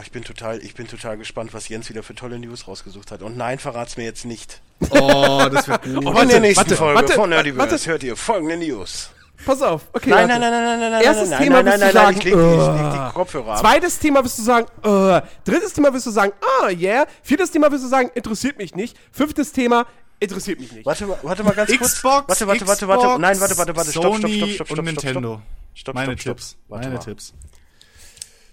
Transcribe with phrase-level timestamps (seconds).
[0.00, 3.10] Oh, ich bin total, ich bin total gespannt, was Jens wieder für tolle News rausgesucht
[3.10, 3.20] hat.
[3.22, 4.62] Und nein, verrat's mir jetzt nicht.
[4.90, 6.06] Oh, das wird gut.
[6.06, 7.90] Oh, in der nächsten warte, Folge warte, von Nerdiverse warte.
[7.90, 9.10] hört ihr folgende News.
[9.44, 9.82] Pass auf.
[9.92, 10.10] Okay.
[10.10, 10.40] Nein, warte.
[10.40, 12.16] nein, nein, nein, nein, nein, Erstes nein, Thema nein, wirst nein, du nein, ich sagen,
[12.16, 13.58] leg, die, ich äh, leg die Kopfhörer ab.
[13.60, 15.22] Zweites Thema wirst du sagen, äh.
[15.44, 16.32] Drittes Thema wirst du sagen,
[16.62, 17.06] ah, yeah.
[17.22, 18.96] Viertes Thema wirst du sagen, interessiert mich nicht.
[19.12, 19.86] Fünftes Thema,
[20.18, 20.86] interessiert mich nicht.
[20.86, 21.92] Warte, mal- warte mal ganz kurz.
[21.94, 23.02] Xbox, Warte, warte, warte, warte.
[23.02, 23.90] Xbox, Nein, warte, warte, warte.
[23.90, 25.34] Stopp, stopp, Sony stopp, stopp, stopp, und stopp, Nintendo.
[25.34, 25.44] Stopp,
[25.74, 26.36] stopp, Meine stopp, stopp.
[26.38, 26.56] Tipps.
[26.68, 27.04] Warte Meine mal.
[27.04, 27.34] Tipps.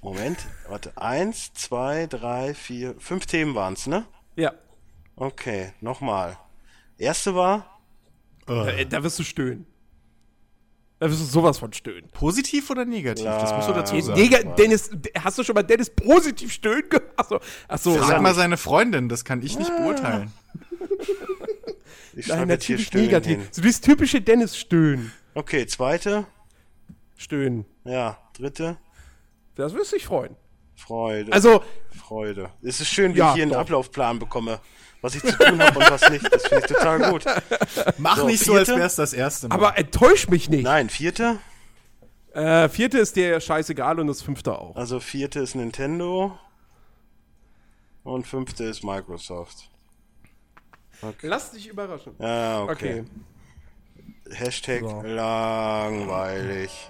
[0.02, 0.38] Moment,
[0.68, 0.92] warte.
[0.98, 4.06] Eins, zwei, drei, vier, fünf Themen waren's, ne?
[4.36, 4.54] Ja.
[5.16, 6.38] Okay, nochmal.
[6.98, 7.80] Erste war,
[8.46, 9.66] Da, da wirst du stöhnen.
[11.00, 12.10] Da wirst du sowas von stöhnen.
[12.12, 13.26] Positiv oder negativ?
[13.26, 14.02] Das musst du dazu Ja.
[14.02, 14.20] sagen.
[14.20, 17.12] Digga, Dennis, hast du schon mal Dennis positiv stöhnen gehört?
[17.18, 17.94] Achso, achso.
[17.96, 18.22] Frag ja.
[18.22, 20.32] mal seine Freundin, das kann ich nicht beurteilen.
[22.16, 23.38] ich Nein, natürlich Stöhnen negativ.
[23.38, 23.48] hin.
[23.52, 25.12] So dieses typische Dennis-Stöhnen.
[25.36, 26.26] Okay, zweite.
[27.16, 27.66] Stöhnen.
[27.84, 28.78] Ja, dritte.
[29.58, 30.36] Das würde dich freuen.
[30.76, 31.34] Freude.
[31.34, 31.64] Also,
[31.96, 32.52] Freude.
[32.62, 33.60] Es ist schön, wie Ja, ich hier einen doch.
[33.60, 34.60] Ablaufplan bekomme.
[35.02, 36.32] Was ich zu tun habe und was nicht.
[36.34, 37.26] Das finde ich total gut.
[37.98, 38.82] Mach So, nicht so, als vierte?
[38.82, 39.56] wär's das erste Mal.
[39.56, 40.64] aber enttäusch mich nicht.
[40.64, 41.38] Nein, vierte.
[42.34, 44.76] Äh, vierte ist dir scheißegal und das fünfte auch.
[44.76, 46.38] Also vierte ist Nintendo.
[48.04, 49.70] Und fünfte ist Microsoft.
[51.22, 52.14] Lass dich überraschen.
[52.20, 53.02] Ja, okay.
[53.02, 54.36] Okay.
[54.36, 55.02] Hashtag So.
[55.04, 56.90] langweilig.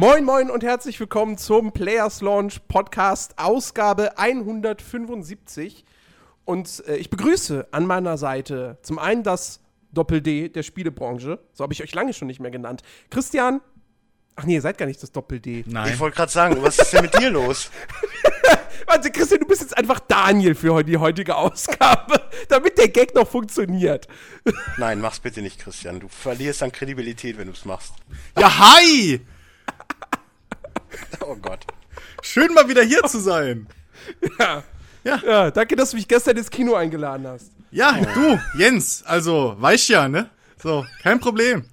[0.00, 5.84] Moin, moin und herzlich willkommen zum Players Launch Podcast, Ausgabe 175.
[6.46, 9.60] Und äh, ich begrüße an meiner Seite zum einen das
[9.92, 12.80] Doppel-D der Spielebranche, so habe ich euch lange schon nicht mehr genannt.
[13.10, 13.60] Christian,
[14.36, 15.64] ach nee, ihr seid gar nicht das Doppel-D.
[15.66, 15.92] Nein.
[15.92, 17.70] Ich wollte gerade sagen, was ist denn mit dir los?
[18.86, 23.28] Warte, Christian, du bist jetzt einfach Daniel für die heutige Ausgabe, damit der Gag noch
[23.28, 24.08] funktioniert.
[24.78, 26.00] Nein, mach's bitte nicht, Christian.
[26.00, 27.92] Du verlierst an Kredibilität, wenn du's machst.
[28.38, 29.20] Ja, hi!
[31.20, 31.66] Oh Gott.
[32.22, 33.66] Schön mal wieder hier zu sein.
[35.02, 37.52] Ja, danke, dass du mich gestern ins Kino eingeladen hast.
[37.70, 40.28] Ja, du, Jens, also, weißt ja, ne?
[40.62, 41.64] So, kein Problem.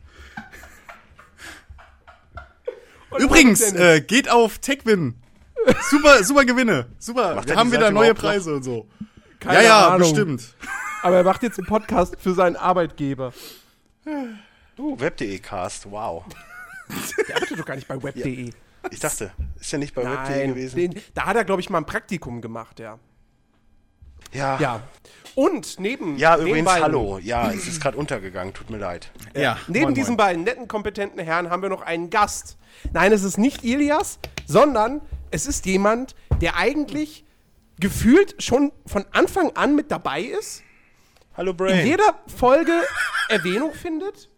[3.09, 5.15] Und Übrigens, äh, geht auf TechWin.
[5.89, 6.87] Super, super Gewinne.
[6.99, 7.35] Super.
[7.35, 8.29] Macht Wir haben wieder Seite neue überhaupt noch?
[8.29, 8.87] Preise und so.
[9.39, 9.99] Keine ja, ja, Ahnung.
[9.99, 10.55] bestimmt.
[11.01, 13.33] Aber er macht jetzt einen Podcast für seinen Arbeitgeber.
[14.75, 16.23] Du, web.de Cast, wow.
[17.27, 18.51] Der arbeitet doch gar nicht bei web.de.
[18.91, 20.75] Ich dachte, ist ja nicht bei Nein, gewesen?
[20.75, 22.99] den, da hat er, glaube ich, mal ein Praktikum gemacht, ja.
[24.33, 24.59] ja.
[24.59, 24.81] Ja.
[25.35, 26.17] Und neben.
[26.17, 27.19] Ja, übrigens, beiden, hallo.
[27.19, 29.11] Ja, es ist gerade untergegangen, tut mir leid.
[29.35, 29.57] Ja.
[29.67, 30.17] Neben moin, diesen moin.
[30.17, 32.57] beiden netten, kompetenten Herren haben wir noch einen Gast.
[32.91, 37.23] Nein, es ist nicht Ilias, sondern es ist jemand, der eigentlich
[37.79, 40.63] gefühlt schon von Anfang an mit dabei ist,
[41.35, 41.85] Hallo in Brain.
[41.85, 42.71] jeder Folge
[43.29, 44.29] Erwähnung findet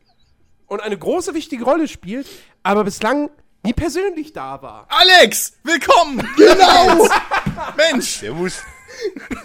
[0.67, 2.27] und eine große, wichtige Rolle spielt,
[2.63, 3.29] aber bislang
[3.63, 4.85] nie persönlich da war.
[4.89, 6.27] Alex, willkommen!
[6.37, 7.07] Genau!
[7.77, 8.19] Mensch!
[8.19, 8.61] Servus.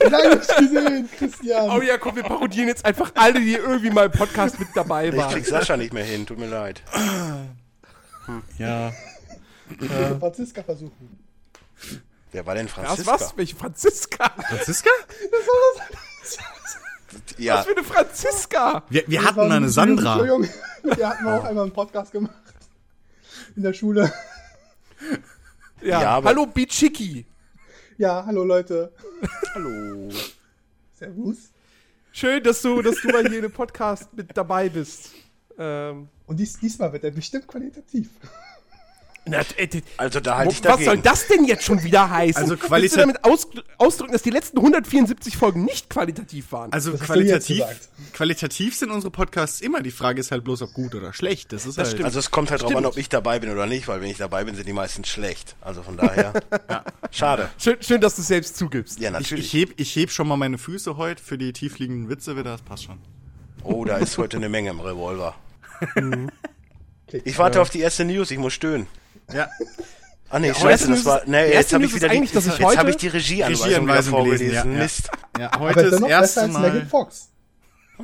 [0.00, 1.70] Lange nicht gesehen, Christian.
[1.70, 5.08] Oh ja, komm, wir parodieren jetzt einfach alle, die irgendwie mal im Podcast mit dabei
[5.08, 5.32] Ich waren.
[5.32, 6.82] krieg Sascha nicht mehr hin, tut mir leid.
[8.58, 8.92] Ja.
[10.18, 11.18] Franziska versuchen.
[12.32, 13.12] Wer war denn Franziska?
[13.12, 13.36] was?
[13.36, 14.32] Welche Franziska?
[14.48, 14.90] Franziska?
[17.38, 18.82] Ja, Was für eine Franziska?
[18.88, 20.18] Wir, wir Das hatten war eine Sandra.
[20.18, 20.48] Entschuldigung,
[20.96, 22.34] Wir hatten auch einmal einen Podcast gemacht.
[23.56, 24.12] In der Schule.
[25.82, 27.26] Ja, Ja, aber- hallo Bichiki.
[27.98, 28.90] Ja, hallo Leute.
[29.54, 30.08] hallo.
[30.94, 31.50] Servus.
[32.10, 35.10] Schön, dass du, dass du bei jedem Podcast mit dabei bist.
[35.58, 38.08] Ähm, Und dies, diesmal wird er bestimmt qualitativ.
[39.26, 41.02] Na, äh, Also da halte ich was soll dagegen.
[41.02, 42.42] das denn jetzt schon wieder heißen?
[42.42, 43.48] Also Willst qualita- du damit aus,
[43.78, 46.72] ausdrücken, dass die letzten 174 Folgen nicht qualitativ waren?
[46.72, 47.64] Also Das qualitativ,
[48.12, 49.80] qualitativ sind unsere Podcasts immer.
[49.82, 51.52] Die Frage ist halt bloß, ob gut oder schlecht.
[51.52, 51.88] Das ist halt.
[51.88, 52.04] stimmt.
[52.04, 54.18] Also es kommt halt drauf an, ob ich dabei bin oder nicht, weil wenn ich
[54.18, 55.56] dabei bin, sind die meisten schlecht.
[55.60, 56.32] Also von daher.
[57.10, 57.48] Schade.
[57.58, 59.00] schön, schön, dass du es selbst zugibst.
[59.00, 59.54] Ja, ich, natürlich.
[59.54, 62.50] ich, heb, ich heb schon mal meine Füße heute für die tiefliegenden Witze wieder.
[62.52, 62.98] Das passt schon.
[63.62, 65.34] Oh, da ist heute eine Menge im Revolver.
[65.94, 66.30] Klick.
[67.26, 68.86] Ich warte auf die erste News, ich muss stöhnen.
[69.32, 69.48] Ja.
[70.30, 71.20] Ah nee, erste scheiße, das war.
[71.22, 73.08] ist- Nee, jetzt habe ich wieder ist die, dass ich jetzt heute- habe ich die
[73.08, 74.46] Regieanweisung Regieanweisung vorgelesen.
[74.48, 74.82] gelesen, ja, ja.
[74.82, 75.10] Mist.
[75.38, 76.86] Ja, Aber heute das dennoch besser erste als Megan Mal.
[76.86, 77.28] Fox.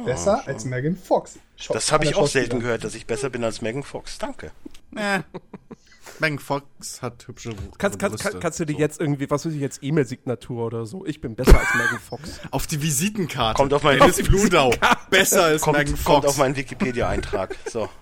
[0.05, 1.39] Besser als Megan Fox.
[1.57, 4.19] Schau- Das habe ich auch selten gehört, dass ich besser bin als Megan Fox.
[4.19, 4.53] Danke.
[4.95, 5.21] Äh.
[6.21, 9.61] Megan Fox hat hübsche Kannst, kannst, kann, kannst du dir jetzt irgendwie, was weiß ich
[9.61, 11.05] jetzt, E-Mail-Signatur oder so?
[11.07, 12.41] Ich bin besser als Megan Fox.
[12.51, 13.57] Auf die Visitenkarte.
[13.57, 14.73] Kommt auf mein- Dennis Bludau.
[15.09, 16.27] Besser als Kommt, Megan kommt Fox.
[16.29, 17.57] auf meinen Wikipedia-Eintrag.
[17.69, 17.89] So.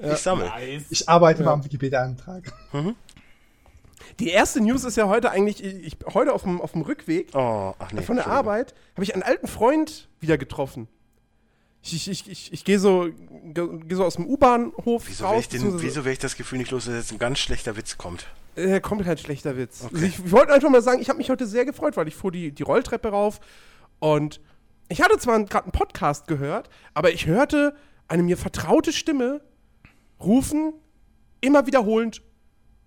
[0.00, 0.50] Ich sammle.
[0.90, 2.52] Ich arbeite mal am Wikipedia-Eintrag.
[4.20, 7.74] Die erste News ist ja heute eigentlich, ich, heute auf dem, auf dem Rückweg Oh,
[7.78, 8.02] ach nee.
[8.02, 8.26] von der.
[8.26, 10.88] Arbeit habe ich einen alten Freund wieder getroffen.
[11.82, 13.08] Ich, ich, ich, ich, ich gehe so,
[13.54, 16.70] geh, so aus dem U-Bahnhof Wieso wäre ich, den- wieso wär ich das Gefühl nicht
[16.72, 18.26] los, dass jetzt ein ganz schlechter Witz kommt?
[18.56, 19.82] Äh, kommt kein schlechter Witz.
[19.84, 19.94] Okay.
[19.94, 22.16] Also ich, ich wollte einfach mal sagen, ich habe mich heute sehr gefreut, weil ich
[22.16, 23.38] fuhr die, die Rolltreppe rauf
[24.00, 24.40] und
[24.88, 27.76] ich hatte zwar gerade einen Podcast gehört, aber ich hörte
[28.08, 29.40] eine mir vertraute Stimme
[30.20, 30.72] rufen,
[31.40, 32.22] immer wiederholend,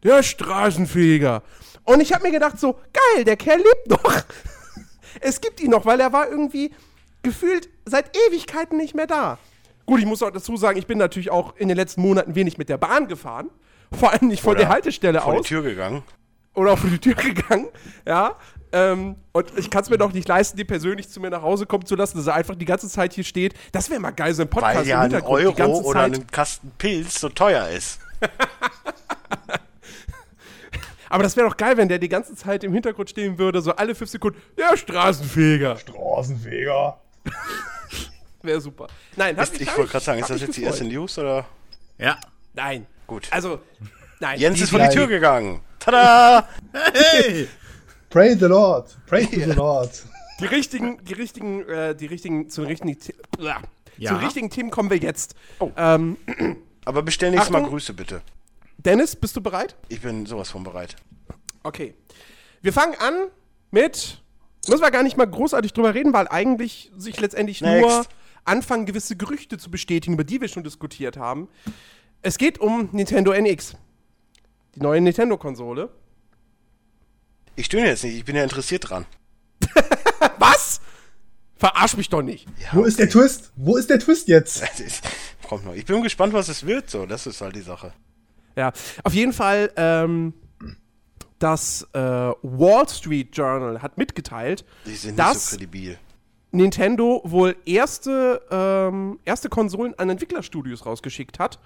[0.03, 1.43] der Straßenfeger.
[1.83, 4.23] Und ich habe mir gedacht so, geil, der Kerl lebt noch.
[5.21, 6.71] es gibt ihn noch, weil er war irgendwie
[7.23, 9.37] gefühlt seit Ewigkeiten nicht mehr da.
[9.85, 12.57] Gut, ich muss auch dazu sagen, ich bin natürlich auch in den letzten Monaten wenig
[12.57, 13.49] mit der Bahn gefahren.
[13.91, 16.03] Vor allem nicht von Oder der Haltestelle Vor die aus Tür gegangen.
[16.53, 17.67] Oder vor die Tür gegangen,
[18.05, 18.35] ja.
[18.73, 21.65] Ähm, und ich kann es mir doch nicht leisten, die persönlich zu mir nach Hause
[21.65, 23.53] kommen zu lassen, dass er einfach die ganze Zeit hier steht.
[23.73, 25.83] Das wäre mal geil, so ein Podcast Weil ja im ein Hintergrund die Euro ganze
[25.83, 26.13] oder Zeit.
[26.15, 27.99] ein Kasten Pilz so teuer ist.
[31.09, 33.73] Aber das wäre doch geil, wenn der die ganze Zeit im Hintergrund stehen würde, so
[33.75, 35.75] alle fünf Sekunden, der Straßenfeger.
[35.77, 36.97] Straßenfeger.
[38.41, 38.87] Wäre super.
[39.17, 41.45] Nein, mich- ich wollte gerade sagen, ist das jetzt die erste News oder?
[41.97, 42.17] Ja.
[42.53, 42.87] Nein.
[43.05, 43.27] Gut.
[43.29, 43.59] Also,
[44.21, 44.39] nein.
[44.39, 45.59] Jens ist vor die die- Tür gegangen.
[45.79, 46.47] Tada!
[46.93, 47.47] Hey!
[48.09, 48.95] Pray the Lord.
[49.07, 50.03] Pray to the Lord.
[50.39, 52.97] Die richtigen, die richtigen, äh, die richtigen, zu den richtigen.
[53.39, 53.61] Ja.
[53.97, 55.35] zu den richtigen Themen kommen wir jetzt.
[55.77, 56.17] Ähm,
[56.85, 57.71] Aber bestell nächstes Mal Achtung.
[57.71, 58.21] Grüße bitte.
[58.77, 59.75] Dennis, bist du bereit?
[59.89, 60.95] Ich bin sowas von bereit.
[61.63, 61.93] Okay.
[62.61, 63.13] Wir fangen an
[63.69, 64.21] mit.
[64.67, 68.09] Müssen wir gar nicht mal großartig drüber reden, weil eigentlich sich letztendlich nur Next.
[68.45, 71.47] anfangen, gewisse Gerüchte zu bestätigen, über die wir schon diskutiert haben.
[72.21, 73.75] Es geht um Nintendo NX.
[74.75, 75.89] Die neue Nintendo-Konsole.
[77.55, 79.05] Ich stöhne jetzt nicht, ich bin ja interessiert dran.
[80.39, 80.81] Was?
[81.57, 82.47] Verarsch mich doch nicht.
[82.59, 83.51] Ja, Wo ist der Twist?
[83.55, 84.63] Wo ist der Twist jetzt?
[85.47, 85.73] Kommt noch.
[85.75, 86.89] Ich bin gespannt, was es wird.
[86.89, 87.93] So, das ist halt die Sache.
[88.55, 88.71] Ja,
[89.03, 90.33] auf jeden Fall, ähm,
[91.39, 95.97] das äh, Wall Street Journal hat mitgeteilt, Die sind nicht dass so kredibil.
[96.51, 101.59] Nintendo wohl erste, ähm, erste Konsolen an Entwicklerstudios rausgeschickt hat.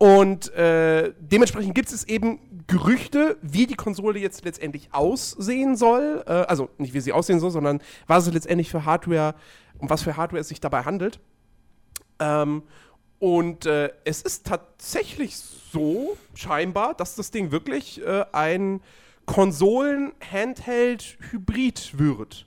[0.00, 6.24] Und äh, dementsprechend gibt es eben Gerüchte, wie die Konsole jetzt letztendlich aussehen soll.
[6.26, 9.34] Äh, also nicht wie sie aussehen soll, sondern was es letztendlich für Hardware,
[9.76, 11.20] um was für Hardware es sich dabei handelt.
[12.18, 12.62] Ähm,
[13.18, 18.80] und äh, es ist tatsächlich so, scheinbar, dass das Ding wirklich äh, ein
[19.26, 22.46] Konsolen-Handheld-Hybrid wird.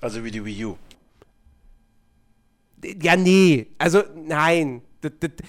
[0.00, 0.76] Also wie die Wii U.
[3.00, 3.68] Ja, nee.
[3.78, 4.82] Also, nein.
[5.00, 5.46] Das, das, das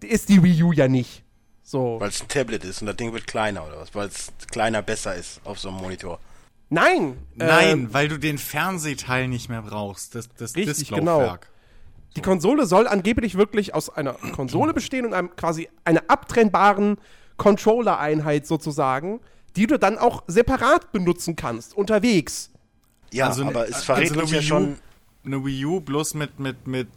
[0.00, 1.22] ist die Wii U ja nicht.
[1.62, 1.96] So.
[2.00, 3.94] Weil es ein Tablet ist und das Ding wird kleiner oder was?
[3.94, 6.18] Weil es kleiner besser ist auf so einem Monitor.
[6.68, 7.16] Nein.
[7.34, 10.14] Nein, ähm, weil du den Fernsehteil nicht mehr brauchst.
[10.14, 11.48] Das, das Richtig, Disklaufwerk.
[12.16, 16.96] die Konsole soll angeblich wirklich aus einer Konsole bestehen und einem quasi einer abtrennbaren
[17.36, 19.20] Controller-Einheit sozusagen,
[19.56, 22.50] die du dann auch separat benutzen kannst, unterwegs.
[23.12, 24.76] Ja, Also aber es verrät also uns ja schon.
[25.24, 26.88] Eine Wii U bloß mit, mit, mit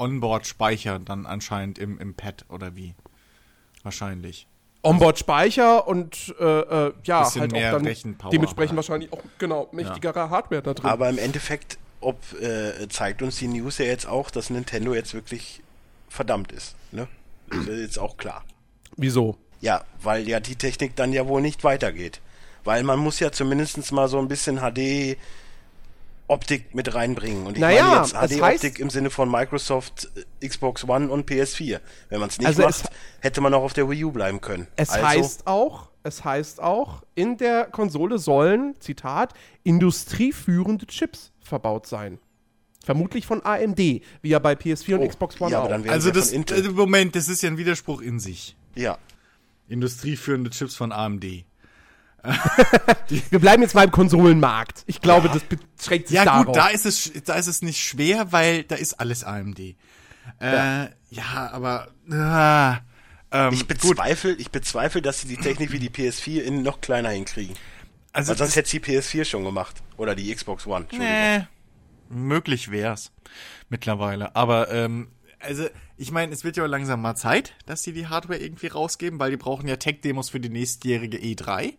[0.00, 2.94] Onboard-Speicher dann anscheinend im, im Pad oder wie?
[3.82, 4.46] Wahrscheinlich.
[4.82, 8.76] Onboard-Speicher und äh, äh, ja, Bisschen halt auch mehr dann Rechenpower dementsprechend halt.
[8.76, 10.90] wahrscheinlich auch, genau, mächtigere Hardware da drin.
[10.90, 15.12] Aber im Endeffekt, ob äh, zeigt uns die News ja jetzt auch, dass Nintendo jetzt
[15.12, 15.62] wirklich
[16.08, 16.76] verdammt ist.
[16.92, 17.08] Ne?
[17.50, 18.42] Das ist jetzt auch klar.
[18.96, 19.36] Wieso?
[19.60, 22.20] Ja, weil ja die Technik dann ja wohl nicht weitergeht.
[22.64, 25.18] Weil man muss ja zumindest mal so ein bisschen HD
[26.30, 27.46] Optik mit reinbringen.
[27.46, 30.10] Und ich Naja, meine jetzt es HD heißt- Optik im Sinne von Microsoft,
[30.40, 31.80] äh, Xbox One und PS4.
[32.08, 34.40] Wenn man es nicht Also es- macht, hätte man auch auf der Wii U bleiben
[34.40, 34.66] können.
[34.76, 39.34] Es also, heißt auch, es heißt auch, in der Konsole sollen, Zitat,
[39.64, 42.18] industrieführende Chips verbaut sein.
[42.82, 43.78] Vermutlich von AMD,
[44.22, 45.64] wie ja bei PS4 und Oh, Xbox One ja, auch.
[45.64, 48.56] aber dann wären Also das, äh, Moment, das ist ja ein Widerspruch in sich.
[48.74, 48.96] ja.
[49.68, 51.44] Industrieführende Chips von AMD.
[53.30, 54.82] Wir bleiben jetzt mal im Konsolenmarkt.
[54.86, 56.46] Ich glaube, das beschränkt sich Ja darauf.
[56.46, 59.58] gut, da ist es, da ist es nicht schwer, weil da ist alles AMD.
[59.58, 59.74] Äh,
[61.10, 61.50] ja.
[61.52, 66.40] aber äh, ähm, Ich gut, bezweifle, ich bezweifle, dass sie die Technik wie die PS4
[66.42, 67.56] in noch kleiner hinkriegen.
[68.12, 69.76] also Weil sonst das- hätte die PS4 schon gemacht.
[69.96, 70.82] Oder die Xbox One.
[70.90, 71.12] Entschuldigung.
[71.14, 71.46] Nee,
[72.08, 73.12] möglich wär's
[73.68, 74.34] mittlerweile.
[74.36, 75.08] Aber ähm,
[75.40, 79.18] also ich meine, es wird ja langsam mal Zeit, dass die die Hardware irgendwie rausgeben,
[79.18, 81.74] weil die brauchen ja Tech-Demos für die nächstjährige E3,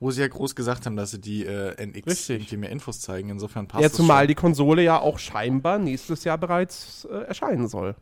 [0.00, 2.30] wo sie ja groß gesagt haben, dass sie die äh, NX Richtig.
[2.30, 3.30] irgendwie mehr Infos zeigen.
[3.30, 4.28] Insofern passt ja, das zumal schon.
[4.28, 7.94] die Konsole ja auch scheinbar nächstes Jahr bereits äh, erscheinen soll.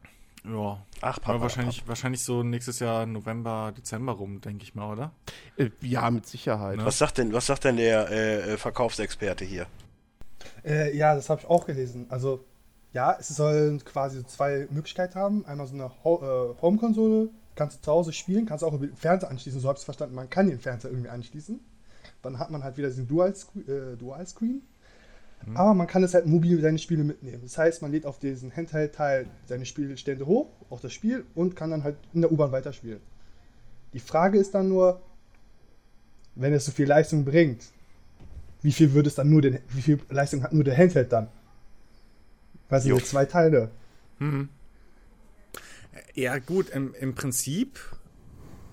[0.44, 0.80] Ja.
[1.00, 5.12] Ach, Papa, Aber wahrscheinlich, wahrscheinlich so nächstes Jahr November, Dezember rum, denke ich mal, oder?
[5.56, 6.78] Äh, ja, mit Sicherheit.
[6.84, 9.66] Was sagt denn, was sagt denn der äh, äh, Verkaufsexperte hier?
[10.64, 12.06] Äh, ja, das habe ich auch gelesen.
[12.10, 12.44] Also,
[12.92, 15.44] Ja, es soll quasi zwei Möglichkeiten haben.
[15.46, 18.96] Einmal so eine Ho äh, Home-Konsole, kannst du zu Hause spielen, kannst auch über den
[18.96, 19.60] Fernseher anschließen.
[19.60, 21.58] So habe ich es verstanden, man kann den Fernseher irgendwie anschließen.
[22.26, 23.68] Dann hat man halt wieder diesen Dual-Screen.
[23.68, 24.26] Äh, Dual
[25.54, 27.40] Aber man kann es halt mobil seine Spiele mitnehmen.
[27.42, 31.70] Das heißt, man lädt auf diesen Handheld-Teil seine Spielstände hoch, auch das Spiel, und kann
[31.70, 33.00] dann halt in der U-Bahn weiterspielen.
[33.92, 35.00] Die Frage ist dann nur,
[36.34, 37.64] wenn es so viel Leistung bringt,
[38.62, 41.28] wie viel würde es dann nur den, wie viel Leistung hat nur der Handheld dann?
[42.68, 43.70] Weil sind zwei Teile.
[46.14, 47.78] Ja, gut, im, im Prinzip,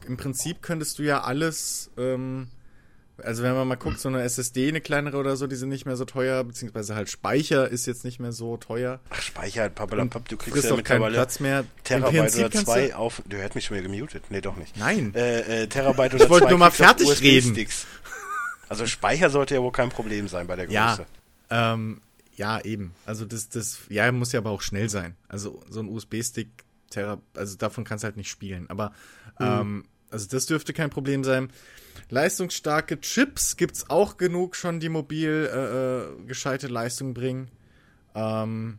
[0.08, 2.48] im Prinzip könntest du ja alles, ähm,
[3.18, 5.86] also wenn man mal guckt, so eine SSD, eine kleinere oder so, die sind nicht
[5.86, 9.00] mehr so teuer, beziehungsweise halt Speicher ist jetzt nicht mehr so teuer.
[9.10, 11.66] Ach, Speicher halt, pappelapapp, du kriegst ja keinen mittlerweile Platz mehr.
[11.84, 13.22] Terabyte oder zwei du- auf.
[13.28, 14.24] Du hört mich schon wieder gemutet.
[14.30, 14.78] Nee, doch nicht.
[14.78, 15.14] Nein.
[15.16, 17.68] Äh, äh, Terabyte oder Ich wollte zwei nur mal fertig reden.
[18.70, 21.06] Also Speicher sollte ja wohl kein Problem sein bei der Größe.
[21.52, 22.02] Ja, ähm,
[22.36, 22.94] ja, eben.
[23.06, 25.16] Also das, das, ja, muss ja aber auch schnell sein.
[25.28, 26.48] Also so ein USB-Stick,
[26.90, 28.68] Tera, also davon kannst du halt nicht spielen.
[28.70, 28.92] Aber
[29.40, 31.50] ähm, also das dürfte kein Problem sein.
[32.14, 37.50] Leistungsstarke Chips gibt's auch genug schon, die mobil äh, äh, gescheite Leistung bringen.
[38.14, 38.78] Ähm,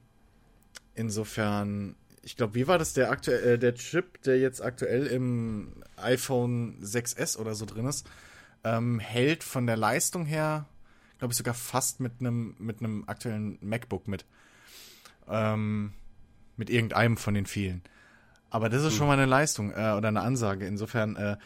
[0.94, 5.82] insofern, ich glaube, wie war das der aktuell, äh, der Chip, der jetzt aktuell im
[5.96, 8.08] iPhone 6s oder so drin ist,
[8.62, 10.66] ähm, hält von der Leistung her,
[11.18, 14.24] glaube ich, sogar fast mit einem mit einem aktuellen MacBook mit.
[15.28, 15.92] Ähm,
[16.56, 17.82] mit irgendeinem von den vielen.
[18.54, 20.64] Aber das ist schon mal eine Leistung äh, oder eine Ansage.
[20.64, 21.36] Insofern, äh,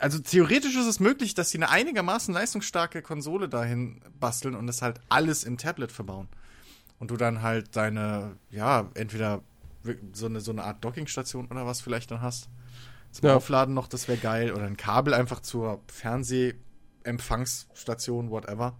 [0.00, 4.82] also theoretisch ist es möglich, dass sie eine einigermaßen leistungsstarke Konsole dahin basteln und das
[4.82, 6.28] halt alles im Tablet verbauen.
[6.98, 9.42] Und du dann halt deine, ja, entweder
[10.12, 12.48] so eine, so eine Art Dockingstation oder was vielleicht dann hast.
[13.12, 13.36] Zum Ja.
[13.36, 14.52] Aufladen noch, das wäre geil.
[14.52, 18.76] Oder ein Kabel einfach zur Fernsehempfangsstation, whatever.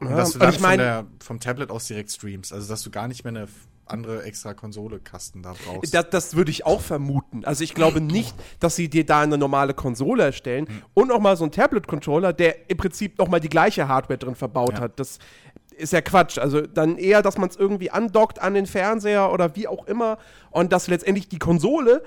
[0.00, 2.52] Und Ja, dass du dann ich mein- von der, vom Tablet aus direkt streamst.
[2.52, 3.48] Also, dass du gar nicht mehr eine
[3.90, 5.94] andere extra Konsole-Kasten da brauchst.
[5.94, 7.44] Das, das würde ich auch vermuten.
[7.44, 11.36] Also ich glaube nicht, dass sie dir da eine normale Konsole erstellen und noch mal
[11.36, 14.80] so einen Tablet-Controller, der im Prinzip noch mal die gleiche Hardware drin verbaut Ja.
[14.80, 15.00] hat.
[15.00, 15.18] Das
[15.76, 16.38] ist ja Quatsch.
[16.38, 20.18] Also dann eher, dass man es irgendwie andockt an den Fernseher oder wie auch immer
[20.50, 22.02] und dass letztendlich die Konsole,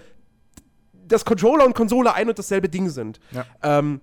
[1.08, 3.20] das Controller und Konsole ein und dasselbe Ding sind.
[3.32, 3.46] Ja.
[3.64, 4.02] Ähm,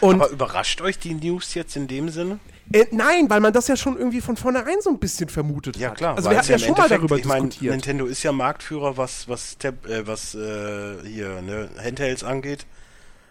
[0.00, 2.38] und Aber überrascht euch die News jetzt in dem Sinne?
[2.72, 5.90] Äh, nein, weil man das ja schon irgendwie von vornherein so ein bisschen vermutet Ja
[5.90, 5.98] hat.
[5.98, 7.72] klar, Also weil wir es hatten ja im schon mal Endeffekt- darüber ich mein, diskutiert.
[7.72, 12.66] Nintendo ist ja Marktführer, was was Tab, äh, was äh, hier ne, Handhelds angeht.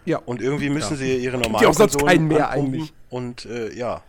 [0.06, 0.18] Ja.
[0.20, 0.98] Und irgendwie müssen Ja.
[0.98, 2.74] sie ihre normalen auch sonst keinen mehr anpumpen.
[2.82, 2.94] eigentlich.
[3.10, 4.04] Und äh, ja.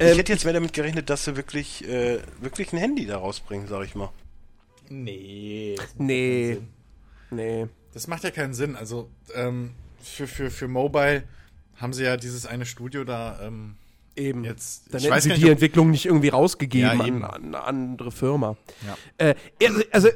[0.00, 3.18] Ähm, ich hätte jetzt mehr damit gerechnet, dass sie wirklich äh, wirklich ein Handy da
[3.18, 4.10] rausbringen, sag ich mal.
[4.88, 5.76] Nee.
[5.96, 6.58] Nee.
[7.30, 7.66] Nee.
[7.94, 8.74] Das macht ja keinen Sinn.
[8.76, 9.70] Also, ähm,
[10.02, 11.22] für, für, für Mobile
[11.76, 13.76] haben sie ja dieses eine Studio da, ähm,
[14.14, 14.44] Eben.
[14.44, 17.44] Jetzt- Dann ich hätten weiß sie die nicht, Entwicklung nicht irgendwie rausgegeben Ja, an, an
[17.46, 18.56] eine andere Firma.
[18.86, 18.96] Ja.
[19.26, 19.34] Äh,
[19.66, 20.08] also, also,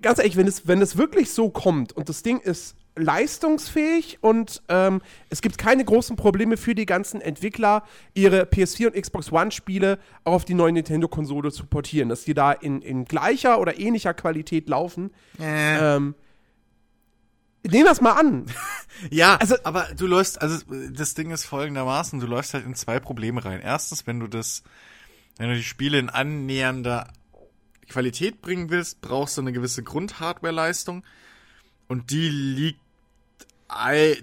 [0.00, 4.62] ganz ehrlich, wenn es, wenn es wirklich so kommt und das Ding ist leistungsfähig und
[4.68, 9.98] ähm, es gibt keine großen Probleme für die ganzen Entwickler, ihre PS4 und Xbox One-Spiele
[10.24, 14.14] auch auf die neue Nintendo-Konsole zu portieren, dass die da in, in gleicher oder ähnlicher
[14.14, 15.10] Qualität laufen.
[15.40, 15.96] Äh.
[15.96, 16.14] Ähm,
[17.64, 18.46] nehmen wir es mal an.
[19.10, 23.00] Ja, Also- aber du läufst, also das Ding ist folgendermaßen, du läufst halt in zwei
[23.00, 23.60] Probleme rein.
[23.60, 24.62] Erstens, wenn du das,
[25.38, 27.08] wenn du die Spiele in annähernder
[27.88, 31.02] Qualität bringen willst, brauchst du eine gewisse Grundhardware-Leistung
[31.88, 32.80] und die liegt,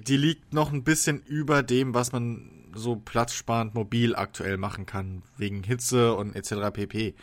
[0.08, 5.24] die liegt noch ein bisschen über dem, was man so platzsparend mobil aktuell machen kann,
[5.38, 6.72] wegen Hitze und etc.
[6.72, 7.16] pp.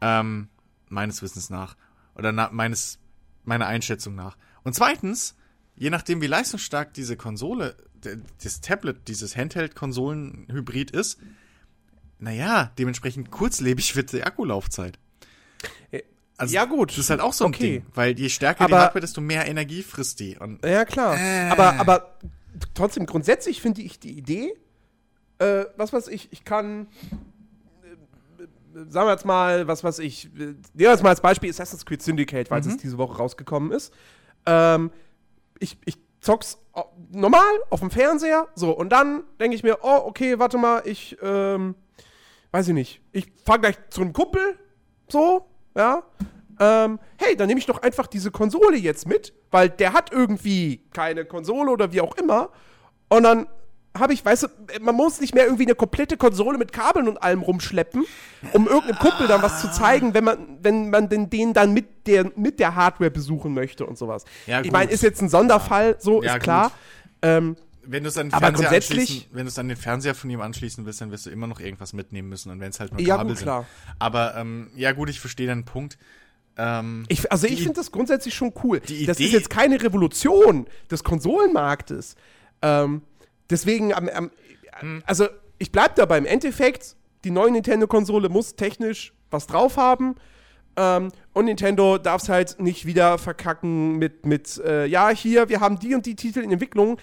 [0.00, 0.48] Ähm,
[0.88, 1.76] meines Wissens nach.
[2.16, 2.98] Oder na, meines,
[3.44, 4.36] meiner Einschätzung nach.
[4.64, 5.36] Und zweitens,
[5.76, 7.76] je nachdem, wie leistungsstark diese Konsole,
[8.42, 11.18] das Tablet, dieses Handheld-Konsolen-Hybrid ist,
[12.18, 14.98] naja, dementsprechend kurzlebig wird die Akkulaufzeit.
[16.38, 16.90] Also, Ja, gut.
[16.90, 17.80] Das ist halt auch so ein Okay.
[17.80, 20.36] Ding, weil je stärker die Aber- Hardware, desto mehr Energie frisst die.
[20.38, 21.16] Und Ja, klar.
[21.18, 21.48] Äh.
[21.50, 22.18] Aber, aber
[22.74, 24.52] trotzdem, grundsätzlich finde ich die Idee,
[25.38, 26.88] äh, was weiß ich, ich kann,
[27.82, 31.22] äh, äh, sagen wir jetzt mal, was weiß ich, äh, nehmen wir jetzt mal als
[31.22, 33.92] Beispiel Assassin's Creed Syndicate, weil es jetzt diese Woche rausgekommen ist.
[34.44, 34.90] Ähm,
[35.60, 36.58] ich, ich zock's
[37.10, 41.16] normal auf dem Fernseher, so, und dann denke ich mir, oh, okay, warte mal, ich,
[41.22, 41.74] ähm,
[42.50, 44.58] weiß ich nicht, ich fahr gleich zu einem Kumpel,
[45.08, 45.46] so,
[45.76, 46.02] ja,
[46.58, 50.82] ähm, hey, dann nehme ich doch einfach diese Konsole jetzt mit, weil der hat irgendwie
[50.92, 52.50] keine Konsole oder wie auch immer.
[53.08, 53.46] Und dann
[53.98, 54.48] habe ich, weißt du,
[54.80, 58.04] man muss nicht mehr irgendwie eine komplette Konsole mit Kabeln und allem rumschleppen,
[58.52, 62.06] um irgendeinem Kumpel dann was zu zeigen, wenn man, wenn man den, den dann mit
[62.06, 64.24] der, mit der Hardware besuchen möchte und sowas.
[64.46, 64.72] Ja, ich gut.
[64.72, 66.68] meine, ist jetzt ein Sonderfall, so Ja, ist klar.
[66.70, 66.72] gut.
[67.22, 67.56] Ähm,
[67.88, 70.28] wenn du es an den Aber Fernseher grundsätzlich- wenn du es an den Fernseher von
[70.28, 72.92] ihm anschließen willst, dann wirst du immer noch irgendwas mitnehmen müssen und wenn es halt
[72.92, 73.60] nur Ja, Kabel gut, klar.
[73.60, 73.94] sind.
[74.00, 75.96] Aber ähm, ja gut, ich verstehe deinen Punkt.
[76.58, 78.80] Ähm, Ich, also ich finde das grundsätzlich schon cool.
[78.80, 82.16] Die das Idee- ist jetzt keine Revolution des Konsolenmarktes.
[82.62, 83.02] Ähm,
[83.50, 84.30] deswegen, am, am,
[84.80, 85.02] Hm.
[85.06, 85.26] also
[85.58, 86.18] ich bleib dabei.
[86.18, 90.16] Im Endeffekt, die neue Nintendo-Konsole muss technisch was drauf haben.
[90.76, 95.60] Ähm, und Nintendo darf es halt nicht wieder verkacken mit, mit äh, ja, hier, wir
[95.60, 96.98] haben die und die Titel in Entwicklung.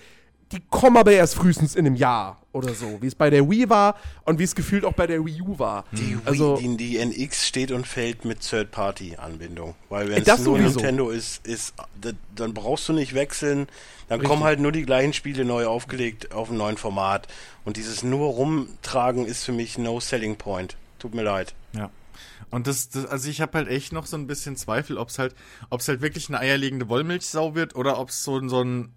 [0.51, 3.69] Die kommen aber erst frühestens in einem Jahr oder so, wie es bei der Wii
[3.69, 5.83] war und wie es gefühlt auch bei der Wii U war.
[5.91, 9.75] Die, also, Wii, die, die NX steht und fällt mit Third-Party-Anbindung.
[9.89, 10.79] Weil wenn Das es nur sowieso.
[10.79, 11.73] Nintendo ist, ist,
[12.35, 13.67] dann brauchst du nicht wechseln.
[14.07, 14.29] Dann Richtig.
[14.29, 17.27] kommen halt nur die gleichen Spiele neu aufgelegt auf einem neuen Format.
[17.65, 20.77] Und dieses nur rumtragen ist für mich no selling point.
[20.99, 21.53] Tut mir leid.
[21.73, 21.89] Ja.
[22.51, 25.17] Und das, das also ich habe halt echt noch so ein bisschen Zweifel, ob es
[25.17, 25.33] halt,
[25.71, 28.89] ob es halt wirklich eine eierlegende Wollmilchsau wird oder ob es so, ein- so ein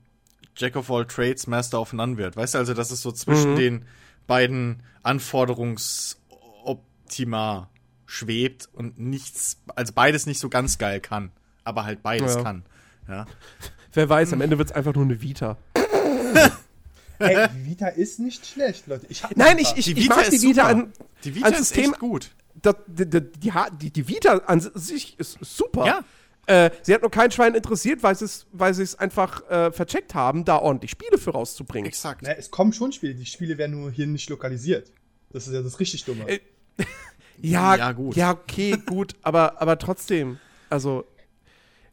[0.56, 2.36] Jack of all Trades Master of None wird.
[2.36, 3.56] Weißt du, also dass es so zwischen Mhm.
[3.58, 3.84] den
[4.26, 7.68] beiden Anforderungsoptima
[8.06, 11.30] schwebt und nichts, also beides nicht so ganz geil kann,
[11.64, 12.42] aber halt beides Ja.
[12.42, 12.64] kann.
[13.08, 13.26] Ja.
[13.92, 15.56] wer weiß, am Ende wird es einfach nur eine Vita.
[17.18, 19.06] Ey, Vita ist nicht schlecht, Leute.
[19.08, 20.82] Ich hab Nein, ich, ich, Die ich mag die ist Vita super.
[20.82, 20.92] an,
[21.24, 22.30] Die Vita an ist System, echt gut.
[22.60, 25.86] das, die, die, die, die, die Vita an sich ist super.
[25.86, 26.00] Ja.
[26.46, 29.72] Äh, sie hat nur kein Schwein interessiert, weil sie es weil sie es einfach äh,
[29.72, 31.86] vercheckt haben, da ordentlich Spiele für rauszubringen.
[31.88, 32.22] Exakt.
[32.22, 33.14] Na, es kommen schon Spiele.
[33.14, 34.92] Die Spiele werden nur hier nicht lokalisiert.
[35.30, 36.28] Das ist ja das richtig Dumme.
[36.28, 36.40] Äh,
[37.40, 38.16] Ja, Ja, gut.
[38.16, 40.38] Ja, okay, gut, aber, aber trotzdem.
[40.70, 41.04] Also.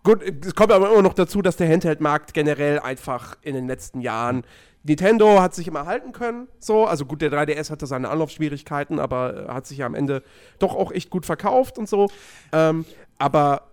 [0.03, 4.01] Gut, es kommt aber immer noch dazu, dass der Handheld-Markt generell einfach in den letzten
[4.01, 4.43] Jahren.
[4.83, 6.85] Nintendo hat sich immer halten können, so.
[6.85, 10.21] Also gut, der 3DS hatte seine Anlaufschwierigkeiten, aber hat sich ja am Ende
[10.59, 12.09] doch auch echt gut verkauft und so.
[12.51, 12.83] Ähm,
[13.17, 13.69] aber,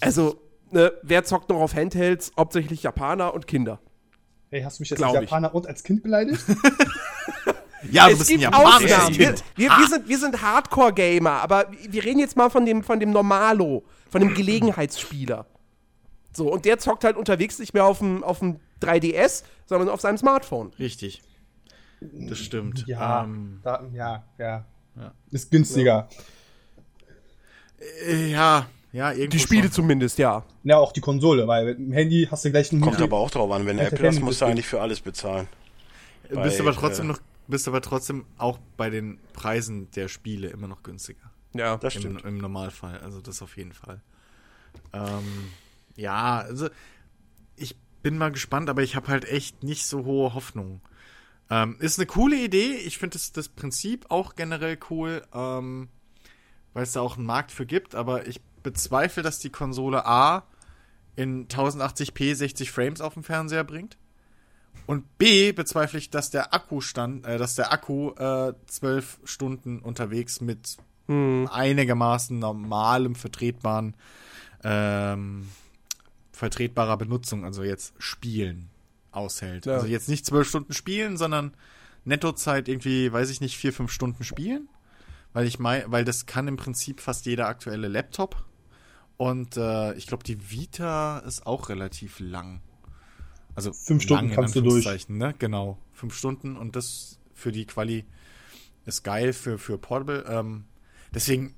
[0.00, 0.40] also,
[0.70, 2.32] ne, wer zockt noch auf Handhelds?
[2.36, 3.80] Hauptsächlich Japaner und Kinder.
[4.50, 5.20] Ey, hast du mich jetzt als ich.
[5.22, 6.44] Japaner und als Kind beleidigt?
[7.90, 9.16] Ja, du es bist ein Ausnahmen.
[9.16, 9.44] Wir, Kind.
[9.54, 13.10] wir, wir, sind, wir sind Hardcore-Gamer, aber wir reden jetzt mal von dem, von dem
[13.10, 15.46] Normalo, von dem Gelegenheitsspieler.
[16.32, 20.00] So, und der zockt halt unterwegs nicht mehr auf dem, auf dem 3DS, sondern auf
[20.00, 20.72] seinem Smartphone.
[20.78, 21.22] Richtig.
[22.00, 22.84] Das stimmt.
[22.88, 24.64] Ja, Ähm, da, ja, ja,
[24.96, 25.12] Ja.
[25.30, 26.08] Ist günstiger.
[28.08, 29.72] äh, ja, ja, Die Spiele schon.
[29.72, 30.44] zumindest, ja.
[30.64, 33.30] Ja, auch die Konsole, weil mit dem Handy hast du gleich einen Kommt aber auch
[33.30, 33.66] drauf an.
[33.66, 35.48] Wenn Apple hast, Handy musst du eigentlich für alles bezahlen.
[36.30, 40.48] Du bist aber trotzdem äh, noch, bist aber trotzdem auch bei den Preisen der Spiele
[40.48, 41.30] immer noch günstiger.
[41.54, 41.76] Ja.
[41.76, 42.24] Das Im, stimmt.
[42.24, 44.00] Im Normalfall, also das auf jeden Fall.
[44.92, 45.50] Ähm,
[45.96, 46.68] ja, also
[47.56, 50.80] ich bin mal gespannt, aber ich habe halt echt nicht so hohe Hoffnungen.
[51.50, 52.74] Ähm, ist eine coole Idee.
[52.74, 55.88] Ich finde das, das Prinzip auch generell cool, ähm,
[56.72, 60.42] weil es da auch einen Markt für gibt, aber ich bezweifle, dass die Konsole A
[61.14, 63.96] in 1080p 60 Frames auf dem Fernseher bringt.
[64.86, 70.40] Und B bezweifle ich, dass der Akkustand, äh, dass der Akku äh, 12 Stunden unterwegs
[70.40, 70.76] mit
[71.08, 73.94] einigermaßen normalem, vertretbaren,
[74.64, 75.48] ähm,
[76.32, 78.70] vertretbarer Benutzung, also jetzt Spielen,
[79.12, 79.66] aushält.
[79.66, 79.74] Ja.
[79.74, 81.54] Also jetzt nicht zwölf Stunden spielen, sondern
[82.04, 84.68] Nettozeit irgendwie, weiß ich nicht, vier, fünf Stunden spielen.
[85.32, 88.44] Weil ich mein, weil das kann im Prinzip fast jeder aktuelle Laptop.
[89.16, 92.60] Und äh, ich glaube, die Vita ist auch relativ lang.
[93.54, 95.08] Also Fünf Stunden kannst du durch.
[95.08, 95.34] Ne?
[95.38, 98.04] Genau, fünf Stunden und das für die Quali
[98.84, 100.24] ist geil für, für Portable.
[100.28, 100.64] Ähm,
[101.14, 101.54] deswegen,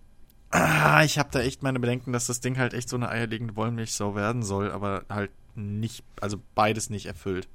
[0.50, 3.56] ah, ich habe da echt meine Bedenken, dass das Ding halt echt so eine eierlegende
[3.56, 7.48] Wollmilchsau werden soll, aber halt nicht, also beides nicht erfüllt.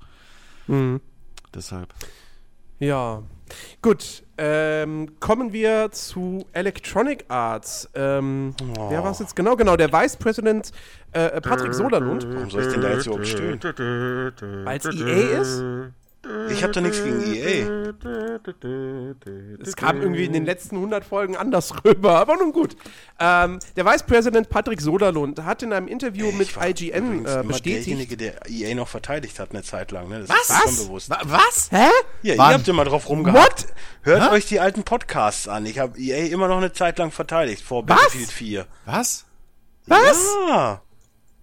[0.67, 0.99] Mhm.
[1.53, 1.93] Deshalb.
[2.83, 3.23] Ja.
[3.81, 7.89] Gut, ähm, kommen wir zu Electronic Arts.
[7.93, 8.89] Ähm, Oh.
[8.89, 9.55] Wer war es jetzt genau?
[9.55, 10.71] Genau, der Vice President
[11.11, 12.27] äh, Patrick Soderlund.
[12.33, 13.59] Warum soll ich denn da jetzt überhaupt stöhnen?
[14.65, 15.63] Weil es EA ist?
[16.49, 17.91] Ich habe da nichts gegen EA.
[19.61, 22.77] Es kam irgendwie in den letzten 100 Folgen anders rüber, aber nun gut.
[23.19, 27.43] Ähm, der Vice President Patrick Soderlund hat in einem Interview mit Ich war IGN äh,
[27.43, 27.65] bestätigt.
[27.87, 30.07] derjenige, der EA noch verteidigt hat eine Zeit lang.
[30.07, 30.21] Ne?
[30.21, 30.49] Das Was?
[30.49, 31.09] ist schon bewusst.
[31.09, 31.69] Wa- Was?
[31.71, 31.89] Hä?
[32.21, 32.51] Ja, Wann?
[32.51, 33.63] ihr habt immer drauf rumgehackt.
[33.67, 33.73] What?
[34.03, 35.65] Hört euch die alten Podcasts an.
[35.65, 37.97] Ich habe EA immer noch eine Zeit lang verteidigt vor Was?
[37.97, 38.65] Battlefield 4.
[38.85, 39.25] Was?
[39.87, 40.25] Was?
[40.47, 40.81] Ja.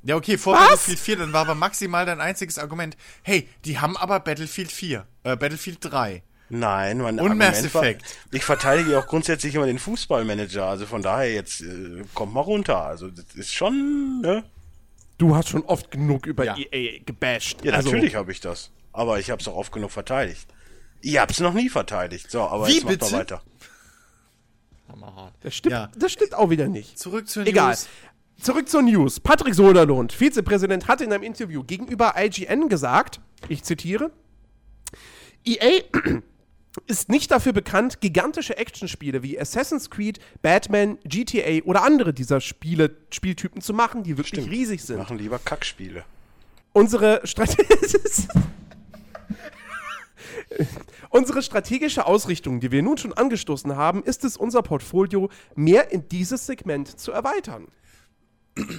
[0.02, 0.68] Ja, okay, vor Was?
[0.70, 5.06] Battlefield 4, dann war aber maximal dein einziges Argument, hey, die haben aber Battlefield 4,
[5.24, 6.22] äh, Battlefield 3.
[6.52, 8.04] Nein, mein Und Mass Argument war, Effect.
[8.32, 10.64] ich verteidige auch grundsätzlich immer den Fußballmanager.
[10.66, 12.82] Also von daher jetzt äh, kommt mal runter.
[12.82, 14.42] Also das ist schon, ne?
[15.18, 16.56] Du hast schon oft genug über Ja.
[16.56, 17.58] EA gebasht.
[17.62, 18.70] Ja, Also, natürlich habe ich das.
[18.92, 20.48] Aber ich habe es auch oft genug verteidigt.
[21.02, 22.30] Ihr habt es noch nie verteidigt.
[22.30, 23.42] So, aber Wie jetzt macht mal weiter.
[25.42, 25.90] Das stimmt, Ja.
[25.96, 26.98] das stimmt auch wieder nicht.
[26.98, 27.68] Zurück zur Egal.
[27.70, 27.88] News.
[28.40, 29.20] Zurück zur News.
[29.20, 34.12] Patrick Soderlund, Vizepräsident, hat in einem Interview gegenüber IGN gesagt, ich zitiere,
[35.44, 35.82] EA
[36.86, 42.96] ist nicht dafür bekannt, gigantische Actionspiele wie Assassin's Creed, Batman, GTA oder andere dieser Spiele,
[43.10, 44.50] Spieltypen zu machen, die wirklich Stimmt.
[44.50, 44.96] riesig sind.
[44.96, 46.04] Machen lieber Kackspiele.
[46.72, 47.66] Unsere Strategie.
[51.10, 56.08] Unsere strategische Ausrichtung, die wir nun schon angestoßen haben, ist es, unser Portfolio mehr in
[56.08, 57.68] dieses Segment zu erweitern.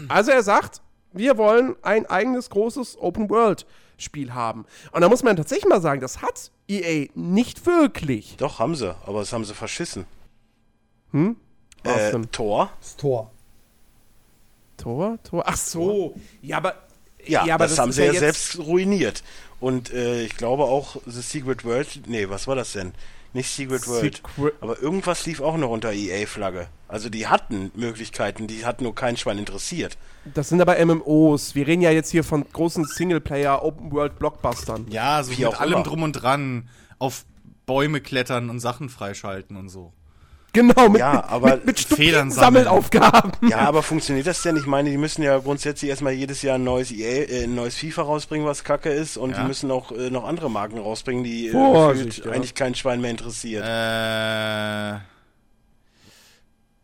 [0.10, 0.82] Also er sagt,
[1.14, 4.66] wir wollen ein eigenes großes Open-World-Spiel haben.
[4.92, 8.36] Und da muss man tatsächlich mal sagen, das hat EA nicht wirklich.
[8.38, 10.06] Doch, haben sie, aber das haben sie verschissen.
[11.12, 12.20] Was Äh?
[12.32, 12.72] Tor?
[12.80, 13.32] Das Tor.
[14.78, 15.18] Tor?
[15.24, 15.44] Tor?
[15.46, 16.16] Ach so.
[16.42, 16.76] Ja, aber.
[17.26, 19.24] Ja, aber das, haben ist sie ja jetzt- selbst ruiniert.
[19.60, 22.94] Und äh, ich glaube auch The Secret World, nee, was war das denn?
[23.34, 24.16] Nicht Secret World.
[24.16, 26.68] Secret- Aber irgendwas lief auch noch unter EA-Flagge.
[26.88, 29.98] Also die hatten Möglichkeiten, die hat nur kein Schwein interessiert.
[30.34, 31.56] Das sind aber MMOs.
[31.56, 34.88] Wir reden ja jetzt hier von großen Singleplayer, Open-World-Blockbustern.
[34.90, 35.84] Ja, so Wie mit auch allem immer.
[35.84, 36.68] drum und dran.
[37.00, 37.26] Auf
[37.66, 39.94] Bäume klettern und Sachen freischalten und so.
[40.54, 42.66] Genau, mit, Ja, mit, aber mit, mit Federn sammeln.
[42.66, 43.32] Sammelaufgaben.
[43.50, 44.58] Ja, aber funktioniert das denn?
[44.58, 47.78] Ich meine, die müssen ja grundsätzlich erstmal jedes Jahr ein neues EA, äh, ein neues
[47.78, 49.16] FIFA rausbringen, was kacke ist.
[49.18, 49.42] Und Ja.
[49.42, 52.32] die müssen auch äh, noch andere Marken rausbringen, die äh, Vorsicht, ja.
[52.32, 53.64] eigentlich kein Schwein mehr interessiert.
[53.66, 54.96] Äh.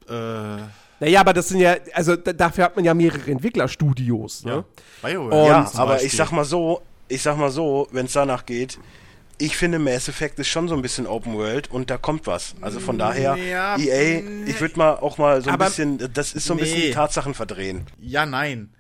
[0.10, 0.64] Äh.
[1.00, 4.46] Naja, aber das sind ja, also da, dafür hat man ja mehrere Entwicklerstudios.
[4.46, 4.64] Ne?
[5.04, 6.08] Ja, zum aber Beispiel.
[6.08, 8.80] ich sag mal so, ich sag mal so, wenn es danach geht,
[9.40, 12.56] ich finde Mass Effect ist schon so ein bisschen Open World und da kommt was.
[12.62, 16.46] Also von daher, Ja, EA, ich würde mal auch mal so ein bisschen, das ist
[16.46, 16.88] so ein bisschen Nee.
[16.88, 17.86] die Tatsachen verdrehen.
[18.00, 18.74] Ja, nein.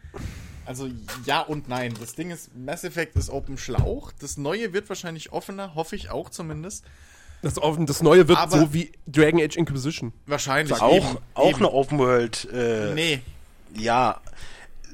[0.65, 0.89] Also
[1.25, 1.93] ja und nein.
[1.99, 4.11] Das Ding ist, Mass Effect ist Open Schlauch.
[4.19, 6.83] Das neue wird wahrscheinlich offener, hoffe ich auch zumindest.
[7.43, 10.11] Das, offen- das neue wird Aber- so wie Dragon Age Inquisition.
[10.25, 10.81] Wahrscheinlich.
[10.81, 11.57] Auch, eben, auch eben.
[11.57, 13.21] eine Open World, äh, Nee.
[13.75, 14.19] ja,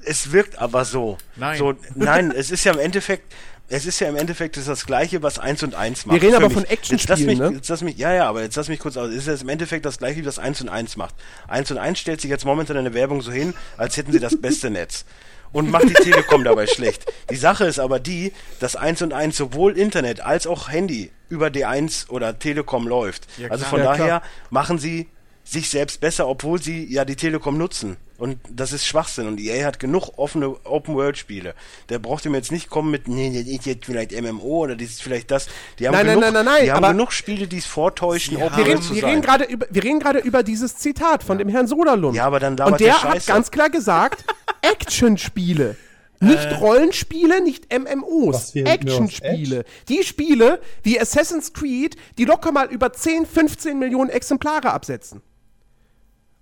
[0.05, 1.17] es wirkt aber so.
[1.37, 1.57] Nein.
[1.57, 3.33] So, nein, es ist ja im Endeffekt,
[3.69, 6.15] es ist ja im Endeffekt das, ist das Gleiche, was 1 und 1 macht.
[6.21, 6.53] reden Für aber mich.
[6.53, 7.51] von Jetzt lass mich, ne?
[7.55, 9.09] jetzt lass mich, ja, ja, aber jetzt lass mich kurz aus.
[9.09, 11.15] Es ist ja im Endeffekt das Gleiche, was 1 und 1 macht.
[11.47, 14.19] 1 und 1 stellt sich jetzt momentan in der Werbung so hin, als hätten sie
[14.19, 15.05] das beste Netz.
[15.51, 17.05] Und macht die Telekom dabei schlecht.
[17.29, 21.47] Die Sache ist aber die, dass 1 und 1 sowohl Internet als auch Handy über
[21.47, 23.27] D1 oder Telekom läuft.
[23.37, 24.23] Ja, also von Ja, daher klar.
[24.49, 25.07] machen sie
[25.43, 27.97] sich selbst besser, obwohl sie ja die Telekom nutzen.
[28.23, 29.27] Und das ist Schwachsinn.
[29.27, 31.55] Und EA hat genug offene Open-World-Spiele.
[31.89, 34.87] Der braucht ihm jetzt nicht kommen mit, nee, das ist jetzt vielleicht MMO oder das
[34.91, 35.47] ist vielleicht das.
[35.77, 37.65] Die haben Nein, nein, genug, nein, nein, nein, die haben aber- genug Spiele, die es
[37.65, 39.21] vortäuschen, Sie Open zu wir reden sein.
[39.21, 42.15] gerade über, wir reden gerade über dieses Zitat von dem Herrn Soderlund.
[42.15, 44.23] Ja, aber dann Und der der hat ganz klar gesagt,
[44.61, 45.75] Actionspiele.
[46.21, 48.55] Nicht Rollenspiele, nicht MMOs.
[48.55, 49.65] Actionspiele.
[49.89, 55.21] Die Spiele wie Assassin's Creed, die locker mal über 10, 15 Millionen Exemplare absetzen.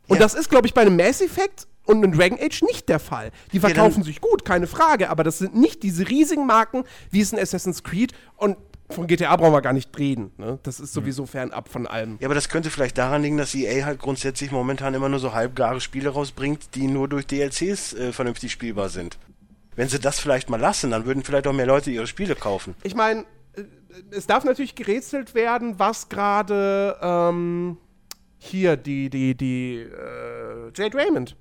[0.08, 0.22] Und Ja.
[0.22, 3.32] das ist, glaube ich, bei einem Mass Effect und einem Dragon Age nicht der Fall.
[3.52, 7.32] Die verkaufen sich gut, keine Frage, aber das sind nicht diese riesigen Marken, wie es
[7.34, 8.58] in Assassin's Creed und
[8.92, 10.32] von GTA brauchen wir gar nicht reden.
[10.38, 10.60] Ne?
[10.64, 12.18] Das ist sowieso fernab von allem.
[12.20, 15.34] Ja, aber das könnte vielleicht daran liegen, dass EA halt grundsätzlich momentan immer nur so
[15.34, 19.18] halbgare Spiele rausbringt, die nur durch DLCs äh, vernünftig spielbar sind.
[19.76, 22.76] Wenn sie das vielleicht mal lassen, dann würden vielleicht auch mehr Leute ihre Spiele kaufen.
[22.84, 23.22] ich meine,
[23.54, 23.64] äh,
[24.12, 27.78] es darf natürlich gerätselt werden, was gerade ähm,
[28.38, 31.36] hier die, die, die äh, Jade Raymond.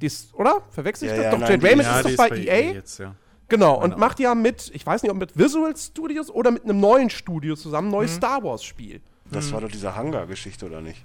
[0.00, 0.62] Die ist, oder?
[0.70, 1.24] Verwechsel ich Ja, das?
[1.24, 2.72] ja, Doch, nein, Jade Raymond Ja, ist doch bei EA.
[2.74, 3.14] jetzt, ja.
[3.48, 6.80] Genau, und macht ja mit, ich weiß nicht, ob mit Visual Studios oder mit einem
[6.80, 9.00] neuen Studio zusammen ein neues Star Wars Spiel.
[9.30, 11.02] Das war doch diese Hangar-Geschichte, oder nicht?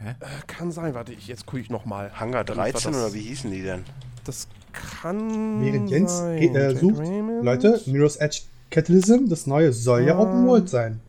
[0.00, 0.14] Äh,
[0.46, 2.10] kann sein, warte, ich, jetzt gucke ich nochmal.
[2.20, 3.84] Hangar 13 oder wie hießen die denn?
[4.24, 6.38] Das kann Während Jens sein.
[6.40, 7.44] ge- äh, sucht, Raymond?
[7.44, 11.00] Leute, Mirror's Edge Catalysm, das neue, soll ja Open World sein.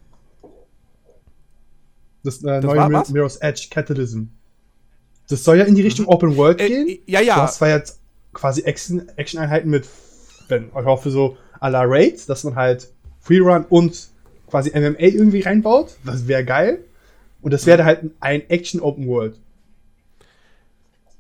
[2.24, 3.10] Das, äh, neue war Mir was?
[3.10, 4.30] Mirror's Edge Catalysm.
[5.30, 7.00] Das soll ja in die Richtung Open World Äh, gehen.
[7.06, 7.36] ja, ja.
[7.36, 8.00] Du hast zwar jetzt
[8.34, 9.88] quasi Action- Action-Einheiten mit,
[10.48, 14.10] wenn, ich hoffe so à la Raid, dass man halt Freerun und
[14.50, 15.98] quasi MMA irgendwie reinbaut.
[16.06, 16.84] Das wäre geil.
[17.42, 19.38] Und das wäre halt ein Action Open World.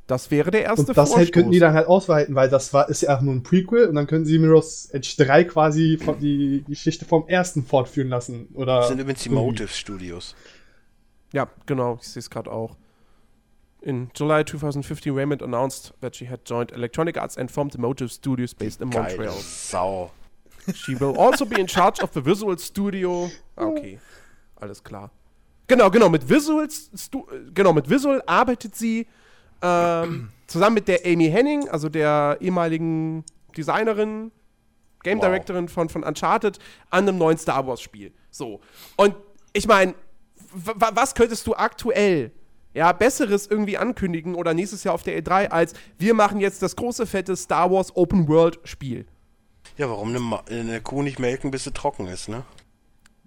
[0.08, 2.88] Das wäre der erste Und das halt könnten die dann halt ausweiten, weil das war,
[2.88, 6.18] ist ja auch nur ein Prequel und dann können sie Mirror's Edge 3 quasi von,
[6.18, 8.48] die Geschichte vom ersten fortführen lassen.
[8.54, 9.30] Oder Das sind übrigens die.
[9.30, 10.34] Motive Studios.
[11.34, 12.78] Ja, genau, ich sehe es gerade auch.
[13.82, 18.12] In July 2015, Raymond announced that she had joined Electronic Arts and formed the Motive
[18.12, 19.04] Studios based in Geil.
[19.04, 19.34] Montreal.
[19.36, 20.12] Sau.
[20.74, 23.30] She will also be in charge of the Visual Studio.
[23.58, 24.00] Ah, Okay,
[24.60, 25.12] alles klar.
[25.68, 29.06] Genau, genau, mit Visual, Stu genau, mit Visual arbeitet sie
[29.62, 33.24] ähm, zusammen mit der Amy Henning, also der ehemaligen
[33.56, 34.32] Designerin,
[35.04, 35.26] Game Wow.
[35.26, 36.58] Directorin von, von Uncharted,
[36.90, 38.12] an einem neuen Star Wars Spiel.
[38.32, 38.60] So.
[38.98, 39.16] Und
[39.54, 39.94] ich meine,
[40.52, 42.32] was könntest du aktuell
[42.78, 46.76] ja, Besseres irgendwie ankündigen oder nächstes Jahr auf der E3 als wir machen jetzt das
[46.76, 49.06] große, fette Star Wars Open World Spiel?
[49.78, 52.44] Ja, warum eine, eine Kuh nicht melken, bis sie trocken ist, ne?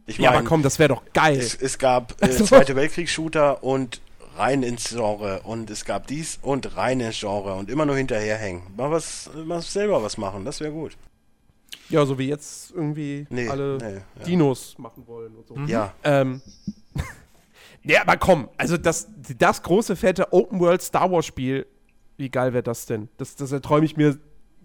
[0.06, 1.38] Ich Ja, aber mein, komm, das wäre doch geil.
[1.38, 4.00] Es, es gab äh, Also- Zweite Weltkriegs-Shooter und
[4.36, 8.62] rein ins Genre und es gab dies und rein ins Genre und immer nur hinterherhängen.
[8.76, 10.96] Mal was, mal selber was machen, das wäre gut.
[11.88, 14.24] Ja, so wie jetzt irgendwie Nee, alle nee, ja.
[14.24, 15.56] Dinos machen wollen und so.
[15.66, 16.40] Ja, Ähm,
[17.84, 21.66] ja, aber komm, also das, das große, fette Open-World Star Wars-Spiel,
[22.16, 23.08] wie geil wäre das denn?
[23.16, 24.18] Das, das erträume ich mir,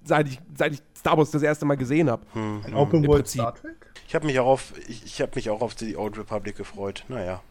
[0.04, 2.26] seit ich, seit ich Star Wars das erste Mal gesehen habe.
[2.34, 3.42] Ein Open Im World Prinzip.
[3.42, 3.76] Star Trek?
[4.08, 7.06] ich habe mich auch auf, ich, ich habe mich auch auf die Old Republic gefreut.
[7.08, 7.42] Naja,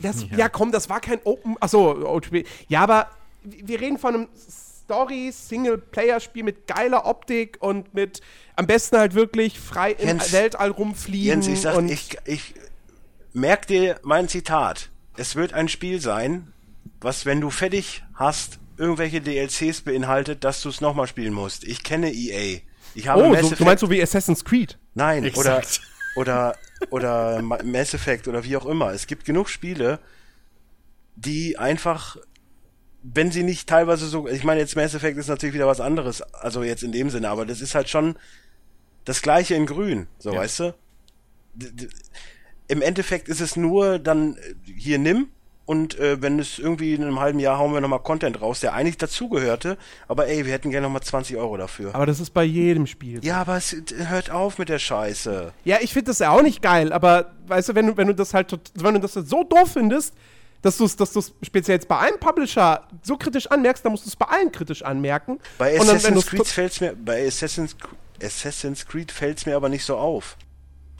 [0.00, 0.48] Das, ja.
[0.48, 1.56] komm, das war kein Open.
[1.60, 2.46] Achso, OTP.
[2.68, 3.08] Ja, aber
[3.42, 8.20] wir reden von einem Story-Single-Player-Spiel mit geiler Optik und mit
[8.56, 11.26] am besten halt wirklich frei im Jens- Weltall rumfliegen.
[11.42, 12.54] Jens, ich sag, und ich, ich
[13.32, 14.89] merk dir mein Zitat.
[15.16, 16.52] Es wird ein Spiel sein,
[17.00, 21.64] was, wenn du fertig hast, irgendwelche DLCs beinhaltet, dass du es nochmal spielen musst.
[21.64, 22.60] Ich kenne EA.
[22.94, 24.78] Ich habe Oh, Mass so, du meinst so wie Assassin's Creed?
[24.94, 25.80] Nein, Exakt.
[26.16, 26.54] oder,
[26.90, 28.92] oder, oder Ma- Mass Effect oder wie auch immer.
[28.92, 30.00] Es gibt genug Spiele,
[31.16, 32.16] die einfach,
[33.02, 36.22] wenn sie nicht teilweise so, ich meine jetzt Mass Effect ist natürlich wieder was anderes,
[36.22, 38.16] also jetzt in dem Sinne, aber das ist halt schon
[39.04, 40.40] das gleiche in grün, so Ja.
[40.40, 40.74] weißt du?
[42.70, 45.28] Im Endeffekt ist es nur dann äh, hier nimm
[45.66, 48.74] und äh, wenn es irgendwie in einem halben Jahr hauen wir nochmal Content raus, der
[48.74, 51.94] eigentlich dazugehörte, aber ey, wir hätten gerne nochmal 20 Euro dafür.
[51.94, 53.20] Aber das ist bei jedem Spiel.
[53.20, 53.28] so.
[53.28, 55.52] Ja, aber es, hört auf mit der Scheiße.
[55.64, 58.14] Ja, ich finde das ja auch nicht geil, aber weißt du, wenn du, wenn du
[58.14, 60.14] das halt wenn du das so doof findest,
[60.62, 64.06] dass du es dass du's speziell jetzt bei einem Publisher so kritisch anmerkst, dann musst
[64.06, 65.38] du es bei allen kritisch anmerken.
[65.58, 67.76] Bei dann, Assassin's Creed fällt's mir, bei Assassin's,
[68.22, 70.36] Assassin's Creed fällt's mir aber nicht so auf.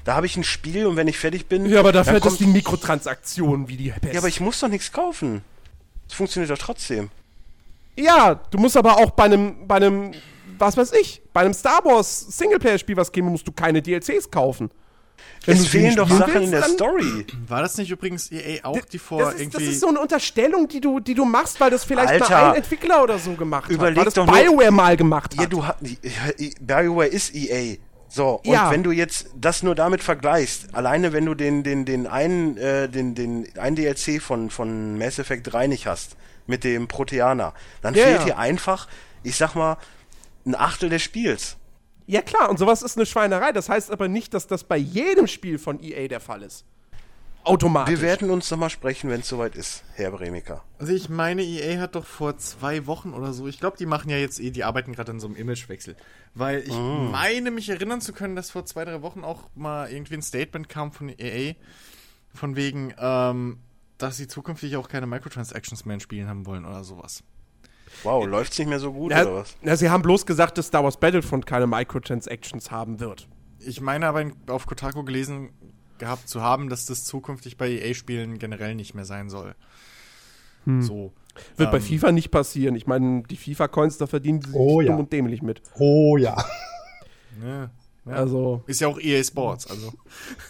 [0.05, 2.39] Da habe ich ein Spiel und wenn ich fertig bin, Ja, aber dafür hat das
[2.39, 4.15] die Mikrotransaktionen wie die Pest.
[4.15, 5.43] ja, aber ich muss doch nichts kaufen.
[6.09, 7.11] Es funktioniert doch trotzdem.
[7.97, 10.13] Ja, du musst aber auch bei einem, bei einem,
[10.59, 14.71] was weiß ich, bei einem Star Wars Singleplayer-Spiel was käme, musst du keine DLCs kaufen.
[15.45, 17.27] Wenn es du sie fehlen doch Sachen willst, in der Story.
[17.47, 19.59] War das nicht übrigens EA auch, die vor Das ist, irgendwie.
[19.59, 22.51] das ist so eine Unterstellung, die du, die du machst, weil das vielleicht Alter, mal
[22.51, 23.97] ein Entwickler oder so gemacht überleg hat.
[23.99, 25.41] Weil das doch nur- BioWare mal gemacht hat.
[25.43, 25.77] Ja, du hast,
[26.61, 27.77] BioWare ist EA.
[28.12, 28.70] So, und Ja.
[28.73, 32.88] wenn du jetzt das nur damit vergleichst, alleine wenn du den, den, den einen, äh,
[32.88, 37.94] den, den, einen DLC von, von Mass Effect 3 nicht hast, mit dem Proteaner, dann
[37.94, 38.88] Ja, fehlt dir einfach,
[39.23, 39.77] ich sag mal,
[40.44, 41.57] ein Achtel des Spiels.
[42.07, 43.53] Ja klar, und sowas ist eine Schweinerei.
[43.53, 46.64] Das heißt aber nicht, dass das bei jedem Spiel von EA der Fall ist.
[47.44, 47.94] Automatisch.
[47.94, 50.62] Wir werden uns nochmal sprechen, wenn es soweit ist, Herr Bremiker.
[50.79, 54.11] Also ich meine, EA hat doch vor zwei Wochen oder so, ich glaube, die machen
[54.11, 55.96] ja jetzt eh, die arbeiten gerade an so einem Imagewechsel.
[56.35, 60.14] Weil ich meine, mich erinnern zu können, dass vor zwei, drei Wochen auch mal irgendwie
[60.14, 61.55] ein Statement kam von EA,
[62.35, 63.59] von wegen, ähm,
[63.98, 67.24] dass sie zukünftig auch keine Microtransactions mehr in Spielen haben wollen oder sowas.
[68.05, 69.57] Wow, läuft's nicht mehr so gut ja, oder was?
[69.62, 73.29] ja, sie haben bloß gesagt, dass Star Wars Battlefront keine Microtransactions haben wird.
[73.59, 75.50] Ich meine aber auf Kotaku gelesen
[76.01, 79.55] gehabt zu haben, dass das zukünftig bei EA-Spielen generell nicht mehr sein soll.
[80.67, 81.13] So.
[81.57, 82.75] Wird bei Ähm, FIFA nicht passieren.
[82.75, 84.89] Ich meine, die FIFA-Coins, da verdienen sie sich Oh, ja.
[84.89, 85.63] dumm und dämlich mit.
[85.79, 86.37] Oh ja.
[87.43, 87.71] Ja,
[88.05, 88.13] ja.
[88.13, 89.93] Also, Ist ja auch EA Sports, also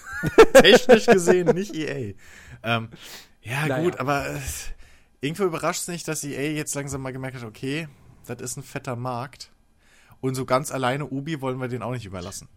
[0.55, 2.15] technisch gesehen nicht EA.
[2.63, 2.89] Ähm,
[3.43, 3.83] ja, Naja.
[3.83, 4.39] gut, aber äh,
[5.21, 7.87] irgendwo überrascht es nicht, dass EA jetzt langsam mal gemerkt hat, okay,
[8.27, 9.51] das ist ein fetter Markt.
[10.21, 12.49] Und so ganz alleine Ubi wollen wir den auch nicht überlassen.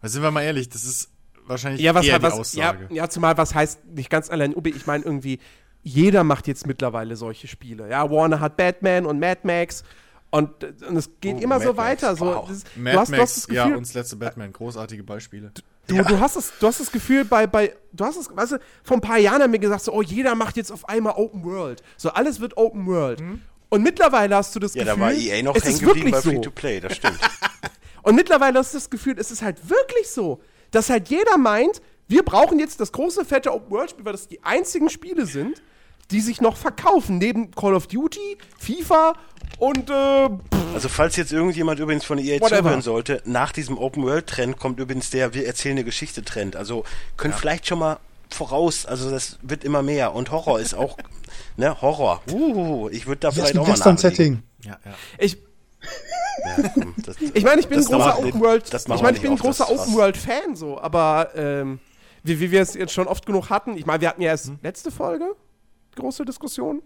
[0.00, 1.10] Weil sind wir mal ehrlich, das ist
[1.46, 2.94] wahrscheinlich ja, was, eher was, die ja, Aussage.
[2.94, 5.38] ja, zumal was heißt nicht ganz allein Ubi, ich meine irgendwie,
[5.82, 7.88] jeder macht jetzt mittlerweile solche Spiele.
[7.88, 9.84] Ja, Warner hat Batman und Mad Max
[10.30, 12.16] und, und es geht Oh, immer so Mad Max, weiter.
[12.16, 12.48] So, wow.
[12.48, 15.02] das, Mad du, hast, du hast Max, das ja, Gefühl, und das letzte Batman, großartige
[15.04, 15.52] Beispiele.
[15.86, 18.58] du, du, hast das, du hast das Gefühl bei, bei du hast es, weißt du,
[18.82, 21.44] vor ein paar Jahren haben wir gesagt, so, oh, jeder macht jetzt auf einmal Open
[21.44, 21.82] World.
[21.96, 23.22] So, alles wird Open World.
[23.68, 26.06] Und mittlerweile hast du das Ja, Gefühl, da war EA noch es hängen ist geblieben
[26.06, 26.30] wirklich bei so.
[26.30, 27.18] Free-to-Play, das stimmt.
[28.02, 31.80] Und mittlerweile hast du das Gefühl, es ist halt wirklich so, dass halt jeder meint,
[32.08, 35.62] wir brauchen jetzt das große, fette Open-World-Spiel, weil das die einzigen Spiele sind,
[36.10, 39.14] die sich noch verkaufen, neben Call of Duty, FIFA
[39.58, 40.28] und, äh,
[40.74, 42.62] Also falls jetzt irgendjemand übrigens von EA Whatever.
[42.62, 46.54] zuhören sollte, nach diesem Open-World-Trend kommt übrigens der Wir erzählen eine Geschichte-Trend.
[46.54, 46.84] Also
[47.16, 47.98] könnt vielleicht schon mal
[48.30, 50.14] voraus, also das wird immer mehr.
[50.14, 50.96] Und Horror ist auch,
[51.56, 52.22] ne, Horror.
[52.30, 53.94] Uh, ich würde da ist vielleicht auch mal nachlegen.
[53.96, 54.42] Western-Setting.
[54.64, 54.94] Ja, ja.
[55.18, 55.38] ich,
[56.44, 59.32] Ja, komm, das, ich meine, ich bin ein großer Open-World, das ich meine, ich bin
[59.32, 59.86] ein großer das Fass.
[59.88, 61.78] Open-World-Fan, so, aber, ähm,
[62.22, 64.52] wie, wie wir es jetzt schon oft genug hatten, ich meine, wir hatten ja erst
[64.62, 65.34] letzte Folge,
[65.96, 66.82] große Diskussion.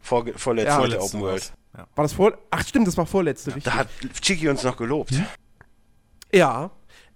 [0.00, 1.52] Vor, vorletzte Ja, Vorletzte Open World.
[1.76, 1.86] Ja.
[1.94, 3.64] War das vor, ach stimmt, das war vorletzte, richtig.
[3.64, 3.88] Da hat
[4.20, 5.14] Chiki uns noch gelobt.
[6.34, 6.70] Ja.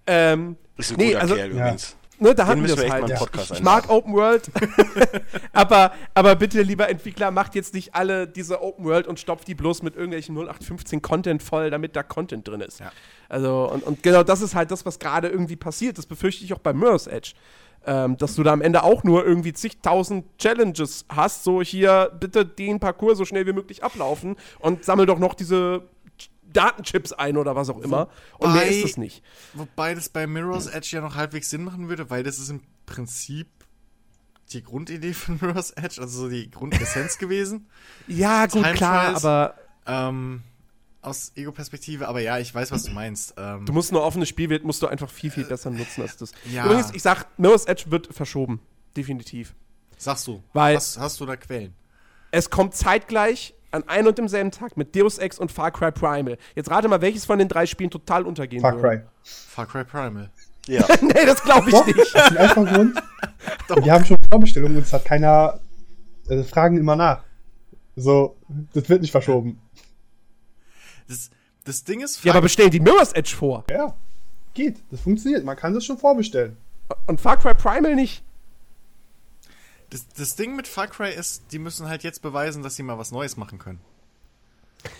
[0.07, 1.55] Ähm, Ist ein nee, guter also, Kerl Ja.
[1.61, 1.95] übrigens.
[2.19, 3.09] Ne, da haben wir es halt.
[3.09, 3.19] Ja.
[3.33, 4.49] Ich, ich mag Open World,
[5.53, 9.55] aber, aber bitte, lieber Entwickler, macht jetzt nicht alle diese Open World und stopft die
[9.55, 12.79] bloß mit irgendwelchen 0815 Content voll, damit da Content drin ist.
[12.79, 12.91] Ja.
[13.29, 15.97] Also, und, und genau das ist halt das, was gerade irgendwie passiert.
[15.97, 17.33] Das befürchte ich auch bei Mirror's Edge.
[17.85, 22.45] Ähm, dass du da am Ende auch nur irgendwie zigtausend Challenges hast, so hier bitte
[22.45, 25.83] den Parcours so schnell wie möglich ablaufen und sammel doch noch diese
[26.53, 28.09] Datenchips ein oder was auch immer.
[28.37, 29.23] Und mehr Wobei- ist es nicht.
[29.53, 32.61] Wobei das bei Mirror's Edge ja noch halbwegs Sinn machen würde, weil das ist im
[32.85, 33.47] Prinzip
[34.53, 37.67] die Grundidee von Mirror's Edge, also so die Grundessenz gewesen.
[38.07, 39.25] Ja, gut, Time klar, Trials.
[39.25, 39.55] aber
[39.85, 40.41] Ähm,
[41.01, 43.33] aus Ego-Perspektive, aber ja, ich weiß, was du meinst.
[43.37, 46.31] Ähm, Du musst eine offene Spielwelt musst du einfach viel, viel besser nutzen als das.
[46.51, 46.65] ja.
[46.65, 48.59] Übrigens, ich sag, Mirror's Edge wird verschoben.
[48.95, 49.53] Definitiv.
[49.97, 51.73] sagst du, weil- hast, hast du da Quellen?
[52.31, 56.37] Es kommt zeitgleich an einem und demselben Tag mit Deus Ex und Far Cry Primal.
[56.55, 58.99] Jetzt rate mal, welches von den drei Spielen total untergehen Far würde.
[58.99, 59.07] Cry.
[59.23, 60.29] Far Cry Primal.
[60.67, 60.85] Ja.
[61.01, 62.15] nee, das glaube ich Doch, nicht.
[62.15, 63.03] aus dem einfachen Grund.
[63.85, 65.59] Die haben schon Vorbestellungen und es hat keiner.
[66.27, 67.23] Äh, fragen immer nach.
[67.95, 68.35] So,
[68.73, 69.59] das wird nicht verschoben.
[71.07, 71.29] Das,
[71.63, 73.63] das Ding ist, Ja, aber bestellen die Mirror's Edge vor.
[73.69, 73.95] Ja,
[74.53, 74.77] geht.
[74.91, 75.43] Das funktioniert.
[75.45, 76.57] Man kann das schon vorbestellen.
[77.05, 78.23] Und Far Cry Primal nicht.
[79.89, 82.97] Das, das Ding mit Far Cry ist, die müssen halt jetzt beweisen, dass sie mal
[82.97, 83.79] was Neues machen können.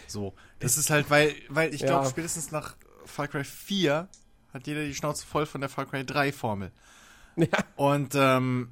[0.08, 1.88] So, das ist halt, weil, weil ich Ja.
[1.88, 4.08] glaube, spätestens nach Far Cry 4
[4.54, 6.72] hat jeder die Schnauze voll von der Far Cry 3 Formel.
[7.36, 7.48] Ja.
[7.76, 8.70] Und ähm,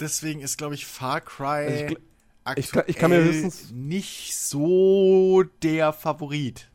[0.00, 1.98] deswegen ist, glaube ich, Far Cry Also ich
[2.44, 6.68] aktuell ich ich kann mir höchstens- nicht so der Favorit.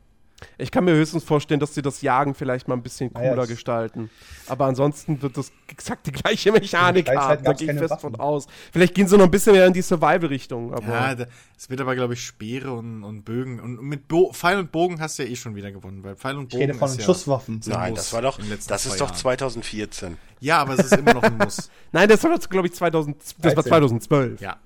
[0.57, 3.41] Ich kann mir höchstens vorstellen, dass sie das Jagen vielleicht mal ein bisschen Naja, cooler
[3.43, 4.09] das- gestalten.
[4.47, 7.43] Aber ansonsten wird das exakt die gleiche Mechanik haben.
[7.43, 8.19] Da gehe ich fest von Waffen.
[8.21, 8.47] aus.
[8.71, 10.75] Vielleicht gehen sie noch ein bisschen mehr in die Survival-Richtung.
[10.87, 11.15] Ja,
[11.57, 13.59] es wird aber, glaube ich, Speere und, und Bögen.
[13.59, 16.35] Und mit Bo Pfeil und Bogen hast du ja eh schon wieder gewonnen, weil Pfeil
[16.37, 17.61] und Ich Bogen rede von ist ja, Schusswaffen.
[17.65, 19.15] Nein, das war doch, das ist doch Jahren.
[19.17, 20.17] 2014.
[20.41, 21.69] Ja, aber es ist immer noch ein Muss.
[21.93, 23.69] Nein, das war, glaube ich, 2000, das war 13.
[23.69, 24.41] 2012.
[24.41, 24.57] Ja.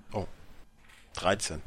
[1.13, 1.61] 13.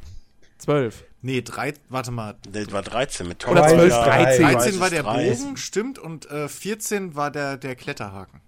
[0.58, 1.04] 12.
[1.22, 2.36] Nee, drei, warte mal.
[2.50, 4.42] Das war 13 mit Oder Tom 12, Holland, 13.
[4.42, 5.02] 13 Weißes war der.
[5.02, 8.40] Bogen, stimmt, und äh, 14 war der, der Kletterhaken.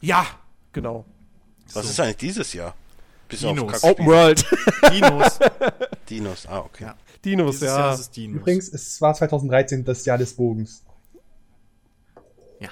[0.00, 0.26] Ja,
[0.72, 1.06] genau.
[1.72, 2.74] Was ist eigentlich dieses Jahr?
[3.28, 3.82] Bis Dinos.
[3.82, 4.44] auf Open World.
[4.92, 5.38] Dinos.
[6.08, 6.46] Dinos.
[6.46, 6.84] Ah, okay.
[6.84, 6.96] Ja.
[7.24, 7.94] Dinos, Dieses Jahr ja.
[7.94, 8.40] ist es Dinos.
[8.40, 10.84] Übrigens, es war 2013 das Jahr des Bogens.
[12.60, 12.68] Ja.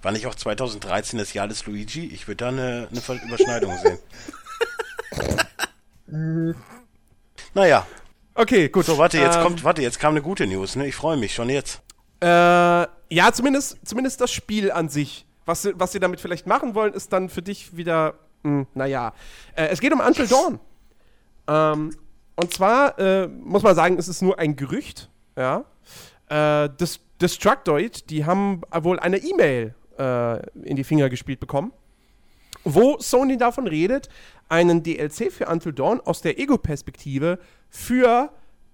[0.00, 2.06] War nicht auch 2013 das Jahr des Luigi?
[2.06, 3.98] Ich würde da eine, eine Überschneidung sehen.
[7.54, 7.86] naja,
[8.34, 8.84] Okay, gut.
[8.86, 10.86] so warte, jetzt Ähm, kommt, warte, jetzt kam eine gute News, ne?
[10.86, 11.80] Ich freue mich schon jetzt.
[12.20, 15.26] Äh, ja, zumindest, zumindest das Spiel an sich.
[15.46, 19.12] Was, sie- was sie damit vielleicht machen wollen, ist dann für dich wieder, mh, naja.
[19.54, 20.58] Äh, es geht um Until Dawn.
[21.46, 21.94] Ähm,
[22.36, 25.10] und zwar äh, muss man sagen, es ist nur ein Gerücht.
[25.36, 25.64] Ja.
[26.28, 31.72] Äh, Des Destructoid, die haben wohl eine E-Mail äh, in die Finger gespielt bekommen,
[32.64, 34.08] wo Sony davon redet,
[34.48, 37.38] einen DLC für Until Dawn aus der Ego-Perspektive
[37.70, 38.30] für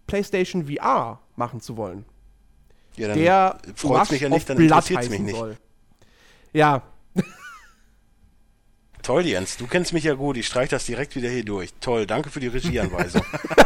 [0.07, 2.05] PlayStation VR machen zu wollen
[2.97, 5.37] Ja, dann der freut's Rush mich ja nicht, dann Blood interessiert's mich nicht.
[5.37, 5.57] soll.
[6.53, 6.83] Ja,
[9.03, 11.73] Toll, Jens, du kennst mich ja gut, ich streich das direkt wieder hier durch.
[11.81, 13.23] Toll, danke für die Regieanweisung.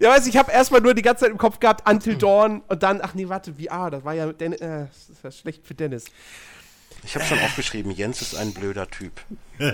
[0.00, 2.82] ja, weiß ich habe erstmal nur die ganze Zeit im Kopf gehabt Until Dawn und
[2.82, 6.06] dann ach nee, warte, VR, das war ja Den äh, das ja schlecht für Dennis.
[7.08, 9.12] Ich habe schon aufgeschrieben, Jens ist ein blöder Typ.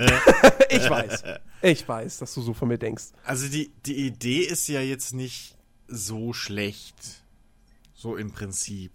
[0.70, 1.24] Ich weiß.
[1.62, 3.06] Ich weiß, dass du so von mir denkst.
[3.24, 5.56] Also die, die Idee ist ja jetzt nicht
[5.88, 6.94] so schlecht.
[7.92, 8.92] So im Prinzip.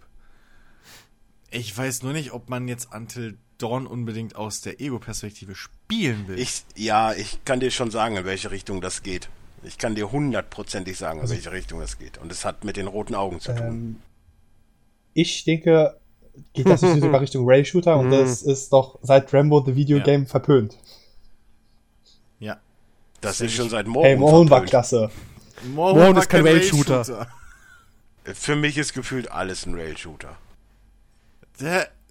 [1.52, 6.40] Ich weiß nur nicht, ob man jetzt Until Dawn unbedingt aus der Ego-Perspektive spielen will.
[6.40, 9.30] Ich, ja, ich kann dir schon sagen, in welche Richtung das geht.
[9.64, 12.18] Ich kann dir hundertprozentig sagen, in welche Richtung das geht.
[12.18, 13.68] Und es hat mit den roten Augen zu tun.
[13.68, 13.96] Ähm,
[15.14, 16.00] ich denke,
[16.54, 20.04] geht das nicht sogar Richtung Rail-Shooter und das ist doch seit Rambo the Video Ja.
[20.04, 20.78] Game verpönt.
[22.40, 22.58] ja.
[23.22, 24.06] das ist schon seit morgen.
[24.08, 25.10] Hey, Mohn war klasse.
[25.74, 27.28] Morgen ist kein Rail-Shooter.
[28.34, 30.38] Für mich ist gefühlt alles ein Rail-Shooter.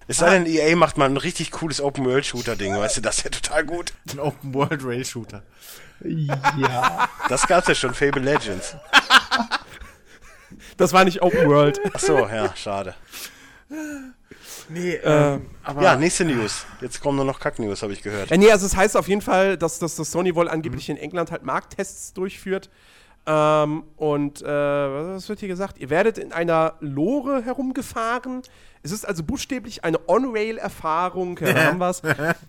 [0.07, 3.65] Es sei denn, EA macht mal ein richtig cooles Open-World-Shooter-Ding, weißt du, das wäre total
[3.65, 3.93] gut.
[4.11, 5.43] ein Open World Rail Shooter.
[6.03, 7.07] Ja.
[7.29, 8.75] Das gab's ja schon, Fable Legends.
[10.77, 11.79] Das war nicht Open World.
[11.93, 12.95] Ach so, ja, schade.
[14.69, 16.65] Nee, ähm, aber Ja, nächste News.
[16.79, 18.29] Jetzt kommen nur noch Kack-News, habe ich gehört.
[18.29, 20.97] Ja, nee, also es heißt auf jeden Fall, dass, dass, dass Sony wohl angeblich in
[20.97, 22.69] England halt Markttests durchführt.
[23.31, 25.77] Ähm, und äh, was wird hier gesagt?
[25.77, 28.41] Ihr werdet in einer Lore herumgefahren.
[28.81, 31.37] Es ist also buchstäblich eine On-Rail-Erfahrung.
[31.41, 32.01] Ja, da haben wir's.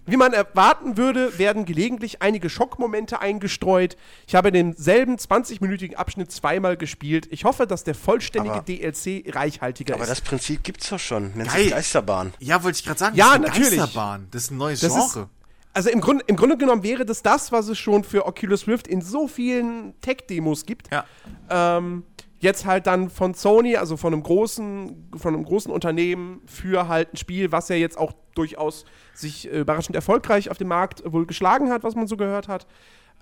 [0.07, 3.97] Wie man erwarten würde, werden gelegentlich einige Schockmomente eingestreut.
[4.27, 7.27] Ich habe denselben 20-minütigen Abschnitt zweimal gespielt.
[7.31, 10.11] Ich hoffe, dass der vollständige Aber- DLC reichhaltiger Aber ist.
[10.11, 11.33] das Prinzip gibt's doch schon.
[11.35, 11.63] Nennt Geil.
[11.65, 12.33] sich Geisterbahn.
[12.39, 13.17] Ja, wollte ich gerade sagen.
[13.17, 13.79] Ja, das ist eine natürlich.
[13.81, 14.29] Geisterbahn.
[14.31, 15.29] Das ist ein neues Das ist- Genre.
[15.73, 18.89] Also im, Grund, im Grunde genommen wäre das das, was es schon für Oculus Rift
[18.89, 20.91] in so vielen Tech-Demos gibt.
[20.91, 21.05] ja.
[21.49, 22.05] Ähm,
[22.41, 27.13] jetzt halt dann von Sony, also von einem großen, von einem großen Unternehmen für halt
[27.13, 31.27] ein Spiel, was ja jetzt auch durchaus sich äh, überraschend erfolgreich auf dem Markt wohl
[31.27, 32.67] geschlagen hat, was man so gehört hat.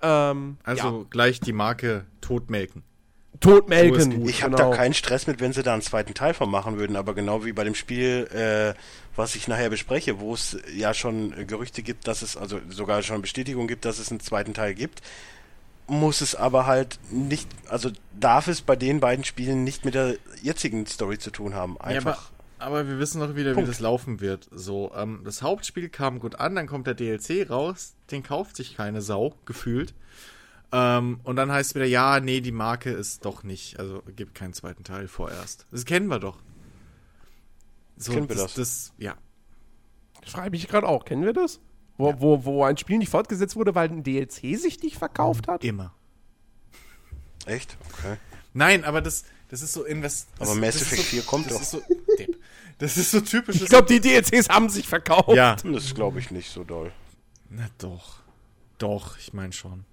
[0.01, 2.83] Ähm, Also gleich die Marke totmelken.
[3.33, 4.23] Ja, totmelken.
[4.23, 4.27] So.
[4.27, 4.71] Ich habe genau.
[4.71, 7.45] da keinen Stress mit, wenn sie da einen zweiten Teil von machen würden, aber genau
[7.45, 8.79] wie bei dem Spiel, äh,
[9.15, 13.21] was ich nachher bespreche, wo es ja schon Gerüchte gibt, dass es, also sogar schon
[13.21, 15.01] Bestätigung gibt, dass es einen zweiten Teil gibt,
[15.89, 20.15] muss es aber halt nicht, also darf es bei den beiden Spielen nicht mit der
[20.41, 21.75] jetzigen Story zu tun haben.
[21.79, 22.31] Ja, Einfach.
[22.57, 23.67] aber, aber wir wissen doch wieder, Punkt.
[23.67, 24.47] wie das laufen wird.
[24.51, 28.77] So, ähm, das Hauptspiel kam gut an, dann kommt der DLC raus, den kauft sich
[28.77, 29.93] keine Sau, gefühlt.
[30.71, 34.35] Ähm, und dann heißt es wieder, ja, nee, die Marke ist doch nicht, also gibt
[34.35, 35.65] keinen zweiten Teil vorerst.
[35.71, 36.37] Das kennen wir doch.
[37.97, 38.53] So, Kennen wir das, das.
[38.53, 39.15] das, ja.
[40.25, 41.05] Schreibe ich gerade auch.
[41.05, 41.59] Kennen wir das?
[41.97, 45.63] Wo, wo, wo ein Spiel nicht fortgesetzt wurde, weil ein DLC sich nicht verkauft hat?
[45.65, 45.93] Immer.
[47.45, 47.77] Echt?
[47.93, 48.17] Okay.
[48.53, 50.27] Nein, aber das, das ist so invest.
[50.37, 51.61] das- Aber Mass Effect so, 4 kommt das doch.
[51.61, 51.81] Ist so,
[52.77, 53.61] das ist so typisch.
[53.61, 55.29] Ich glaube, die DLCs haben sich verkauft.
[55.35, 55.55] Ja.
[55.55, 56.91] Das glaube ich nicht so doll.
[57.49, 58.19] Na doch.
[58.77, 59.83] Doch, ich meine schon.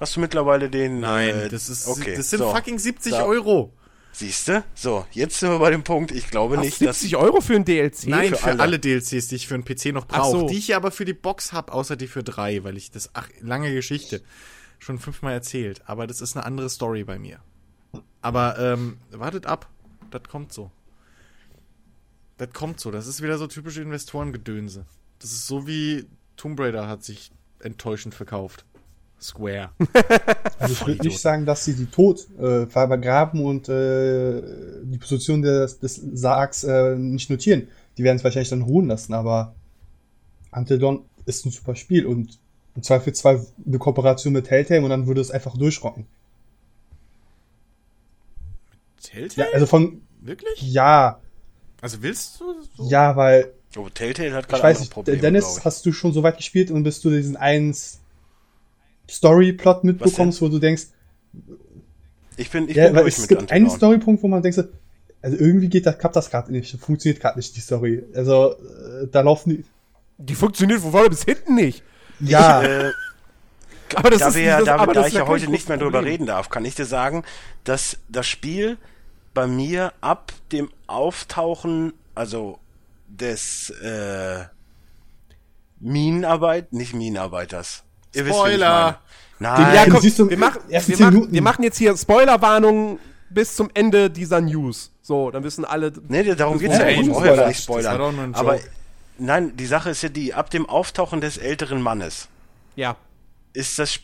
[0.00, 1.00] Hast du mittlerweile den.
[1.00, 2.16] Nein, äh, das ist, okay.
[2.16, 2.52] das sind so.
[2.52, 3.72] fucking 70 Da- Euro.
[4.12, 4.62] Siehst du?
[4.74, 6.12] So, jetzt sind wir bei dem Punkt.
[6.12, 7.00] Ich glaube Was, nicht, dass.
[7.00, 8.06] 70 Euro für ein DLC?
[8.06, 8.62] Nein, für für, alle.
[8.62, 8.78] alle.
[8.78, 10.38] DLCs, die ich für einen PC noch Ach brauche.
[10.40, 10.46] so.
[10.46, 13.28] Die ich aber für die Box habe, außer die für drei, weil ich das, ach,
[13.40, 14.22] lange Geschichte,
[14.78, 15.82] schon fünfmal erzählt.
[15.86, 17.40] Aber das ist eine andere Story bei mir.
[18.22, 19.68] Aber, ähm, wartet ab.
[20.12, 20.70] Das kommt so.
[22.36, 22.92] Das kommt so.
[22.92, 24.86] Das ist wieder so typische Investorengedönse.
[25.18, 27.30] Das ist so wie Tomb Raider hat sich
[27.60, 28.64] enttäuschend verkauft.
[29.24, 29.70] Square.
[30.58, 34.40] Also ich würde nicht sagen, dass sie die tot äh, vergraben und äh,
[34.84, 37.68] die Position des, des Sargs äh, nicht notieren.
[37.98, 39.54] Die werden es wahrscheinlich dann ruhen lassen, aber
[40.52, 42.38] Until Dawn ist ein super Spiel und
[42.76, 46.06] im Zweifelsfall eine Kooperation mit Telltale und dann würde es einfach durchrocken.
[49.02, 49.54] Ja, Telltale?
[49.54, 50.62] also von, Wirklich?
[50.72, 51.20] ja,
[51.80, 52.44] Also willst du
[52.76, 52.88] so?
[52.88, 55.18] ja, weil, Oh, Telltale hat ich gerade weiß andere nicht, Probleme.
[55.20, 57.74] Dennis, hast du schon so weit gespielt und bis du diesen einen
[59.10, 60.84] Story-Plot mitbekommst, wo du denkst,
[62.36, 63.70] Ich bin, ich ja, bin durch es mit gibt einen.
[63.70, 64.64] Storypunkt, wo man denkt, so,
[65.22, 68.02] also irgendwie geht das, klappt das gerade nicht, funktioniert gerade nicht, die Story.
[68.14, 69.64] Also, äh, da laufen die,
[70.18, 71.82] Die funktioniert von vorne bis hinten nicht.
[72.20, 72.62] ja,
[73.92, 75.48] Äh, Aber das da ist wir, ja- das- da, aber da das ich ja heute
[75.50, 77.22] nicht mehr drüber reden darf, kann ich dir sagen,
[77.64, 78.76] dass das Spiel
[79.34, 82.58] bei mir ab dem Auftauchen, also
[83.08, 84.44] des äh,
[85.80, 87.83] Minenarbeit, nicht Minenarbeiters.
[88.14, 88.92] Ihr wisst, Spoiler!
[88.92, 88.98] Den-
[89.40, 89.92] Nein, Ja, du
[90.30, 92.98] wir, machen, wir, machen, wir machen jetzt hier Spoilerwarnung
[93.30, 94.92] bis zum Ende dieser News.
[95.02, 95.92] So, dann wissen alle.
[96.08, 97.00] Nee, darum geht's ja nicht.
[97.02, 97.48] Ich brauche ja Spoiler.
[97.48, 97.84] nicht spoilern.
[97.84, 98.58] Das war doch nur ein Aber
[99.18, 102.28] nein, die Sache ist ja die, ab dem Auftauchen des älteren Mannes
[102.76, 102.96] Ja.
[103.52, 103.98] ist das,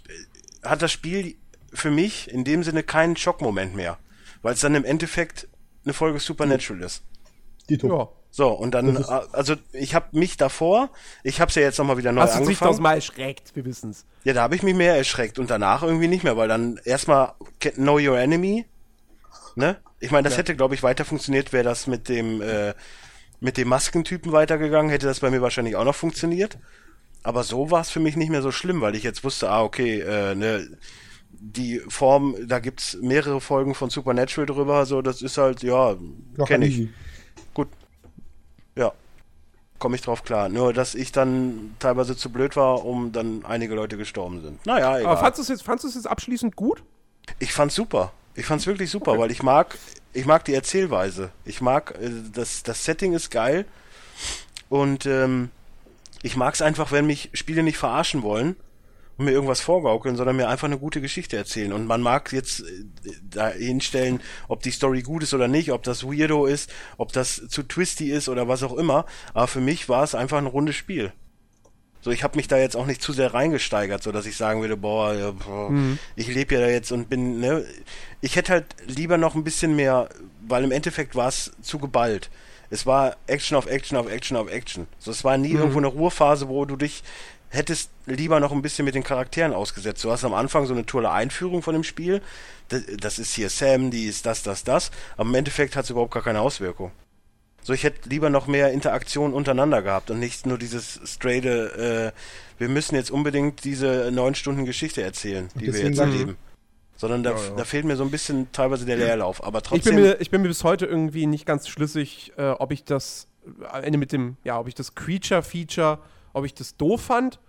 [0.64, 1.36] hat das Spiel
[1.72, 3.98] für mich in dem Sinne keinen Schockmoment mehr.
[4.42, 5.48] Weil es dann im Endeffekt
[5.84, 7.02] eine Folge Supernatural ist.
[7.68, 7.90] die Top.
[7.90, 8.08] ja.
[8.30, 10.90] So, und dann, äh, also ich habe mich davor,
[11.24, 12.82] ich habe es ja jetzt nochmal wieder neu Hast du sich das angefangen.
[12.82, 13.54] mal erschreckt?
[13.54, 14.04] Wir wissen's.
[14.24, 17.32] Ja, da habe ich mich mehr erschreckt und danach irgendwie nicht mehr, weil dann erstmal
[17.74, 18.66] Know Your Enemy,
[19.56, 19.76] ne?
[19.98, 22.72] Ich meine, das hätte, glaube ich, weiter funktioniert, wäre das mit dem, äh,
[23.40, 26.58] mit dem Maskentypen weitergegangen, hätte das bei mir wahrscheinlich auch noch funktioniert.
[27.22, 29.62] Aber so war es für mich nicht mehr so schlimm, weil ich jetzt wusste, ah,
[29.62, 30.78] okay, äh, ne,
[31.32, 35.96] die Form, da gibt's mehrere Folgen von Supernatural drüber, so, das ist halt, ja,
[36.46, 36.88] kenne ich.
[39.80, 40.48] Komme ich drauf klar.
[40.48, 44.64] Nur, dass ich dann teilweise zu blöd war, um dann einige Leute gestorben sind.
[44.64, 45.06] Naja, egal.
[45.10, 46.84] Aber fandst du es jetzt, fandst jetzt abschließend gut?
[47.38, 48.12] ich fand's super.
[48.34, 49.76] Ich fand's wirklich super, weil ich mag,
[50.12, 51.30] ich mag die Erzählweise.
[51.44, 53.66] Ich mag, äh, das, das Setting ist geil.
[54.68, 55.50] Und ähm,
[56.22, 58.56] ich mag's einfach, wenn mich Spiele nicht verarschen wollen
[59.20, 61.74] und mir irgendwas vorgaukeln, sondern mir einfach eine gute Geschichte erzählen.
[61.74, 62.64] Und man mag jetzt äh,
[63.22, 67.46] da hinstellen, ob die Story gut ist oder nicht, ob das Weirdo ist, ob das
[67.48, 69.04] zu twisty ist oder was auch immer.
[69.34, 71.12] Aber für mich war es einfach ein rundes Spiel.
[72.00, 74.62] So, ich habe mich da jetzt auch nicht zu sehr reingesteigert, so dass ich sagen
[74.62, 75.70] würde, boah, ja, boah
[76.16, 77.66] ich lebe ja da jetzt und bin, ne,
[78.22, 80.08] ich hätte halt lieber noch ein bisschen mehr,
[80.48, 82.30] weil im Endeffekt war es zu geballt.
[82.70, 84.86] Es war Action auf Action auf Action auf Action.
[84.98, 87.02] So, es war nie irgendwo eine Ruhephase, wo du dich
[87.50, 90.02] hättest lieber noch ein bisschen mit den Charakteren ausgesetzt.
[90.04, 92.22] Du hast am Anfang so eine tolle Einführung von dem Spiel.
[92.68, 94.90] Das, das ist hier Sam, die ist das, das, das.
[95.16, 96.92] Aber im Endeffekt hat es überhaupt gar keine Auswirkung.
[97.62, 102.58] So, ich hätte lieber noch mehr Interaktion untereinander gehabt und nicht nur dieses straighte, äh,
[102.58, 106.36] wir müssen jetzt unbedingt diese neun Stunden Geschichte erzählen, die wir jetzt ich- erleben.
[106.96, 109.42] Sondern da, da fehlt mir so ein bisschen teilweise der Leerlauf.
[109.42, 109.94] Aber Ich trotzdem.
[109.94, 113.26] bin, mir, ich bin mir bis heute irgendwie nicht ganz schlüssig, äh, ob ich das
[113.62, 115.98] äh, am Ende mit dem, ja, ob ich das Creature-Feature,
[116.32, 117.40] ob ich das doof fand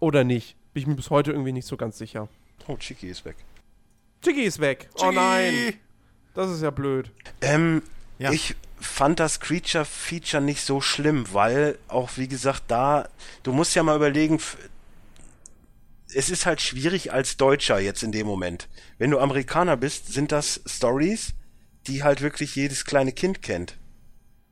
[0.00, 0.56] oder nicht.
[0.72, 2.28] Bin ich mir bis heute irgendwie nicht so ganz sicher.
[2.66, 3.36] oh, Chiki ist weg.
[4.24, 4.88] Jiggy ist weg.
[5.00, 5.74] Oh nein.
[6.34, 7.10] Das ist ja blöd.
[7.40, 7.82] Ähm,
[8.18, 8.30] Ja.
[8.32, 13.08] ich fand das Creature-Feature nicht so schlimm, weil auch, wie gesagt, da,
[13.42, 14.40] du musst ja mal überlegen,
[16.14, 18.68] es ist halt schwierig als Deutscher jetzt in dem Moment.
[18.98, 21.32] Wenn du Amerikaner bist, sind das Stories,
[21.86, 23.76] die halt wirklich jedes kleine Kind kennt.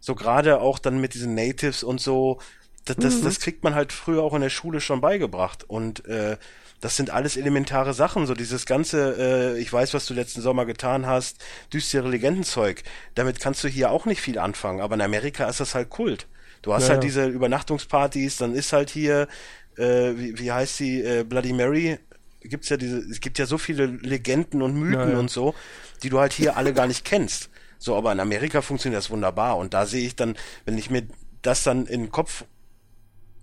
[0.00, 2.40] So gerade auch dann mit diesen Natives und so,
[2.84, 5.64] das, das, das kriegt man halt früher auch in der Schule schon beigebracht.
[5.64, 6.36] Und äh,
[6.80, 10.64] das sind alles elementare Sachen, so dieses ganze, äh, ich weiß, was du letzten Sommer
[10.64, 11.38] getan hast,
[11.72, 12.82] düstere Legendenzeug.
[13.14, 16.26] Damit kannst du hier auch nicht viel anfangen, aber in Amerika ist das halt Kult.
[16.62, 19.28] Du hast Ja, halt diese Übernachtungspartys, dann ist halt hier,
[19.76, 21.98] äh, wie, wie heißt sie, äh, Bloody Mary,
[22.42, 25.18] gibt's ja diese, es gibt ja so viele Legenden und Mythen Ja, ja.
[25.18, 25.54] und so,
[26.02, 27.50] die du halt hier alle gar nicht kennst.
[27.78, 31.06] So, aber in Amerika funktioniert das wunderbar und da sehe ich dann, wenn ich mir
[31.42, 32.44] das dann in den Kopf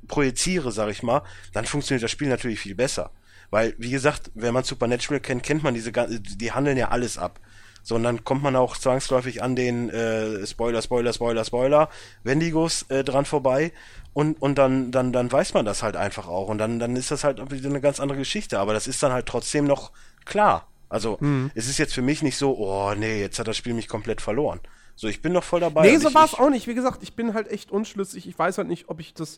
[0.08, 3.12] projiziere, sag ich mal, dann funktioniert das Spiel natürlich viel besser.
[3.50, 7.18] Weil, wie gesagt, wenn man Supernatural kennt, kennt man diese ganze, die handeln ja alles
[7.18, 7.40] ab.
[7.82, 11.90] So, und dann kommt man auch zwangsläufig an den äh, Spoiler, Spoiler, Spoiler, Spoiler,
[12.24, 13.72] Wendigos äh, dran vorbei
[14.12, 16.50] und, und dann, dann, dann weiß man das halt einfach auch.
[16.50, 18.60] Und dann, dann ist das halt wieder eine ganz andere Geschichte.
[18.60, 19.92] Aber das ist dann halt trotzdem noch
[20.26, 20.68] klar.
[20.90, 21.18] Also,
[21.54, 24.22] es ist jetzt für mich nicht so, oh nee, jetzt hat das Spiel mich komplett
[24.22, 24.60] verloren.
[24.96, 25.84] So, ich bin noch voll dabei.
[25.84, 26.66] Nee, so war es auch nicht.
[26.68, 28.28] Wie gesagt, ich bin halt echt unschlüssig.
[28.28, 29.38] Ich weiß halt nicht, ob ich das,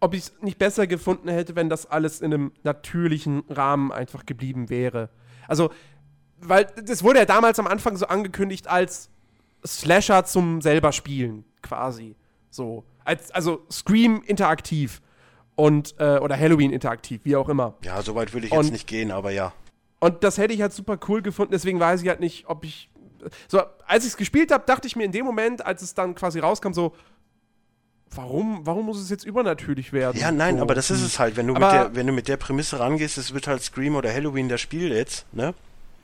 [0.00, 4.26] ob ich es nicht besser gefunden hätte, wenn das alles in einem natürlichen Rahmen einfach
[4.26, 5.10] geblieben wäre.
[5.48, 5.70] Also,
[6.40, 9.10] weil das wurde ja damals am Anfang so angekündigt als
[9.66, 12.14] Slasher zum selber spielen, quasi.
[12.50, 12.84] So.
[13.04, 15.00] Als, also Scream interaktiv
[15.56, 17.74] und äh, oder Halloween interaktiv, wie auch immer.
[17.84, 19.52] Ja, so weit will ich jetzt Und- nicht gehen, aber ja.
[20.00, 22.88] Und das hätte ich halt super cool gefunden, deswegen weiß ich halt nicht, ob ich.
[23.48, 26.14] So, als ich es gespielt habe, dachte ich mir in dem Moment, als es dann
[26.14, 26.94] quasi rauskam, so,
[28.18, 30.20] warum, warum muss es jetzt übernatürlich werden?
[30.20, 30.62] Ja, nein, so.
[30.62, 33.16] aber das ist es halt, wenn du, mit der, wenn du mit der Prämisse rangehst,
[33.16, 35.54] es wird halt Scream oder Halloween das Spiel jetzt, ne?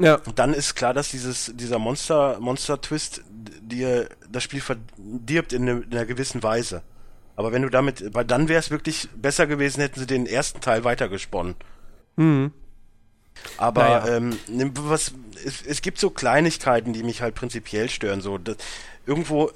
[0.00, 3.22] Ja, Und dann ist klar, dass dieses, dieser Monster, Monster-Twist
[3.60, 6.82] dir das Spiel verdirbt in, ne, in einer gewissen Weise.
[7.36, 10.60] Aber wenn du damit, weil dann wäre es wirklich besser gewesen, hätten sie den ersten
[10.60, 11.54] Teil weitergesponnen.
[13.56, 14.16] Aber Naja.
[14.16, 15.12] ähm, nimm- was,
[15.44, 18.20] es, es gibt so Kleinigkeiten, die mich halt prinzipiell stören.
[18.20, 18.56] So das,
[19.06, 19.50] irgendwo,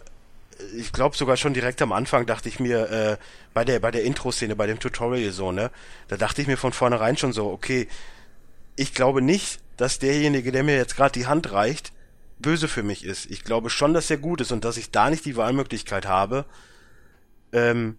[0.76, 3.16] ich glaube sogar schon direkt am Anfang dachte ich mir äh,
[3.54, 5.70] bei der bei der Intro-Szene, bei dem Tutorial so ne,
[6.09, 7.88] da dachte ich mir von vornherein schon so, okay,
[8.76, 11.92] ich glaube nicht, dass derjenige, der mir jetzt gerade die Hand reicht,
[12.38, 13.26] böse für mich ist.
[13.26, 16.44] Ich glaube schon, dass er gut ist und dass ich da nicht die Wahlmöglichkeit habe,
[17.52, 17.98] ähm,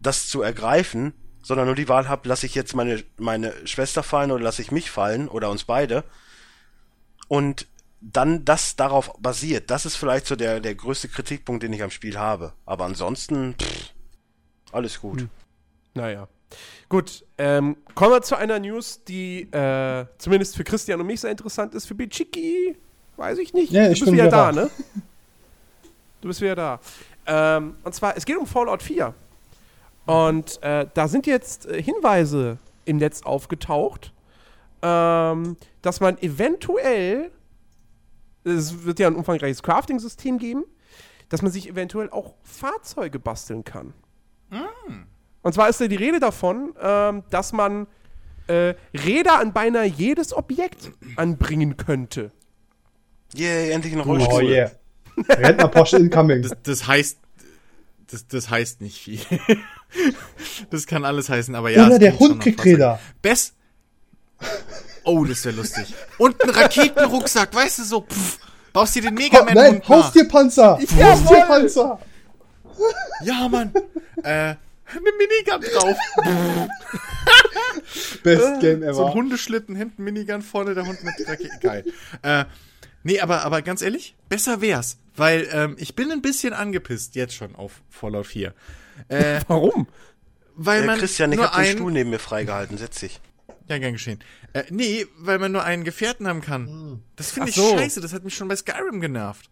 [0.00, 4.30] das zu ergreifen, sondern nur die Wahl habe, lasse ich jetzt meine, meine Schwester fallen
[4.30, 6.04] oder lasse ich mich fallen oder uns beide.
[7.28, 7.66] Und
[8.00, 11.90] dann das darauf basiert, das ist vielleicht so der, der größte Kritikpunkt, den ich am
[11.90, 12.52] Spiel habe.
[12.64, 13.90] Aber ansonsten, pff,
[14.72, 15.26] alles gut.
[15.94, 16.28] naja.
[16.88, 21.32] Gut, ähm, kommen wir zu einer News, die äh, zumindest für Christian und mich sehr
[21.32, 21.86] interessant ist.
[21.86, 22.76] Für Bichiki,
[23.16, 23.72] weiß ich nicht.
[23.72, 24.62] Ja, du ich bist bin wieder wieder da, da.
[24.62, 24.70] ne?
[26.20, 26.80] Du bist wieder da.
[27.26, 29.12] Ähm, und zwar, es geht um Fallout 4.
[30.06, 34.12] Und äh, da sind jetzt äh, Hinweise im Netz aufgetaucht,
[34.82, 37.32] ähm, dass man eventuell,
[38.46, 40.64] es wird ja ein umfangreiches Crafting-System geben,
[41.28, 43.92] dass man sich eventuell auch Fahrzeuge basteln kann.
[45.42, 47.86] Und zwar ist da die Rede davon, ähm, dass man
[48.46, 52.30] äh, Räder an beinahe jedes Objekt anbringen könnte.
[53.34, 54.44] Yay, endlich ein Oh Rollstuhl.
[54.44, 54.70] yeah.
[55.28, 56.42] Rentner Porsche incoming.
[56.42, 57.18] Das, das heißt,
[58.08, 59.18] das, das heißt nicht viel.
[60.70, 61.86] das kann alles heißen, aber ja.
[61.86, 62.64] Oder der Hund kriegt.
[62.64, 63.00] Räder.
[63.20, 63.54] Best.
[65.06, 65.94] Oh, das wäre lustig.
[66.18, 68.38] Und ein Raketenrucksack, weißt du, so, pff,
[68.72, 70.04] baust dir den Ha Mega Man nein, Hund nach.
[70.04, 70.78] Haustierpanzer!
[70.78, 71.98] Haustierpanzer!
[73.22, 73.72] Ja, Mann.
[74.22, 74.58] äh, eine
[75.18, 75.96] Minigun drauf.
[78.22, 78.94] Best Game ever.
[78.94, 81.58] So ein Hundeschlitten, hinten Minigun, vorne der Hund mit Rakete.
[81.60, 81.84] Geil.
[82.22, 82.44] Äh,
[83.02, 84.98] nee, aber, aber ganz ehrlich, besser wär's.
[85.14, 88.52] Weil ähm, ich bin ein bisschen angepisst jetzt schon auf Fallout 4.
[89.08, 89.86] Äh, Warum?
[90.56, 93.20] weil Äh, man Christian, ich nur habe den einen, Stuhl neben mir freigehalten, setz dich.
[93.68, 94.20] Ja, gern geschehen.
[94.52, 97.02] Äh, nee, weil man nur einen Gefährten haben kann.
[97.16, 97.76] Das finde ich so.
[97.76, 99.50] scheiße, das hat mich schon bei Skyrim genervt.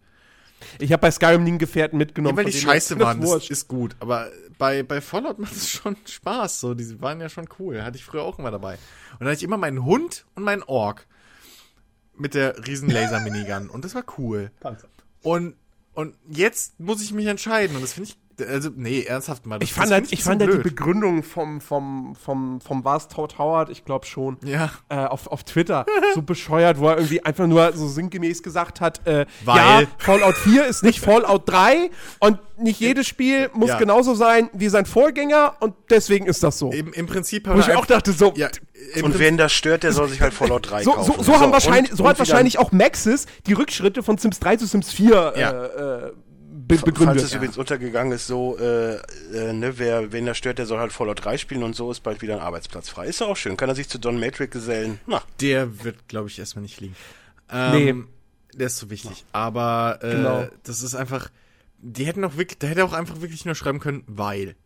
[0.78, 2.38] Ich habe bei Skyrim nie einen Gefährten mitgenommen.
[2.38, 3.96] Ja, weil die scheiße das waren, das ist gut.
[4.00, 6.60] Aber bei, bei Fallout macht es schon Spaß.
[6.60, 7.82] So, die waren ja schon cool.
[7.82, 8.78] Hatte ich früher auch immer dabei.
[9.18, 11.06] Und da hatte ich immer meinen Hund und meinen Ork.
[12.16, 13.68] Mit der riesen Laser-Minigun.
[13.68, 14.52] und das war cool.
[14.60, 14.88] Panzer.
[15.22, 15.56] Und,
[15.94, 17.74] und jetzt muss ich mich entscheiden.
[17.74, 18.18] Und das finde ich.
[18.49, 19.59] Also, nee, ernsthaft mal.
[19.59, 23.09] Das, Ich fand, das halt, ich fand halt die Begründung vom, vom, vom, vom Vars
[23.09, 24.70] Todd Howard, ich glaube schon, Ja.
[24.89, 29.07] äh, auf, auf Twitter so bescheuert, wo er irgendwie einfach nur so sinngemäß gesagt hat,
[29.07, 33.78] äh, Weil- ja, Fallout 4 ist nicht Fallout 3 und nicht jedes Spiel muss Ja.
[33.78, 36.70] genauso sein wie sein Vorgänger und deswegen ist das so.
[36.70, 38.49] Im, Im Prinzip Wo ich auch dachte, so, Ja,
[39.03, 41.14] Und wen das stört, der soll sich halt Fallout 3 so, kaufen.
[41.18, 44.57] so, so, haben und- wahrscheinlich, so hat wahrscheinlich auch Maxis die Rückschritte von Sims 3
[44.57, 45.51] zu Sims 4 Ja.
[46.07, 46.12] äh,
[46.66, 47.22] be Falls begründet.
[47.24, 48.94] es übrigens untergegangen ist, so, äh,
[49.32, 52.00] äh, ne, wer, wen das stört, der soll halt Fallout 3 spielen und so ist
[52.00, 53.06] bald wieder ein Arbeitsplatz frei.
[53.06, 53.56] Ist ja auch schön.
[53.56, 54.98] Kann er sich zu Don Matrix gesellen?
[55.06, 56.96] Na, Der wird, glaube ich, erstmal nicht fliegen.
[57.50, 58.08] Ähm,
[58.54, 59.24] Der ist zu wichtig.
[59.32, 60.46] Aber äh, Genau.
[60.64, 61.30] das ist einfach.
[61.78, 64.56] Die hätten auch wirklich, da hätte auch einfach wirklich nur schreiben können, weil.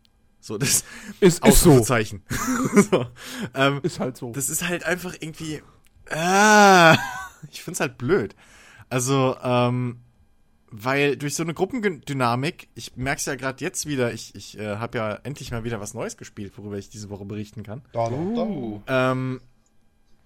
[0.41, 0.85] So, das
[1.19, 1.83] Ist- ist so.
[1.83, 3.05] So.
[3.53, 4.31] ähm, ist halt so.
[4.31, 5.61] das ist halt einfach irgendwie.
[6.09, 6.95] Ah,
[7.51, 8.35] ich find's halt blöd.
[8.89, 9.97] Also, ähm,
[10.71, 14.97] weil durch so eine Gruppendynamik, ich merk's ja gerade jetzt wieder, ich, ich äh, habe
[14.97, 17.81] ja endlich mal wieder was Neues gespielt, worüber ich diese Woche berichten kann.
[17.91, 18.15] Da, da, da.
[18.15, 18.81] Uh.
[18.87, 19.41] Ähm,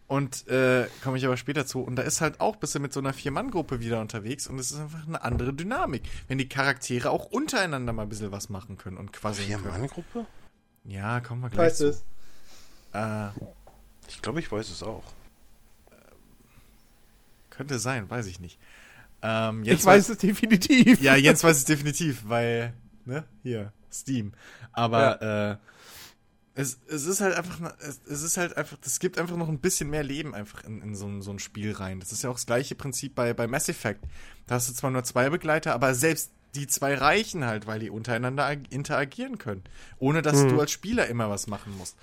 [0.08, 1.80] und äh, komme ich aber später zu.
[1.80, 4.72] Und da ist halt auch bist du mit so einer Vier-Mann-Gruppe wieder unterwegs und es
[4.72, 6.04] ist einfach eine andere Dynamik.
[6.28, 9.44] Wenn die Charaktere auch untereinander mal ein bisschen was machen können und quasi.
[9.44, 10.26] Vier-Mann-Gruppe?
[10.84, 11.88] Ja, kommen wir gleich Weißt zu.
[11.90, 12.04] es.
[12.94, 13.30] Äh,
[14.10, 15.04] Ich glaube, ich weiß es auch.
[17.50, 18.60] könnte sein, weiß ich nicht.
[19.26, 21.02] Ähm, ich weiß es definitiv.
[21.02, 22.74] Ja, Jens weiß es definitiv, weil,
[23.06, 24.34] ne, hier, Steam.
[24.74, 29.38] Aber äh, es, es ist halt einfach, es, es ist halt einfach, es gibt einfach
[29.38, 32.00] noch ein bisschen mehr Leben einfach in, in so, ein- so ein Spiel rein.
[32.00, 34.04] Das ist ja auch das gleiche Prinzip bei, bei Mass Effect.
[34.46, 37.90] Da hast du zwar nur zwei Begleiter, aber selbst die zwei reichen halt, weil die
[37.90, 39.64] untereinander ag- interagieren können.
[40.00, 41.96] Ohne dass du als Spieler immer was machen musst.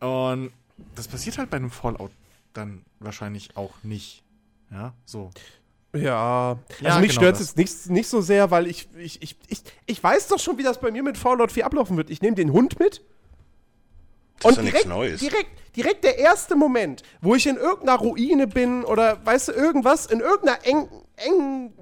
[0.00, 0.50] Und
[0.94, 2.10] das passiert halt bei einem Fallout
[2.52, 4.22] dann wahrscheinlich auch nicht.
[4.70, 5.30] Ja, so.
[5.94, 9.36] Ja, also Ja, mich genau stört es nicht, nicht so sehr, weil ich, ich, ich,
[9.48, 12.10] ich, ich weiß doch schon, wie das bei mir mit Fallout 4 ablaufen wird.
[12.10, 13.02] Ich nehme den Hund mit.
[14.38, 15.20] Das ist ja und nichts direkt, Neues.
[15.20, 20.06] direkt, direkt der erste Moment, wo ich in irgendeiner Ruine bin oder weißt du, irgendwas,
[20.06, 21.72] in irgendeiner eng, engen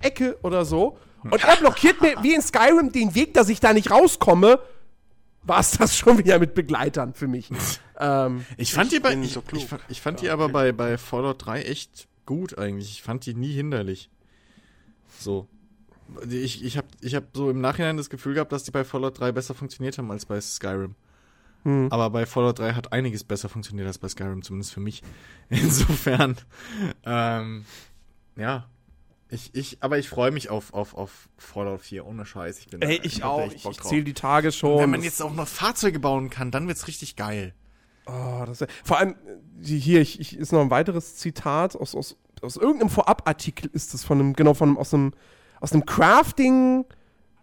[0.00, 3.72] Ecke oder so, und er blockiert mir wie in Skyrim den Weg, dass ich da
[3.72, 4.58] nicht rauskomme,
[5.44, 7.48] war es das schon wieder mit Begleitern für mich.
[8.00, 10.98] ähm, Ich fand die bei, ich, so ich, fand- ich fand die aber bei, bei
[10.98, 12.90] Fallout 3 echt gut eigentlich.
[12.90, 14.10] Ich fand die nie hinderlich.
[15.18, 15.48] So.
[16.28, 19.18] Ich, ich habe ich hab so im Nachhinein das Gefühl gehabt, dass die bei Fallout
[19.20, 20.94] 3 besser funktioniert haben als bei Skyrim.
[21.64, 25.00] Aber bei Fallout 3 hat einiges besser funktioniert als bei Skyrim, zumindest für mich.
[25.48, 26.36] Insofern,
[27.04, 27.64] ähm,
[28.36, 28.68] ja.
[29.28, 32.58] Ich, ich, aber ich freue mich auf, auf, auf Fallout 4, ohne Scheiß.
[32.58, 33.50] Ich bin ey, da- ich auch.
[33.50, 34.78] Ich, ich zähle die Tage schon.
[34.80, 37.54] Wenn man jetzt auch noch Fahrzeuge bauen kann, dann wird's richtig geil.
[38.06, 39.14] Oh, das, vor allem,
[39.54, 43.94] die- hier ich, ich, ist noch ein weiteres Zitat aus, aus, aus irgendeinem Vorabartikel ist
[43.94, 45.12] es von einem, genau, von einem, aus einem,
[45.60, 45.86] aus einem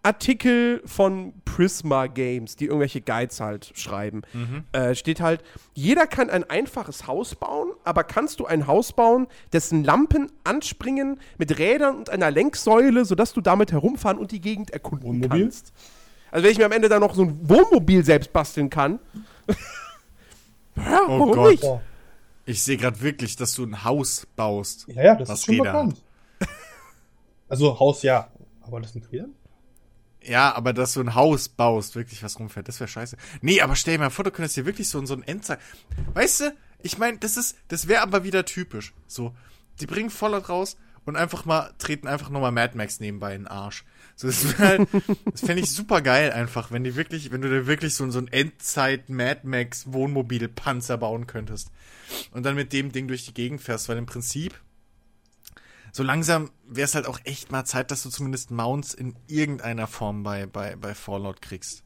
[0.02, 4.22] Crafting-Artikel von Prisma Games, die irgendwelche Guides halt schreiben.
[4.72, 5.42] Äh, steht halt,
[5.74, 11.18] jeder kann ein einfaches Haus bauen, aber kannst du ein Haus bauen, dessen Lampen anspringen
[11.38, 15.42] mit Rädern und einer Lenksäule, sodass du damit herumfahren und die Gegend erkunden Wohnmobil?
[15.44, 15.72] kannst.
[16.30, 18.98] Also wenn ich mir am Ende dann noch so ein Wohnmobil selbst basteln kann.
[20.84, 21.50] Ja, Oh warum Gott.
[21.52, 21.64] nicht?
[22.46, 24.86] Ich sehe gerade wirklich, dass du ein Haus baust.
[24.88, 26.02] Ja, ja, das ist schon Räder bekannt.
[27.48, 28.30] Also Haus ja,
[28.62, 29.34] aber das mit Rädern?
[30.22, 33.16] Ja, aber dass du ein Haus baust, wirklich was rumfährt, das wäre scheiße.
[33.40, 35.58] Nee, aber stell dir mal vor, du könntest dir wirklich so, so ein Endzeit.
[36.14, 38.92] Weißt du, ich meine, das ist, das wäre aber wieder typisch.
[39.06, 39.34] So,
[39.80, 40.76] die bringen Fallout raus
[41.06, 43.84] und einfach mal, treten einfach nochmal Mad Max nebenbei in den Arsch.
[44.20, 44.86] So, das halt,
[45.32, 48.18] das fände ich super geil einfach, wenn die wirklich, wenn du dir wirklich so, so
[48.18, 51.70] ein Endzeit Mad Max Wohnmobil Panzer bauen könntest.
[52.32, 54.60] Und dann mit dem Ding durch die Gegend fährst, weil im Prinzip,
[55.92, 59.86] so langsam wäre es halt auch echt mal Zeit, dass du zumindest Mounts in irgendeiner
[59.86, 61.82] Form bei, bei, bei Fallout kriegst.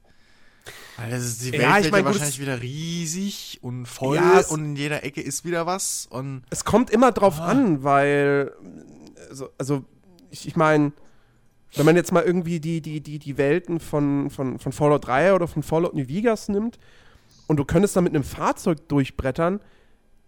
[0.97, 3.87] Weil das ist, die Welt Ja, ich wird mein, ja gut, wahrscheinlich wieder riesig und
[3.87, 7.47] voll Ja, und in jeder Ecke ist wieder was und Es kommt immer drauf Ah.
[7.47, 8.51] an, weil,
[9.29, 9.85] also, also
[10.31, 10.93] ich, ich meine,
[11.77, 15.35] wenn man jetzt mal irgendwie die, die, die, die Welten von, von, von Fallout 3
[15.35, 16.79] oder von Fallout New Vegas nimmt
[17.47, 19.61] und du könntest da mit einem Fahrzeug durchbrettern,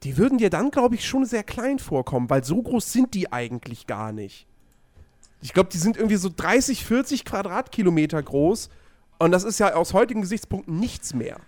[0.02, 3.32] die würden dir dann, glaube ich, schon sehr klein vorkommen, weil so groß sind die
[3.32, 4.46] eigentlich gar nicht.
[5.40, 8.68] Ich glaube, die sind irgendwie so 30, 40 Quadratkilometer groß
[9.18, 11.38] und das ist ja aus heutigen Gesichtspunkten nichts mehr.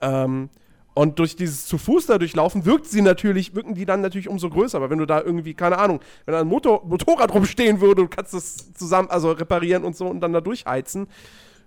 [0.00, 0.50] Ähm,
[0.98, 4.48] Und durch dieses zu Fuß da durchlaufen wirkt sie natürlich, wirken die dann natürlich umso
[4.48, 4.78] größer.
[4.78, 8.10] Aber wenn du da irgendwie, keine Ahnung, wenn da ein Motor, Motorrad rumstehen würde und
[8.10, 11.06] kannst das zusammen, also reparieren und so und dann da durchheizen,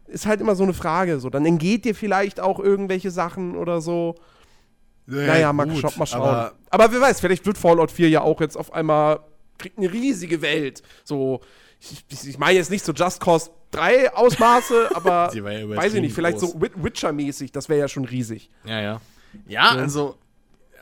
[0.07, 1.19] ist halt immer so eine Frage.
[1.19, 4.15] So, dann entgeht dir vielleicht auch irgendwelche Sachen oder so.
[5.05, 6.21] Naja, mal, gut, scha mal schauen.
[6.21, 9.19] aber- Aber, wer weiß, vielleicht wird Fallout 4 ja auch jetzt auf einmal,
[9.59, 10.81] kriegt eine riesige Welt.
[11.03, 11.41] So,
[11.79, 15.43] ich, ich, meine jetzt nicht so Just Cause 3 Ausmaße, aber ja
[15.77, 16.51] weiß ich nicht, vielleicht groß.
[16.53, 18.49] so Wi- Witcher-mäßig, das wäre ja schon riesig.
[18.65, 19.01] Ja, ja.
[19.47, 20.15] Ja, also.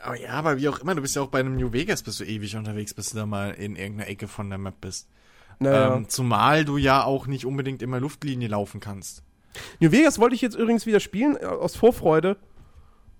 [0.02, 2.20] Aber ja, aber wie auch immer, du bist ja auch bei einem New Vegas bist
[2.20, 5.08] du ewig unterwegs, bis du da mal in irgendeiner Ecke von der Map bist.
[5.58, 5.96] Naja.
[5.96, 9.24] Ähm, zumal du ja auch nicht unbedingt immer Luftlinie laufen kannst.
[9.80, 12.36] New Vegas wollte ich jetzt übrigens wieder spielen, äh, aus Vorfreude.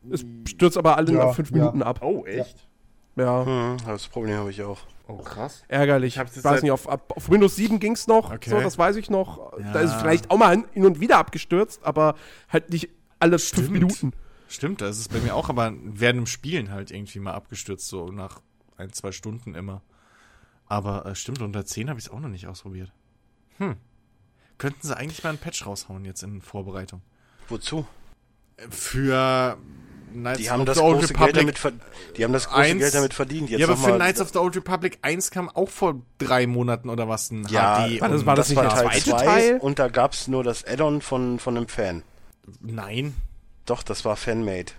[0.09, 1.57] Es stürzt aber alle Ja, nach fünf ja.
[1.57, 2.01] Minuten ab.
[2.03, 2.69] Oh, echt?
[3.17, 4.79] Ja, Hm, das Problem habe ich auch.
[5.09, 5.65] Oh, krass.
[5.67, 6.17] ärgerlich.
[6.19, 8.51] Ich weiß nicht, auf, auf Windows 7 ging es noch, Okay.
[8.51, 9.59] so, das weiß ich noch.
[9.59, 9.73] Ja.
[9.73, 12.15] Da ist es vielleicht auch mal hin und wieder abgestürzt, aber
[12.49, 13.71] halt nicht alle fünf Stimmt.
[13.71, 14.13] Minuten.
[14.49, 18.09] Stimmt, das ist bei mir auch, aber während dem Spielen halt irgendwie mal abgestürzt, so
[18.09, 18.41] nach
[18.77, 19.83] ein, zwei Stunden immer.
[20.67, 22.93] Aber äh, stimmt, unter 10 habe ich es auch noch nicht ausprobiert.
[23.59, 23.77] Hm.
[24.59, 27.01] Könnten sie eigentlich mal einen Patch raushauen jetzt in Vorbereitung?
[27.49, 27.87] Wozu?
[28.71, 29.57] Für
[30.13, 31.41] Knights Die haben of das the Old große Geld Republic.
[31.41, 31.73] damit, ver
[32.17, 33.51] die haben das große Eins- Geld damit verdient.
[33.51, 36.89] Jetzt ja, aber für Knights of the Old Republic 1 kam auch vor drei Monaten
[36.89, 38.01] oder was ein ja, HD.
[38.01, 39.59] War das- war das das war Teil zweite 2 Teil?
[39.59, 42.03] und da gab es nur das Add-on von, von einem Fan.
[42.61, 43.15] Nein,
[43.69, 44.73] Doch, das war Fanmade.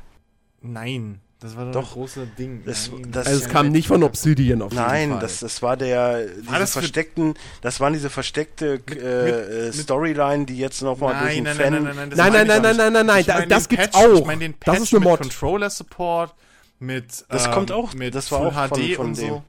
[0.61, 1.21] nein.
[1.41, 1.83] Das war doch, Doch.
[1.83, 2.63] das große Ding.
[2.65, 3.11] Das- Nein.
[3.13, 5.19] das- Also es kam nicht von Obsidian auf jeden Nein, Fall.
[5.21, 10.45] das, das war der diese das für- versteckten, das waren diese versteckte äh, äh, Storyline,
[10.47, 11.71] die jetzt nochmal durch Nein, einen nein, Fan.
[11.71, 14.05] nein, nein, nein, das Nein, nein, nein, nein, nein, nein, meine das den gibt's Patch,
[14.05, 14.19] auch.
[14.19, 15.19] Ich meine den Das Patch ist eine mit Mod.
[15.21, 16.35] Controller Support,
[16.79, 19.29] mit Das ähm, kommt auch, mit das war Full auch von- HD von und dem.
[19.29, 19.43] so.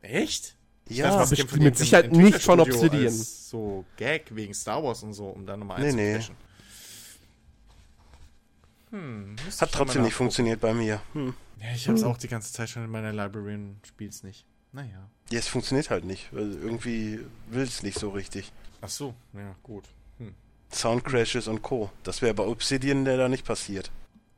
[0.00, 0.56] Echt?
[0.88, 3.12] Ja, ich von mit Sicherheit nicht von Obsidian.
[3.12, 6.20] So Gag wegen Star Wars und so, um da nochmal Nee, nee.
[8.90, 11.00] Hm, hat trotzdem nicht funktioniert bei mir.
[11.12, 11.34] Hm.
[11.60, 14.44] Ja, ich hab's auch die ganze Zeit schon in meiner Library und spiel's nicht.
[14.72, 15.08] Naja.
[15.30, 16.30] Ja, es funktioniert halt nicht.
[16.34, 17.20] Also irgendwie
[17.50, 18.52] will es nicht so richtig.
[18.80, 19.84] Ach so, ja, gut.
[20.18, 20.34] Hm.
[20.72, 21.90] Soundcrashes und Co.
[22.02, 23.90] Das wäre bei Obsidian der da nicht passiert.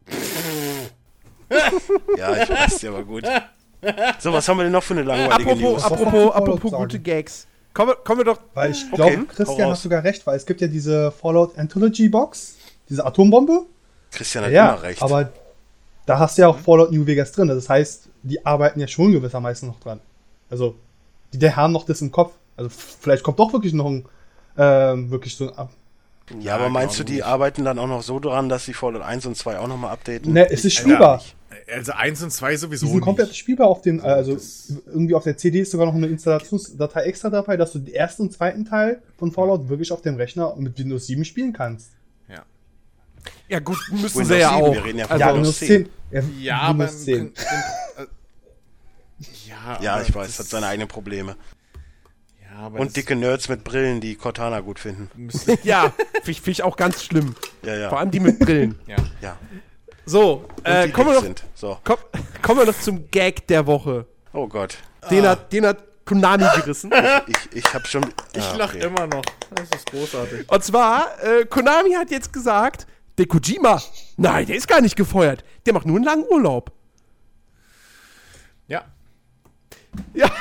[2.17, 3.25] ja, ich weiß, der war gut.
[4.19, 5.85] So, was haben wir denn noch für eine langweilige apropos, News?
[5.85, 7.47] apropos, apropos gute Gags.
[7.75, 8.41] Kommen wir, kommen wir doch.
[8.55, 11.57] Weil ich Okay, glaube, hau Christian hat sogar recht, weil es gibt ja diese Fallout
[11.59, 12.57] Anthology Box,
[12.89, 13.67] diese Atombombe.
[14.13, 15.03] Christian hat Ja, immer recht.
[15.03, 15.33] aber
[16.07, 17.49] da hast du ja auch Fallout New Vegas drin.
[17.49, 20.01] Das heißt, die arbeiten ja schon gewissermaßen noch dran.
[20.51, 20.77] Also,
[21.33, 22.33] die, die haben noch das im Kopf.
[22.57, 24.05] Also, vielleicht kommt doch wirklich noch ein,
[24.57, 25.57] ähm, wirklich so ein.
[25.59, 25.71] Ab
[26.41, 27.25] ja, aber meinst du, die ich.
[27.25, 30.33] arbeiten dann auch noch so dran, dass sie Fallout 1 und 2 auch nochmal updaten?
[30.33, 31.17] ne, es ist Ich- spielbar.
[31.17, 31.37] nicht.
[31.71, 33.37] Also eins und zwei sowieso Die sind komplett nicht.
[33.39, 37.03] spielbar auf den, äh, also das- irgendwie auf der CD ist sogar noch eine Installationsdatei
[37.03, 40.55] extra dabei, dass du den ersten und zweiten Teil von Fallout wirklich auf dem Rechner
[40.57, 41.91] mit Windows 7 spielen kannst.
[43.49, 44.75] Ja, Ja, gut, müssen Windows sie ja 7, auch.
[44.75, 46.23] wir reden ja von also, ja, Windows Windows 10.
[46.33, 46.43] 10.
[46.43, 47.35] ja aber Windows im 10.
[47.35, 47.45] Prin-
[47.99, 48.07] im- äh,
[49.49, 51.37] ja, Ja, aber ich weiß, hat seine eigenen Probleme.
[52.43, 55.29] Ja, aber Und dicke Nerds mit Brillen, die Cortana gut finden.
[55.63, 57.35] ja, finde ich, find ich auch ganz schlimm.
[57.65, 57.89] Ja, ja.
[57.89, 58.79] Vor allem die mit Brillen.
[58.87, 58.97] ja.
[59.21, 59.37] ja.
[60.05, 61.45] So, äh, kommen, wir noch, sind.
[61.55, 61.79] So.
[61.85, 61.97] komm,
[62.43, 64.05] kommen wir noch zum Gag der Woche.
[64.33, 64.77] Oh Gott.
[65.11, 66.93] Den, hat, den hat Konami gerissen.
[67.29, 68.05] Ich, ich hab schon.
[68.35, 68.85] Ich Ah, lach okay.
[68.87, 69.23] immer noch.
[69.55, 70.51] Das ist großartig.
[70.51, 72.89] Und zwar, äh, Konami hat jetzt gesagt,
[73.23, 73.81] der Kojima,
[74.17, 75.45] nein, der ist gar nicht gefeuert.
[75.65, 76.73] Der macht nur einen langen Urlaub.
[78.67, 78.85] Ja.
[80.13, 80.31] Ja.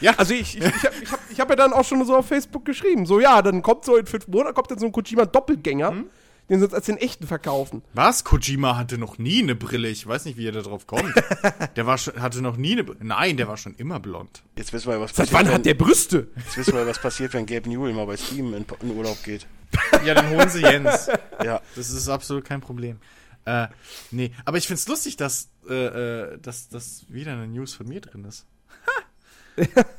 [0.00, 0.12] Ja.
[0.16, 2.28] Also ich, ich, ich habe ich hab, ich hab ja dann auch schon so auf
[2.28, 6.04] Facebook geschrieben, so ja, dann kommt so in fünf Monaten kommt dann so ein Kojima-Doppelgänger,
[6.48, 7.82] den sie uns als den echten verkaufen.
[7.94, 8.24] Was?
[8.24, 9.88] Kojima hatte noch nie eine Brille.
[9.88, 11.12] Ich weiß nicht, wie er da drauf kommt.
[11.76, 13.00] der war schon, hatte noch nie eine Brille.
[13.02, 14.42] Nein, der war schon immer blond.
[14.56, 15.32] Jetzt wissen wir, was Seit passiert.
[15.40, 16.28] wann wenn, hat der Brüste?
[16.36, 19.46] Jetzt wissen wir, was passiert, wenn Gabe Newell mal bei Steam in, in Urlaub geht.
[20.04, 21.08] Ja, dann holen sie Jens.
[21.44, 21.60] Ja.
[21.76, 22.98] Das ist absolut kein Problem.
[23.44, 23.68] Äh,
[24.10, 28.00] nee, aber ich find's lustig, dass, äh, äh, dass, dass wieder eine News von mir
[28.00, 28.46] drin ist.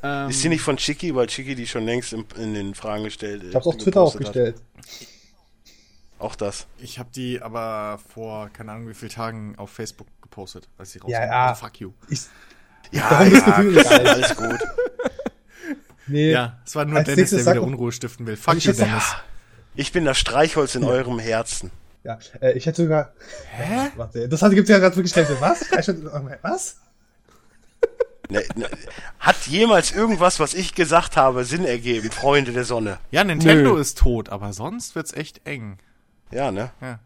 [0.04, 3.04] ähm, Ist die nicht von Chicky, weil Chicky die schon längst in, in den Fragen
[3.04, 4.56] gestellt Ich hab's auf Twitter aufgestellt.
[6.20, 6.67] Auch das.
[6.80, 10.99] ich habe die aber vor, keine Ahnung wie vielen Tagen auf Facebook gepostet, als sie
[10.99, 11.11] rauskam.
[11.13, 11.47] Ja, ja.
[11.47, 11.91] Also, fuck you.
[12.09, 12.22] Ich,
[12.91, 13.39] Ja, ja,
[13.72, 13.88] das?
[13.88, 14.59] alles gut.
[16.07, 18.36] nee, Ja, es war nur Als Dennis, der wieder Unruhe stiften will.
[18.38, 19.15] Fuck ich you, Dennis.
[19.76, 21.72] Ich bin das Streichholz in eurem Herzen.
[22.03, 23.13] ja, äh, ich hätte sogar.
[23.51, 23.91] Hä?
[23.95, 25.28] Warte, das hat, gibt's ja gerade wirklich schnell.
[25.39, 25.65] Was?
[25.84, 26.09] Stunden-
[26.41, 26.78] Was?
[28.32, 28.70] Ne, ne,
[29.20, 32.99] hat jemals irgendwas, was ich gesagt habe, Sinn ergeben, Freunde der Sonne?
[33.09, 33.80] Ja, Nintendo Nö.
[33.82, 35.78] ist tot, aber sonst wird's echt eng.
[36.32, 36.71] Ja, ne?
[36.82, 36.99] Ja.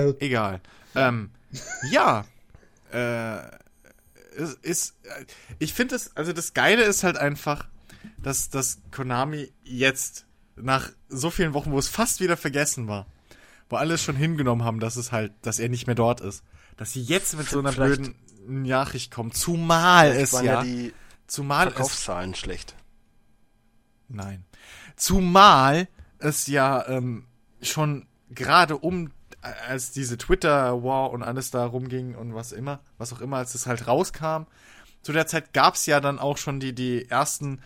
[0.00, 0.60] Also, Egal.
[0.94, 1.30] Ähm,
[1.90, 2.24] ja.
[2.92, 3.38] Äh,
[4.36, 4.94] es ist.
[5.04, 5.24] äh,
[5.58, 7.68] Ich finde es, also das Geile ist halt einfach,
[8.18, 10.26] dass, dass Konami jetzt
[10.56, 13.06] nach so vielen Wochen, wo es fast wieder vergessen war,
[13.68, 16.42] wo alle schon hingenommen haben, dass es halt, dass er nicht mehr dort ist.
[16.76, 18.14] Dass sie jetzt mit so einer Vielleicht- blöden
[18.66, 20.92] Nachricht kommen, zumal es waren ja, ja die
[21.26, 22.74] zumal es Verkaufszahlen schlecht.
[24.08, 24.44] Nein.
[24.96, 25.88] Zumal
[26.18, 27.26] es ja ähm,
[27.64, 29.10] schon gerade um,
[29.68, 33.66] als diese Twitter-War und alles da rumging und was immer, was auch immer, als es
[33.66, 34.44] halt rauskam,
[35.02, 37.60] zu der Zeit gab es ja dann auch schon die, die ersten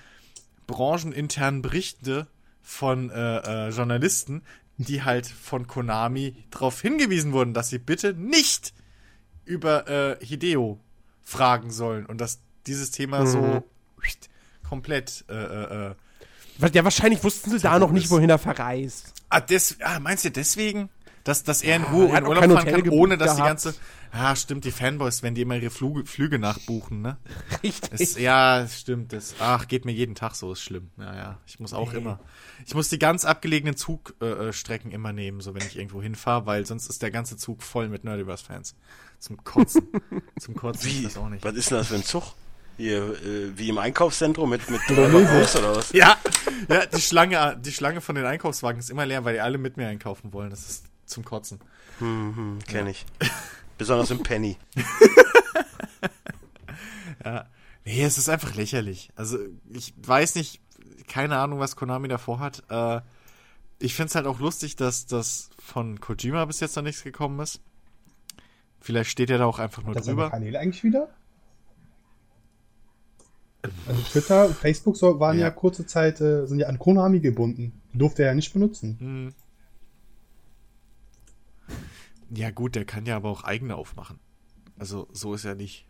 [0.67, 2.27] brancheninternen Berichte
[2.63, 4.43] von äh, äh, Journalisten,
[4.77, 8.75] die halt von Konami darauf hingewiesen wurden, dass sie bitte nicht
[9.45, 10.81] über äh, Hideo
[11.23, 13.65] fragen sollen und dass dieses Thema so
[14.69, 19.15] komplett äh, äh, äh, Ja, wahrscheinlich wussten sie da noch nicht, wohin er verreist.
[19.29, 20.91] Ah, des, ah, meinst du deswegen?
[21.25, 23.63] Dass, dass er in Ruhe hat in Urlaub fahren Hotel kann, ohne dass die gehabt.
[23.65, 23.75] ganze.
[24.13, 27.19] Ah, stimmt, die Fanboys, wenn die immer ihre Flüge, Flüge nachbuchen, ne?
[27.63, 28.01] Richtig.
[28.01, 29.13] Es, ja, stimmt.
[29.13, 30.91] Das, ach, geht mir jeden Tag so, ist schlimm.
[30.97, 31.39] Ja, ja.
[31.47, 32.19] Ich muss auch immer.
[32.67, 36.47] Ich muss die ganz abgelegenen Zugstrecken äh, Strecken immer nehmen, so wenn ich irgendwo hinfahre,
[36.47, 38.75] weil sonst ist der ganze Zug voll mit Nerdiverse-Fans.
[39.19, 39.89] Zum Kotzen.
[40.41, 40.89] Zum Kotzen.
[40.89, 41.05] Ich Wie?
[41.05, 41.45] weiß auch nicht.
[41.45, 42.23] Was ist denn das für ein Zug?
[42.79, 45.93] Hier, äh, wie im Einkaufszentrum mit, mit Bus oder was?
[45.93, 46.17] Ja,
[46.69, 49.77] ja, die Schlange, die Schlange von den Einkaufswagen ist immer leer, weil die alle mit
[49.77, 50.49] mir einkaufen wollen.
[50.51, 51.61] Das ist zum Kotzen.
[51.99, 53.05] Hm, kenn ich.
[53.77, 54.57] Besonders im Penny.
[57.85, 59.11] Nee, es ist einfach lächerlich.
[59.17, 59.39] Also,
[59.73, 60.61] ich weiß nicht,
[61.09, 62.63] keine Ahnung, was Konami davor hat.
[62.69, 63.01] Äh,
[63.79, 67.61] ich find's halt auch lustig, dass das von Kojima bis jetzt noch nichts gekommen ist.
[68.81, 70.31] Vielleicht steht er da auch einfach nur Das seine drüber.
[70.31, 71.09] Kanäle eigentlich wieder?
[73.87, 75.47] Also Twitter, Facebook so, waren ja.
[75.47, 75.51] Ja.
[75.51, 77.81] kurze Zeit, äh, sind ja an Konami gebunden.
[77.93, 78.97] Durfte er ja nicht benutzen.
[79.01, 79.35] Hm.
[82.31, 84.19] Ja, gut, der kann ja aber auch eigene aufmachen.
[84.79, 85.87] Also, so ist er nicht.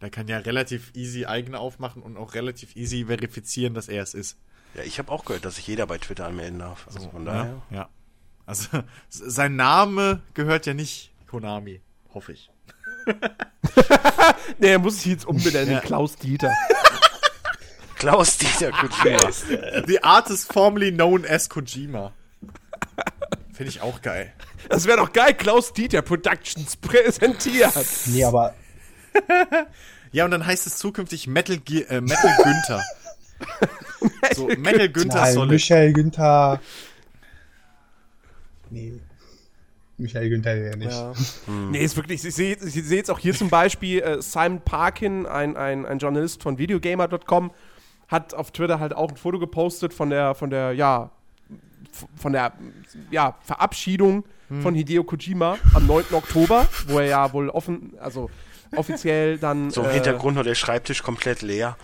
[0.00, 4.14] Der kann ja relativ easy eigene aufmachen und auch relativ easy verifizieren, dass er es
[4.14, 4.36] ist.
[4.74, 6.86] Ja, ich habe auch gehört, dass sich jeder bei Twitter anmelden darf.
[6.88, 7.62] Also von daher.
[7.70, 7.88] Ja, ja.
[8.46, 11.80] Also, sein Name gehört ja nicht Konami,
[12.12, 12.50] hoffe ich.
[14.58, 15.80] Nee, er muss sich jetzt umbenennen, Ja.
[15.80, 16.52] Klaus Dieter.
[17.96, 19.30] Klaus Dieter Kojima.
[19.86, 22.12] The artist formerly known as Kojima.
[23.52, 24.32] Finde ich auch geil.
[24.68, 27.72] Das wäre doch geil, Klaus Dieter Productions präsentiert.
[28.06, 28.54] Nee, aber
[30.12, 32.82] Ja, und dann heißt es zukünftig Metal, Ge äh, Metal Günther.
[34.34, 35.50] so, Metal Günther nein, Solid.
[35.50, 36.60] Michael Günther.
[38.70, 39.00] Nee.
[39.98, 40.90] Michael Günther ja nicht.
[40.90, 41.12] Ja.
[41.70, 45.56] Nee, ist wirklich, ich sehe sehe jetzt auch hier zum Beispiel äh, Simon Parkin, ein,
[45.56, 47.50] ein, ein Journalist von Videogamer.com,
[48.08, 51.10] hat auf Twitter halt auch ein Foto gepostet von der, von der, ja,
[52.16, 52.52] von der,
[53.10, 54.24] ja, Verabschiedung
[54.62, 56.04] von Hideo Kojima am 9.
[56.12, 58.30] Oktober, wo er ja wohl offen, also
[58.76, 59.70] offiziell dann.
[59.70, 61.76] So im äh, Hintergrund noch der Schreibtisch komplett leer.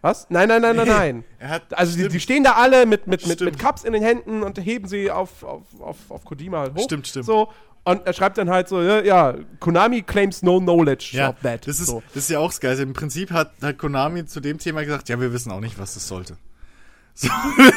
[0.00, 0.26] Was?
[0.30, 1.24] Nein, nein, nein, nein, nein.
[1.38, 3.52] Er hat, Also die, die stehen da alle mit, mit, mit, Stimmt.
[3.52, 6.82] mit Cups in den Händen und heben sie auf, auf, auf, auf Kojima halt hoch.
[6.82, 7.26] Stimmt, stimmt.
[7.26, 7.48] So.
[7.84, 11.66] Und er schreibt dann halt so, ja, ja Konami claims no knowledge ja, of that.
[11.66, 12.02] das ist, so.
[12.14, 12.80] das ist ja auch das Geile.
[12.82, 15.94] Im Prinzip hat, hat Konami zu dem Thema gesagt, ja, wir wissen auch nicht, was
[15.94, 16.36] das sollte.
[17.14, 17.28] So,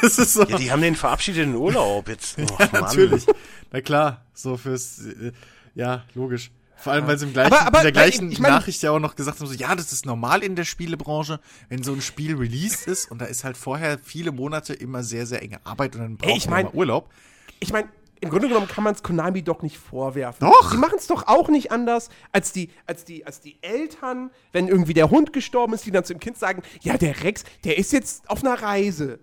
[0.02, 0.46] das ist so.
[0.46, 2.38] Ja, die haben den verabschiedet in den Urlaub jetzt.
[2.40, 2.82] Oh, Ja, Mann.
[2.84, 3.26] natürlich.
[3.72, 5.34] Na klar, so fürs, äh,
[5.74, 6.52] ja, logisch.
[6.78, 8.92] Vor allem, weil sie im gleichen, Aber- aber, in der gleichen ich mein- Nachricht ja
[8.92, 12.02] auch noch gesagt haben, so, ja, das ist normal in der Spielebranche, wenn so ein
[12.02, 15.96] Spiel released ist und da ist halt vorher viele Monate immer sehr, sehr enge Arbeit
[15.96, 17.10] und dann braucht Ey, ich man mein- mal Urlaub.
[17.60, 17.90] Ich meine,
[18.26, 20.48] im Grunde genommen kann man es Konami doch nicht vorwerfen.
[20.48, 20.72] Doch.
[20.72, 24.68] Sie machen es doch auch nicht anders, als die, als, die, als die Eltern, wenn
[24.68, 27.94] irgendwie der Hund gestorben ist, die dann zum Kind sagen, ja, der Rex, der ist
[27.94, 29.20] jetzt auf einer Reise.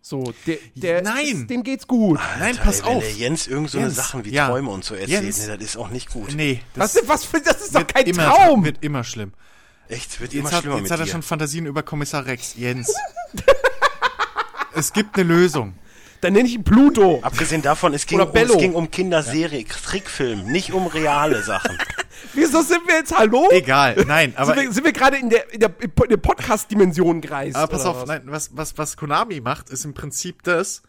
[0.00, 1.24] So, der, der Nein.
[1.26, 2.20] Ist, dem geht's gut.
[2.38, 3.02] Nein, Alter, pass ey, wenn auf.
[3.02, 4.46] der Jens irgend so eine Jens, Sachen wie ja.
[4.46, 5.38] Träume und so erzählt, Jens.
[5.48, 6.32] nee, das ist auch nicht gut.
[6.36, 8.64] Nee, Was, das was für, das ist doch kein immer, Traum.
[8.64, 9.32] wird immer schlimm.
[9.88, 11.10] Echt, wird immer Jetzt hat, schlimmer jetzt mit hat er dir.
[11.10, 12.54] schon Fantasien über Kommissar Rex.
[12.54, 12.94] Jens.
[14.74, 15.74] es gibt eine Lösung.
[16.20, 17.20] Dann nenne ich ihn Pluto.
[17.22, 21.78] Abgesehen davon, es ging, um, es ging um Kinderserie, Trickfilm, nicht um reale Sachen.
[22.32, 23.48] Wieso sind wir jetzt, hallo?
[23.50, 27.20] Egal, nein, aber, sind wir, sind wir gerade in der, in der, in der Podcast-Dimension
[27.20, 27.56] gereist?
[27.56, 28.08] aber pass oder auf, was?
[28.08, 30.82] nein, was, was, was Konami macht, ist im Prinzip das,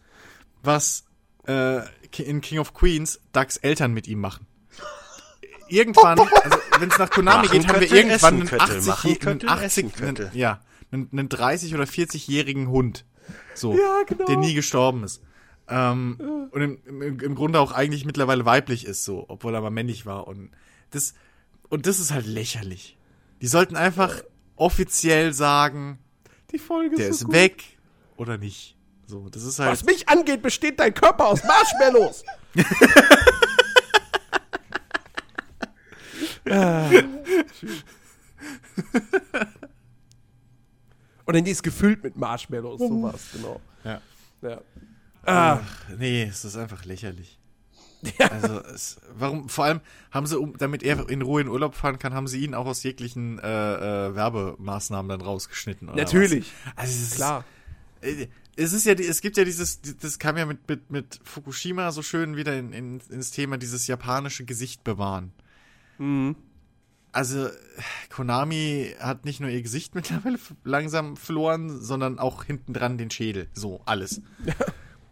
[0.62, 1.04] was
[1.46, 1.80] äh,
[2.16, 4.46] in King of Queens Ducks Eltern mit ihm machen.
[5.68, 9.08] Irgendwann, also wenn es nach Konami Machen geht, haben wir irgendwann einen Köttel, 80, machen
[9.10, 10.26] einen Köttel, 80 essen Köttel.
[10.28, 10.60] einen, ja,
[10.90, 13.04] einen, einen 30 oder 40-jährigen Hund.
[13.54, 14.24] So, Ja, genau.
[14.26, 15.22] der nie gestorben ist.
[15.68, 19.70] Ähm, und im, im, im Grunde auch eigentlich mittlerweile weiblich ist, so, obwohl er mal
[19.70, 20.26] männlich war.
[20.26, 20.50] Und
[20.90, 21.14] das,
[21.68, 22.96] und das ist halt lächerlich.
[23.42, 24.22] Die sollten einfach
[24.56, 25.98] offiziell sagen,
[26.50, 27.64] Die Folge der so ist weg
[28.16, 28.76] oder nicht.
[29.06, 29.70] So, das ist halt.
[29.70, 32.24] Was mich angeht, besteht dein Körper aus Marshmallows.
[36.50, 36.90] Ah.
[41.28, 43.60] Oder die ist gefüllt mit Marshmallows, sowas, genau.
[43.84, 44.00] Ja.
[44.40, 44.60] Ja.
[45.24, 45.60] Ah,
[45.98, 47.38] Nee, es ist einfach lächerlich.
[48.18, 51.98] Also, es, warum, vor allem haben sie, um, damit er in Ruhe in Urlaub fahren
[51.98, 55.88] kann, haben sie ihn auch aus jeglichen äh, äh, Werbemaßnahmen dann rausgeschnitten.
[55.88, 56.52] Oder Natürlich.
[56.64, 56.72] Was?
[56.76, 57.44] Also, es Klar.
[58.00, 61.20] Ist, äh, es ist ja, es gibt ja dieses, das kam ja mit, mit, mit
[61.24, 65.32] Fukushima so schön wieder in, in, ins Thema, dieses japanische Gesicht bewahren.
[67.18, 67.50] Also,
[68.10, 73.48] Konami hat nicht nur ihr Gesicht mittlerweile langsam verloren, sondern auch hinten dran den Schädel.
[73.54, 74.22] So, alles.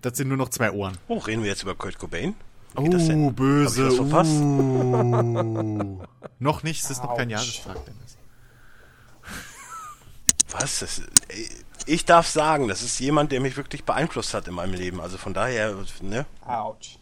[0.03, 0.97] Das sind nur noch zwei Ohren.
[1.09, 2.37] Oh, reden wir jetzt über Kurt Cobain?
[2.77, 3.25] Wie geht das denn?
[3.25, 3.91] Oh, böse.
[3.91, 4.05] Uh.
[6.39, 8.17] noch nicht, es ist noch kein Jahrestag, Dennis.
[10.53, 10.79] Was?
[10.79, 11.49] Das, ey,
[11.87, 15.01] ich darf sagen, das ist jemand, der mich wirklich beeinflusst hat in meinem Leben.
[15.01, 16.25] Also von daher, ne?
[16.47, 17.01] Autsch.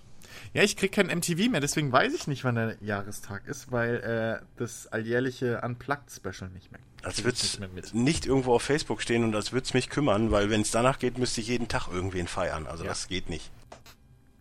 [0.53, 4.41] Ja, ich krieg kein MTV mehr, deswegen weiß ich nicht, wann der Jahrestag ist, weil
[4.41, 6.81] äh, das alljährliche Unplugged-Special nicht mehr.
[7.03, 7.95] Als würde ich es nicht mehr mit.
[7.95, 10.99] nicht irgendwo auf Facebook stehen und als würde es mich kümmern, weil wenn es danach
[10.99, 12.67] geht, müsste ich jeden Tag irgendwen feiern.
[12.67, 12.89] Also Ja.
[12.91, 13.51] das geht nicht.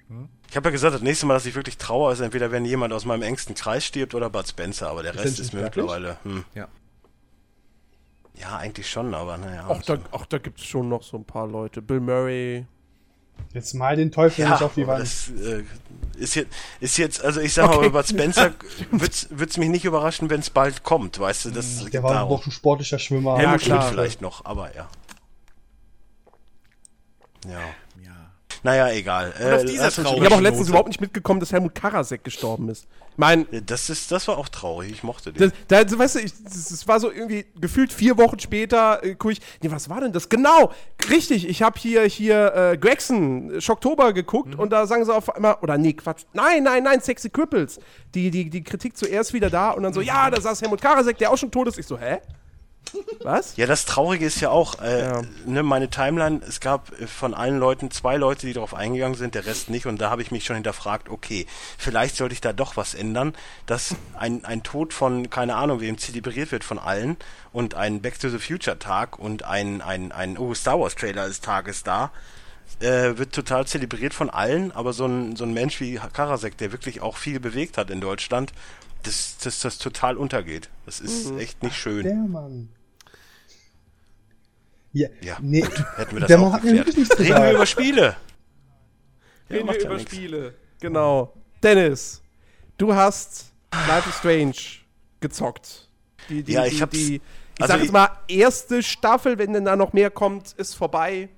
[0.07, 0.29] Hm?
[0.49, 2.93] Ich habe ja gesagt, das nächste Mal, dass ich wirklich trauere, ist entweder, wenn jemand
[2.93, 5.83] aus meinem engsten Kreis stirbt oder Bud Spencer, aber der Ist Rest ist mir wirklich?
[5.85, 6.17] mittlerweile.
[6.23, 6.45] Hm.
[6.53, 6.67] Ja.
[8.35, 9.67] Ja, eigentlich schon, aber naja.
[9.67, 11.81] Auch da, auch da gibt es schon noch so ein paar Leute.
[11.81, 12.65] Bill Murray.
[13.53, 15.01] Jetzt mal den Teufel ja, nicht auf die Wand.
[15.01, 15.63] das äh,
[16.17, 17.89] ist, jetzt, ist jetzt, also ich sag mal, Okay.
[17.89, 18.51] bei Bud Spencer
[18.91, 22.29] wird's wird's mich nicht überraschen, wenn es bald kommt, weißt du, das Der war darum.
[22.37, 23.33] doch ein sportlicher Schwimmer.
[23.35, 23.89] Ja, Helmut Schmidt klar.
[23.91, 24.87] vielleicht noch, aber ja.
[27.47, 27.59] Ja.
[28.63, 28.71] Ja.
[28.71, 29.33] Naja, egal.
[29.39, 30.41] Und auf Äh, dieser Ich habe auch Note.
[30.43, 32.87] letztens überhaupt nicht mitgekommen, dass Helmut Karasek gestorben ist.
[33.11, 35.51] Ich meine, Das, ist, das war auch traurig, ich mochte den.
[35.67, 39.15] das, da, weißt du, ich, das, das war so irgendwie gefühlt vier Wochen später, äh,
[39.15, 40.29] guck ich, nee, was war denn das?
[40.29, 40.71] Genau,
[41.11, 45.57] richtig, ich habe hier, hier äh, Gregson, Schocktober geguckt und da sagen sie auf einmal,
[45.61, 47.79] oder nee, Quatsch, nein, nein, nein, Sexy Cripples.
[48.15, 51.17] Die, die, die Kritik zuerst wieder da und dann so, ja, da saß Helmut Karasek,
[51.19, 51.77] der auch schon tot ist.
[51.77, 52.19] Ich so, hä?
[53.23, 53.55] Was?
[53.55, 55.21] Ja, das Traurige ist ja auch, äh, Ja.
[55.45, 59.35] ne, meine Timeline, es gab äh, von allen Leuten zwei Leute, die darauf eingegangen sind,
[59.35, 59.85] der Rest nicht.
[59.85, 63.33] Und da habe ich mich schon hinterfragt, okay, vielleicht sollte ich da doch was ändern,
[63.65, 67.17] dass ein, ein Tod von, keine Ahnung, wem zelebriert wird von allen
[67.51, 71.27] und ein Back to the Future Tag und ein, ein, ein oh, Star Wars Trailer
[71.27, 72.11] des Tages da,
[72.79, 76.71] äh, wird total zelebriert von allen, aber so ein, so ein Mensch wie Karasek, der
[76.71, 78.51] wirklich auch viel bewegt hat in Deutschland,
[79.03, 80.69] dass das, das total untergeht.
[80.85, 81.39] Das ist Mhm.
[81.39, 82.03] echt nicht schön.
[82.03, 82.69] Der Mann.
[84.91, 85.63] Ja, Ja, nee.
[85.95, 86.97] Hätten wir das Der auch Mann hat mir geklärt.
[86.97, 88.01] nichts Reden wir über Spiele.
[89.49, 90.11] Ja, Reden wir ja über nix.
[90.11, 90.53] Spiele.
[90.79, 91.33] Genau.
[91.63, 92.21] Dennis,
[92.77, 94.53] du hast Life is Strange
[95.19, 95.87] gezockt.
[96.29, 99.53] Die, die, Ja, ich die, hab's- die, ich also sag jetzt mal, erste Staffel, wenn
[99.53, 101.29] denn da noch mehr kommt, ist vorbei.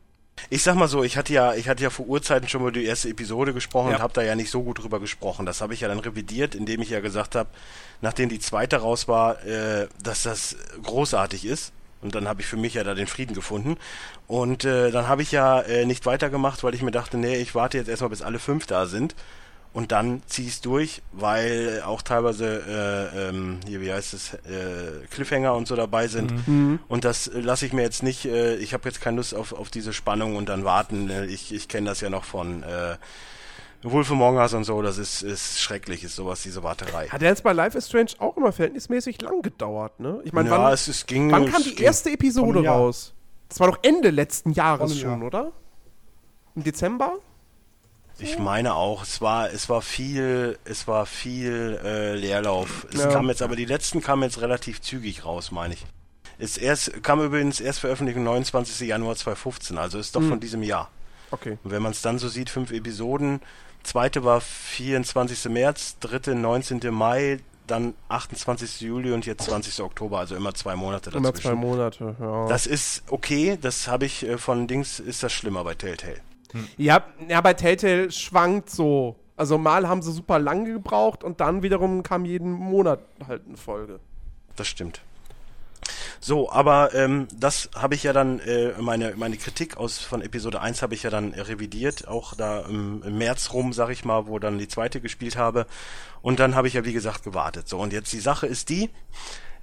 [0.50, 2.86] Ich sag mal so, ich hatte ja, ich hatte ja vor Urzeiten schon mal die
[2.86, 3.96] erste Episode gesprochen Ja.
[3.98, 5.46] und habe da ja nicht so gut drüber gesprochen.
[5.46, 7.50] Das habe ich ja dann revidiert, indem ich ja gesagt habe,
[8.02, 11.72] nachdem die zweite raus war, äh, dass das großartig ist.
[12.02, 13.78] Und dann habe ich für mich ja da den Frieden gefunden.
[14.28, 17.56] Und äh, dann habe ich ja äh, nicht weitergemacht, weil ich mir dachte, nee, ich
[17.56, 19.16] warte jetzt erstmal, bis alle fünf da sind.
[19.76, 25.06] Und dann zieh ich's durch, weil auch teilweise, äh, ähm, hier, wie heißt es, äh,
[25.12, 26.34] Cliffhanger und so dabei sind.
[26.88, 29.70] Und das lasse ich mir jetzt nicht, äh, ich habe jetzt keine Lust auf, auf
[29.70, 31.10] diese Spannung und dann warten.
[31.10, 32.96] Äh, Ich, ich kenne das ja noch von äh,
[33.84, 37.10] Wolf Among Us und so, das ist, ist schrecklich, ist sowas, diese Warterei.
[37.10, 40.22] Hat ja jetzt bei Life is Strange auch immer verhältnismäßig lang gedauert, ne?
[40.24, 41.30] Ich meine, ja, wann, es, es ging.
[41.32, 42.78] wann kam es die ging- erste Episode Jahr.
[42.78, 43.14] raus?
[43.50, 45.52] Das war doch Ende letzten Jahres schon, oder?
[46.56, 47.18] Im Dezember?
[48.18, 52.88] Ich meine auch, es war, es war viel, es war viel äh, Leerlauf.
[52.94, 53.08] Es Ja.
[53.12, 55.86] kam jetzt, aber die letzten kamen jetzt relativ zügig raus, meine ich.
[56.38, 58.88] Es erst, kam übrigens erst veröffentlicht am 29.
[58.88, 60.30] Januar 2015, also ist doch Hm.
[60.30, 60.90] von diesem Jahr.
[61.32, 61.58] Okay.
[61.64, 63.42] Und wenn man es dann so sieht, fünf Episoden.
[63.84, 65.46] Zweite war 24.
[65.52, 66.80] März, dritte 19.
[66.92, 68.82] Mai, dann 28.
[68.82, 69.82] Juli und jetzt 20.
[69.82, 71.26] Oktober, also immer zwei Monate dazwischen.
[71.26, 72.48] Immer zwei Monate, ja.
[72.48, 76.18] Das ist okay, das habe ich äh, von Dings, ist das schlimmer bei Telltale.
[76.78, 79.16] Ja, ja, bei Telltale schwankt so.
[79.38, 83.58] Also mal haben sie super lange gebraucht und dann wiederum kam jeden Monat halt eine
[83.58, 84.00] Folge.
[84.56, 85.02] Das stimmt.
[86.20, 90.62] So, aber ähm, das habe ich ja dann, äh, meine, meine Kritik aus von Episode
[90.62, 94.06] 1 habe ich ja dann äh, revidiert, auch da im, im März rum, sag ich
[94.06, 95.68] mal, wo dann die zweite gespielt habe.
[96.22, 97.68] Und dann habe ich ja, wie gesagt, gewartet.
[97.68, 98.90] So, und jetzt die Sache ist die,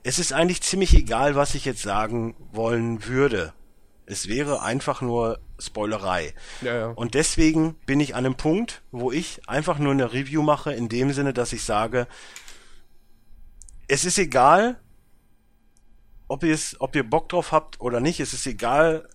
[0.04, 3.52] es ist eigentlich ziemlich egal, was ich jetzt sagen wollen würde.
[4.06, 6.34] Es wäre einfach nur Spoilerei.
[6.60, 6.86] Ja, ja.
[6.88, 10.88] Und deswegen bin ich an einem Punkt, wo ich einfach nur eine Review mache, in
[10.88, 12.06] dem Sinne, dass ich sage,
[13.88, 14.78] es ist egal,
[16.28, 18.20] ob ihr es, ob ihr Bock drauf habt oder nicht.
[18.20, 19.08] Es ist egal,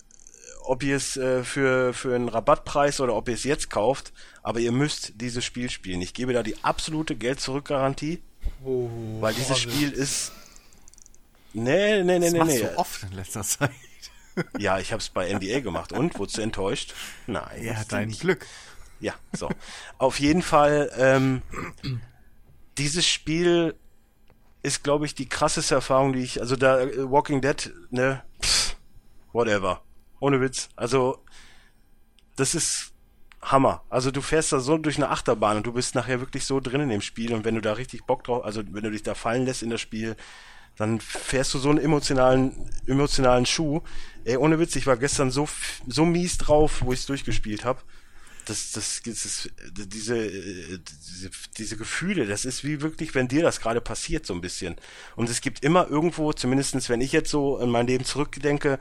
[0.63, 4.13] ob ihr es äh, für für einen Rabattpreis oder ob ihr es jetzt kauft.
[4.43, 6.01] Aber ihr müsst dieses Spiel spielen.
[6.01, 8.21] Ich gebe da die absolute Geld zurück Garantie,
[8.63, 8.89] Oh,
[9.19, 10.31] weil dieses Spiel ist
[11.53, 12.59] Nee, nee, nee, Das nee, nee.
[12.59, 13.71] du oft in letzter Zeit.
[14.57, 16.93] Ja, ich habe es bei NBA gemacht und wurdest du enttäuscht?
[17.25, 17.63] Nein.
[17.63, 18.21] Ja, dein nicht.
[18.21, 18.45] Glück.
[18.99, 19.49] Ja, so.
[19.97, 21.41] Auf jeden Fall, ähm,
[22.77, 23.75] dieses Spiel
[24.63, 28.75] ist, glaube ich, die krasseste Erfahrung, die ich, also da äh, Walking Dead, ne, pff,
[29.33, 29.81] whatever.
[30.19, 30.69] Ohne Witz.
[30.75, 31.23] Also,
[32.35, 32.93] das ist
[33.41, 33.83] Hammer.
[33.89, 36.81] Also du fährst da so durch eine Achterbahn und du bist nachher wirklich so drin
[36.81, 39.13] in dem Spiel und wenn du da richtig Bock drauf, also wenn du dich da
[39.13, 40.15] fallen lässt in das Spiel,
[40.77, 42.53] dann fährst du so einen emotionalen,
[42.85, 43.81] emotionalen Schuh.
[44.23, 45.47] Ey, ohne Witz, ich war gestern so,
[45.87, 47.81] so mies drauf, wo ich es durchgespielt habe
[48.47, 53.81] das, das, das, diese, diese, diese Gefühle, das ist wie wirklich, wenn dir das gerade
[53.81, 54.75] passiert, so ein bisschen.
[55.15, 58.79] Und es gibt immer irgendwo, zumindestens wenn ich jetzt so in mein Leben zurückdenke,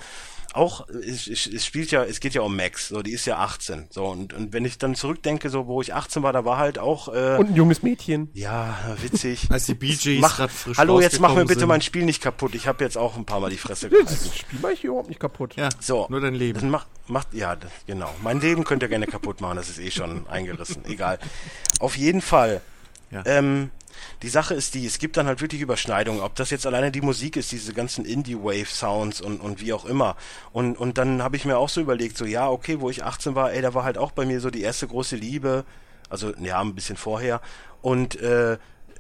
[0.54, 3.86] auch, es, es spielt ja, es geht ja um Max, so, die ist ja 18,
[3.90, 6.78] so, und, und wenn ich dann zurückdenke, so, wo ich 18 war, da war halt
[6.78, 8.30] auch, äh, Und ein junges Mädchen.
[8.34, 9.46] ja, witzig.
[9.50, 11.68] Als die Gees Mach, grad frisch hallo, jetzt mach mir bitte sind.
[11.68, 12.54] mein Spiel nicht kaputt.
[12.54, 14.30] Ich habe jetzt auch ein paar Mal die Fresse Das gehalten.
[14.36, 15.56] Spiel mache ich hier überhaupt nicht kaputt.
[15.56, 16.06] Ja, So.
[16.10, 16.60] nur dein Leben.
[16.60, 18.10] Dann macht, macht, ja, das, genau.
[18.22, 20.84] Mein Leben könnt ihr gerne kaputt machen, das ist eh schon eingerissen.
[20.86, 21.18] Egal.
[21.80, 22.60] Auf jeden Fall.
[23.10, 23.22] Ja.
[23.24, 23.70] Ähm,
[24.22, 27.00] die Sache ist die, es gibt dann halt wirklich Überschneidungen, ob das jetzt alleine die
[27.00, 30.16] Musik ist, diese ganzen Indie-Wave-Sounds und, und wie auch immer.
[30.52, 33.34] Und, und dann habe ich mir auch so überlegt, so ja, okay, wo ich 18
[33.34, 35.64] war, ey, da war halt auch bei mir so die erste große Liebe,
[36.10, 37.40] also ja, ein bisschen vorher,
[37.80, 38.58] und äh,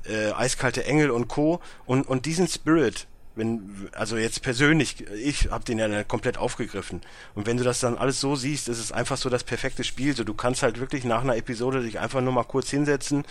[0.08, 1.60] äh, Eiskalte Engel und Co.
[1.84, 3.06] Und, und diesen Spirit,
[3.36, 7.02] wenn, also jetzt persönlich, ich habe den ja komplett aufgegriffen.
[7.34, 10.16] Und wenn du das dann alles so siehst, ist es einfach so das perfekte Spiel.
[10.16, 13.24] So, du kannst halt wirklich nach einer Episode dich einfach nur mal kurz hinsetzen.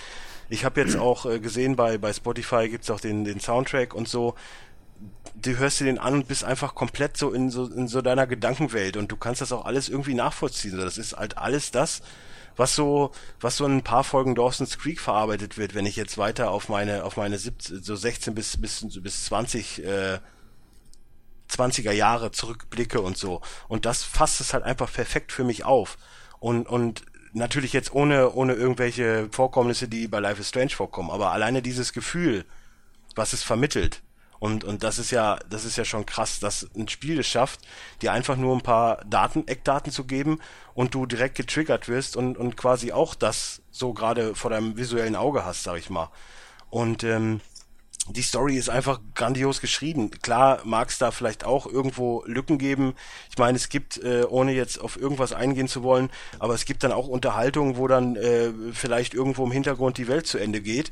[0.48, 4.08] Ich habe jetzt auch äh, gesehen, bei, bei Spotify gibt's auch den, den Soundtrack und
[4.08, 4.36] so.
[5.34, 8.28] Du hörst dir den an und bist einfach komplett so in so, in so deiner
[8.28, 10.72] Gedankenwelt und du kannst das auch alles irgendwie nachvollziehen.
[10.72, 12.02] So, das ist halt alles das,
[12.56, 16.18] was so, was so in ein paar Folgen Dawson's Creek verarbeitet wird, wenn ich jetzt
[16.18, 20.20] weiter auf meine, auf meine 17, so 16 bis, bis, bis 20, äh,
[21.50, 23.42] 20er Jahre zurückblicke und so.
[23.68, 25.98] Und das fasst es halt einfach perfekt für mich auf.
[26.40, 27.04] Und, und
[27.34, 31.94] natürlich jetzt ohne, ohne irgendwelche Vorkommnisse, die bei Life is Strange vorkommen, aber alleine dieses
[31.94, 32.46] Gefühl,
[33.16, 34.02] was es vermittelt.
[34.40, 37.62] Und, und das ist ja, das ist ja schon krass, dass ein Spiel es schafft,
[38.02, 40.40] dir einfach nur ein paar Daten, Eckdaten zu geben
[40.74, 45.16] und du direkt getriggert wirst und, und quasi auch das so gerade vor deinem visuellen
[45.16, 46.10] Auge hast, sag ich mal.
[46.70, 47.42] Und ähm,
[48.10, 50.12] die Story ist einfach grandios geschrieben.
[50.12, 52.94] Klar mag es da vielleicht auch irgendwo Lücken geben.
[53.32, 56.84] Ich meine, es gibt, äh, ohne jetzt auf irgendwas eingehen zu wollen, aber es gibt
[56.84, 60.92] dann auch Unterhaltungen, wo dann äh, vielleicht irgendwo im Hintergrund die Welt zu Ende geht.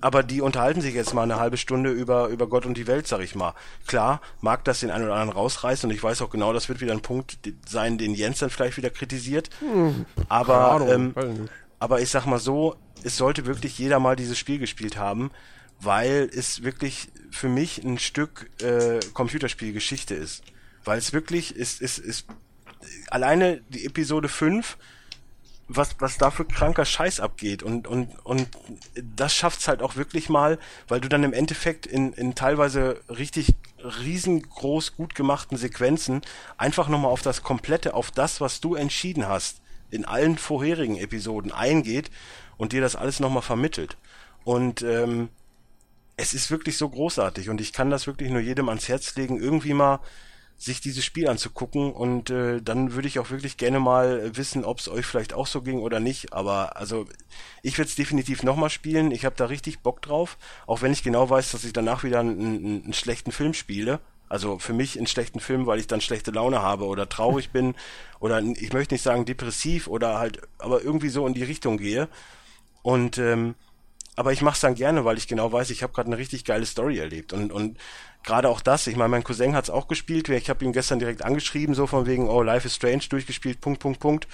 [0.00, 3.06] Aber die unterhalten sich jetzt mal eine halbe Stunde über, über Gott und die Welt,
[3.06, 3.54] sag ich mal.
[3.86, 6.80] Klar, mag das den einen oder anderen rausreißen und ich weiß auch genau, das wird
[6.80, 9.50] wieder ein Punkt sein, den Jens dann vielleicht wieder kritisiert.
[10.28, 14.38] aber, Keine Ahnung, ähm, aber ich sag mal so, es sollte wirklich jeder mal dieses
[14.38, 15.30] Spiel gespielt haben,
[15.80, 20.42] weil es wirklich für mich ein Stück äh, Computerspielgeschichte ist.
[20.84, 22.26] Weil es wirklich ist, ist, ist
[23.08, 24.78] alleine die Episode 5,
[25.68, 28.48] was, was da für kranker Scheiß abgeht und, und, und
[28.94, 30.58] das schafft's halt auch wirklich mal,
[30.88, 36.22] weil du dann im Endeffekt in, in teilweise richtig riesengroß gut gemachten Sequenzen
[36.56, 39.60] einfach nochmal auf das Komplette, auf das, was du entschieden hast,
[39.90, 42.10] in allen vorherigen Episoden eingeht
[42.56, 43.96] und dir das alles nochmal vermittelt.
[44.44, 45.28] Und ähm,
[46.16, 49.40] es ist wirklich so großartig und ich kann das wirklich nur jedem ans Herz legen,
[49.40, 50.00] irgendwie mal
[50.62, 54.78] sich dieses Spiel anzugucken und äh, dann würde ich auch wirklich gerne mal wissen, ob
[54.78, 56.32] es euch vielleicht auch so ging oder nicht.
[56.32, 57.06] Aber also
[57.62, 59.10] ich werde es definitiv nochmal spielen.
[59.10, 62.20] Ich habe da richtig Bock drauf, auch wenn ich genau weiß, dass ich danach wieder
[62.20, 64.00] einen, einen, einen schlechten Film spiele.
[64.28, 67.74] Also für mich einen schlechten Film, weil ich dann schlechte Laune habe oder traurig bin
[68.20, 72.08] oder ich möchte nicht sagen depressiv oder halt, aber irgendwie so in die Richtung gehe.
[72.82, 73.54] Und ähm,
[74.14, 76.44] aber ich mache es dann gerne, weil ich genau weiß, ich habe gerade eine richtig
[76.44, 77.78] geile Story erlebt und und
[78.22, 78.86] gerade auch das.
[78.86, 80.28] Ich meine, mein Cousin hat es auch gespielt.
[80.28, 83.80] Ich habe ihn gestern direkt angeschrieben, so von wegen, oh, Life is Strange durchgespielt, Punkt,
[83.80, 84.28] Punkt, Punkt.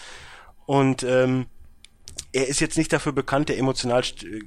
[0.67, 1.47] Und ähm,
[2.33, 4.45] er ist jetzt nicht dafür bekannt, der emotional st-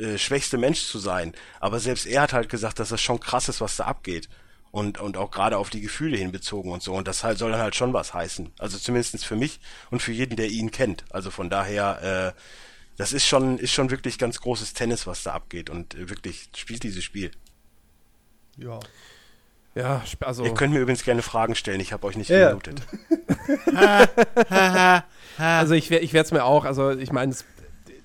[0.00, 1.34] äh, schwächste Mensch zu sein.
[1.60, 4.28] Aber selbst er hat halt gesagt, dass das schon krass ist, was da abgeht.
[4.70, 6.94] Und, und auch gerade auf die Gefühle hinbezogen und so.
[6.94, 8.52] Und das halt soll dann halt schon was heißen.
[8.58, 11.04] Also zumindestens für mich und für jeden, der ihn kennt.
[11.10, 12.40] Also von daher, äh,
[12.96, 15.68] das ist schon, ist schon wirklich ganz großes Tennis, was da abgeht.
[15.68, 17.32] Und äh, wirklich spielt dieses Spiel.
[18.56, 18.78] Ja.
[19.74, 20.44] Ja, also.
[20.44, 22.48] Ihr könnt mir übrigens gerne Fragen stellen, ich habe euch nicht Ja, ja.
[22.50, 22.82] gemutet.
[25.38, 27.34] Also ich, ich werde es mir auch, also ich meine,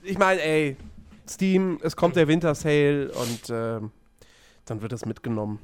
[0.03, 0.77] ich meine, ey,
[1.29, 3.91] Steam, es kommt der Winter Sale und ähm,
[4.65, 5.59] dann wird es mitgenommen.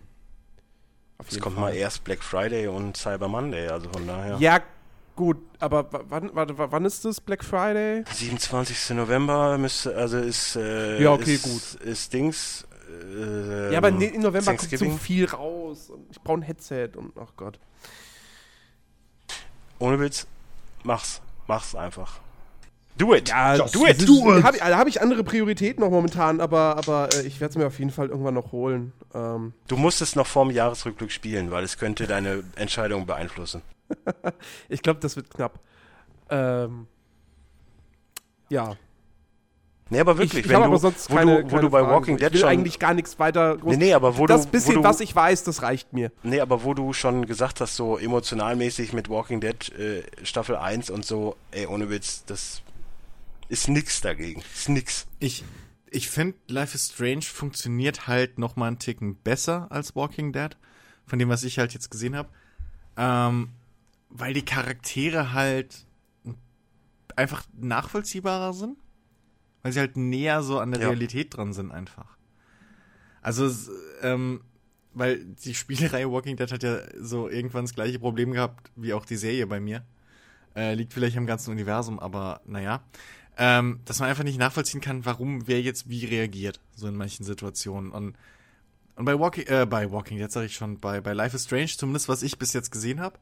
[1.20, 1.72] Auf Es kommt Fall.
[1.72, 4.36] mal erst Black Friday und Cyber Monday, also von daher.
[4.40, 4.60] Ja,
[5.16, 8.04] gut, aber wann, warte, w- wann ist das Black Friday?
[8.12, 8.90] 27.
[8.98, 11.82] November müsste, also ist, äh, Ja, okay, ist, gut.
[11.82, 12.68] ist Dings.
[13.02, 17.14] Äh, ja, aber im November kommt so viel raus und ich brauche ein Headset und
[17.18, 17.60] ach Gott.
[19.80, 20.28] Ohne Witz,
[20.84, 21.22] mach's.
[21.48, 22.20] Mach's einfach.
[22.98, 23.30] Do it.
[23.30, 24.08] Ja, Just do it.
[24.08, 24.44] Do it.
[24.44, 27.66] Habe ich, hab ich andere Prioritäten noch momentan, aber, aber äh, ich werde es mir
[27.66, 28.94] auf jeden Fall irgendwann noch holen.
[29.14, 33.62] Ähm, Du musst es noch vorm Jahresrückblick spielen, weil es könnte deine Entscheidung beeinflussen.
[34.70, 35.60] ich glaube, das wird knapp.
[36.30, 36.88] Ähm,
[38.50, 38.78] ja.
[39.94, 41.62] Nee, aber Ich, wirklich, ich wenn habe du, aber sonst wo, keine, du, wo keine
[41.62, 41.92] du bei Fragen.
[41.94, 43.54] Walking Ich Dead will schon eigentlich gar nichts weiter.
[43.56, 45.94] groß- Nee, nee, aber wo das du- bisschen, wo du- was ich weiß, das reicht
[45.94, 46.12] mir.
[46.24, 50.90] Nee, aber wo du schon gesagt hast, so emotionalmäßig mit Walking Dead äh, Staffel 1
[50.90, 52.62] und so, ey, ohne Witz, das
[53.50, 54.42] ist nix dagegen.
[54.54, 55.06] Ist nix.
[55.20, 55.44] Ich,
[55.92, 60.58] ich finde, Life is Strange funktioniert halt noch mal einen Ticken besser als Walking Dead,
[61.06, 62.30] von dem, was ich halt jetzt gesehen habe.
[62.98, 63.50] Ähm,
[64.10, 65.86] weil die Charaktere halt
[67.16, 68.78] einfach nachvollziehbarer sind.
[69.64, 70.88] Weil sie halt näher so an der Ja.
[70.90, 72.18] Realität dran sind einfach.
[73.22, 73.50] Also,
[74.02, 74.42] ähm,
[74.94, 79.06] weil die Spielereihe Walking Dead hat ja so irgendwann das gleiche Problem gehabt wie auch
[79.06, 79.84] die Serie bei mir.
[80.56, 82.84] Äh, liegt vielleicht am ganzen Universum, aber naja.
[83.36, 87.24] Ähm, dass man einfach nicht nachvollziehen kann, warum wer jetzt wie reagiert, so in manchen
[87.24, 87.92] Situationen.
[87.92, 88.16] Und,
[88.96, 91.72] und bei Walking, äh, bei Walking, jetzt sage ich schon, bei, bei Life is Strange,
[91.76, 93.18] zumindest was ich bis jetzt gesehen habe,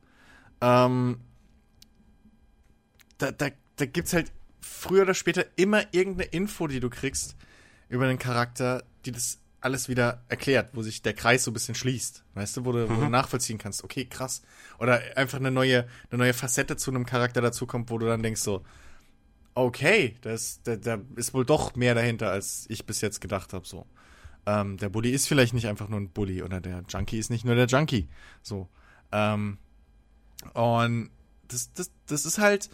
[0.60, 1.22] ähm,
[3.20, 3.48] da, da,
[3.78, 7.36] da gibt's halt früher oder später immer irgendeine Info, die du kriegst
[7.90, 11.76] über den Charakter, die das alles wieder erklärt, wo sich der Kreis so ein bisschen
[11.76, 12.24] schließt.
[12.34, 14.42] Weißt du, wo du, wo du nachvollziehen kannst, okay, krass.
[14.80, 18.42] Oder einfach eine neue, eine neue Facette zu einem Charakter dazukommt, wo du dann denkst
[18.42, 18.64] so,
[19.54, 23.68] okay, das, da, da ist wohl doch mehr dahinter, als ich bis jetzt gedacht habe.
[23.68, 23.86] So,
[24.46, 27.46] ähm, der Bully ist vielleicht nicht einfach nur ein Bully oder der Junkie ist nicht
[27.46, 28.08] nur der Junkie.
[28.42, 28.68] So,
[29.12, 29.60] ähm,
[30.54, 31.12] und
[31.48, 32.70] das, das, das ist halt,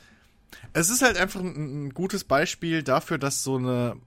[0.73, 3.97] es ist halt einfach ein, ein gutes Beispiel dafür, dass so eine,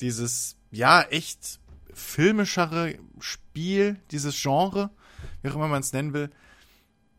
[0.00, 1.60] dieses, ja, echt
[1.92, 4.90] filmischere Spiel, dieses Genre,
[5.42, 6.30] wie auch immer man es nennen will,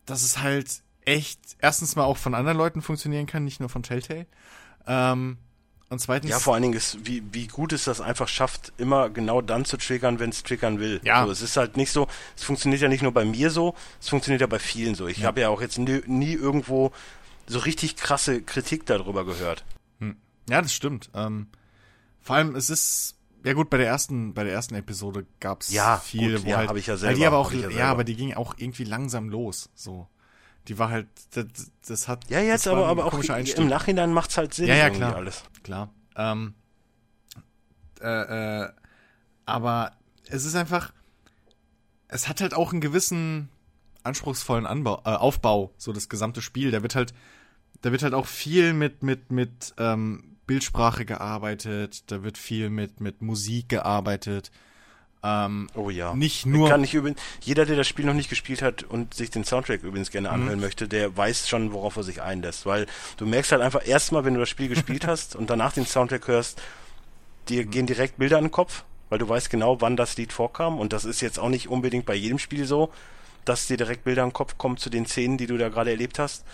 [0.05, 3.83] dass es halt echt erstens mal auch von anderen Leuten funktionieren kann, nicht nur von
[3.83, 4.25] Telltale.
[4.87, 5.37] Ähm,
[5.89, 6.31] und zweitens.
[6.31, 9.63] Ja, vor allen Dingen ist, wie, wie gut es das einfach schafft, immer genau dann
[9.63, 10.99] zu triggern, wenn es triggern will.
[11.03, 11.23] Ja.
[11.25, 14.09] So, es ist halt nicht so, es funktioniert ja nicht nur bei mir so, es
[14.09, 15.07] funktioniert ja bei vielen so.
[15.07, 16.91] Ich habe ja auch jetzt nie, nie irgendwo
[17.47, 19.63] so richtig krasse Kritik darüber gehört.
[20.49, 21.09] Ja, das stimmt.
[21.13, 21.47] Ähm,
[22.21, 23.15] vor allem, es ist,
[23.45, 26.57] ja gut, bei der ersten, bei der ersten Episode gab's Ja, viel, gut, wo ja,
[26.57, 28.83] halt, hab ich ja selber, die aber auch, ja ja, aber die ging auch irgendwie
[28.83, 30.07] langsam los, so.
[30.67, 31.45] Die war halt, das,
[31.87, 33.57] das hat, Ja, jetzt aber, aber auch Einstieg.
[33.57, 34.67] im Nachhinein macht's halt Sinn.
[34.67, 35.15] Ja, ja, klar.
[35.15, 35.43] Alles.
[35.63, 35.89] Klar.
[36.15, 36.53] Ähm,
[38.01, 38.69] äh, äh,
[39.45, 39.91] aber
[40.27, 40.93] es ist einfach,
[42.07, 43.49] es hat halt auch einen gewissen
[44.03, 46.71] anspruchsvollen Anbau, äh, Aufbau, so das gesamte Spiel.
[46.71, 47.13] Da wird halt,
[47.81, 52.99] da wird halt auch viel mit, mit, mit ähm, Bildsprache gearbeitet, da wird viel mit,
[53.01, 54.51] mit Musik gearbeitet.
[55.25, 56.13] Ähm, Oh ja.
[56.13, 59.29] Nicht nur- Kann ich übrigens, jeder, der das Spiel noch nicht gespielt hat und sich
[59.31, 60.33] den Soundtrack übrigens gerne Mhm.
[60.33, 62.65] anhören möchte, der weiß schon, worauf er sich einlässt.
[62.65, 65.85] Weil du merkst halt einfach erstmal, wenn du das Spiel gespielt hast und danach den
[65.85, 67.45] Soundtrack hörst, Mhm.
[67.49, 70.77] dir gehen direkt Bilder in den Kopf, weil du weißt genau, wann das Lied vorkam.
[70.77, 72.91] Und das ist jetzt auch nicht unbedingt bei jedem Spiel so,
[73.45, 76.19] dass dir direkt Bilder den Kopf kommen zu den Szenen, die du da gerade erlebt
[76.19, 76.45] hast.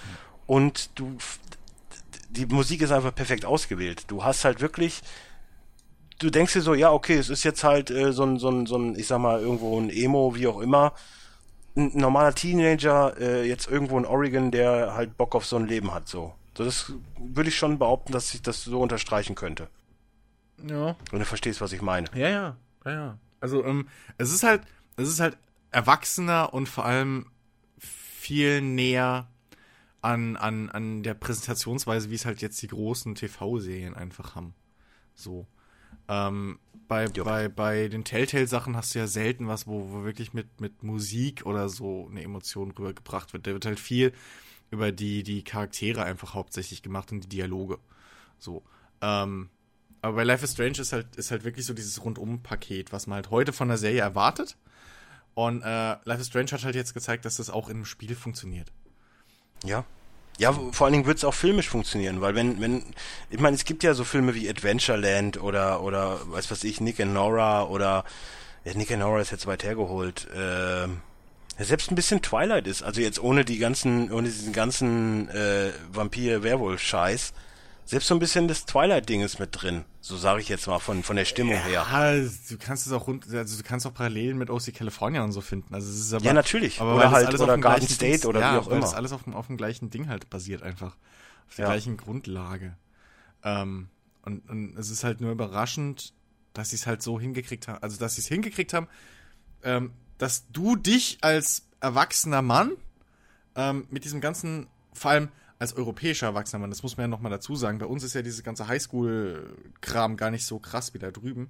[0.48, 1.18] Und du,
[2.30, 4.06] die Musik ist einfach perfekt ausgewählt.
[4.08, 5.02] Du hast halt wirklich,
[6.20, 8.66] du denkst dir so, ja, okay, es ist jetzt halt äh, so ein, so ein,
[8.66, 10.94] so ein, ich sag mal, irgendwo ein Emo, wie auch immer.
[11.76, 15.94] Ein normaler Teenager, äh, jetzt irgendwo in Oregon, der halt Bock auf so ein Leben
[15.94, 16.34] hat, so.
[16.56, 19.70] Das würde ich schon behaupten, dass ich das so unterstreichen könnte.
[20.66, 20.96] ja.
[21.12, 22.08] Wenn du verstehst, was ich meine.
[22.14, 23.18] Ja, ja, ja, ja.
[23.40, 23.88] Also, ähm,
[24.18, 24.64] es ist halt,
[24.98, 25.38] es ist halt
[25.72, 27.32] erwachsener und vor allem
[27.78, 29.28] viel näher
[30.02, 34.54] an, an, an der Präsentationsweise, wie es halt jetzt die großen TV-Serien einfach haben.
[35.14, 35.48] So.
[36.08, 40.60] Ähm, bei, bei, bei den Telltale-Sachen hast du ja selten was, wo, wo wirklich mit,
[40.60, 43.46] mit Musik oder so eine Emotion rübergebracht wird.
[43.46, 44.14] Da wird halt viel
[44.72, 47.80] über die, die Charaktere einfach hauptsächlich gemacht und die Dialoge.
[48.38, 48.64] So.
[49.02, 49.50] Ähm,
[50.02, 53.18] aber bei Life is Strange ist halt, ist halt wirklich so dieses Rundum-Paket, was man
[53.18, 54.58] halt heute von der Serie erwartet.
[55.34, 58.72] Und äh, Life is Strange hat halt jetzt gezeigt, dass das auch einem Spiel funktioniert.
[59.64, 59.86] Ja.
[60.38, 62.84] Ja, vor allen Dingen wird es auch filmisch funktionieren, weil wenn, wenn,
[63.30, 67.02] ich meine, es gibt ja so Filme wie Adventureland oder, oder, weiß was ich, Nick
[67.02, 68.06] and Nora oder,
[68.64, 73.02] ja, Nick and Nora ist jetzt weit hergeholt, ja, selbst ein bisschen Twilight ist, also
[73.02, 77.34] jetzt ohne die ganzen, ohne diesen ganzen, äh, Vampir-Werwolf-Scheiß,
[77.90, 81.02] selbst so ein bisschen das Twilight-Ding ist mit drin, so sage ich jetzt mal von,
[81.02, 81.72] von der Stimmung her.
[81.72, 85.32] Ja, du kannst es auch rund, also du kannst auch Parallelen mit OC California und
[85.32, 85.74] so finden.
[85.74, 86.80] Also es ist aber, Ja, natürlich.
[86.80, 88.58] Aber Oder das halt- alles oder auf dem Garden gleichen State Dings- oder ja, wie
[88.60, 88.98] auch weil das immer.
[88.98, 90.96] alles auf dem, auf dem gleichen Ding halt basiert einfach.
[91.48, 91.72] Auf der Ja.
[91.72, 92.78] gleichen Grundlage.
[93.44, 93.90] Ähm,
[94.22, 96.14] und, und es ist halt nur überraschend,
[96.54, 98.88] dass sie es halt so hingekriegt haben, also dass sie es hingekriegt haben,
[99.64, 102.74] ähm, dass du dich als erwachsener Mann
[103.56, 105.30] ähm, mit diesem ganzen, vor allem
[105.60, 108.22] als europäischer Erwachsener, Mann, das muss man ja nochmal dazu sagen, bei uns ist ja
[108.22, 111.50] dieses ganze Highschool-Kram gar nicht so krass wie da drüben.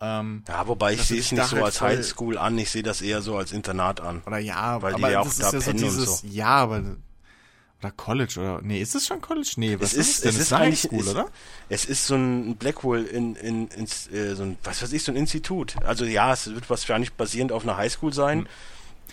[0.00, 3.02] Ähm, Ja, wobei ich sehe es nicht so halt als Highschool an, ich sehe das
[3.02, 4.22] eher so als Internat an.
[4.26, 6.26] oder ja, Weil die aber ja auch da ist ja so dieses, so.
[6.26, 6.96] ja, aber,
[7.80, 9.52] oder College, oder, nee, ist es schon College?
[9.56, 10.30] Nee, was Es ist, ist, denn?
[10.30, 11.26] es ist Highschool, es, oder?
[11.68, 15.12] es ist so ein Blackwell in, in, ins, äh, so ein, was weiß ich, so
[15.12, 15.76] ein Institut.
[15.84, 18.48] Also ja, es wird wahrscheinlich basierend auf einer Highschool sein,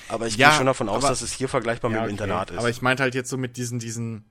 [0.07, 0.37] aber ich.
[0.37, 2.23] Ja, gehe schon davon aus, aber- dass es hier vergleichbar mit Ja, dem okay.
[2.23, 2.57] Internat ist.
[2.57, 4.25] Aber ich meinte halt jetzt so mit diesen, diesen,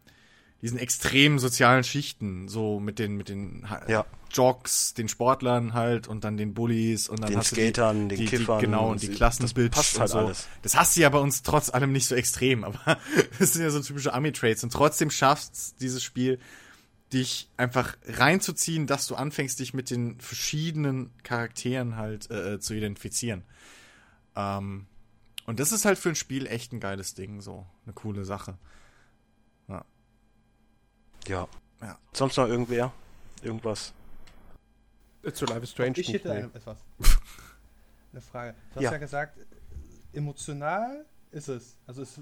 [0.63, 4.05] diesen extremen sozialen Schichten, so mit den, mit den Ja.
[4.33, 8.17] Jocks, den Sportlern halt und dann den Bullies und dann Den hast du Skatern, die,
[8.17, 10.19] den die, Kiffern, Die, genau, und die das Klassenbilds passt halt so.
[10.19, 10.47] alles.
[10.63, 12.99] Das hast du ja bei uns trotz allem nicht so extrem, aber
[13.39, 16.39] das sind ja so typische Army-Trades und trotzdem schaffst dieses Spiel,
[17.13, 23.43] dich einfach reinzuziehen, dass du anfängst, dich mit den verschiedenen Charakteren halt äh, zu identifizieren.
[24.37, 24.87] Ähm,
[25.51, 28.57] und das ist halt für ein Spiel echt ein geiles Ding, so eine coole Sache.
[31.27, 31.49] ja.
[31.81, 31.99] Ja.
[32.13, 32.93] Sonst noch irgendwer?
[33.43, 33.93] Irgendwas?
[35.23, 35.99] Äh, Zu Life is Strange.
[35.99, 36.57] Ich hätte nee.
[36.57, 36.79] etwas.
[38.13, 38.55] Eine Frage.
[38.71, 38.93] Du hast Ja.
[38.93, 38.99] ja.
[38.99, 39.39] gesagt,
[40.13, 41.77] emotional ist es.
[41.87, 42.21] Also es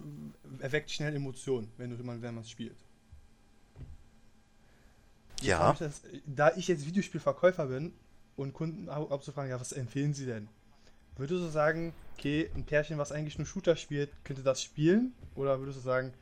[0.60, 2.76] erweckt schnell Emotionen, wenn du wenn man es spielt.
[5.40, 5.72] Ja.
[5.72, 7.92] Ich das, da ich jetzt Videospielverkäufer bin
[8.36, 10.48] und Kunden ab ab zu fragen, ja, was empfehlen sie denn?
[11.18, 15.12] Würdest du sagen, okay, ein Pärchen, was eigentlich nur Shooter spielt, könnte das spielen?
[15.34, 16.14] Oder würdest du sagen,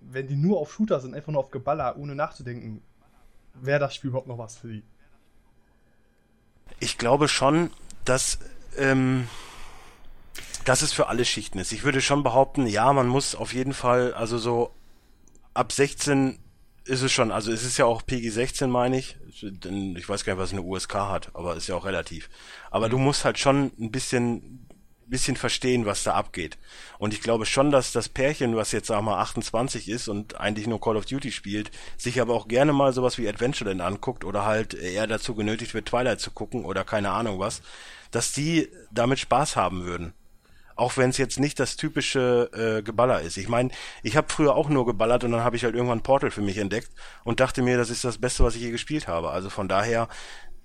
[0.00, 2.82] wenn die nur auf Shooter sind, einfach nur auf Geballer, ohne nachzudenken,
[3.54, 4.82] wäre das Spiel überhaupt noch was für die?
[6.80, 7.70] Ich glaube schon,
[8.04, 8.40] dass,
[8.76, 9.28] ähm,
[10.64, 11.70] dass es für alle Schichten ist.
[11.70, 14.74] Ich würde schon behaupten, ja, man muss auf jeden Fall, also so
[15.54, 16.38] ab 16
[16.84, 19.16] ist es schon, also es ist ja auch PG 16, meine ich.
[19.30, 22.28] Ich weiß gar nicht, was eine USK hat, aber ist ja auch relativ.
[22.70, 24.66] Aber du musst halt schon ein bisschen,
[25.06, 26.58] bisschen verstehen, was da abgeht.
[26.98, 30.66] Und ich glaube schon, dass das Pärchen, was jetzt sag mal 28 ist und eigentlich
[30.66, 34.44] nur Call of Duty spielt, sich aber auch gerne mal sowas wie Adventureland anguckt oder
[34.44, 37.62] halt eher dazu genötigt wird, Twilight zu gucken oder keine Ahnung was,
[38.10, 40.14] dass die damit Spaß haben würden.
[40.76, 43.36] Auch wenn es jetzt nicht das typische äh, Geballer ist.
[43.36, 43.70] Ich meine,
[44.02, 46.58] ich habe früher auch nur geballert und dann habe ich halt irgendwann Portal für mich
[46.58, 46.90] entdeckt
[47.24, 49.30] und dachte mir, das ist das Beste, was ich je gespielt habe.
[49.30, 50.08] Also von daher,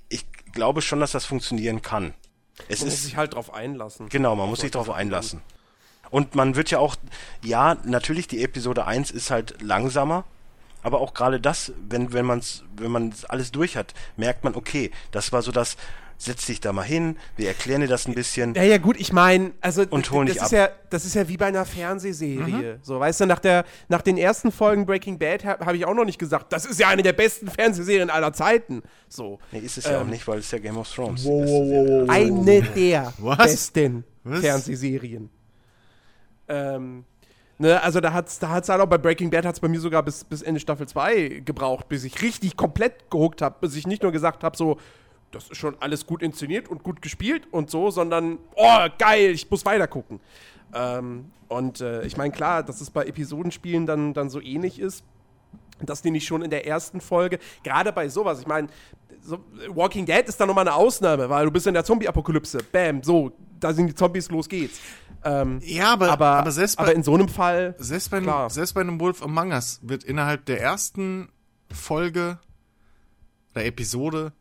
[0.09, 2.13] ich glaube schon, dass das funktionieren kann.
[2.67, 4.09] Es Man muss ist sich halt drauf einlassen.
[4.09, 5.41] Genau, man muss sich darauf einlassen.
[6.09, 6.95] Und man wird ja auch,
[7.43, 10.23] ja, natürlich, die Episode 1 ist halt langsamer,
[10.83, 14.91] aber auch gerade das, wenn, wenn man's, wenn man alles durch hat, merkt man, okay,
[15.11, 15.75] das war so das,
[16.17, 18.55] setz dich da mal hin, wir erklären dir das ein bisschen.
[18.55, 20.59] Ja, ja, gut, ich meine, also Und holen das dich ist ab.
[20.59, 22.79] ja, das ist ja wie bei einer Fernsehserie.
[22.81, 25.93] So, weißt du, nach der, nach den ersten Folgen Breaking Bad habe hab ich auch
[25.93, 28.81] noch nicht gesagt, das ist ja eine der besten Fernsehserien aller Zeiten.
[29.07, 29.37] So.
[29.51, 31.51] Nee, ist es ja auch Ähm, nicht, weil es ja Game of Thrones Wow, ist.
[31.51, 32.09] wow, wow, wow.
[32.09, 33.37] Eine der Was?
[33.37, 34.39] besten Was?
[34.39, 35.29] Fernsehserien.
[36.47, 37.03] Ähm,
[37.57, 40.03] ne, also da hat's, da hat's halt auch bei Breaking Bad hat's bei mir sogar
[40.03, 44.03] bis, bis Ende Staffel 2 gebraucht, bis ich richtig komplett gehuckt habe, bis ich nicht
[44.03, 44.77] nur gesagt habe, so,
[45.31, 49.49] das ist schon alles gut inszeniert und gut gespielt und so, sondern, oh, geil, ich
[49.49, 50.19] muss weiter gucken.
[50.73, 55.03] Ähm, und äh, ich meine, klar, dass es bei Episodenspielen dann, dann so ähnlich ist,
[55.79, 58.67] dass die nicht schon in der ersten Folge, gerade bei sowas, ich meine,
[59.21, 59.39] so,
[59.69, 62.59] Walking Dead ist da nochmal eine Ausnahme, weil du bist in der Zombie-Apokalypse.
[62.71, 64.79] Bam, so, da sind die Zombies, los geht's.
[65.23, 68.41] Ähm, Ja, aber, aber, aber, selbst bei, aber in so einem Fall, selbst bei, klar.
[68.41, 71.29] einem, selbst bei einem Wolf Among Us wird innerhalb der ersten
[71.71, 72.39] Folge
[73.51, 74.31] oder Episode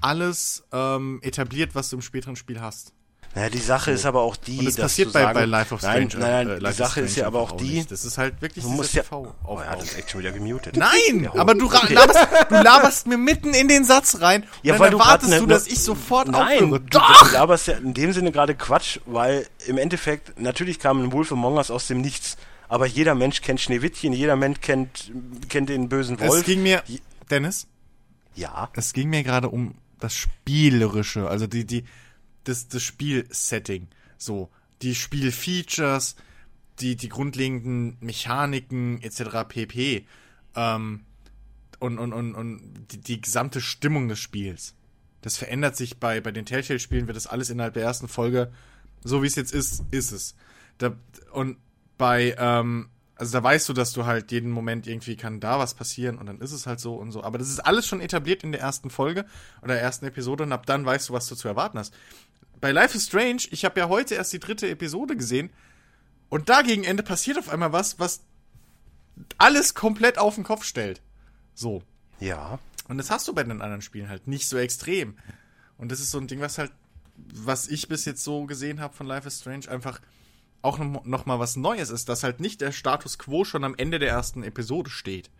[0.00, 2.92] alles ähm, etabliert, was du im späteren Spiel hast.
[3.34, 5.74] Naja, die Sache ist aber auch die, Und das dass passiert bei, sagen, bei Life
[5.74, 6.08] of Strange.
[6.14, 7.90] Nein, nein, äh, nein Life die Sache ist ja aber auch die, nicht.
[7.90, 10.32] Das ist halt wirklich du musst ja, TV oh, er hat uns echt schon wieder
[10.32, 10.74] gemutet.
[10.74, 11.92] Nein, Ja, aber du, okay.
[11.92, 15.06] laberst, du laberst mir mitten in den Satz rein und Ja, dann weil du grad
[15.08, 16.80] erwartest ne- du, dass ich sofort Nein, aufhöre.
[16.80, 21.12] du, du laberst ja in dem Sinne gerade Quatsch, weil im Endeffekt, natürlich kam ein
[21.12, 25.12] Wolf Among Us aus dem Nichts, aber jeder Mensch kennt Schneewittchen, jeder Mensch kennt,
[25.50, 26.38] kennt den bösen Wolf.
[26.40, 26.82] Es ging mir,
[27.30, 27.66] Dennis,
[28.34, 31.84] ja, es ging mir gerade um das Spielerische, also die, die,
[32.44, 33.88] das, das Spielsetting.
[34.18, 34.50] So,
[34.82, 36.16] die Spielfeatures,
[36.80, 39.48] die, die grundlegenden Mechaniken etc.
[39.48, 40.06] pp.
[40.54, 41.04] Ähm,
[41.78, 44.74] und, und, und, und die, die gesamte Stimmung des Spiels.
[45.22, 48.52] Das verändert sich bei, bei den Telltale-Spielen, wird das alles innerhalb der ersten Folge,
[49.02, 50.36] so wie es jetzt ist, ist es.
[50.78, 50.96] Da,
[51.32, 51.58] und
[51.98, 55.74] bei, ähm, also da weißt du, dass du halt jeden Moment irgendwie kann da was
[55.74, 57.24] passieren und dann ist es halt so und so.
[57.24, 59.24] Aber das ist alles schon etabliert in der ersten Folge
[59.62, 61.94] oder der ersten Episode und ab dann weißt du, was du zu erwarten hast.
[62.60, 65.50] Bei Life is Strange, ich habe ja heute erst die dritte Episode gesehen
[66.28, 68.20] und da gegen Ende passiert auf einmal was, was
[69.38, 71.00] alles komplett auf den Kopf stellt.
[71.54, 71.82] So.
[72.20, 72.58] ja.
[72.88, 75.16] Und das hast du bei den anderen Spielen halt nicht so extrem.
[75.76, 76.70] Und das ist so ein Ding, was halt,
[77.16, 80.00] was ich bis jetzt so gesehen habe von Life is Strange, einfach
[80.66, 83.98] auch noch, mal was Neues ist, dass halt nicht der Status quo schon am Ende
[83.98, 85.30] der ersten Episode steht.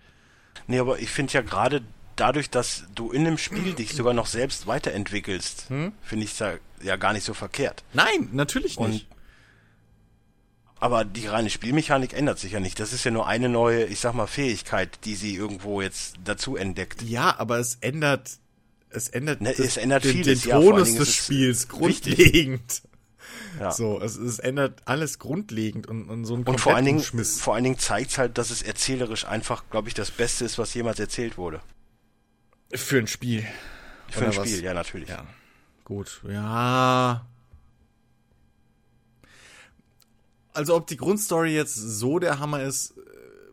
[0.67, 1.83] Nee, aber ich finde ja gerade
[2.17, 5.93] dadurch, dass du in dem Spiel dich sogar noch selbst weiterentwickelst, Hm?
[6.03, 7.85] finde ich es ja, ja gar nicht so verkehrt.
[7.93, 9.07] Nein, natürlich Und- nicht.
[10.79, 12.79] Aber die reine Spielmechanik ändert sich ja nicht.
[12.81, 16.57] Das ist ja nur eine neue, ich sag mal, Fähigkeit, die sie irgendwo jetzt dazu
[16.57, 17.01] entdeckt.
[17.03, 18.33] Ja, aber es ändert,
[18.91, 22.83] es ändert, Ne, es ändert den, vieles, den ja, Tonus Dingen des Spiels grundlegend.
[23.61, 23.71] Ja.
[23.71, 27.41] So, es, es ändert alles grundlegend und, und so ein Und vor allen Dingen, Schmiss.
[27.41, 30.75] vor allen Dingen zeigt halt, dass es erzählerisch einfach, glaube ich, das Beste ist, was
[30.75, 31.61] jemals erzählt wurde.
[32.75, 33.47] Für ein Spiel.
[34.11, 34.49] Für Oder ein was?
[34.49, 35.09] Spiel, ja, natürlich.
[35.09, 35.25] Ja.
[35.85, 37.25] Gut, ja.
[40.53, 43.01] Also ob die Grundstory jetzt so der Hammer ist, äh,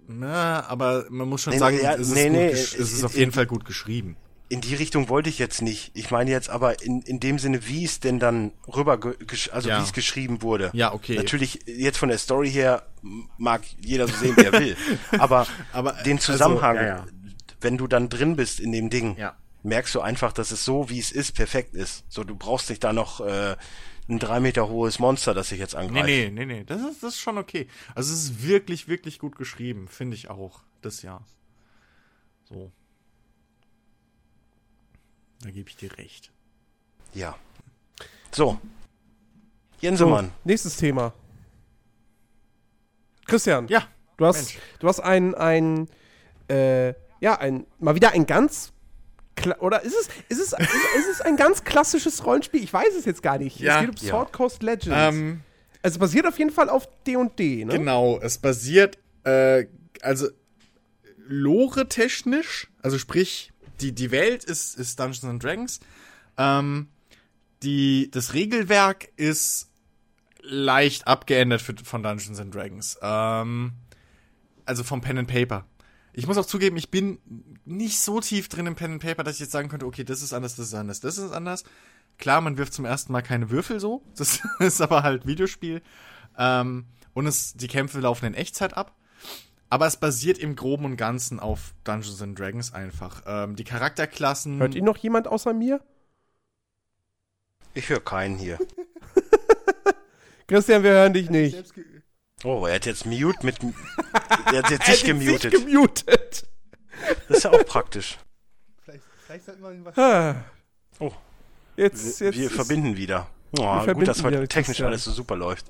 [0.08, 3.04] na, aber man muss schon Nee, sagen, ja, es ist, nee, gut nee, es ist
[3.04, 4.16] auf jeden Fall gut geschrieben.
[4.49, 5.91] In die Richtung wollte ich jetzt nicht.
[5.95, 8.99] Ich meine jetzt aber in, in dem Sinne, wie es denn dann rüber,
[9.52, 9.80] also Ja.
[9.80, 10.70] wie es geschrieben wurde.
[10.74, 11.15] Ja, okay.
[11.15, 12.86] Natürlich, jetzt von der Story her
[13.38, 14.78] mag jeder so sehen, wie er will.
[15.18, 17.06] Aber, Aber, den also, Zusammenhang, ja, ja.
[17.61, 19.18] wenn du dann drin bist in dem Ding,
[19.64, 22.03] merkst du einfach, dass es so, wie es ist, perfekt ist.
[22.10, 23.56] So, du brauchst nicht da noch äh,
[24.10, 26.06] ein drei Meter hohes Monster, das sich jetzt Nee, angreift.
[26.06, 27.68] nee, nee, nee, das ist, das ist schon okay.
[27.95, 31.26] Also es ist wirklich, wirklich gut geschrieben, finde ich auch, das Jahr.
[32.44, 32.72] So.
[35.42, 36.32] Da gebe ich dir recht.
[37.14, 37.36] Ja.
[38.32, 38.46] So.
[38.54, 38.60] So,
[39.82, 40.32] Jensemann.
[40.44, 41.14] nächstes Thema.
[43.26, 43.88] Christian, Ja,
[44.18, 44.58] du hast, Mensch.
[44.80, 45.88] du hast ein, ein,
[46.50, 46.90] äh,
[47.20, 48.74] ja, ein, mal wieder ein ganz,
[49.38, 52.62] kla- oder ist es, ist es, ist, ist es ein ganz klassisches Rollenspiel?
[52.64, 53.60] Ich weiß es jetzt gar nicht.
[53.60, 53.82] Ja.
[53.82, 54.12] es geht um Ja.
[54.14, 54.88] Sword Coast Legends.
[54.92, 55.42] ähm,
[55.82, 57.74] also es basiert auf jeden Fall auf D&D, ne?
[57.78, 59.66] Genau, es basiert, äh,
[60.02, 60.28] also
[61.28, 63.53] lore-technisch, also sprich,
[63.84, 65.80] die, die Welt ist, ist Dungeons and Dragons.
[66.38, 66.88] Ähm,
[67.62, 69.70] die, das Regelwerk ist
[70.42, 72.98] leicht abgeändert für, von Dungeons and Dragons.
[73.02, 73.74] Ähm,
[74.66, 75.66] also vom Pen and Paper.
[76.14, 77.20] Ich muss auch zugeben, ich bin
[77.66, 80.22] nicht so tief drin im Pen and Paper, dass ich jetzt sagen könnte, okay, das
[80.22, 81.64] ist anders, das ist anders, das ist anders.
[82.18, 84.04] Klar, man wirft zum ersten Mal keine Würfel so.
[84.16, 85.82] Das ist aber halt Videospiel.
[86.38, 88.96] Ähm, und es, die Kämpfe laufen in Echtzeit ab.
[89.74, 93.24] Aber es basiert im Groben und Ganzen auf Dungeons and Dragons einfach.
[93.26, 94.60] Ähm, die Charakterklassen.
[94.60, 95.82] Hört ihn noch jemand außer mir?
[97.74, 98.60] Ich höre keinen hier.
[100.48, 101.74] Christian, wir hören dich nicht.
[102.44, 103.58] Oh, er hat jetzt Mute mit.
[104.45, 105.52] er hat jetzt sich gemutet.
[105.52, 106.48] gemutet.
[107.28, 108.20] Das ist ja auch praktisch.
[108.84, 109.98] Vielleicht, vielleicht sollte man was.
[109.98, 110.36] Ah.
[111.00, 111.12] Oh.
[111.78, 113.28] Jetzt, Wir, jetzt wir verbinden wieder.
[113.58, 114.90] Oh, verbinden gut, dass wieder heute technisch Christian.
[114.90, 115.66] alles so super läuft.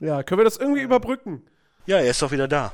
[0.00, 1.42] Ja, können wir das irgendwie überbrücken?
[1.84, 2.72] Ja, er ist doch wieder da.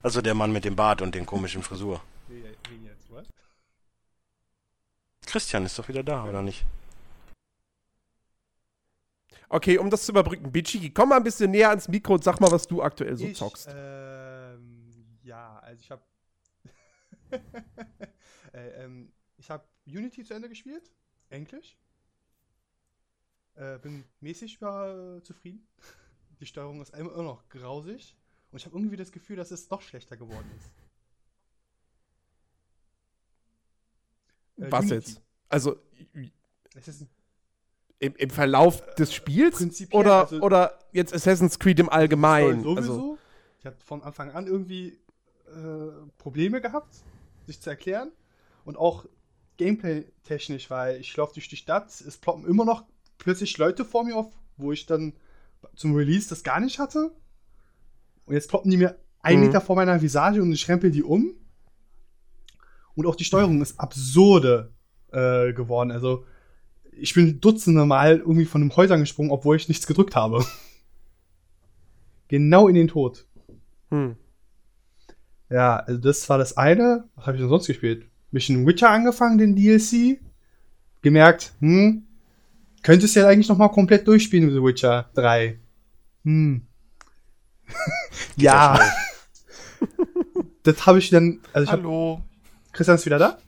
[0.00, 2.02] Also der Mann mit dem Bart und den komischen Frisur.
[5.26, 6.64] Christian ist doch wieder da, oder nicht?
[9.50, 10.52] Okay, um das zu überbrücken.
[10.52, 13.26] Bichiki, komm mal ein bisschen näher ans Mikro und sag mal, was du aktuell so
[13.26, 13.68] ich, zockst.
[13.70, 16.02] Ähm, ja, also ich habe
[18.52, 20.90] äh, ähm, ich habe Unity zu Ende gespielt,
[21.30, 21.76] Englisch.
[23.54, 25.66] Äh, bin mäßig äh, zufrieden.
[26.40, 28.16] Die Steuerung ist immer noch grausig
[28.50, 30.70] und ich habe irgendwie das Gefühl, dass es noch schlechter geworden ist.
[34.64, 34.94] Äh, was Unity.
[34.94, 35.22] jetzt?
[35.48, 35.76] Also
[36.74, 37.08] Es ist ein
[38.00, 39.60] im, im Verlauf des Spiels
[39.92, 42.62] oder, also- oder jetzt Assassin's Creed im Allgemeinen?
[42.62, 42.76] Sowieso.
[42.92, 43.18] Also,
[43.58, 44.98] ich hatte von Anfang an irgendwie
[45.46, 46.94] äh, Probleme gehabt,
[47.46, 48.12] sich zu erklären.
[48.64, 49.06] Und auch
[49.56, 52.84] Gameplay-technisch, weil ich laufe durch die Stadt, es ploppen immer noch
[53.16, 55.14] plötzlich Leute vor mir auf, wo ich dann
[55.74, 57.10] zum Release das gar nicht hatte.
[58.28, 59.46] Und jetzt ploppen die mir einen Mhm.
[59.46, 61.34] Meter vor meiner Visage und ich rempel die um.
[62.94, 64.72] Und auch die Steuerung ist absurde
[65.12, 65.90] äh, geworden.
[65.90, 66.24] Also,
[66.92, 70.44] ich bin dutzende Mal irgendwie von einem Häusern gesprungen, obwohl ich nichts gedrückt habe.
[72.28, 73.26] genau in den Tod.
[73.90, 74.16] hm.
[75.50, 77.08] Ja, also das war das eine.
[77.14, 78.04] Was habe ich denn sonst gespielt?
[78.30, 80.20] Mission Witcher angefangen, den DLC.
[81.00, 82.06] Gemerkt, hm,
[82.82, 85.58] könntest du ja eigentlich noch mal komplett durchspielen, The Witcher 3.
[86.24, 86.67] Hm.
[88.36, 88.78] Ja
[90.62, 92.22] das habe ich dann, also ich hab, Hallo.
[92.72, 93.38] Christian ist wieder da,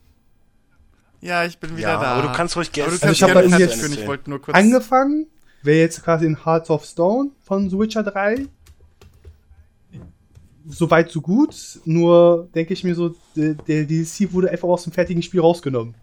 [1.21, 2.07] Ja, ich bin wieder Ja, da.
[2.15, 2.93] aber du kannst ruhig gerne.
[2.93, 3.93] Also ich hab gerne da jetzt- führen.
[3.93, 4.57] Ich wollte nur kurz.
[4.57, 5.27] angefangen.
[5.63, 8.47] Wäre jetzt quasi in Hearts of Stone von The Witcher 3.
[10.67, 14.93] Soweit so gut, nur denke ich mir so, der, der DLC wurde einfach aus dem
[14.93, 15.95] fertigen Spiel rausgenommen.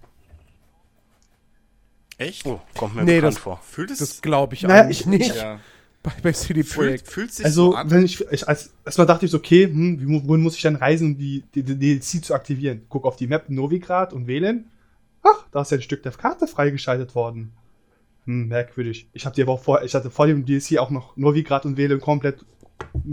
[2.18, 2.46] Echt?
[2.46, 3.62] Oh, kommt mir Nee, bekannt das- vor.
[3.64, 5.60] Fühlt es Das glaube ich Naja, eigentlich ich- nicht ja.
[6.16, 7.08] Bei, bei CD Fühlt, Projekt.
[7.08, 7.90] fühlt sich Also, so an.
[7.92, 10.76] wenn ich, ich als erstmal dachte ich so, okay, hm, wie, wohin muss ich dann
[10.76, 12.82] reisen, um die, die, die DLC zu aktivieren?
[12.90, 14.66] Guck auf die Map Novigrad und wählen.
[15.24, 17.52] Ach, da ist ja ein Stück der Karte freigeschaltet worden.
[18.26, 19.10] hm, merkwürdig.
[19.14, 21.78] Ich habe die aber auch vor, ich hatte vor dem DLC auch noch Novigrad und
[21.78, 22.46] Wählen komplett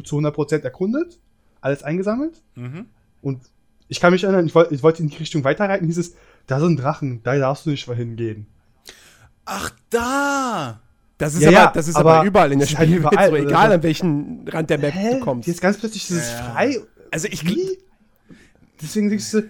[0.05, 1.19] zu 100% erkundet,
[1.61, 2.43] alles eingesammelt.
[2.55, 2.87] Mhm.
[3.23, 3.43] Und
[3.89, 6.15] ich kann mich erinnern, ich, wollt, ich wollte in die Richtung weiterreiten, hieß es,
[6.47, 8.47] da sind Drachen, da darfst du nicht vorhin gehen.
[9.47, 10.81] Ach, da!
[11.19, 13.29] Das ist, Ja, aber, ja, das ist aber, aber überall in der halt Spielwelt überall,
[13.29, 15.11] so, also egal so- an welchen Rand der Map Hä?
[15.13, 15.47] du kommst.
[15.49, 16.53] Jetzt ganz plötzlich ist es Ja.
[16.53, 16.79] frei.
[17.11, 17.79] Also ich, Wie?
[18.83, 19.49] Deswegen denkst du,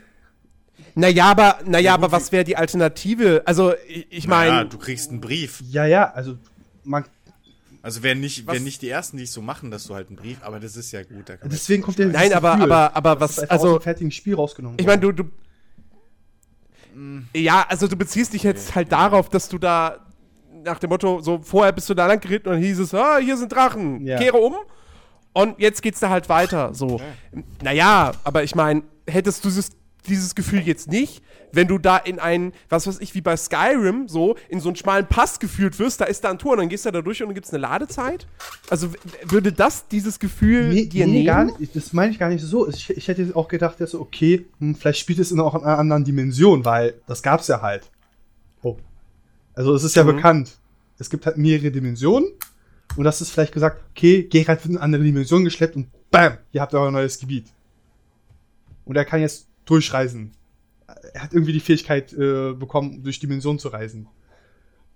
[0.94, 3.42] naja, aber, naja, aber was wäre die Alternative?
[3.46, 5.62] Also ich, ich meine, Naja, du kriegst einen Brief.
[5.70, 6.36] ja, ja, also
[6.84, 7.04] man,
[7.82, 10.16] Also wären nicht, wären nicht die ersten, die es so machen, dass du halt einen
[10.16, 11.24] Brief, aber das ist ja gut.
[11.44, 12.72] Deswegen kommt der nein, aber, Gefühl.
[12.72, 14.78] aber, aber Das was, ist einfach aus also dem fertigen Spiel rausgenommen.
[14.78, 15.24] Ich meine, du, du.
[17.34, 19.98] Ja, also du beziehst dich jetzt halt darauf, dass du da
[20.64, 23.18] nach dem Motto, so vorher bist du da lang geritten und dann hieß es, ah,
[23.18, 24.18] hier sind Drachen, Ja.
[24.18, 24.54] kehre um.
[25.32, 26.72] Und jetzt geht's da halt weiter.
[26.74, 27.00] So.
[27.62, 29.70] Naja, aber ich meine, hättest du dieses,
[30.06, 34.06] dieses Gefühl jetzt nicht, wenn du da in einen, was weiß ich, wie bei Skyrim,
[34.08, 36.68] so, in so einen schmalen Pass geführt wirst, da ist da ein Tor und dann
[36.68, 38.26] gehst du da durch und dann gibt's eine Ladezeit?
[38.70, 38.88] Also
[39.24, 41.26] würde das dieses Gefühl Nee, dir nee, nehmen?
[41.26, 41.74] gar nicht.
[41.74, 42.68] Das meine ich gar nicht so.
[42.68, 45.78] Ich, ich hätte auch gedacht, dass so, okay, hm, vielleicht spielt es in auch einer
[45.78, 47.90] anderen Dimension, weil das gab's ja halt.
[49.54, 50.16] Also es ist ja Mhm.
[50.16, 50.58] bekannt.
[50.98, 52.28] Es gibt halt mehrere Dimensionen.
[52.96, 56.38] Und das ist vielleicht gesagt, okay, Geralt wird in eine andere Dimension geschleppt und bam,
[56.52, 57.46] ihr habt euer neues Gebiet.
[58.84, 60.32] Und er kann jetzt durchreisen.
[61.12, 64.06] Er hat irgendwie die Fähigkeit äh, bekommen, durch Dimensionen zu reisen.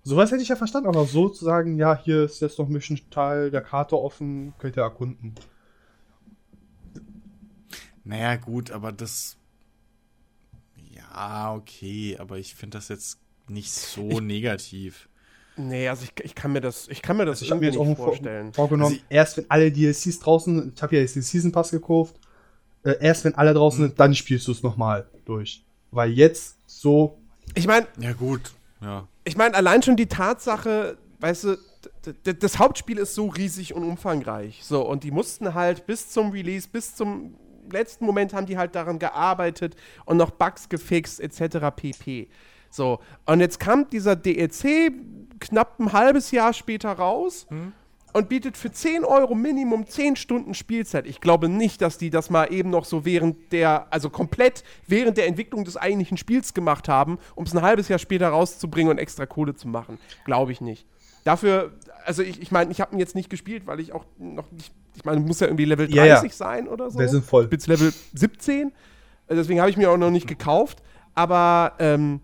[0.03, 2.73] Sowas hätte ich ja verstanden, aber so zu sagen, ja, hier ist jetzt noch ein
[2.73, 5.35] bisschen Teil der Karte offen, könnt ihr erkunden.
[8.03, 9.35] Naja, gut, aber das.
[10.95, 13.19] Ja, okay, aber ich finde das jetzt
[13.49, 15.07] nicht so negativ.
[15.57, 17.67] Nee, also ich, ich kann mir das, ich kann mir das Also ich habe mir
[17.67, 18.53] jetzt auch irgendwie vor, nicht vorstellen.
[18.53, 21.71] vorgenommen, Also erst wenn alle DLCs draußen sind, ich habe ja jetzt den Season Pass
[21.71, 22.15] gekauft,
[22.83, 25.63] äh, erst wenn alle draußen sind, dann spielst du es nochmal durch.
[25.91, 27.17] Weil jetzt so,
[27.55, 28.51] Ich meine, Ja, gut,
[28.81, 29.05] ja.
[29.25, 31.57] ich meine, allein schon die Tatsache, weißt du,
[32.23, 34.61] das Hauptspiel ist so riesig und umfangreich.
[34.63, 37.35] So, und die mussten halt bis zum Release, bis zum
[37.71, 41.67] letzten Moment haben die halt daran gearbeitet und noch Bugs gefixt, etc.
[41.75, 42.29] pp.
[42.69, 44.91] So, und jetzt kam dieser DLC
[45.39, 47.47] knapp ein halbes Jahr später raus
[48.13, 51.05] und bietet für 10 Euro Minimum 10 Stunden Spielzeit.
[51.07, 55.17] Ich glaube nicht, dass die das mal eben noch so während der, also komplett während
[55.17, 58.97] der Entwicklung des eigentlichen Spiels gemacht haben, um es ein halbes Jahr später rauszubringen und
[58.97, 59.99] extra Kohle zu machen.
[60.25, 60.85] Glaube ich nicht.
[61.23, 61.73] Dafür,
[62.05, 64.73] also ich ich meine, ich habe ihn jetzt nicht gespielt, weil ich auch noch nicht,
[64.95, 66.29] ich meine, muss ja irgendwie Level 30 Ja, ja.
[66.29, 66.97] sein oder so.
[66.97, 67.43] Wäre sinnvoll.
[67.43, 68.69] Ich bin jetzt Level 17,
[69.27, 70.81] äh, deswegen habe ich mir auch noch nicht gekauft.
[71.13, 72.21] Aber, ähm,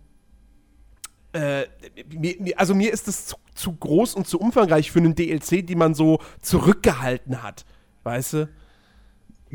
[1.35, 1.67] äh,
[2.13, 5.75] mir, also mir ist das zu, zu groß und zu umfangreich für einen DLC, die
[5.75, 7.65] man so zurückgehalten hat.
[8.03, 8.49] Weißt du?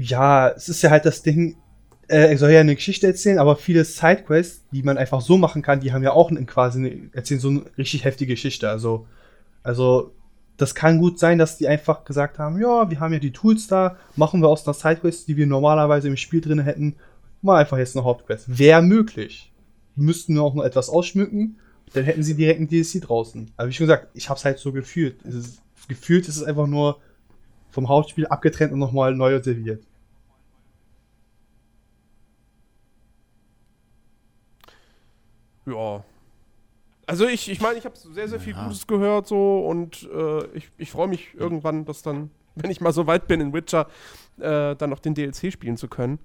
[0.00, 1.56] ja, es ist ja halt das Ding,
[2.08, 5.62] äh, er soll ja eine Geschichte erzählen, aber viele Sidequests, die man einfach so machen
[5.62, 8.68] kann, die haben ja auch quasi eine, erzählen so eine richtig heftige Geschichte.
[8.68, 9.06] Also,
[9.62, 10.14] also,
[10.56, 13.66] das kann gut sein, dass die einfach gesagt haben, ja, wir haben ja die Tools
[13.66, 16.96] da, machen wir aus einer Sidequest, die wir normalerweise im Spiel drin hätten,
[17.40, 18.58] mal einfach jetzt eine Hauptquest.
[18.58, 19.52] Wäre möglich.
[19.96, 21.58] Müssten nur auch noch etwas ausschmücken,
[21.92, 23.50] dann hätten sie direkt ein DLC draußen.
[23.56, 25.24] Aber wie schon gesagt, ich hab's halt so gefühlt.
[25.24, 27.00] Es ist, gefühlt ist es einfach nur
[27.70, 29.84] vom Hauptspiel abgetrennt und nochmal neu serviert.
[35.66, 36.04] Ja.
[37.06, 38.64] Also ich, ich meine, ich habe sehr, sehr viel Ja.
[38.64, 42.92] Gutes gehört so und äh, ich, ich freue mich irgendwann, dass dann, wenn ich mal
[42.92, 43.88] so weit bin in Witcher,
[44.38, 46.18] äh, dann noch den DLC spielen zu können.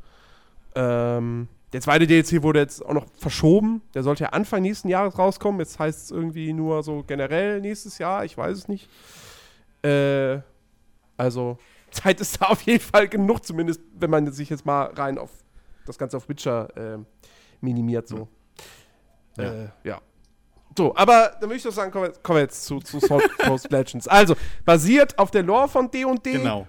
[0.75, 3.81] Ähm, der zweite DLC wurde jetzt auch noch verschoben.
[3.93, 5.59] Der sollte ja Anfang nächsten Jahres rauskommen.
[5.59, 8.23] Jetzt heißt es irgendwie nur so generell nächstes Jahr.
[8.23, 8.89] Ich weiß es nicht.
[9.83, 10.39] Äh,
[11.17, 11.57] also
[11.91, 15.31] Zeit ist da auf jeden Fall genug, zumindest wenn man sich jetzt mal rein auf
[15.85, 16.97] das Ganze auf Witcher äh,
[17.61, 18.27] minimiert so.
[19.37, 19.43] Ja.
[19.43, 20.01] Äh, ja.
[20.77, 23.23] So, aber dann würde ich doch sagen, kommen wir, kommen wir jetzt zu, zu Sword
[23.37, 24.07] Coast Legends.
[24.07, 24.35] Also,
[24.65, 26.67] basiert auf der Lore von D&D, Genau.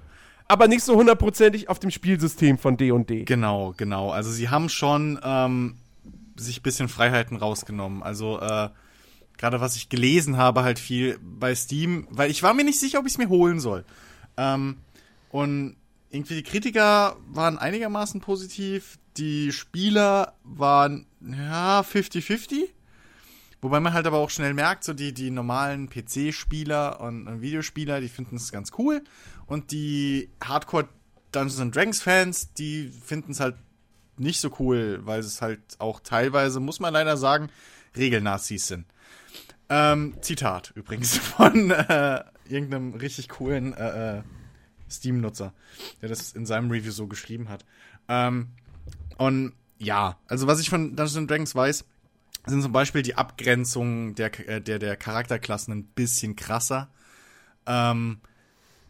[0.49, 3.25] Aber nicht so hundertprozentig auf dem Spielsystem von D&D.
[3.25, 4.11] Genau, genau.
[4.11, 5.77] Also sie haben schon ähm,
[6.37, 8.03] sich ein bisschen Freiheiten rausgenommen.
[8.03, 8.69] Also äh,
[9.37, 12.99] gerade was ich gelesen habe, halt viel bei Steam, weil ich war mir nicht sicher,
[12.99, 13.85] ob ich es mir holen soll.
[14.37, 14.79] Ähm,
[15.31, 15.77] und
[16.11, 22.69] irgendwie die Kritiker waren einigermaßen positiv, die Spieler waren ja 50-50.
[23.63, 28.01] Wobei man halt aber auch schnell merkt, so die, die normalen PC-Spieler und, und Videospieler,
[28.01, 29.03] die finden es ganz cool.
[29.47, 30.89] Und die Hardcore
[31.33, 33.57] Dungeons and Dragons Fans, die finden es halt
[34.19, 37.51] nicht so cool, weil es halt auch teilweise, muss man leider sagen,
[37.97, 38.87] Regelnazis sind.
[39.69, 44.23] Ähm, Zitat übrigens von äh, irgendeinem richtig coolen äh, äh,
[44.91, 45.53] Steam-Nutzer,
[46.01, 47.65] der das in seinem Review so geschrieben hat.
[48.09, 48.49] Ähm,
[49.19, 51.85] und ja, also was ich von Dungeons Dragons weiß,
[52.47, 56.89] sind zum Beispiel die Abgrenzung der, äh, der, der Charakterklassen ein bisschen krasser.
[57.67, 58.21] Ähm,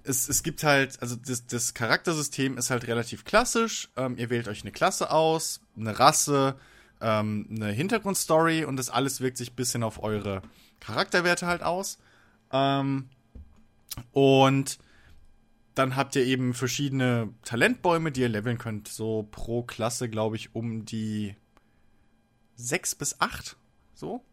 [0.06, 3.88] es, es gibt halt, also das, das Charaktersystem ist halt relativ klassisch.
[3.96, 6.56] Ähm, ihr wählt euch eine Klasse aus, eine Rasse,
[7.00, 10.42] ähm, eine Hintergrundstory und das alles wirkt sich ein bisschen auf eure
[10.80, 11.98] Charakterwerte halt aus.
[12.52, 13.08] Ähm,
[14.12, 14.78] und
[15.74, 18.88] dann habt ihr eben verschiedene Talentbäume, die ihr leveln könnt.
[18.88, 21.34] So pro Klasse, glaube ich, um die
[22.54, 23.56] sechs bis acht.
[23.94, 24.24] So.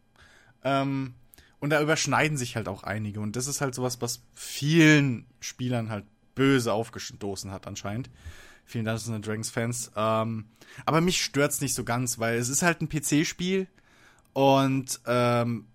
[0.63, 1.15] Ähm,
[1.64, 3.22] und da überschneiden sich halt auch einige.
[3.22, 6.03] Und das ist halt sowas, was vielen Spielern halt
[6.35, 8.10] böse aufgestoßen hat, anscheinend.
[8.65, 9.90] Vielen Dungeons and Dragons Fans.
[9.95, 10.48] Ähm,
[10.85, 13.68] aber mich stört's nicht so ganz, weil es ist halt ein PC-Spiel.
[14.34, 15.68] Und ähm,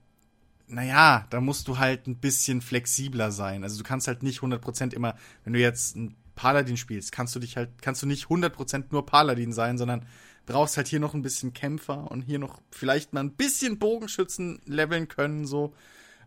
[0.66, 3.62] naja, da musst du halt ein bisschen flexibler sein.
[3.62, 7.40] Also du kannst halt nicht 100% immer, wenn du jetzt ein Paladin spielst, kannst du
[7.40, 10.05] dich halt, kannst du nicht 100% nur Paladin sein, sondern
[10.48, 14.60] brauchst halt hier noch ein bisschen Kämpfer und hier noch vielleicht mal ein bisschen Bogenschützen
[14.64, 15.74] leveln können, so,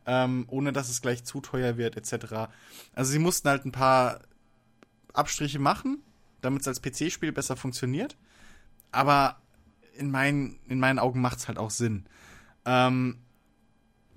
[0.06, 2.52] ähm, ohne dass es gleich zu teuer wird, etc.
[2.94, 4.22] Also sie mussten halt ein paar
[5.12, 6.04] Abstriche machen,
[6.40, 8.16] damit es als PC-Spiel besser funktioniert.
[8.92, 9.42] Aber
[9.96, 12.06] in meinen, in meinen Augen macht es halt auch Sinn.
[12.64, 13.18] Ähm,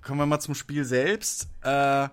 [0.03, 1.47] kommen wir mal zum Spiel selbst.
[1.63, 2.09] Äh,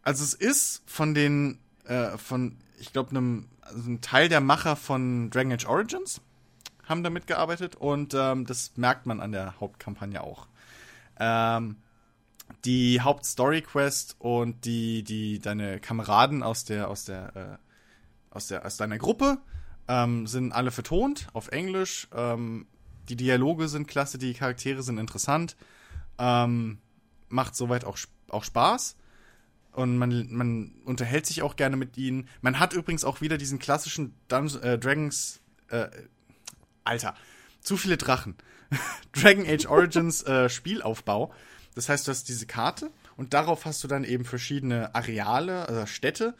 [0.00, 4.76] also es ist von den, äh, von, ich glaube, einem, also ein Teil der Macher
[4.76, 6.22] von Dragon Age Origins
[6.86, 10.46] haben da mitgearbeitet und ähm, das merkt man an der Hauptkampagne auch.
[11.18, 11.76] Ähm,
[12.64, 18.76] die Hauptstory-Quest und die, die, deine Kameraden aus der, aus der, äh, aus der, aus
[18.76, 19.38] deiner Gruppe
[19.88, 22.08] ähm, sind alle vertont auf Englisch.
[22.14, 22.66] Ähm,
[23.08, 25.56] die Dialoge sind klasse, die Charaktere sind interessant.
[26.18, 26.78] Ähm,
[27.28, 27.98] macht soweit auch,
[28.28, 28.96] auch Spaß.
[29.72, 32.28] Und man, man unterhält sich auch gerne mit ihnen.
[32.40, 35.40] Man hat übrigens auch wieder diesen klassischen Dungeons, äh, Dragons.
[35.68, 35.88] Äh,
[36.84, 37.14] Alter,
[37.60, 38.36] zu viele Drachen.
[39.12, 41.32] Dragon Age Origins äh, Spielaufbau.
[41.74, 45.86] Das heißt, du hast diese Karte und darauf hast du dann eben verschiedene Areale, also
[45.86, 46.34] Städte,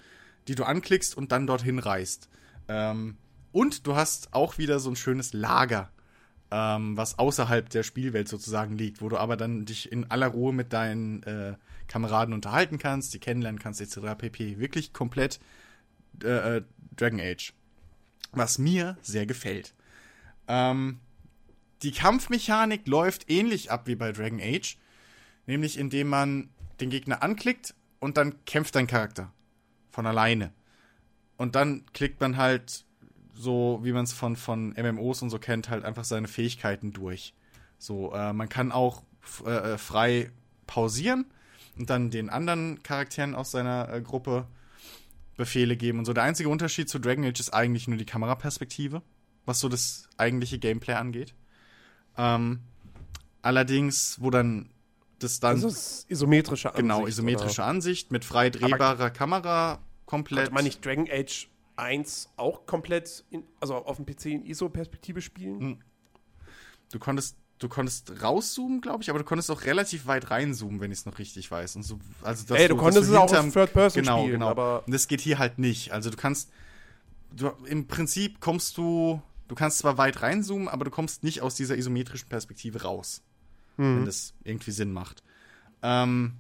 [0.49, 2.29] die du anklickst und dann dorthin reist.
[2.69, 3.16] Ähm,
[3.53, 5.91] und du hast auch wieder so ein schönes Lager
[6.55, 10.53] ähm, was außerhalb der Spielwelt sozusagen liegt, wo du aber dann dich in aller Ruhe
[10.53, 11.55] mit deinen äh,
[11.89, 14.16] Kameraden unterhalten kannst, die kennenlernen kannst, etc.
[14.16, 14.61] pp.
[14.61, 15.41] Wirklich komplett
[16.23, 16.62] äh, äh,
[16.97, 17.55] Dragon Age.
[18.31, 19.75] Was mir sehr gefällt.
[20.49, 21.01] Ähm,
[21.83, 24.77] die Kampfmechanik läuft ähnlich ab wie bei Dragon Age,
[25.47, 26.51] nämlich indem man
[26.81, 29.33] den Gegner anklickt und dann kämpft dein Charakter
[29.91, 30.53] von alleine.
[31.37, 32.85] Und dann klickt man halt
[33.35, 37.35] so wie man es von, von MMOs und so kennt, halt einfach seine Fähigkeiten durch.
[37.79, 39.03] So, äh, man kann auch
[39.45, 40.31] äh, frei
[40.66, 41.27] pausieren
[41.77, 44.47] und dann den anderen Charakteren aus seiner äh, Gruppe
[45.37, 46.12] Befehle geben und so.
[46.12, 49.03] Der einzige Unterschied zu Dragon Age ist eigentlich nur die Kameraperspektive,
[49.47, 51.35] was so das eigentliche Gameplay angeht.
[52.16, 52.61] Ähm,
[53.43, 54.71] allerdings, wo dann
[55.19, 55.57] das dann.
[55.57, 56.83] Also das isometrische Ansicht.
[56.83, 57.71] Genau, isometrische oder?
[57.71, 60.45] Ansicht mit frei drehbarer Aber Kamera komplett.
[60.45, 65.21] Konnte man nicht Dragon Age 1 auch komplett, in, also auf dem PC in ISO-Perspektive
[65.21, 65.61] spielen.
[65.61, 65.79] Hm.
[66.93, 70.93] Du konntest, du konntest rauszoomen, glaube ich, aber du konntest auch relativ weit reinzoomen, wenn
[70.93, 71.77] ich es noch richtig weiß.
[71.77, 74.49] Und so, also dass Ey, du, du konntest es auch Third Person genau, spielen, genau.
[74.49, 75.93] aber und das geht hier halt nicht.
[75.93, 76.51] Also du kannst,
[77.33, 81.55] du, im Prinzip kommst du, du kannst zwar weit reinzoomen, aber du kommst nicht aus
[81.55, 83.23] dieser isometrischen Perspektive raus,
[83.77, 83.99] mhm.
[83.99, 85.23] wenn das irgendwie Sinn macht.
[85.83, 86.35] Ähm,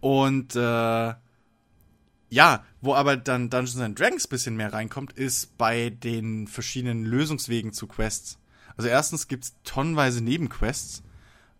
[0.00, 1.14] und äh,
[2.30, 7.72] ja, wo aber dann Dungeons and Dragons bisschen mehr reinkommt, ist bei den verschiedenen Lösungswegen
[7.72, 8.38] zu Quests.
[8.76, 11.02] Also erstens gibt's tonnenweise Nebenquests,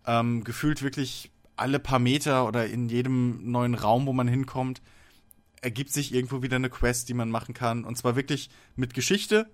[0.05, 4.81] ähm, gefühlt wirklich alle paar Meter oder in jedem neuen Raum, wo man hinkommt,
[5.61, 7.83] ergibt sich irgendwo wieder eine Quest, die man machen kann.
[7.83, 9.49] Und zwar wirklich mit Geschichte.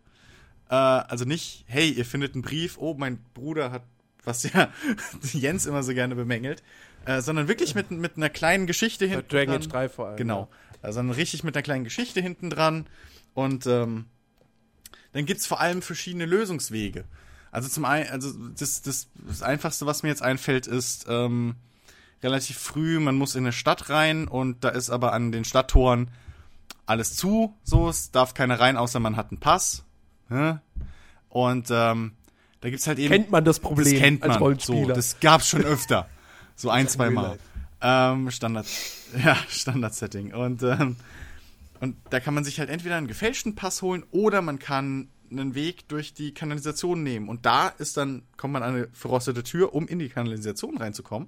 [0.69, 3.83] Äh, also nicht, hey, ihr findet einen Brief, oh, mein Bruder hat,
[4.23, 4.69] was ja
[5.21, 6.63] Jens immer so gerne bemängelt,
[7.05, 9.27] äh, sondern wirklich mit, mit einer kleinen Geschichte hinten.
[9.29, 10.17] Dragon Age 3 vor allem.
[10.17, 10.49] Genau.
[10.81, 12.87] Also dann richtig mit einer kleinen Geschichte hinten dran.
[13.33, 14.05] Und ähm,
[15.13, 17.05] dann gibt es vor allem verschiedene Lösungswege.
[17.51, 21.55] Also zum einen, also das, das, das Einfachste, was mir jetzt einfällt, ist ähm,
[22.21, 26.11] relativ früh, man muss in eine Stadt rein und da ist aber an den Stadttoren
[26.85, 29.85] alles zu, so, es darf keiner rein, außer man hat einen Pass.
[30.30, 30.61] Ja?
[31.30, 32.14] Und ähm,
[32.61, 33.11] da gibt's halt eben.
[33.11, 34.88] Kennt man das Problem das kennt man, als Rollenspieler?
[34.88, 36.10] So, das gab's schon öfter.
[36.56, 37.38] So ein, zwei Mal.
[37.81, 38.68] Ähm, Standard,
[39.23, 40.34] ja, Standard-Setting.
[40.34, 40.95] Und, ähm,
[41.81, 45.56] und da kann man sich halt entweder einen gefälschten Pass holen oder man kann einen
[45.56, 47.30] Weg durch die Kanalisation nehmen.
[47.30, 51.27] Und da ist dann, kommt man an eine verrostete Tür, um in die Kanalisation reinzukommen.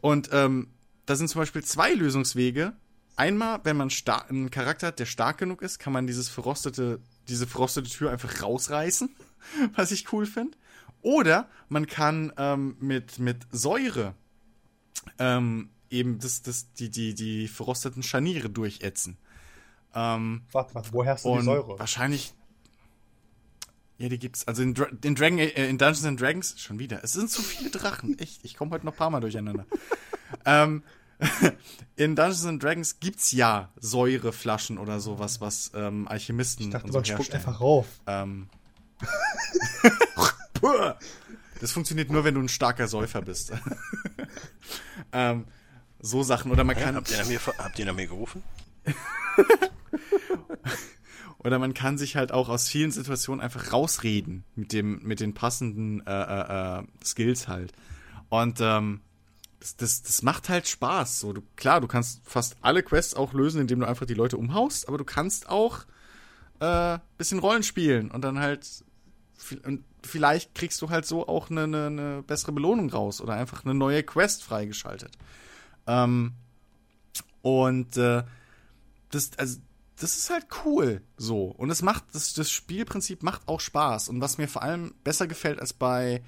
[0.00, 0.68] Und ähm,
[1.06, 2.74] da sind zum Beispiel zwei Lösungswege.
[3.16, 3.90] Einmal, wenn man
[4.28, 8.42] einen Charakter hat, der stark genug ist, kann man dieses verrostete, diese verrostete Tür einfach
[8.42, 9.14] rausreißen,
[9.74, 10.56] was ich cool finde.
[11.02, 14.14] Oder man kann ähm, mit, mit Säure
[15.18, 19.16] ähm, eben das, das, die, die, die verrosteten Scharniere durchätzen.
[19.94, 21.78] Ähm, Warte, warte, woher hast du die Säure?
[21.78, 22.34] wahrscheinlich.
[23.96, 24.46] Ja, die gibt's.
[24.46, 27.02] Also in, Dra in, Dragon, äh, in Dungeons and Dragons schon wieder.
[27.02, 28.18] Es sind zu viele Drachen.
[28.18, 29.66] Echt, ich komme heute noch ein paar Mal durcheinander.
[30.44, 30.82] ähm,
[31.96, 36.92] in Dungeons and Dragons gibt's ja Säureflaschen oder sowas, was ähm, Alchemisten Ich dachte, und
[36.92, 37.44] so man spuckt herstellen.
[37.46, 37.86] einfach rauf.
[38.06, 38.48] Ähm.
[41.60, 43.52] Das funktioniert nur, wenn du ein starker Säufer bist.
[45.12, 45.44] ähm,
[46.00, 46.52] so Sachen.
[46.52, 46.94] Oder man kann.
[46.94, 48.42] Habt ihr nach mir, habt ihr nach mir gerufen?
[51.38, 55.34] Oder man kann sich halt auch aus vielen Situationen einfach rausreden mit dem, mit den
[55.34, 57.72] passenden äh, äh, äh, Skills halt.
[58.28, 59.00] Und ähm,
[59.60, 61.20] das, das, das macht halt Spaß.
[61.20, 64.36] So, du, klar, du kannst fast alle Quests auch lösen, indem du einfach die Leute
[64.36, 65.84] umhaust, aber du kannst auch
[66.60, 68.84] äh, bisschen Rollen spielen und dann halt
[69.64, 73.64] und vielleicht kriegst du halt so auch eine, eine, eine bessere Belohnung raus oder einfach
[73.64, 75.16] eine neue Quest freigeschaltet.
[75.86, 76.32] Ähm,
[77.42, 78.24] und äh,
[79.10, 79.60] das, also,
[79.96, 81.46] das ist halt cool so.
[81.46, 84.08] Und es macht, das, das Spielprinzip macht auch Spaß.
[84.08, 86.22] Und was mir vor allem besser gefällt als bei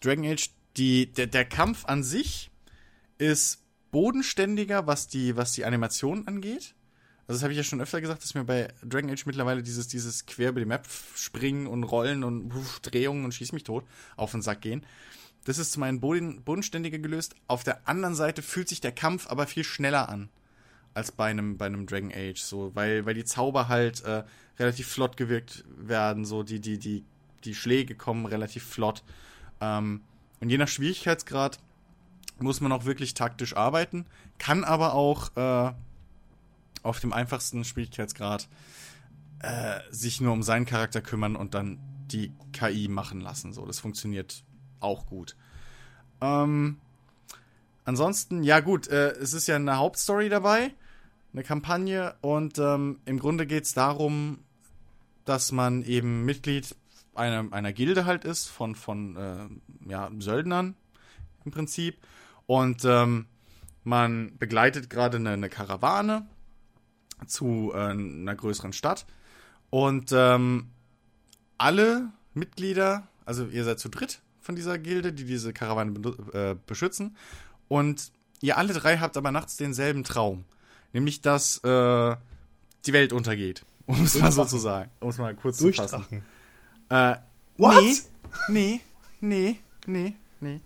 [0.00, 2.50] Dragon Age, die, der, der Kampf an sich
[3.18, 6.74] ist bodenständiger, was die, was die Animation angeht.
[7.26, 9.88] Also das habe ich ja schon öfter gesagt, dass mir bei Dragon Age mittlerweile dieses,
[9.88, 10.86] dieses quer über die Map
[11.16, 13.84] springen und rollen und uff, Drehungen und schieß mich tot
[14.16, 14.86] auf den Sack gehen.
[15.44, 17.34] Das ist zum einen boden, bodenständiger gelöst.
[17.48, 20.28] Auf der anderen Seite fühlt sich der Kampf aber viel schneller an
[20.94, 24.24] als bei einem, bei einem Dragon Age, so, weil, weil die Zauber halt äh,
[24.58, 27.04] relativ flott gewirkt werden, so, die, die, die,
[27.44, 29.04] die Schläge kommen relativ flott.
[29.60, 30.00] Ähm,
[30.40, 31.58] und je nach Schwierigkeitsgrad
[32.38, 34.06] muss man auch wirklich taktisch arbeiten,
[34.38, 35.72] kann aber auch äh,
[36.82, 38.48] auf dem einfachsten Schwierigkeitsgrad
[39.40, 41.78] äh, sich nur um seinen Charakter kümmern und dann
[42.10, 43.52] die KI machen lassen.
[43.52, 44.44] So, das funktioniert
[44.80, 45.36] auch gut.
[46.20, 46.78] Ähm,
[47.84, 50.72] ansonsten, ja gut, äh, es ist ja eine Hauptstory dabei,
[51.32, 54.38] eine Kampagne und ähm, im Grunde geht es darum,
[55.24, 56.74] dass man eben Mitglied
[57.14, 60.76] einer, einer Gilde halt ist von, von äh, ja, Söldnern
[61.44, 61.98] im Prinzip.
[62.46, 63.26] Und ähm,
[63.84, 66.26] man begleitet gerade eine, eine Karawane
[67.26, 69.06] zu äh, einer größeren Stadt.
[69.70, 70.70] Und ähm,
[71.58, 76.56] alle Mitglieder, also ihr seid zu dritt von dieser Gilde, die diese Karawane be äh,
[76.66, 77.16] beschützen.
[77.68, 80.44] Und ihr alle drei habt aber nachts denselben Traum.
[80.92, 82.16] Nämlich, dass äh,
[82.86, 83.64] die Welt untergeht.
[83.86, 84.90] Um es mal so zu sagen.
[84.98, 86.04] Um es mal kurz zu fassen.
[86.88, 87.14] Äh,
[87.56, 87.84] What?
[88.48, 88.80] Nee,
[89.20, 89.56] nee, nee,
[89.86, 90.60] nee, nee.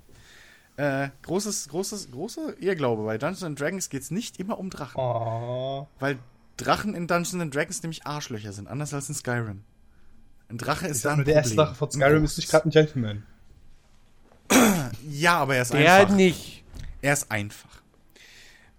[0.81, 3.05] Äh, großes, großes, große Irrglaube.
[3.05, 4.99] Bei Dungeons and Dragons geht es nicht immer um Drachen.
[4.99, 5.87] Oh.
[5.99, 6.19] Weil
[6.57, 9.63] Drachen in Dungeons and Dragons nämlich Arschlöcher sind, anders als in Skyrim.
[10.49, 11.55] Ein Drache ist Ich da sag ein nur, der erste.
[11.55, 13.27] Sache von Skyrim ist nicht gerade ein Gentleman.
[15.07, 16.15] Ja, aber er ist Der einfach.
[16.15, 16.65] nicht.
[17.03, 17.83] Er ist einfach.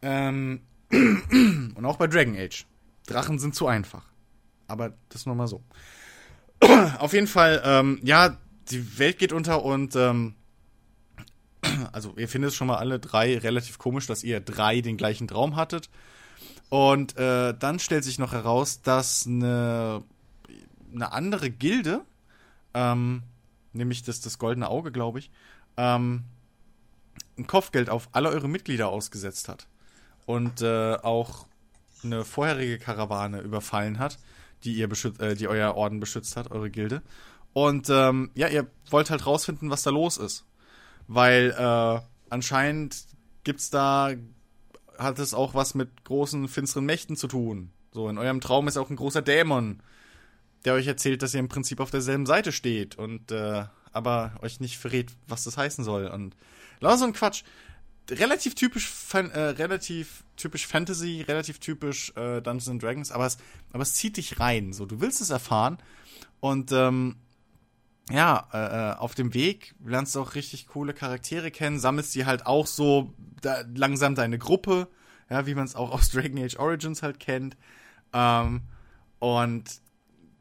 [0.01, 0.61] Ähm,
[0.91, 2.65] und auch bei Dragon Age.
[3.05, 4.05] Drachen sind zu einfach.
[4.67, 5.61] Aber das nur mal so.
[6.97, 8.37] Auf jeden Fall, ähm, ja,
[8.71, 10.33] die Welt geht unter und ähm,
[11.91, 15.27] also ihr findet es schon mal alle drei relativ komisch, dass ihr drei den gleichen
[15.27, 15.89] Traum hattet.
[16.69, 20.03] Und äh, dann stellt sich noch heraus, dass eine,
[20.93, 22.01] eine andere Gilde,
[22.73, 23.23] ähm,
[23.73, 25.31] nämlich das, das Goldene Auge, glaube ich,
[25.75, 26.23] ähm,
[27.37, 29.67] ein Kopfgeld auf alle eure Mitglieder ausgesetzt hat.
[30.25, 31.47] Und äh, auch
[32.03, 34.17] eine vorherige Karawane überfallen hat,
[34.63, 34.89] die ihr
[35.19, 37.01] äh, die euer Orden beschützt hat, eure Gilde.
[37.53, 40.45] Und ähm, ja, ihr wollt halt rausfinden, was da los ist.
[41.13, 43.03] Weil äh, anscheinend
[43.43, 44.11] gibt's da,
[44.97, 47.73] hat es auch was mit großen, finsteren Mächten zu tun.
[47.91, 49.83] So, in eurem Traum ist auch ein großer Dämon,
[50.63, 54.61] der euch erzählt, dass ihr im Prinzip auf derselben Seite steht und äh, aber euch
[54.61, 56.07] nicht verrät, was das heißen soll.
[56.07, 56.37] Und
[56.79, 57.43] lauter so ein Quatsch.
[58.09, 63.37] Relativ typisch, Fan, äh, relativ typisch Fantasy, relativ typisch äh, Dungeons and Dragons, aber es,
[63.73, 64.71] aber es zieht dich rein.
[64.71, 65.77] So, du willst es erfahren
[66.39, 67.17] und ähm,
[68.11, 68.57] ja, äh,
[68.91, 72.67] äh, auf dem Weg lernst du auch richtig coole Charaktere kennen, sammelst die halt auch
[72.67, 74.87] so da, langsam deine Gruppe,
[75.29, 77.57] ja, wie man es auch aus Dragon Age Origins halt kennt.
[78.13, 78.61] Ähm,
[79.19, 79.81] und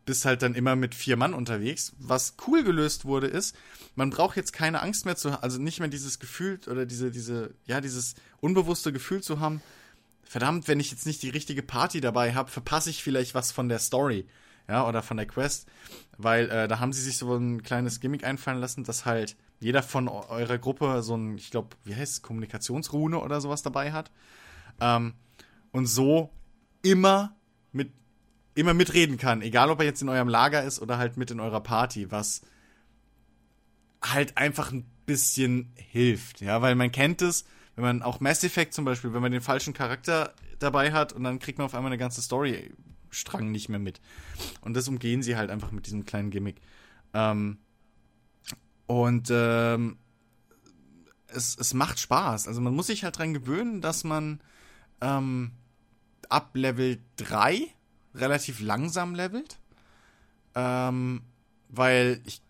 [0.06, 1.92] bist halt dann immer mit vier Mann unterwegs.
[1.98, 3.54] Was cool gelöst wurde, ist,
[3.94, 7.54] man braucht jetzt keine Angst mehr zu, also nicht mehr dieses Gefühl oder diese, diese,
[7.66, 9.62] ja, dieses unbewusste Gefühl zu haben,
[10.24, 13.68] verdammt, wenn ich jetzt nicht die richtige Party dabei habe, verpasse ich vielleicht was von
[13.68, 14.26] der Story,
[14.70, 15.66] ja, oder von der Quest,
[16.16, 19.82] weil äh, da haben sie sich so ein kleines Gimmick einfallen lassen, dass halt jeder
[19.82, 23.90] von eu- eurer Gruppe so ein, ich glaube, wie heißt es, Kommunikationsrune oder sowas dabei
[23.92, 24.12] hat.
[24.80, 25.14] Ähm,
[25.72, 26.30] und so
[26.82, 27.34] immer
[27.72, 27.92] mit
[28.54, 31.40] immer mitreden kann, egal ob er jetzt in eurem Lager ist oder halt mit in
[31.40, 32.42] eurer Party, was
[34.02, 37.44] halt einfach ein bisschen hilft, ja, weil man kennt es,
[37.74, 41.24] wenn man auch Mass Effect zum Beispiel, wenn man den falschen Charakter dabei hat und
[41.24, 42.22] dann kriegt man auf einmal eine ganze
[43.10, 44.00] Storystrang nicht mehr mit.
[44.60, 46.60] Und das umgehen sie halt einfach mit diesem kleinen Gimmick.
[47.12, 47.58] Ähm,
[48.86, 49.98] und ähm,
[51.28, 52.48] es, es macht Spaß.
[52.48, 54.40] Also man muss sich halt dran gewöhnen, dass man
[55.00, 55.52] ähm,
[56.28, 57.66] ab Level 3
[58.14, 59.58] relativ langsam levelt.
[60.54, 61.22] Ähm,
[61.68, 62.42] weil ich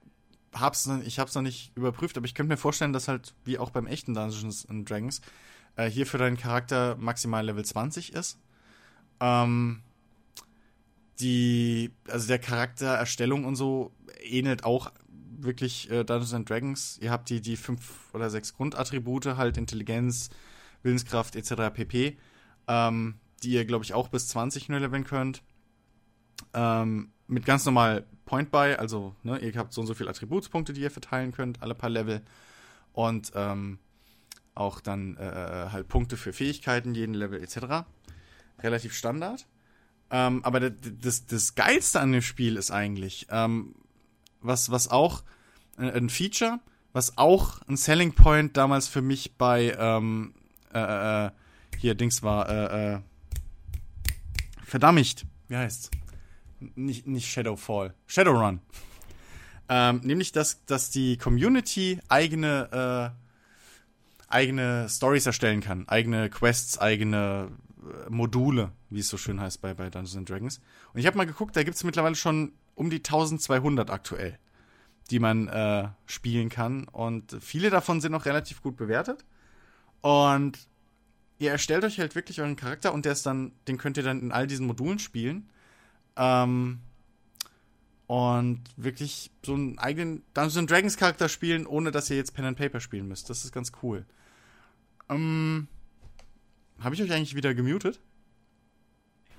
[0.55, 3.71] hab's, ich hab's noch nicht überprüft, aber ich könnte mir vorstellen, dass halt, wie auch
[3.71, 5.21] beim echten Dungeons and Dragons,
[5.77, 8.39] äh, hier für deinen Charakter maximal Level 20 ist.
[9.21, 9.83] Ähm,
[11.21, 13.93] die, also der Charaktererstellung und so
[14.23, 14.93] ähnelt auch
[15.43, 16.99] wirklich äh, Dungeons and Dragons.
[17.01, 20.31] Ihr habt die, die fünf oder sechs Grundattribute, halt Intelligenz,
[20.83, 21.73] Willenskraft etc.
[21.73, 22.17] pp.
[22.69, 25.43] Ähm, die ihr, glaube ich, auch bis 20 nur leveln könnt.
[26.53, 30.73] Ähm, mit ganz normal Point Buy, also ne, ihr habt so und so viele Attributspunkte,
[30.73, 32.23] die ihr verteilen könnt, alle paar Level.
[32.93, 33.79] Und ähm,
[34.55, 37.87] auch dann äh, äh halt Punkte für Fähigkeiten, jeden Level etc.
[38.59, 39.47] Relativ Standard.
[40.11, 43.75] Ähm, aber das, das Geilste an dem Spiel ist eigentlich, ähm,
[44.41, 45.23] was, was auch
[45.79, 46.59] äh, ein Feature,
[46.93, 50.35] was auch ein Selling Point damals für mich bei ähm,
[50.75, 51.31] äh, äh,
[51.79, 53.01] hier Dings war, äh, äh,
[54.65, 55.91] verdammt, wie heißt's?
[56.75, 58.61] Nicht, nicht Shadowfall, Shadowrun.
[59.69, 67.51] Ähm, nämlich, dass, dass die Community eigene, äh, eigene Stories erstellen kann, eigene Quests, eigene
[67.79, 70.61] äh, Module, wie es so schön heißt bei, bei Dungeons Dragons.
[70.93, 74.39] Und ich habe mal geguckt, da gibt es mittlerweile schon um die 1200 aktuell,
[75.11, 76.85] die man äh, spielen kann.
[76.89, 79.25] Und viele davon sind noch relativ gut bewertet.
[80.01, 80.59] Und
[81.39, 84.21] ihr erstellt euch halt wirklich euren Charakter und der ist dann, den könnt ihr dann
[84.21, 85.49] in all diesen Modulen spielen.
[86.17, 86.81] Ähm,
[88.07, 92.59] und wirklich so einen eigenen Dungeons Dragons Charakter spielen, ohne dass ihr jetzt Pen and
[92.59, 93.31] Paper spielen müsst.
[93.31, 94.05] Das ist ganz cool.
[95.09, 95.69] Ähm,
[96.81, 98.01] Habe ich euch eigentlich wieder gemutet?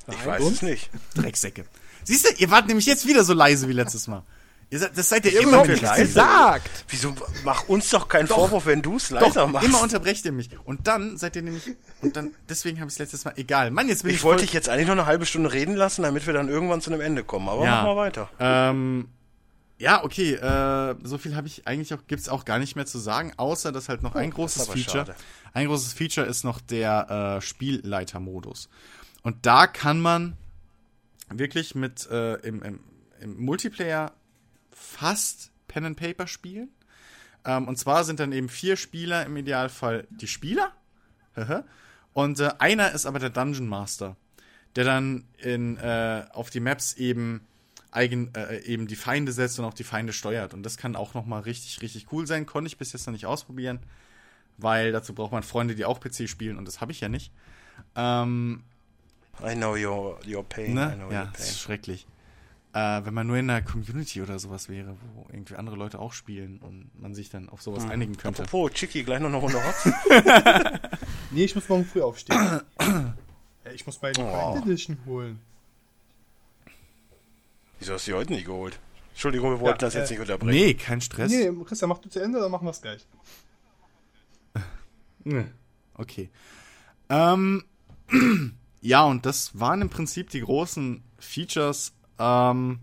[0.09, 0.89] Ich weiß es nicht.
[1.15, 1.65] Drecksäcke.
[2.03, 4.23] Siehst du, ihr wart nämlich jetzt wieder so leise wie letztes Mal.
[4.71, 5.73] Ihr seid, das seid ihr Ich immer wieder.
[5.73, 6.85] nichts gesagt.
[6.87, 7.13] Wieso
[7.43, 9.67] mach uns doch keinen Vorwurf, wenn du es leiser Doch, machst?
[9.67, 10.49] immer unterbrecht ihr mich.
[10.63, 11.63] Und dann seid ihr nämlich,
[12.01, 13.69] und dann, deswegen habe ich es letztes Mal, egal.
[13.69, 16.03] Mann, jetzt bin ich, ich wollte dich jetzt eigentlich noch eine halbe Stunde reden lassen,
[16.03, 17.49] damit wir dann irgendwann zu einem Ende kommen.
[17.49, 18.29] Aber mach mal weiter.
[18.39, 19.09] Ähm,
[19.77, 22.97] ja, okay, äh, so viel habe ich eigentlich auch, gibt's auch gar nicht mehr zu
[22.97, 25.15] sagen, außer dass halt noch ein großes Feature, schade.
[25.53, 28.69] ein großes Feature ist noch der äh, Spielleitermodus.
[29.23, 30.37] Und da kann man
[31.29, 32.79] wirklich mit äh, im, im,
[33.19, 34.13] im Multiplayer
[34.71, 36.69] fast Pen and Paper spielen.
[37.45, 40.71] Ähm, und zwar sind dann eben vier Spieler im Idealfall die Spieler.
[42.13, 44.17] und äh, einer ist aber der Dungeon Master,
[44.75, 47.41] der dann in, äh, auf die Maps eben
[47.91, 50.53] eigen, äh, eben die Feinde setzt und auch die Feinde steuert.
[50.53, 52.45] Und das kann auch nochmal richtig, richtig cool sein.
[52.45, 53.79] Konnte ich bis jetzt noch nicht ausprobieren,
[54.57, 57.31] weil dazu braucht man Freunde, die auch PC spielen und das habe ich ja nicht.
[57.95, 58.63] Ähm,
[59.43, 60.71] I know your, your pain.
[60.71, 60.95] I Ne?
[60.97, 61.47] know Ja, your das pain.
[61.49, 62.07] ist schrecklich.
[62.73, 66.13] Äh, wenn man nur in einer Community oder sowas wäre, wo irgendwie andere Leute auch
[66.13, 68.43] spielen und man sich dann auf sowas einigen könnte.
[68.43, 69.89] Apropos, Chicky, gleich noch eine Runde Hotz.
[71.33, 72.61] Nee, ich muss morgen früh aufstehen.
[72.79, 74.57] ja, ich muss meine Oh.
[74.61, 75.39] Edition holen.
[77.79, 78.77] Wieso hast du die heute nicht geholt?
[79.11, 80.51] Entschuldigung, wir wollten Ja, das jetzt äh, nicht unterbrechen.
[80.59, 81.31] Nee, kein Stress.
[81.31, 83.05] Nee, Christian, mach du zu Ende, dann machen wir es gleich.
[85.95, 86.29] Okay.
[87.09, 87.63] Ähm,
[88.81, 91.93] ja, und das waren im Prinzip die großen Features.
[92.17, 92.79] Ähm,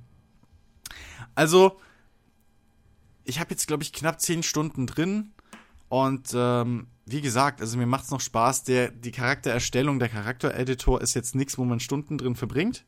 [1.34, 1.80] also,
[3.24, 5.32] ich habe jetzt, glaube ich, knapp 10 Stunden drin.
[5.88, 8.64] Und ähm, wie gesagt, also mir macht's noch Spaß.
[8.64, 12.84] Der, die Charaktererstellung, der Charaktereditor ist jetzt nichts, wo man Stunden drin verbringt.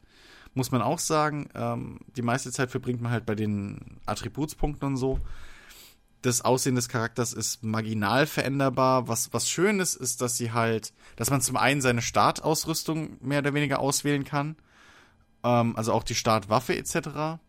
[0.54, 1.48] Muss man auch sagen.
[1.54, 5.18] Ähm, die meiste Zeit verbringt man halt bei den Attributspunkten und so
[6.22, 9.08] das Aussehen des Charakters ist marginal veränderbar.
[9.08, 13.38] Was, was schön ist, ist, dass sie halt, dass man zum einen seine Startausrüstung mehr
[13.38, 14.56] oder weniger auswählen kann.
[15.42, 17.40] Ähm, also auch die Startwaffe etc.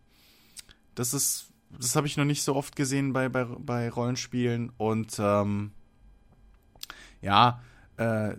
[0.94, 4.72] Das ist, das habe ich noch nicht so oft gesehen bei, bei, bei Rollenspielen.
[4.78, 5.72] Und ähm,
[7.20, 7.60] ja,
[7.98, 8.34] äh,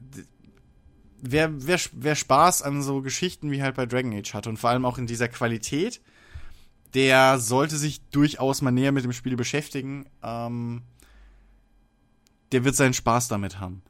[1.22, 4.72] wer, wer, wer Spaß an so Geschichten wie halt bei Dragon Age hat und vor
[4.72, 6.02] allem auch in dieser Qualität,
[6.94, 10.06] der sollte sich durchaus mal näher mit dem Spiel beschäftigen.
[10.22, 10.84] Ähm,
[12.52, 13.82] der wird seinen Spaß damit haben.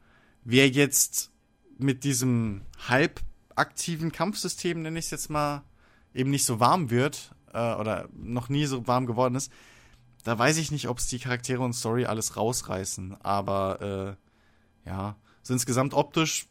[0.42, 1.30] Wer jetzt
[1.78, 5.62] mit diesem halbaktiven Kampfsystem, nenne ich es jetzt mal,
[6.14, 9.52] eben nicht so warm wird äh, oder noch nie so warm geworden ist,
[10.22, 13.20] da weiß ich nicht, ob es die Charaktere und Story alles rausreißen.
[13.22, 14.16] Aber
[14.86, 16.46] äh, ja, so insgesamt optisch,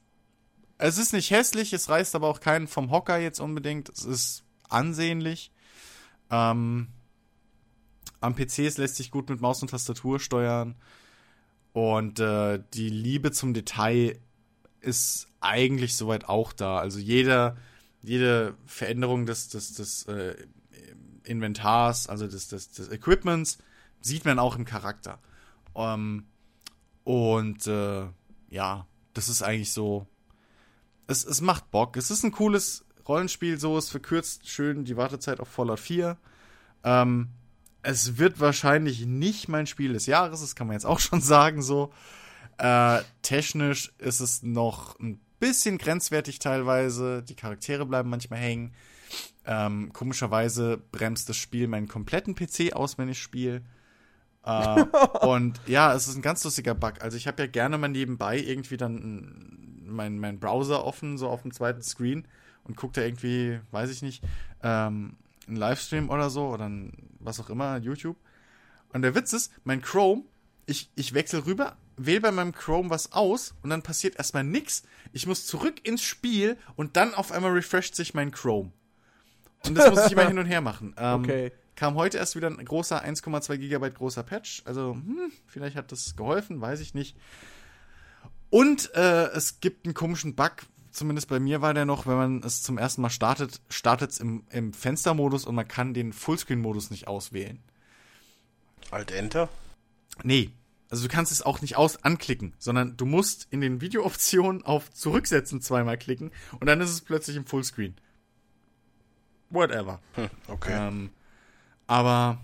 [0.77, 3.89] es ist nicht hässlich, es reißt aber auch keinen vom Hocker jetzt unbedingt.
[3.89, 5.51] Es ist ansehnlich.
[6.33, 6.87] Ähm,
[8.21, 10.75] am PC es lässt sich gut mit Maus und Tastatur steuern.
[11.73, 14.19] Und äh, die Liebe zum Detail
[14.81, 16.79] ist eigentlich soweit auch da.
[16.79, 17.55] Also jeder,
[18.01, 20.35] jede Veränderung des, des, des äh,
[21.23, 23.59] Inventars, also des, des, des Equipments,
[24.01, 25.19] sieht man auch im Charakter.
[25.75, 26.25] Ähm,
[27.03, 28.07] und äh,
[28.49, 30.07] ja, das ist eigentlich so.
[31.05, 31.95] Es, es macht Bock.
[31.95, 36.17] Es ist ein cooles Rollenspiel, so es verkürzt schön die Wartezeit auf Fallout 4.
[36.83, 37.29] Ähm,
[37.81, 41.61] es wird wahrscheinlich nicht mein Spiel des Jahres, das kann man jetzt auch schon sagen
[41.61, 41.91] so.
[42.57, 47.23] Äh, technisch ist es noch ein bisschen grenzwertig teilweise.
[47.23, 48.73] Die Charaktere bleiben manchmal hängen.
[49.45, 53.61] Ähm, komischerweise bremst das Spiel meinen kompletten PC aus, wenn ich spiele.
[54.45, 54.85] Äh,
[55.25, 57.01] und ja, es ist ein ganz lustiger Bug.
[57.01, 61.41] Also ich habe ja gerne mal nebenbei irgendwie dann meinen mein Browser offen, so auf
[61.41, 62.25] dem zweiten Screen
[62.63, 64.23] und gucke da irgendwie, weiß ich nicht,
[64.61, 65.17] ähm,
[65.47, 68.17] einen Livestream oder so oder ein, was auch immer, YouTube.
[68.93, 70.23] Und der Witz ist, mein Chrome,
[70.65, 74.83] ich, ich wechsle rüber, wähle bei meinem Chrome was aus und dann passiert erstmal nix.
[75.11, 78.71] Ich muss zurück ins Spiel und dann auf einmal refresht sich mein Chrome.
[79.65, 80.95] Und das muss ich immer hin und her machen.
[80.97, 81.51] Ähm, Okay.
[81.75, 84.61] Kam heute erst wieder ein großer 1,2 Gigabyte großer Patch.
[84.65, 87.17] Also, hm, vielleicht hat das geholfen, weiß ich nicht.
[88.51, 90.57] Und äh, es gibt einen komischen Bug,
[90.93, 94.19] zumindest bei mir war der noch, wenn man es zum ersten Mal startet, startet es
[94.19, 97.61] im, im Fenstermodus und man kann den Fullscreen-Modus nicht auswählen.
[98.91, 99.49] Alt Enter.
[100.23, 100.51] Nee.
[100.89, 104.93] Also du kannst es auch nicht aus anklicken, sondern du musst in den Videooptionen auf
[104.93, 107.95] Zurücksetzen zweimal klicken und dann ist es plötzlich im Fullscreen.
[109.49, 109.99] Whatever.
[110.13, 110.87] Hm, okay.
[110.87, 111.09] Ähm,
[111.87, 112.39] aber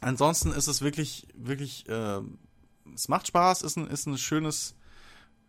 [0.00, 2.20] ansonsten ist es wirklich, wirklich, äh,
[2.94, 4.74] es macht Spaß, ist ein, ist ein schönes,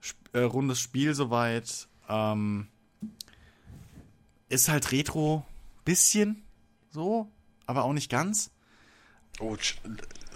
[0.06, 1.88] sp äh, rundes Spiel soweit.
[2.10, 2.68] Ähm,
[4.49, 5.45] ist halt Retro,
[5.86, 6.44] bisschen
[6.91, 7.27] so,
[7.65, 8.52] aber auch nicht ganz.
[9.40, 9.76] Oh, sch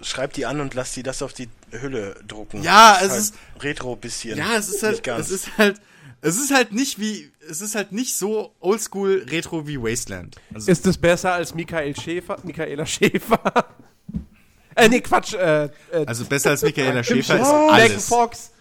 [0.02, 2.64] schreib die an und lass die das auf die Hülle drucken.
[2.64, 4.38] Ja, Das es halt ist- Retro bisschen.
[4.38, 5.26] Ja, es ist halt, Nicht ganz.
[5.30, 5.82] es ist halt,
[6.22, 10.38] es ist halt nicht wie, es ist halt nicht so oldschool Retro wie Wasteland.
[10.54, 12.40] Also, Ist es besser als Michael Schäfer?
[12.44, 13.42] Michaela Schäfer?
[14.76, 15.34] äh, nee, Quatsch.
[15.34, 15.70] Äh, äh,
[16.06, 18.08] also besser als Michaela Schäfer ist Megan alles.
[18.08, 18.52] Fox.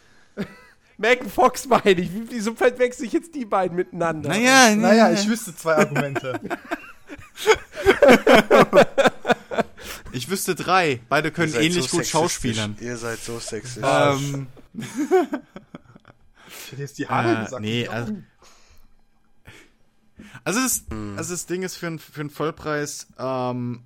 [0.98, 2.12] Megan Fox meine ich.
[2.12, 4.28] Wie- Wieso verwechsel ich jetzt die beiden miteinander?
[4.30, 6.38] Naja, Naja, ich wüsste zwei Argumente.
[10.12, 11.00] ich wüsste drei.
[11.08, 12.10] Beide können ähnlich so gut sexistisch.
[12.10, 12.76] schauspielern.
[12.80, 13.84] Ihr seid so sexistisch.
[13.84, 17.62] Ähm, Ich hätte jetzt die Haare äh, gesagt.
[17.62, 18.16] nee, also,
[20.44, 21.14] also, das, Hm.
[21.16, 23.82] also das Ding ist für, einen- für einen Vollpreis, ähm,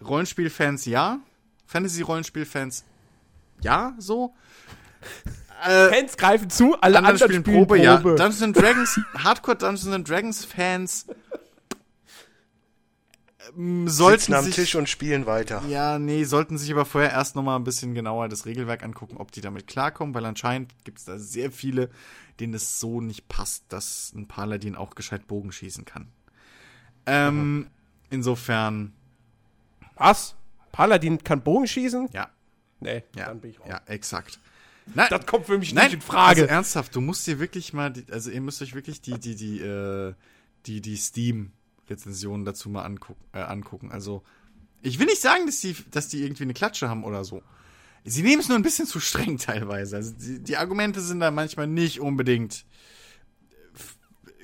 [0.00, 1.18] Rollenspielfans ja,
[1.66, 2.84] Fantasy-Rollenspielfans
[3.60, 4.34] ja, so.
[5.62, 7.84] Äh, Fans greifen zu, alle anderen anderen spielen spielen Probe, Probe.
[7.84, 7.96] ja.
[7.98, 11.06] Dungeons and Dragons, Hardcore Dungeons and Dragons Fans
[13.56, 15.62] ähm, sollten Sitzen am sich, Tisch und spielen weiter.
[15.68, 19.16] ja, nee, sollten sich aber vorher erst noch mal ein bisschen genauer das Regelwerk angucken,
[19.18, 21.90] ob die damit klarkommen, weil anscheinend gibt es da sehr viele,
[22.40, 26.08] denen es so nicht passt, dass ein Paladin auch gescheit Bogen schießen kann.
[27.06, 27.68] Ähm,
[28.10, 28.92] insofern,
[29.96, 30.34] Was?
[30.72, 32.08] Paladin kann Bogen schießen?
[32.12, 32.28] ja,
[32.80, 33.68] Nee, ja, dann bin ich raus.
[33.68, 34.38] ja, exakt.
[34.92, 36.42] Nein, Das kommt für mich Nein, nicht in Frage.
[36.42, 39.34] Also ernsthaft, du musst dir wirklich mal, die, also ihr müsst euch wirklich die, die,
[39.34, 40.14] die, äh,
[40.66, 43.90] die, die Steam-Rezensionen dazu mal angucken, äh, angucken.
[43.92, 44.22] Also,
[44.82, 47.42] ich will nicht sagen, dass die, dass die irgendwie eine Klatsche haben oder so.
[48.04, 49.96] Sie nehmen es nur ein bisschen zu streng teilweise.
[49.96, 52.66] Also, die, die Argumente sind da manchmal nicht unbedingt
[53.74, 53.96] f-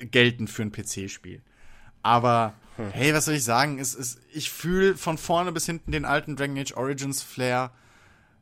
[0.09, 1.41] geltend für ein PC-Spiel.
[2.01, 2.55] Aber,
[2.93, 3.77] hey, was soll ich sagen?
[3.77, 7.71] Es, es, ich fühle von vorne bis hinten den alten Dragon Age Origins Flair.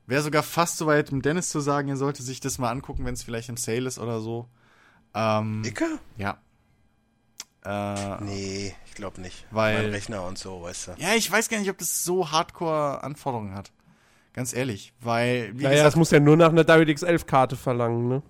[0.09, 3.05] Wäre sogar fast so weit, um Dennis zu sagen, er sollte sich das mal angucken,
[3.05, 4.47] wenn es vielleicht im Sale ist oder so.
[5.13, 5.85] Ähm, Icke?
[6.17, 6.37] ja.
[7.63, 9.45] Äh, Nee, ich glaube nicht.
[9.51, 10.91] Weil- Mein Rechner und so, weißt du.
[10.97, 13.71] ja, ich weiß gar nicht, ob das so Hardcore-Anforderungen hat.
[14.33, 17.55] Ganz ehrlich, weil, wie Naja, das gesagt, muss ja nur nach einer DirectX 11 Karte
[17.55, 18.21] verlangen, ne?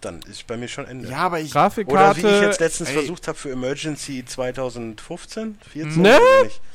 [0.00, 1.08] Dann ist bei mir schon Ende.
[1.08, 2.22] ja, aber ich, Oder Grafikkarte.
[2.22, 2.94] wie ich jetzt letztens ey.
[2.96, 6.18] versucht habe für Emergency 2015, 14, Ne?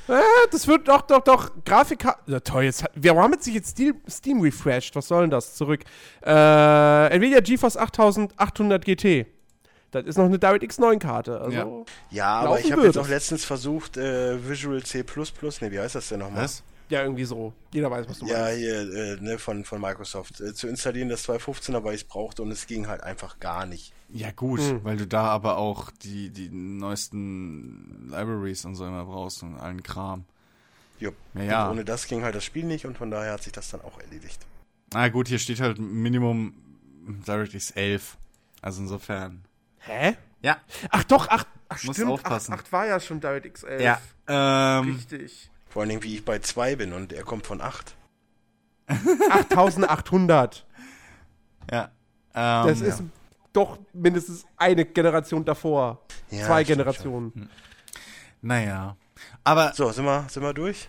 [0.08, 0.22] Äh,
[0.52, 1.52] das wird doch, doch, doch.
[1.66, 2.20] Grafikkarte.
[2.32, 4.96] Ja, toll, jetzt hat, wir haben jetzt sich jetzt Steam, Steam refreshed.
[4.96, 5.56] Was soll denn das?
[5.56, 5.82] Zurück.
[6.24, 9.26] Äh, Nvidia GeForce 8800 GT.
[9.92, 11.40] Das ist noch eine DirectX 9 Karte.
[11.40, 15.80] Also, Ja, aber Laufen ich habe jetzt auch letztens versucht, äh, Visual C++, ne, wie
[15.80, 16.44] heißt das denn nochmal?
[16.44, 16.64] was?
[16.90, 17.54] Ja, irgendwie so.
[17.74, 18.60] Jeder weiß, was du Ja, meinst.
[18.60, 22.42] hier, äh, ne, von, von Microsoft, äh, zu installieren, das 215er, weil ich es brauchte
[22.44, 23.92] und es ging halt einfach gar nicht.
[24.10, 24.84] Ja, gut, Hm.
[24.84, 29.84] weil du da aber auch die, die neuesten Libraries und so immer brauchst und allen
[29.84, 30.26] Kram.
[31.00, 31.16] Jupp.
[31.34, 31.72] Ja, ja.
[31.72, 34.00] Ohne das ging halt das Spiel nicht und von daher hat sich das dann auch
[34.00, 34.40] erledigt.
[34.94, 36.54] Na gut, hier steht halt Minimum
[37.28, 38.18] DirectX 11.
[38.62, 39.44] Also insofern.
[39.80, 40.16] Hä?
[40.42, 40.58] Ja.
[40.90, 42.12] Ach doch, ach, ach Musst stimmt.
[42.12, 42.54] aufpassen.
[42.54, 43.82] Ach, ach, war ja schon DirectX 11.
[43.82, 44.00] Ja.
[44.80, 45.50] Ähm, Richtig.
[45.76, 47.98] Vor allen Dingen, wie ich bei 2 bin und er kommt von 8.
[48.88, 50.66] 8800.
[51.70, 51.92] Ja.
[52.34, 53.04] Ähm, Das ist
[53.52, 56.02] doch mindestens eine Generation davor.
[56.32, 57.50] Ja, Zwei Generationen.
[58.42, 58.96] Naja.
[59.44, 60.88] Aber So, sind wir, sind wir durch?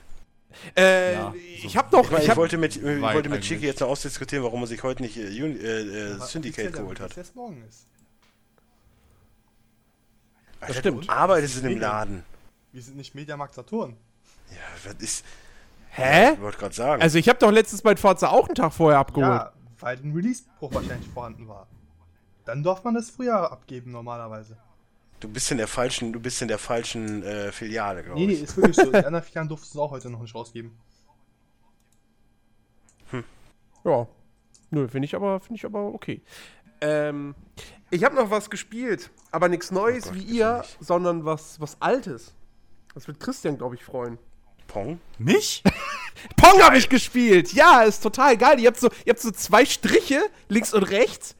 [0.76, 3.28] Äh, Ja, ich habe noch, Ich, meine, ich ich hab, wollte mit, ich Weit wollte
[3.28, 3.42] mit.
[3.42, 7.16] Chiki jetzt noch ausdiskutieren, warum er sich heute nicht äh, äh, äh, Syndicate geholt hat.
[7.16, 7.88] jetzt morgen ist.
[10.60, 11.08] Alter, stimmt.
[11.08, 11.80] Du arbeitest in dem.
[11.80, 12.22] Laden.
[12.70, 13.96] Wir sind nicht Mediamarkt Saturn.
[14.50, 15.24] Ja, das ist.
[15.90, 16.32] hä?
[16.34, 17.02] Ich wollte gerade sagen.
[17.02, 19.26] Also ich habe doch letztens mein Forza auch einen Tag vorher abgeholt.
[19.28, 21.66] Ja, weil ein Release-Bruch wahrscheinlich vorhanden war.
[22.44, 24.56] Dann darf man das früher abgeben normalerweise.
[25.20, 28.32] du bist in der falschen, du bist in der falschen äh, Filiale, glaube Nee, nee,
[28.34, 28.42] ich.
[28.42, 28.84] ist wirklich so.
[28.92, 30.72] Die anderen Filialen durften es auch heute noch nicht rausgeben.
[33.84, 34.06] Ja.
[34.70, 36.22] Nö, finde ich aber, finde ich aber okay.
[36.80, 37.34] Ähm,
[37.90, 42.34] ich habe noch was gespielt, aber nichts Neues Gott, wie ihr, sondern was, was Altes.
[42.94, 44.18] Das wird Christian, glaube ich, freuen.
[44.76, 45.00] Pong?
[45.18, 45.62] mich?
[46.36, 47.54] Pong habe ich gespielt.
[47.54, 48.60] Ja, ist total geil.
[48.60, 51.34] Ihr habt so, ihr habt so zwei Striche, links und rechts,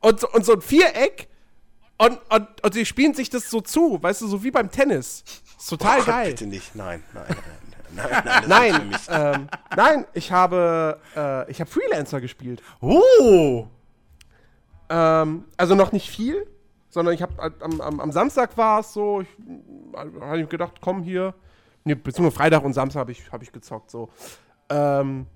[0.00, 1.28] und, so- und so ein Viereck.
[1.98, 5.22] Und, und, und sie spielen sich das so zu, weißt du, so wie beim Tennis.
[5.56, 6.30] Ist total Oh geil.
[6.30, 6.74] bitte nicht.
[6.74, 7.24] Nein, nein,
[7.94, 12.60] nein, nein, nein, Nein, ähm, nein, ich habe, äh, ich habe Freelancer gespielt.
[12.80, 13.68] Oh!
[14.88, 16.44] Ähm, also noch nicht viel,
[16.88, 19.28] sondern ich habe am, am, am Samstag war es so, ich
[20.20, 21.34] habe ich gedacht, komm hier.
[21.84, 24.10] Ne, beziehungsweise Freitag und Samstag habe ich, hab ich gezockt, so.
[24.68, 25.26] Ähm,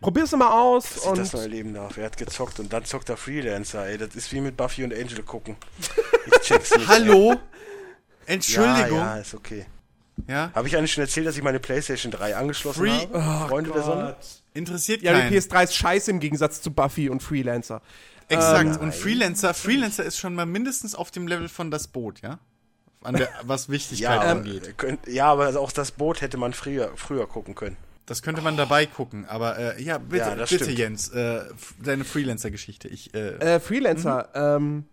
[0.00, 1.96] probier's mal aus dass ich das noch und erleben darf.
[1.96, 3.98] Er hat gezockt und dann zockt er Freelancer, ey.
[3.98, 5.56] Das ist wie mit Buffy und Angel gucken.
[6.26, 6.88] Ich check's nicht.
[6.88, 7.32] Hallo?
[7.32, 7.38] ey.
[8.34, 8.98] Entschuldigung.
[8.98, 9.66] Ja, ja, ist okay.
[10.28, 10.50] Ja?
[10.54, 13.48] Habe ich eigentlich schon erzählt, dass ich meine PlayStation 3 angeschlossen Free- habe?
[13.48, 14.16] Freunde der Sonne?
[14.54, 15.32] Interessiert ja, keinen.
[15.32, 17.82] die PS3 ist scheiße im Gegensatz zu Buffy und Freelancer.
[18.28, 18.76] Exakt.
[18.76, 22.38] Ähm, und Freelancer, Freelancer ist schon mal mindestens auf dem Level von das Boot, ja?
[23.04, 24.76] An der, was Wichtigkeit Ja, angeht.
[24.76, 27.76] könnt, ja, aber auch das Boot hätte man früher, früher gucken können.
[28.06, 30.78] Das könnte man dabei gucken, aber äh, ja, bitte, Ja, bitte stimmt.
[30.78, 31.40] Jens, äh,
[31.82, 32.88] deine Freelancer-Geschichte.
[32.88, 34.84] Ich, äh, Äh, Freelancer, ähm,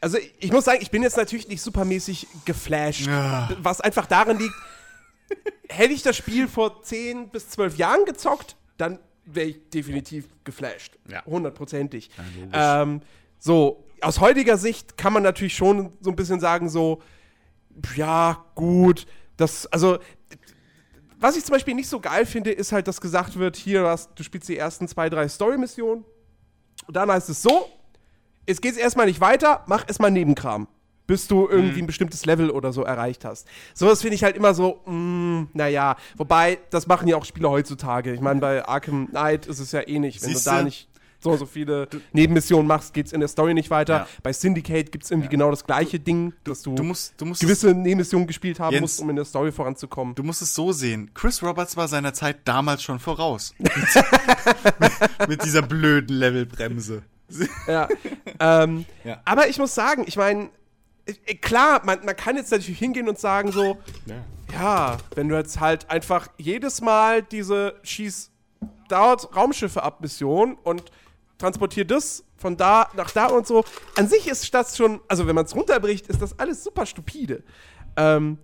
[0.00, 3.48] also ich, muss sagen, ich bin jetzt natürlich nicht supermäßig geflasht, Ja.
[3.62, 4.54] was einfach daran liegt,
[5.68, 10.98] hätte ich das Spiel vor 10 bis 12 Jahren gezockt, dann wäre ich definitiv geflasht.
[11.08, 11.24] Ja.
[11.24, 12.10] Hundertprozentig.
[12.52, 13.00] ähm,
[13.38, 17.00] so, aus heutiger Sicht kann man natürlich schon so ein bisschen sagen, so,
[17.96, 19.06] ja, gut,
[19.36, 19.98] das, also,
[21.18, 23.88] was ich zum Beispiel nicht so geil finde, ist halt, dass gesagt wird, hier, du,
[23.88, 26.04] hast, du spielst die ersten zwei, drei Story-Missionen
[26.86, 27.68] und dann heißt es so,
[28.46, 30.66] jetzt geht's erstmal nicht weiter, mach erstmal Nebenkram,
[31.06, 33.46] bis du irgendwie ein bestimmtes Level oder so erreicht hast.
[33.72, 38.12] Sowas finde ich halt immer so, mm, naja, wobei, das machen ja auch Spieler heutzutage.
[38.12, 40.50] Ich meine, bei Arkham Knight ist es ja ähnlich, wenn du Siehste?
[40.50, 40.91] da nicht
[41.22, 43.94] so so viele Nebenmissionen machst, geht's in der Story nicht weiter.
[43.94, 44.08] Ja.
[44.22, 47.74] Bei Syndicate gibt's irgendwie genau das gleiche Ding, dass du, du musst, du musst, gewisse
[47.74, 50.14] Nebenmissionen gespielt haben Jens, musst, um in der Story voranzukommen.
[50.14, 51.10] du musst es so sehen.
[51.14, 53.54] Chris Roberts war seiner Zeit damals schon voraus.
[53.58, 53.70] mit,
[55.28, 57.02] mit dieser blöden Levelbremse.
[57.66, 57.88] Ja.
[58.40, 59.20] ähm, Ja.
[59.24, 60.50] Aber ich muss sagen, ich meine,
[61.40, 63.78] klar, man, man kann jetzt natürlich hingehen und sagen so,
[64.52, 68.30] ja, wenn du jetzt halt einfach jedes Mal diese Schieß
[68.88, 70.90] dauert Raumschiffe ab Mission und
[71.42, 73.64] transportier das von da nach da und so.
[73.96, 77.42] An sich ist das schon, also wenn man es runterbricht, ist das alles super stupide.
[77.96, 78.38] Ähm,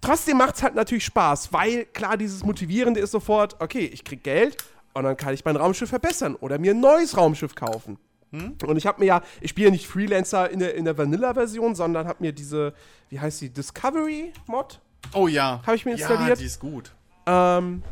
[0.00, 4.22] trotzdem macht es halt natürlich Spaß, weil klar, dieses Motivierende ist sofort, okay, ich krieg
[4.22, 4.56] Geld
[4.94, 7.98] und dann kann ich mein Raumschiff verbessern oder mir ein neues Raumschiff kaufen.
[8.32, 11.74] Und ich habe mir ja, ich spiele ja nicht Freelancer in der, in der Vanilla-Version,
[11.74, 12.74] sondern habe mir diese,
[13.08, 14.80] wie heißt die, Discovery-Mod,
[15.14, 15.62] Oh ja.
[15.66, 16.40] Hab ich mir Ja, installiert.
[16.40, 16.92] die ist gut.
[17.26, 17.82] ähm,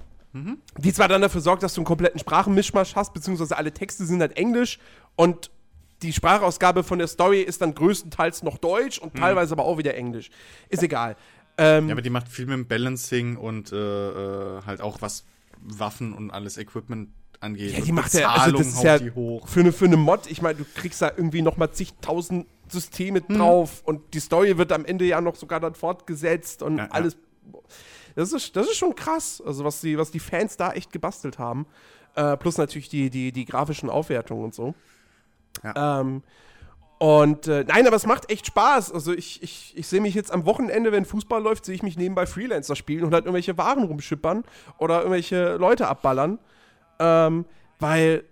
[0.79, 4.21] die zwar dann dafür sorgt, dass du einen kompletten Sprachenmischmasch hast, beziehungsweise alle Texte sind
[4.21, 4.79] halt Englisch
[5.17, 5.51] und
[6.03, 9.95] die Sprachausgabe von der Story ist dann größtenteils noch Deutsch und teilweise aber auch wieder
[9.95, 10.31] Englisch.
[10.69, 11.17] Ist egal.
[11.57, 15.25] Ähm, Ja, aber die macht viel mit dem Balancing und äh, äh, halt auch was
[15.61, 17.79] Waffen und alles Equipment angeht.
[17.79, 20.59] Ja, die macht ja, also das ist ja für eine, für eine Mod, ich meine,
[20.59, 23.39] du kriegst da irgendwie noch mal zigtausend Systeme Hm.
[23.39, 26.91] drauf und die Story wird am Ende ja noch sogar dann fortgesetzt und Ja, ja.
[28.15, 31.39] Das ist, das ist schon krass, also was die, was die Fans da echt gebastelt
[31.39, 31.67] haben.
[32.15, 34.75] Äh, plus natürlich die, die, die grafischen Aufwertungen und so.
[35.75, 36.23] Ähm,
[36.99, 38.93] und äh, nein, aber es macht echt Spaß.
[38.93, 41.97] Also ich, ich, ich sehe mich jetzt am Wochenende, wenn Fußball läuft, sehe ich mich
[41.97, 44.45] nebenbei Freelancer spielen und halt irgendwelche Waren rumschippern
[44.79, 46.39] oder irgendwelche Leute abballern.
[47.01, 47.45] Ähm,
[47.81, 48.25] weil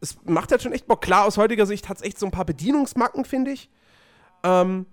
[0.00, 1.02] es macht halt schon echt Bock.
[1.02, 3.68] Klar, aus heutiger Sicht hat es echt so ein paar Bedienungsmacken, finde ich.
[4.44, 4.86] Ähm,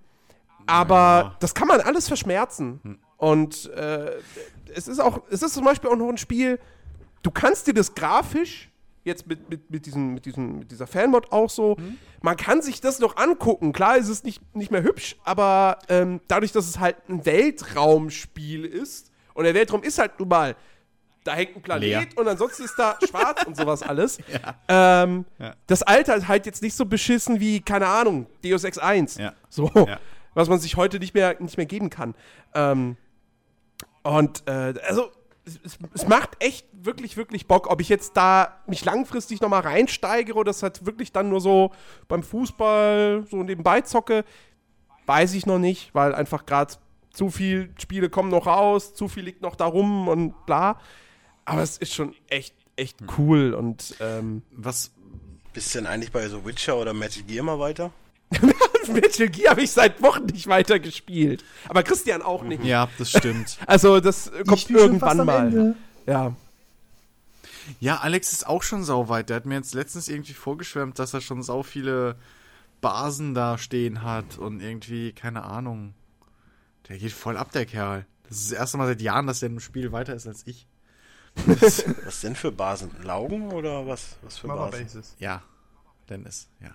[0.66, 1.36] aber Ja.
[1.40, 3.00] das kann man alles verschmerzen.
[3.24, 4.12] Und äh,
[4.76, 6.60] es ist auch, es ist zum Beispiel auch noch ein Spiel,
[7.22, 8.70] du kannst dir das grafisch,
[9.06, 11.78] jetzt mit, mit, mit, diesen, mit, diesen, mit dieser Fanmod auch so,
[12.22, 13.72] man kann sich das noch angucken.
[13.72, 18.66] Klar ist es nicht, nicht mehr hübsch, aber ähm, dadurch, dass es halt ein Weltraumspiel
[18.66, 20.56] ist Und der Weltraum ist halt nun mal,
[21.24, 22.06] da hängt ein Planet Leer.
[22.18, 24.18] und ansonsten ist da schwarz und sowas alles.
[24.68, 25.56] Ähm, Ja.
[25.68, 29.16] Das Alter ist halt jetzt nicht so beschissen wie, keine Ahnung, Deus Ex 1.
[29.18, 29.34] Ja.
[29.50, 30.00] So, Ja.
[30.34, 32.16] was man sich heute nicht mehr, nicht mehr geben kann.
[32.54, 32.98] Ähm,
[34.04, 35.10] und äh, also
[35.46, 35.60] es,
[35.94, 40.50] es- macht echt wirklich, wirklich Bock, ob ich jetzt da mich langfristig nochmal reinsteigere oder
[40.52, 41.72] das halt wirklich dann nur so
[42.08, 44.24] beim Fußball so nebenbei zocke,
[45.06, 46.76] weiß ich noch nicht, weil einfach gerade
[47.12, 50.80] zu viel Spiele kommen noch raus, zu viel liegt noch da rum und bla.
[51.46, 54.92] Aber es ist schon echt, echt cool und ähm, Was,
[55.52, 57.92] Bist du denn eigentlich bei so Witcher oder Metal Gear mal weiter?
[58.94, 61.44] Metal Gear habe ich seit Wochen nicht weitergespielt.
[61.70, 62.64] Aber Christian auch nicht.
[62.64, 63.58] ja, das stimmt.
[63.68, 65.76] Also das kommt irgendwann mal.
[66.06, 66.36] Ja.
[67.80, 69.30] Ja, Alex ist auch schon sau weit.
[69.30, 72.16] Der hat mir jetzt letztens irgendwie vorgeschwärmt, dass er schon sau viele
[72.82, 75.94] Basen da stehen hat und irgendwie, keine Ahnung.
[76.90, 78.06] Der geht voll ab, der Kerl.
[78.28, 80.68] Das ist das erste Mal seit Jahren, dass er im Spiel weiter ist als ich.
[81.46, 82.92] Was denn für Basen?
[83.02, 84.18] Laugen oder was?
[84.22, 84.84] Was für Mama Basen?
[84.84, 85.16] Bases.
[85.20, 85.42] Ja,
[86.10, 86.72] Dennis, ja.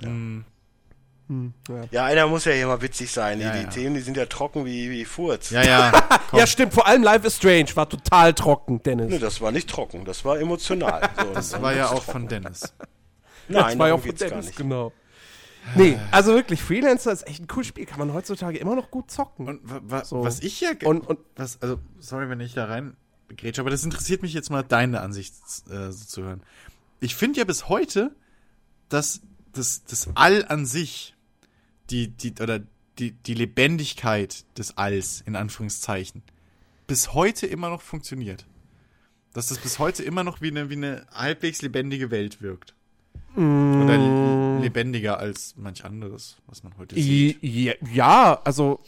[0.00, 0.08] Ja,
[1.92, 3.38] einer muss ja hier mal witzig sein.
[3.38, 3.68] Die, Ja, die ja.
[3.68, 5.50] Themen, die sind ja trocken wie, wie Furz.
[5.50, 5.92] Ja, ja.
[6.32, 6.74] Ja, stimmt.
[6.74, 9.10] Vor allem Life is Strange war total trocken, Dennis.
[9.10, 11.08] Nee, das war nicht trocken, das war emotional.
[11.16, 12.62] So, Das war ja auch von Dennis.
[13.48, 14.92] Nein, das war ja auch von Dennis, genau.
[15.74, 17.84] Nee, also wirklich, Freelancer ist echt ein cooles Spiel.
[17.84, 19.46] Kann man heutzutage immer noch gut zocken.
[19.48, 20.24] Und wa wa So.
[20.24, 20.70] was ich ja.
[20.84, 22.96] Und- und- was, also, sorry, wenn ich da rein
[23.36, 25.34] grätsche, aber das interessiert mich jetzt mal, deine Ansicht
[25.70, 26.42] äh, so zu hören.
[27.00, 28.10] Ich finde ja bis heute,
[28.88, 29.20] dass
[29.52, 31.14] das, das All an sich,
[31.90, 32.60] die, die, oder
[32.98, 36.22] die, die Lebendigkeit des Alls, in Anführungszeichen,
[36.86, 38.46] bis heute immer noch funktioniert.
[39.32, 42.74] Dass das bis heute immer noch wie eine, wie eine halbwegs lebendige Welt wirkt.
[43.36, 44.56] Oder Mm.
[44.56, 47.38] le- lebendiger als manch anderes, was man heute sieht.
[47.42, 48.80] Ja, ja, also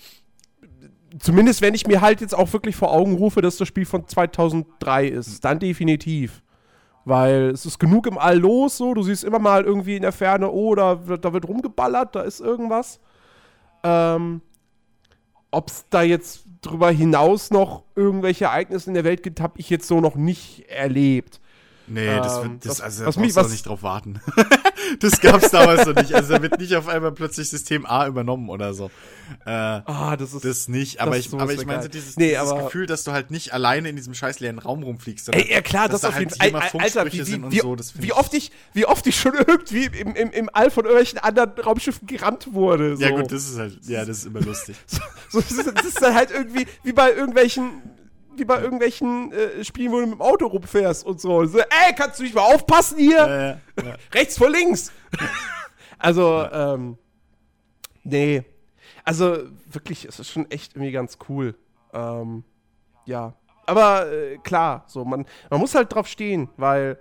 [1.20, 4.08] zumindest wenn ich mir halt jetzt auch wirklich vor Augen rufe, dass das Spiel von
[4.08, 6.41] 2003 ist, dann definitiv.
[7.04, 10.12] Weil es ist genug im All los, so, du siehst immer mal irgendwie in der
[10.12, 13.00] Ferne, oh, da wird, da wird rumgeballert, da ist irgendwas.
[13.82, 14.40] Ähm,
[15.50, 19.68] Ob es da jetzt drüber hinaus noch irgendwelche Ereignisse in der Welt gibt, habe ich
[19.68, 21.40] jetzt so noch nicht erlebt.
[21.88, 24.20] Nee, das Ähm, wird, das, was- also, was da mich- was- nicht drauf warten.
[25.00, 26.14] das gab's damals noch nicht.
[26.14, 28.90] Also, da wird nicht auf einmal plötzlich System A übernommen oder so.
[29.44, 30.44] Äh, Ah, das ist.
[30.44, 33.12] das nicht, aber das ich, aber ich meine so dieses, Nee, dieses Gefühl, dass du
[33.12, 35.26] halt nicht alleine in diesem scheiß leeren Raum rumfliegst.
[35.26, 36.80] sondern Ey, ja klar, dass das da auf jeden halt Fall.
[36.80, 39.32] Alter, wie, sind wie, und wie, so, das wie oft ich, wie oft ich schon
[39.34, 42.96] irgendwie im, im, im All von irgendwelchen anderen Raumschiffen gerannt wurde.
[42.96, 43.02] So.
[43.02, 44.76] Ja gut, das ist halt, ja, das ist immer lustig.
[45.30, 47.70] so, das, ist, das ist halt irgendwie wie bei irgendwelchen,
[48.36, 51.44] wie bei irgendwelchen äh, Spielen, wo du mit dem Auto rumfährst und so.
[51.46, 53.60] so ey, kannst du nicht mal aufpassen hier?
[53.78, 53.96] ja, ja.
[54.14, 54.92] Rechts vor links.
[55.98, 56.98] also, ähm,
[58.04, 58.44] nee.
[59.04, 59.38] Also,
[59.70, 61.54] wirklich, es ist schon echt irgendwie ganz cool.
[61.92, 62.44] Ähm,
[63.04, 63.34] ja.
[63.66, 66.98] Aber äh, klar, so, man, man muss halt drauf stehen, weil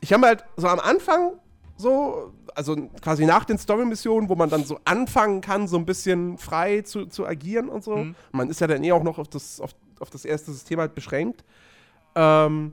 [0.00, 1.32] ich habe halt so am Anfang
[1.76, 6.38] so, also quasi nach den Story-Missionen, wo man dann so anfangen kann, so ein bisschen
[6.38, 8.06] frei zu, zu agieren und so.
[8.30, 10.94] Man ist ja dann eh auch noch auf das, auf, auf das erste System halt
[10.94, 11.44] beschränkt.
[12.14, 12.72] Ähm,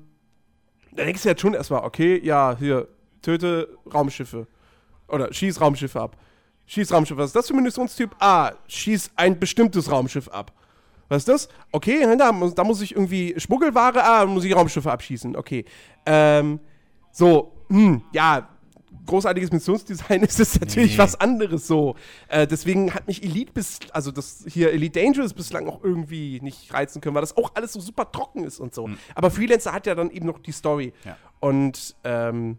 [0.94, 2.88] da denkst du jetzt schon erstmal, okay, ja, hier,
[3.22, 4.48] töte Raumschiffe.
[5.08, 6.18] Oder schieß Raumschiffe ab.
[6.66, 7.20] Schieß Raumschiffe.
[7.20, 8.12] Was ist das für ein Munitionstyp?
[8.20, 10.54] Ah, schieß ein bestimmtes Raumschiff ab.
[11.10, 11.50] Was ist das?
[11.72, 15.36] Okay, da, muss- da muss ich irgendwie Schmuggelware, ah, muss ich Raumschiffe abschießen.
[15.36, 15.66] Okay.
[16.06, 16.60] Ähm,
[17.12, 18.48] so, hm, ja,
[19.12, 20.98] großartiges Missionsdesign ist es natürlich Nee.
[20.98, 21.96] was anderes so.
[22.28, 26.74] Äh, deswegen hat mich Elite bis, also das hier Elite Dangerous bislang auch irgendwie nicht
[26.74, 28.90] reizen können, weil das auch alles so super trocken ist und so.
[29.16, 30.94] Aber Freelancer hat ja dann eben noch die Story.
[31.06, 31.18] Ja.
[31.40, 32.58] Und ähm,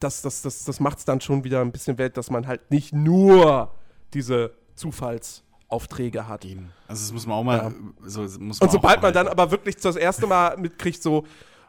[0.00, 2.70] das, das, das, das macht es dann schon wieder ein bisschen wert, dass man halt
[2.70, 3.72] nicht nur
[4.14, 6.44] diese Zufallsaufträge hat.
[6.44, 6.70] Eben.
[6.88, 7.72] Also das muss man auch mal, Ja.
[8.08, 11.24] so, das muss man Und sobald man dann aber wirklich das erste Mal mitkriegt, so,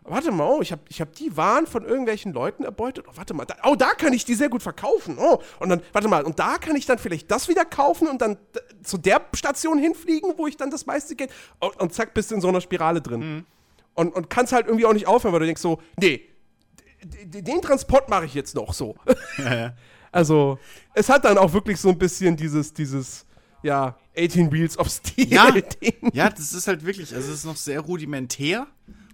[0.07, 3.05] warte mal, oh, ich habe ich hab die Waren von irgendwelchen Leuten erbeutet.
[3.07, 5.17] Oh, warte mal, da, oh, da kann ich die sehr gut verkaufen.
[5.19, 8.21] Oh, und dann, warte mal, und da kann ich dann vielleicht das wieder kaufen und
[8.21, 11.31] dann d- zu der Station hinfliegen, wo ich dann das meiste Geld.
[11.59, 13.19] Und, und zack, bist du in so einer Spirale drin.
[13.35, 13.45] Mhm.
[13.93, 16.21] Und, und kannst halt irgendwie auch nicht aufhören, weil du denkst so, nee,
[17.03, 18.95] den Transport mache ich jetzt noch so.
[20.11, 20.57] Also,
[20.93, 23.25] es hat dann auch wirklich so ein bisschen dieses, dieses,
[23.61, 25.51] ja, 18 Wheels of Steel Ja,
[25.81, 26.09] Ding.
[26.13, 28.67] ja, das ist halt wirklich, also es ist noch sehr rudimentär,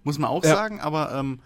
[0.03, 0.49] muss man auch Ja.
[0.55, 1.39] sagen, aber ähm,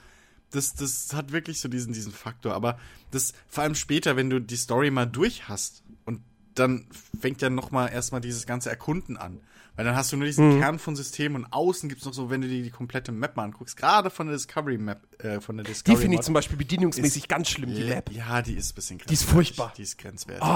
[0.52, 2.54] das, das hat wirklich so diesen, diesen Faktor.
[2.54, 2.78] Aber
[3.12, 6.22] das, vor allem später, wenn du die Story mal durch hast und
[6.56, 6.88] dann
[7.20, 9.40] fängt ja noch mal erstmal dieses ganze Erkunden an.
[9.76, 10.60] Weil dann hast du nur diesen Mhm.
[10.60, 13.44] Kern von System und außen gibt's noch so, wenn du dir die komplette Map mal
[13.44, 16.58] anguckst, gerade von der Discovery Map, äh, von der Discovery Die finde ich zum Beispiel
[16.58, 18.10] bedienungsmäßig ganz schlimm, die Map.
[18.12, 19.20] Ja, die ist ein bisschen grenzwertig.
[19.20, 19.74] Die ist furchtbar.
[19.78, 20.48] Die ist grenzwertig.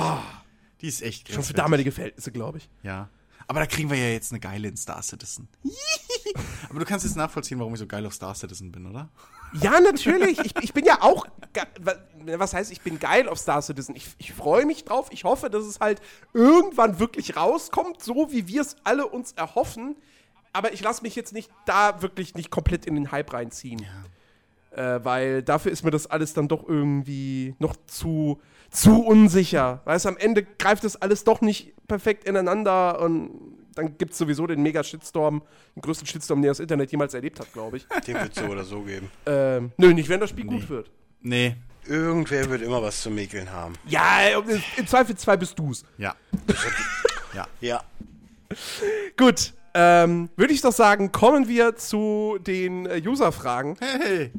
[0.82, 1.36] Die ist echt grenzwertig.
[1.36, 2.69] Schon für damalige Verhältnisse, glaube ich.
[2.82, 3.10] Ja.
[3.52, 5.49] Aber da kriegen wir ja jetzt eine geile in Star Citizen.
[6.69, 9.10] Aber du kannst jetzt nachvollziehen, warum ich so geil auf Star Citizen bin, oder?
[9.52, 10.40] Ja, natürlich.
[10.40, 11.26] Ich, ich bin ja auch.
[12.23, 13.94] Was heißt, ich bin geil auf Star Citizen?
[13.98, 15.10] Ich, ich freue mich drauf.
[15.11, 16.02] Ich hoffe, dass es halt
[16.34, 19.98] irgendwann wirklich rauskommt, so wie wir es alle uns erhoffen.
[20.53, 23.86] Aber ich lasse mich jetzt nicht da wirklich nicht komplett in den Hype reinziehen.
[24.72, 28.40] Äh, weil dafür ist mir das alles dann doch irgendwie noch zu,
[28.72, 29.81] zu unsicher.
[29.85, 34.18] Weißt du, am Ende greift das alles doch nicht perfekt ineinander und dann gibt es
[34.18, 35.41] sowieso den Mega-Shitstorm,
[35.76, 37.88] den größten Shitstorm, den das Internet jemals erlebt hat, glaube ich.
[38.07, 39.10] Den wird so oder so geben.
[39.26, 40.89] Ähm, nö, nicht, wenn das Spiel gut wird.
[41.22, 41.56] Nee.
[41.88, 43.73] Irgendwer wird immer was zu mäkeln haben.
[43.88, 44.38] Ja,
[44.77, 45.84] im Zweifelsfall bist du's.
[45.98, 46.15] Ja.
[47.34, 47.48] ja.
[47.60, 47.84] Ja.
[49.18, 53.77] Gut, ähm, würde ich doch sagen, kommen wir zu den äh, User-Fragen.
[53.80, 54.31] Hey.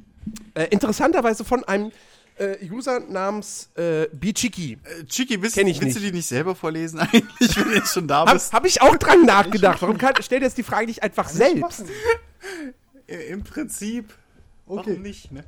[0.55, 1.91] Äh, interessanterweise von einem
[2.37, 4.79] äh, User namens äh, Bichiki.
[4.85, 6.13] Äh, Chiki, willst, Kenn ich willst du nicht.
[6.13, 8.53] die nicht selber vorlesen eigentlich, wenn du jetzt schon da Habe bist?
[8.53, 9.83] hab ich auch dran nachgedacht.
[9.83, 11.85] Warum kann, stell dir jetzt die Frage nicht einfach selbst?
[13.07, 14.13] Äh, Im Prinzip.
[14.67, 14.83] Okay.
[14.91, 15.45] Warum nicht, ne?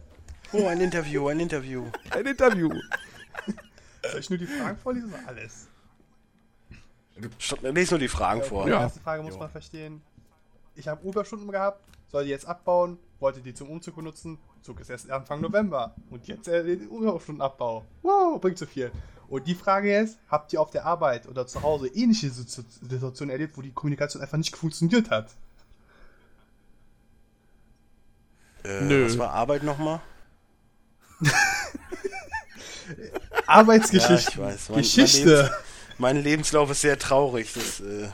[0.52, 1.84] Oh, ein Interview, ein Interview.
[2.10, 2.70] Ein Interview.
[4.10, 5.66] Soll ich nur die Fragen vorlesen oder alles?
[7.62, 8.66] Lies nur die Fragen vor.
[8.66, 10.02] Die erste Frage muss man verstehen.
[10.76, 14.88] Ich habe Überstunden gehabt, soll die jetzt abbauen, wollte die zum Umzug benutzen, Zug ist
[14.88, 17.84] erst Anfang November und jetzt äh, den Überstundenabbau.
[18.02, 18.90] Wow, bringt zu viel.
[19.28, 23.30] Und die Frage ist, habt ihr auf der Arbeit oder zu Hause ähnliche Situ- Situationen
[23.30, 25.30] erlebt, wo die Kommunikation einfach nicht funktioniert hat?
[28.64, 29.04] Äh, Nö.
[29.04, 30.00] Was war Arbeit nochmal?
[33.46, 34.12] Arbeitsgeschichte.
[34.12, 34.68] Ja, ich weiß.
[34.70, 35.50] Mein- Geschichte.
[35.98, 37.52] Mein Lebenslauf ist sehr traurig.
[37.52, 38.08] Das, äh,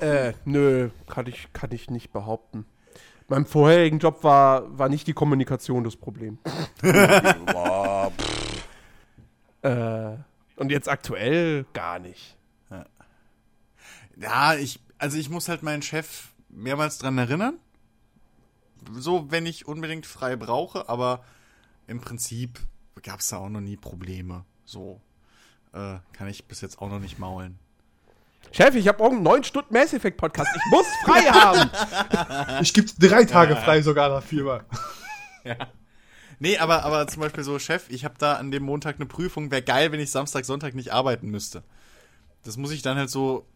[0.28, 2.66] Äh, nö, kann ich, kann ich nicht behaupten.
[3.28, 6.38] Meinem vorherigen Job war, war nicht die Kommunikation das Problem.
[9.62, 10.18] Äh,
[10.56, 12.36] und jetzt aktuell gar nicht.
[14.16, 17.58] Ja, ich, also ich muss halt meinen Chef mehrmals dran erinnern.
[18.92, 21.24] So, wenn ich unbedingt frei brauche, aber
[21.86, 22.60] im Prinzip
[23.02, 24.44] gab es da auch noch nie Probleme.
[24.64, 25.00] So,
[25.72, 27.58] äh, kann ich bis jetzt auch noch nicht maulen.
[28.54, 30.48] Chef, ich habe morgen einen 9 Stunden Mass Effect Podcast.
[30.54, 31.70] Ich muss frei haben.
[32.62, 34.64] Ich gebe drei Tage frei sogar dafür.
[36.40, 39.50] Nee, aber, aber zum Beispiel so, Chef, ich habe da an dem Montag eine Prüfung.
[39.50, 41.62] Wäre geil, wenn ich Samstag, Sonntag nicht arbeiten müsste.
[42.42, 43.46] Das muss ich dann halt so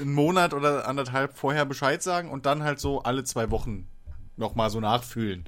[0.00, 3.86] einen Monat oder anderthalb vorher Bescheid sagen und dann halt so alle zwei Wochen
[4.36, 5.44] nochmal so nachfühlen.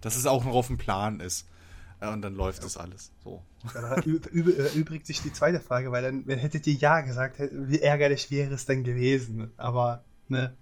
[0.00, 1.46] Dass es auch noch auf dem Plan ist.
[2.00, 3.10] Äh, Und dann läuft das alles.
[3.22, 3.42] So.
[3.74, 7.00] Da ü- ü- äh, übrigt sich die zweite Frage, weil dann, wenn hättet ihr Ja
[7.02, 9.50] gesagt, wie ärgerlich wäre es denn gewesen.
[9.56, 10.54] Aber, ne.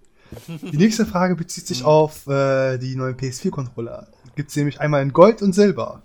[0.47, 4.09] Die nächste Frage bezieht sich auf äh, die neuen PS4-Controller.
[4.37, 6.03] Gibt es nämlich einmal in Gold und Silber.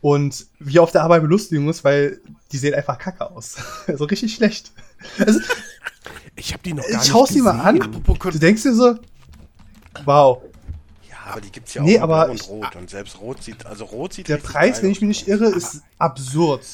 [0.00, 2.20] Und wie auf der Arbeit belustigen muss, weil
[2.52, 3.56] die sehen einfach kacke aus.
[3.86, 4.72] also richtig schlecht.
[5.18, 5.40] Also,
[6.36, 7.94] Ich habe die noch gar nicht schaust die mal gesehen.
[7.94, 8.04] an.
[8.32, 8.96] Du denkst dir so,
[10.04, 10.46] wow, ja,
[11.26, 12.76] aber die gibt's ja Nee, auch in aber Blau ich- und Rot.
[12.76, 15.46] Und selbst Rot sieht, also Rot sieht der Preis, geil wenn ich mich nicht irre,
[15.46, 16.64] ist absurd.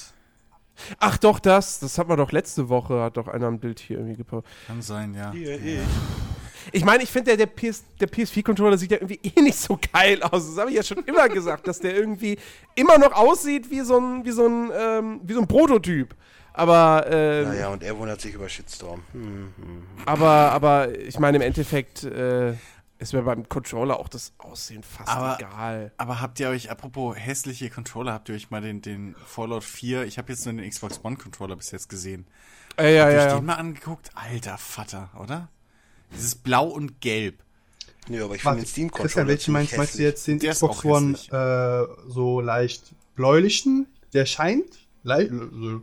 [0.98, 1.78] Ach doch, das.
[1.80, 4.50] Das hat man doch letzte Woche, hat doch einer ein Bild hier irgendwie gepostet.
[4.66, 5.30] Kann sein, ja.
[5.32, 5.80] Hier, ich.
[6.70, 9.78] Ich meine, ich finde, der, der, PS, der PS4-Controller sieht ja irgendwie eh nicht so
[9.92, 10.46] geil aus.
[10.46, 12.38] Das habe ich ja schon immer gesagt, dass der irgendwie
[12.76, 16.14] immer noch aussieht wie so ein, wie so ein, ähm, wie so ein Prototyp.
[16.52, 19.02] Aber, äh, Naja, und er wundert sich über Shitstorm.
[19.12, 19.82] Hm, hm.
[20.06, 22.52] aber, aber ich meine, im Endeffekt äh,
[23.02, 25.92] ist mir beim Controller auch das Aussehen fast Aber- egal.
[25.96, 30.04] Aber habt ihr euch, apropos hässliche Controller, habt ihr euch mal den, den Fallout 4,
[30.04, 32.26] ich habe jetzt nur den Xbox One Controller bis jetzt gesehen.
[32.78, 33.36] Äh, ja, Habt ihr ja, euch ja.
[33.38, 34.10] den mal angeguckt?
[34.14, 35.48] Alter Vater, oder?
[36.14, 37.42] Dieses Blau und Gelb.
[38.08, 40.50] Nee, aber ich finde den steam Christian, controller welchen meinst, meinst du jetzt den Der
[40.52, 43.86] ist Xbox One äh, so leicht bläulichen?
[44.12, 44.64] Der scheint,
[45.04, 45.80] lei- so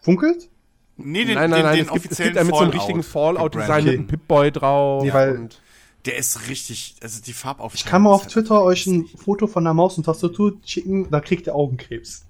[0.00, 0.48] funkelt?
[0.96, 2.70] Nee, den, nein, nein, den, nein, den es gibt, es gibt einen mit so einem
[2.72, 5.04] richtigen Fallout-Design mit einem Pip-Boy drauf.
[5.04, 5.61] Nee, weil- und
[6.04, 7.74] Der ist richtig, also die Farbaufteilung.
[7.76, 9.06] Ich kann mal auf halt Twitter euch ein.
[9.06, 12.24] Foto von der Maus und Tastatur schicken, da kriegt ihr Augenkrebs.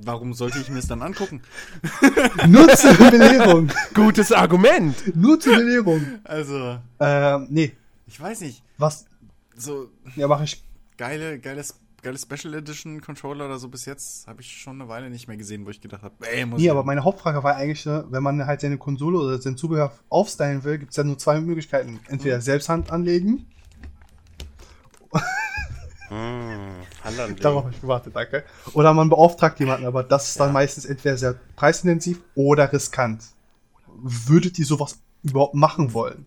[0.00, 1.42] Warum sollte ich mir das dann angucken?
[2.48, 3.68] Nur zur Belehrung.
[3.94, 5.16] Gutes Argument.
[5.16, 6.06] Nur zur Belehrung.
[6.24, 7.72] Also, Ähm, nee,
[8.06, 8.62] ich weiß nicht.
[8.76, 9.06] was?
[9.56, 10.62] So Ja, mache ich.
[10.96, 15.10] geile, geiles, geile Special Edition Controller oder so bis jetzt habe ich schon eine Weile
[15.10, 17.56] nicht mehr gesehen, wo ich gedacht habe, ey, muss Nee, ich aber meine Hauptfrage war
[17.56, 21.04] eigentlich, ne, wenn man halt seine Konsole oder sein Zubehör aufstylen will, gibt es ja
[21.04, 22.00] nur zwei Möglichkeiten.
[22.08, 23.46] Entweder selbst Hand anlegen,
[26.08, 27.40] Hm, Hand anlegen.
[27.40, 28.44] darauf habe ich gewartet, danke.
[28.72, 33.24] Oder man beauftragt jemanden, aber das ist dann meistens entweder sehr preisintensiv oder riskant.
[34.00, 36.24] Würdet ihr sowas überhaupt machen wollen?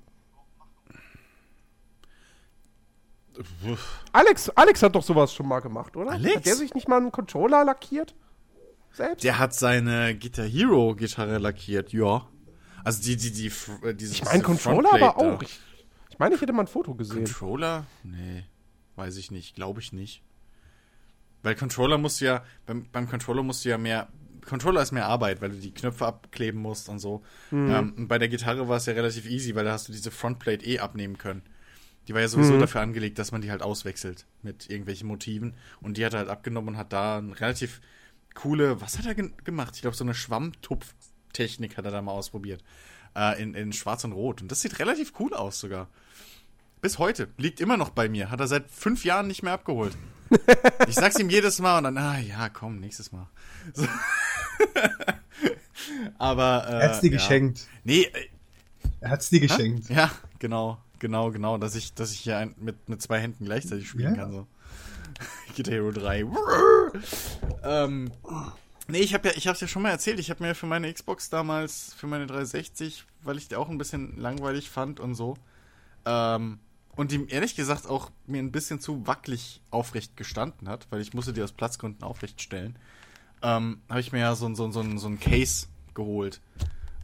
[4.14, 6.12] Alex, Alex hat doch sowas schon mal gemacht, oder?
[6.12, 6.36] Alex?
[6.36, 8.16] Hat der sich nicht mal einen Controller lackiert?
[8.94, 9.24] selbst?
[9.24, 12.28] Der hat seine Guitar Hero Gitarre lackiert, ja.
[12.84, 13.52] Also die, die, die,
[13.84, 15.42] äh, dieses Ich meine, Controller aber auch.
[15.42, 15.60] Ich,
[16.10, 17.26] ich meine, ich hätte mal ein Foto gesehen.
[17.26, 17.86] Controller?
[18.04, 18.46] Nee,
[18.96, 20.24] weiß ich nicht, glaube ich nicht.
[21.44, 24.10] Weil Controller musst du ja, beim, beim Controller musst du ja mehr,
[24.48, 27.24] Controller ist mehr Arbeit, weil du die Knöpfe abkleben musst und so.
[27.52, 30.12] Ähm, und bei der Gitarre war es ja relativ easy, weil da hast du diese
[30.12, 31.42] Frontplate eh abnehmen können.
[32.08, 35.54] Die war ja sowieso dafür angelegt, dass man die halt auswechselt mit irgendwelchen Motiven.
[35.82, 37.80] Und die hat er halt abgenommen und hat da eine relativ
[38.34, 39.76] coole, was hat er ge gemacht?
[39.76, 42.64] Ich glaube, so eine Schwammtupftechnik hat er da mal ausprobiert.
[43.16, 44.42] Äh, in, in Schwarz und Rot.
[44.42, 45.90] Und das sieht relativ cool aus sogar.
[46.82, 47.28] Bis heute.
[47.38, 48.32] Liegt immer noch bei mir.
[48.32, 49.96] Hat er seit fünf Jahren nicht mehr abgeholt.
[50.88, 53.28] Ich sag's ihm jedes Mal und dann, ah ja, komm, nächstes Mal.
[53.74, 53.86] So.
[56.18, 56.66] Aber.
[56.68, 57.18] Äh, Er hat's dir ja.
[57.18, 57.68] geschenkt.
[57.84, 58.28] Nee, äh,
[59.02, 59.90] Er hat's dir geschenkt.
[59.90, 60.10] ja,
[60.40, 64.16] genau, genau, genau, dass ich, dass ich hier ein, mit, mit zwei Händen gleichzeitig spielen
[64.16, 64.22] Ja.
[64.22, 64.32] kann.
[64.32, 64.48] So.
[65.58, 66.26] Guitar Hero 3.
[67.64, 68.12] ähm,
[68.88, 70.92] nee, ich habe ja, ich hab's ja schon mal erzählt, ich habe mir für meine
[70.92, 75.36] Xbox damals, für meine 360, weil ich die auch ein bisschen langweilig fand und so,
[76.06, 76.60] ähm,
[76.96, 81.14] und die ehrlich gesagt auch mir ein bisschen zu wackelig aufrecht gestanden hat, weil ich
[81.14, 82.78] musste die aus Platzgründen aufrecht stellen,
[83.42, 86.42] ähm, habe ich mir ja so, ein- so, so, so ein Case geholt.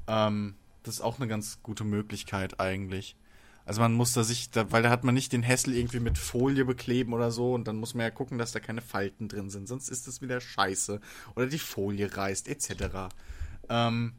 [0.07, 3.15] Ähm, das ist auch eine ganz gute Möglichkeit eigentlich.
[3.67, 6.17] Also man muss da sich, da, weil da hat man nicht den Hessel irgendwie mit
[6.17, 9.49] Folie bekleben oder so und dann muss man ja gucken, dass da keine Falten drin
[9.49, 11.01] sind, sonst ist das wieder scheiße.
[11.35, 13.13] Oder die Folie reißt, etc.
[13.67, 14.13] Ähm,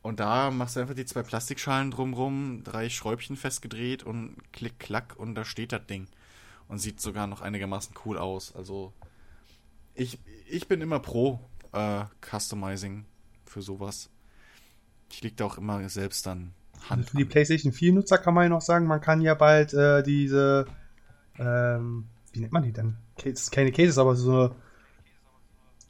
[0.00, 5.16] und da machst du einfach die zwei Plastikschalen drumrum, drei Schräubchen festgedreht und klick, klack
[5.18, 6.08] und da steht das Ding.
[6.66, 8.56] Und sieht sogar noch einigermaßen cool aus.
[8.56, 8.94] Also
[9.92, 10.18] ich,
[10.48, 11.40] ich bin immer pro
[11.72, 13.04] äh, Customizing
[13.44, 14.08] für sowas.
[15.10, 16.54] Ich leg da auch immer selbst dann
[16.88, 17.24] Hand für die.
[17.24, 20.66] PlayStation 4-Nutzer kann man ja noch sagen, man kann ja bald äh, diese,
[21.38, 22.96] ähm, wie nennt man die denn?
[23.16, 24.50] Cases, keine Cases, aber so eine,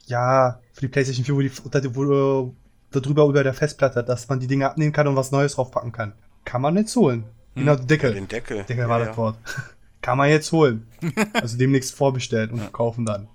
[0.05, 2.55] ja, für die PlayStation 4, wo die, wo,
[2.91, 5.91] da drüber über der Festplatte, dass man die Dinge abnehmen kann und was Neues draufpacken
[5.91, 6.13] kann.
[6.45, 7.25] Kann man jetzt holen.
[7.55, 8.13] Genau, die Deckel.
[8.13, 8.57] Den Deckel.
[8.63, 9.05] Deckel Ja, war ja.
[9.07, 9.37] das Wort.
[10.01, 10.87] Kann man jetzt holen.
[11.33, 13.27] Also demnächst vorbestellen und kaufen dann.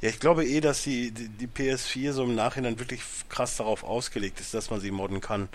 [0.00, 3.84] Ja, ich glaube eh, dass die, die, die PS4 so im Nachhinein wirklich krass darauf
[3.84, 5.48] ausgelegt ist, dass man sie modden kann.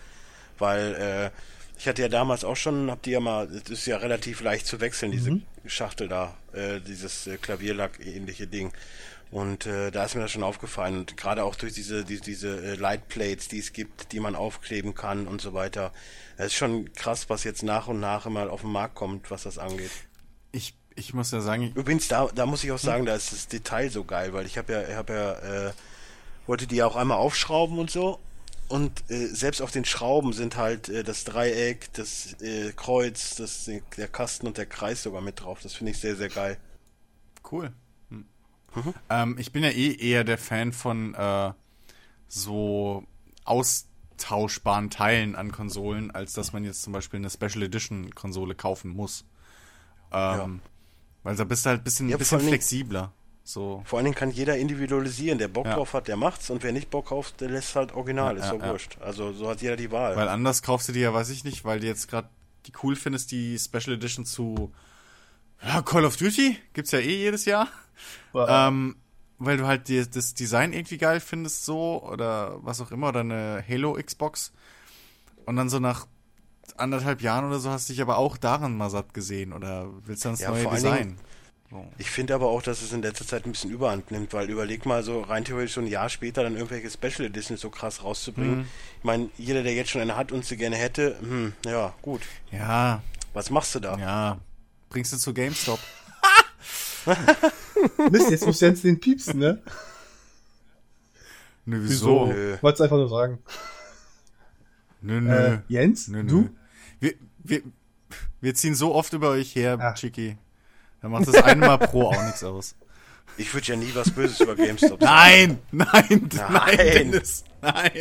[0.57, 1.31] Weil, äh,
[1.77, 4.65] ich hatte ja damals auch schon, hab die ja mal, das ist ja relativ leicht
[4.65, 8.71] zu wechseln, diese Schachtel da, äh, dieses äh, Klavierlack-ähnliche Ding.
[9.31, 10.99] Und äh, da ist mir das schon aufgefallen.
[10.99, 14.93] Und gerade auch durch diese, die, diese äh, Lightplates, die es gibt, die man aufkleben
[14.93, 15.91] kann und so weiter.
[16.37, 19.43] Es ist schon krass, was jetzt nach und nach immer auf den Markt kommt, was
[19.43, 19.91] das angeht.
[20.51, 23.31] Ich, ich muss ja sagen, ich, Übrigens, da, da muss ich auch sagen, da ist
[23.31, 25.73] das Detail so geil, weil ich habe ja, ich habe ja, äh,
[26.47, 28.19] wollte die ja auch einmal aufschrauben und so.
[28.67, 33.69] Und äh, selbst auf den Schrauben sind halt äh, das Dreieck, das äh, Kreuz, das,
[33.97, 35.59] der Kasten und der Kreis sogar mit drauf.
[35.61, 36.57] Das finde ich sehr, sehr geil.
[37.51, 37.71] Cool.
[38.09, 38.25] Hm.
[39.09, 41.51] Ähm, ich bin ja eh eher der Fan von äh,
[42.27, 43.03] so
[43.43, 48.89] austauschbaren Teilen an Konsolen, als dass man jetzt zum Beispiel eine Special Edition Konsole kaufen
[48.89, 49.25] muss.
[50.11, 50.61] Ähm,
[51.25, 53.11] Weil da bist du halt ein bisschen, Ja, bisschen flexibler.
[53.43, 53.81] So.
[53.85, 55.39] Vor allen Dingen kann jeder individualisieren.
[55.39, 55.73] Der Bock Ja.
[55.73, 56.51] drauf hat, der macht's.
[56.51, 58.37] Und wer nicht Bock drauf, der lässt halt original.
[58.37, 58.71] Ja, ist ja, so ja.
[58.71, 58.97] wurscht.
[59.01, 60.15] Also so hat jeder die Wahl.
[60.15, 62.29] Weil anders kaufst du dir ja, weiß ich nicht, weil du jetzt gerade
[62.67, 64.71] die cool findest, die Special Edition zu
[65.63, 66.57] ja, Call of Duty.
[66.73, 67.69] Gibt's ja eh jedes Jahr.
[68.35, 68.95] Ähm,
[69.39, 73.21] weil du halt die, das Design irgendwie geil findest, so, oder was auch immer, oder
[73.21, 74.53] eine Halo Xbox.
[75.47, 76.05] Und dann so nach
[76.77, 80.23] anderthalb Jahren oder so hast du dich aber auch daran mal satt gesehen, oder willst
[80.25, 81.17] du dann das Ja, neue Design?
[81.71, 81.89] Dingen-.
[81.97, 84.85] Ich finde aber auch, dass es in letzter Zeit ein bisschen Überhand nimmt, weil überleg
[84.85, 88.59] mal so rein theoretisch so ein Jahr später dann irgendwelche Special Editions so krass rauszubringen.
[88.59, 88.65] Mhm.
[88.99, 92.21] Ich meine, jeder, der jetzt schon eine hat und sie gerne hätte, hm, ja, gut.
[92.51, 93.01] Ja,
[93.33, 93.97] Was machst du da?
[93.97, 94.37] ja.
[94.89, 95.79] Bringst du zu GameStop?
[98.11, 99.61] Mist, jetzt muss Jens den piepsen, ne?
[101.65, 102.27] Nö, wieso?
[102.27, 102.57] Nö.
[102.61, 103.39] Wollt's einfach nur sagen.
[105.01, 105.35] Nö, nö.
[105.55, 106.29] Äh, Jens, Nö, nö.
[106.29, 106.49] du?
[106.99, 107.13] Wir,
[107.43, 107.61] wir,
[108.41, 109.93] wir ziehen so oft über euch her, Ah.
[109.93, 110.37] Chicky.
[111.01, 112.75] Da macht das einmal pro auch nichts aus.
[113.37, 115.59] Ich würde ja nie was Böses über GameStop sagen.
[115.71, 116.77] Nein, nein, nein, Nein.
[116.77, 117.91] Dennis, nein.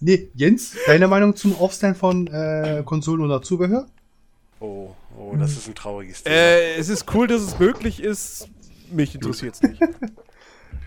[0.00, 3.86] Nee, Jens, deine Meinung zum Aufstellen von äh, Konsolen oder Zubehör?
[4.60, 6.34] Oh, oh, das ist ein trauriges Thema.
[6.34, 8.48] Äh, es ist cool, dass es möglich ist.
[8.90, 9.80] Mich interessiert es nicht.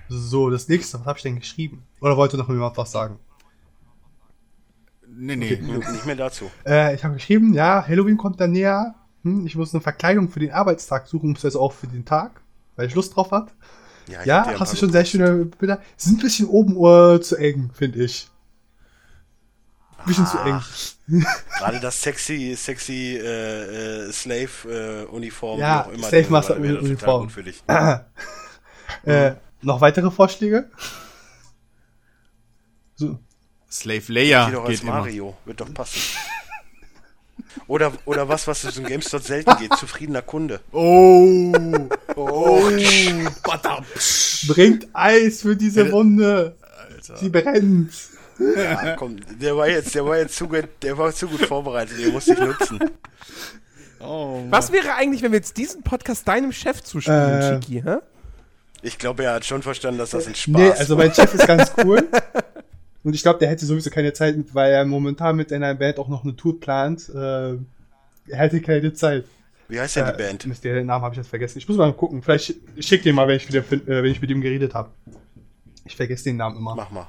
[0.08, 1.82] So, das nächste, was habe ich denn geschrieben?
[2.00, 3.18] Oder wollte noch jemand was sagen?
[5.18, 5.56] Nee, nee.
[5.56, 6.52] Nicht mehr dazu.
[6.66, 8.96] Äh, ich habe geschrieben, ja, Halloween kommt dann näher.
[9.24, 12.42] Hm, ich muss eine Verkleidung für den Arbeitstag suchen, beziehungsweise auch für den Tag,
[12.76, 13.54] weil ich Lust drauf hat.
[14.08, 15.82] Ja, ein hast du schon sehr schöne Bilder.
[15.98, 18.30] Sind ein bisschen oben uh, zu eng, finde ich.
[20.06, 20.62] Bisschen zu eng.
[21.58, 26.08] Gerade das sexy, sexy äh, äh, Slave-Uniform, Ja, auch immer.
[26.08, 27.22] Slave Master wäre total Uniform.
[27.24, 27.64] gut für dich.
[29.04, 30.70] Äh, noch weitere Vorschläge?
[32.96, 33.20] So,
[33.72, 34.94] Slave Leia Geh doch als geht immer.
[34.94, 36.00] Mario, wird doch passen.
[37.68, 40.60] Oder, oder was, was es in GameStop selten geht, zufriedener Kunde.
[40.72, 41.52] Oh,
[42.16, 42.70] Oh,
[44.48, 46.56] bringt Eis für diese Wunde.
[47.16, 47.92] Sie brennt.
[48.40, 51.98] ja, komm, der war jetzt, der war jetzt zu gut, der war zu gut vorbereitet,
[52.00, 52.80] den musste ich nutzen.
[54.00, 57.60] oh Was wäre eigentlich, wenn wir jetzt diesen Podcast deinem Chef zuspielen, Äh.
[57.60, 57.82] Chiki?
[57.84, 57.98] Hä?
[58.82, 61.48] Ich glaube, er hat schon verstanden, dass das ein Spaß Nee, also mein Chef ist
[61.48, 62.08] ganz cool.
[63.06, 66.08] Und ich glaube, der hätte sowieso keine Zeit, weil er momentan mit einer Band auch
[66.10, 67.08] noch eine Tour plant.
[67.10, 67.58] Äh, er
[68.38, 69.26] hätte keine Zeit.
[69.68, 70.46] Wie heißt denn die Äh, Band?
[70.48, 71.60] Mist, den Namen habe ich jetzt vergessen.
[71.60, 72.22] Ich muss mal gucken.
[72.24, 74.74] Vielleicht sch- ich schick den mal, wenn ich, wieder, äh, wenn ich mit ihm geredet
[74.74, 74.90] habe.
[75.86, 76.76] Ich vergesse den Namen immer.
[76.76, 77.08] Mach mal.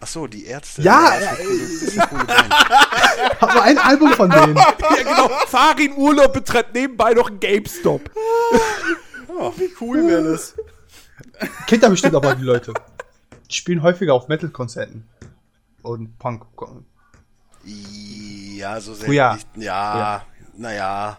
[0.00, 0.82] Ach so, die Ärzte.
[0.82, 2.54] Ja, das ist eine coole, coole Band.
[3.40, 4.54] Hab nur ein Album von denen.
[4.56, 5.28] Ja, genau.
[5.48, 8.08] Farin Urlaub betreibt nebenbei noch einen GameStop.
[9.56, 10.54] wie cool wäre das?
[11.66, 12.72] Kennt er bestimmt aber die Leute.
[13.50, 15.08] Die spielen häufiger auf Metal-Konzerten.
[15.82, 16.44] Und Punk.
[17.64, 19.06] Ja, so selten.
[19.06, 19.34] Früher.
[19.34, 20.24] Nicht, ja,
[20.56, 21.18] naja.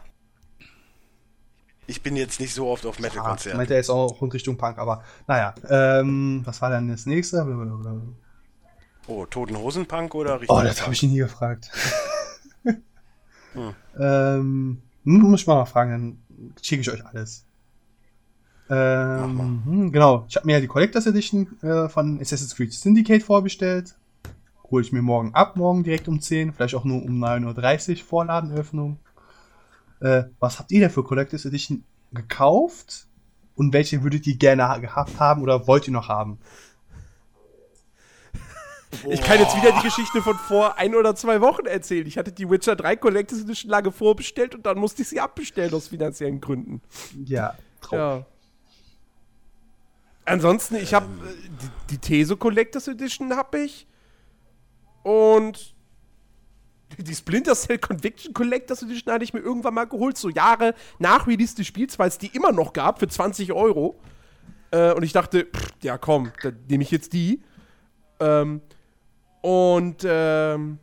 [1.88, 3.58] Ich bin jetzt nicht so oft auf Ah, Metal-Konzerten.
[3.58, 5.56] meinte er jetzt auch in Richtung Punk, aber naja.
[5.70, 7.44] Ähm, was war dann das nächste?
[7.44, 8.02] Blablabla.
[9.08, 10.52] oh, Toten Hosen Punk oder richtig?
[10.56, 11.72] Oh, das habe ich nie gefragt.
[14.00, 17.46] ähm, muss ich mal fragen, dann schicke ich euch alles.
[18.70, 23.24] Ähm, hm, genau, ich habe mir ja die Collectors Edition äh, von Assassin's Creed Syndicate
[23.24, 23.96] vorbestellt.
[24.70, 28.06] Hole ich mir morgen ab, morgen direkt um 10, vielleicht auch nur um 9.30 Uhr
[28.06, 29.00] Vorladenöffnung.
[30.02, 33.08] Äh, was habt ihr denn für Collectors Edition gekauft?
[33.56, 36.38] Und welche würdet ihr gerne ha- gehabt haben oder wollt ihr noch haben?
[39.08, 42.08] Ich kann jetzt wieder die Geschichte von vor ein oder zwei Wochen erzählen.
[42.08, 45.72] Ich hatte die Witcher 3 Collectors Edition lange vorbestellt und dann musste ich sie abbestellen
[45.76, 46.82] aus finanziellen Gründen.
[47.24, 48.26] Ja, traurig.
[48.26, 48.26] Ja.
[50.30, 51.08] Ansonsten, ich habe
[51.90, 53.88] die, die Teso Collectors Edition habe ich
[55.02, 55.74] und
[56.98, 61.26] die Splinter Cell Conviction Collectors Edition hatte ich mir irgendwann mal geholt, so Jahre nach
[61.26, 64.00] Release des Spiels, weil es die immer noch gab für 20 Euro.
[64.72, 67.42] Äh, und ich dachte, pff, ja komm, dann nehme ich jetzt die.
[68.20, 68.62] Ähm,
[69.42, 70.78] und ähm,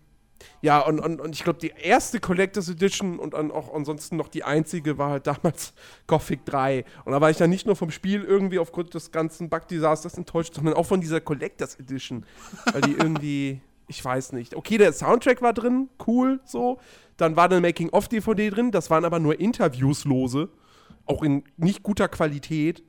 [0.62, 4.28] ja, und, und, und ich glaube, die erste Collectors Edition und dann auch ansonsten noch
[4.28, 5.74] die einzige war halt damals
[6.06, 6.85] Gothic 3.
[7.05, 10.55] Und da war ich dann nicht nur vom Spiel irgendwie aufgrund des ganzen Bug-Desasters enttäuscht,
[10.55, 12.24] sondern auch von dieser Collectors Edition.
[12.73, 14.56] Weil die irgendwie, ich weiß nicht.
[14.56, 16.78] Okay, der Soundtrack war drin, cool, so.
[17.16, 20.48] Dann war eine Making-of-DVD drin, das waren aber nur Interviews-lose.
[21.06, 22.82] Auch in nicht guter Qualität.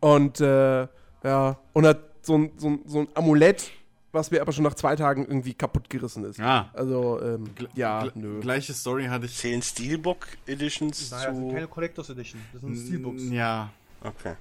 [0.00, 0.86] Und äh,
[1.24, 3.70] ja, und hat so ein, so, ein, so ein Amulett,
[4.14, 6.38] was mir aber schon nach zwei Tagen irgendwie kaputt gerissen ist.
[6.38, 6.70] Ja.
[6.72, 8.40] Also, ähm, ja, Gl- nö.
[8.40, 9.36] Gleiche Story hatte ich.
[9.36, 11.54] Zählen Steelbook Editions Naja, das sind zu.
[11.54, 12.40] keine Collectors Edition.
[12.52, 13.22] Das sind Steelbooks.
[13.30, 13.70] Ja.
[14.02, 14.34] Okay.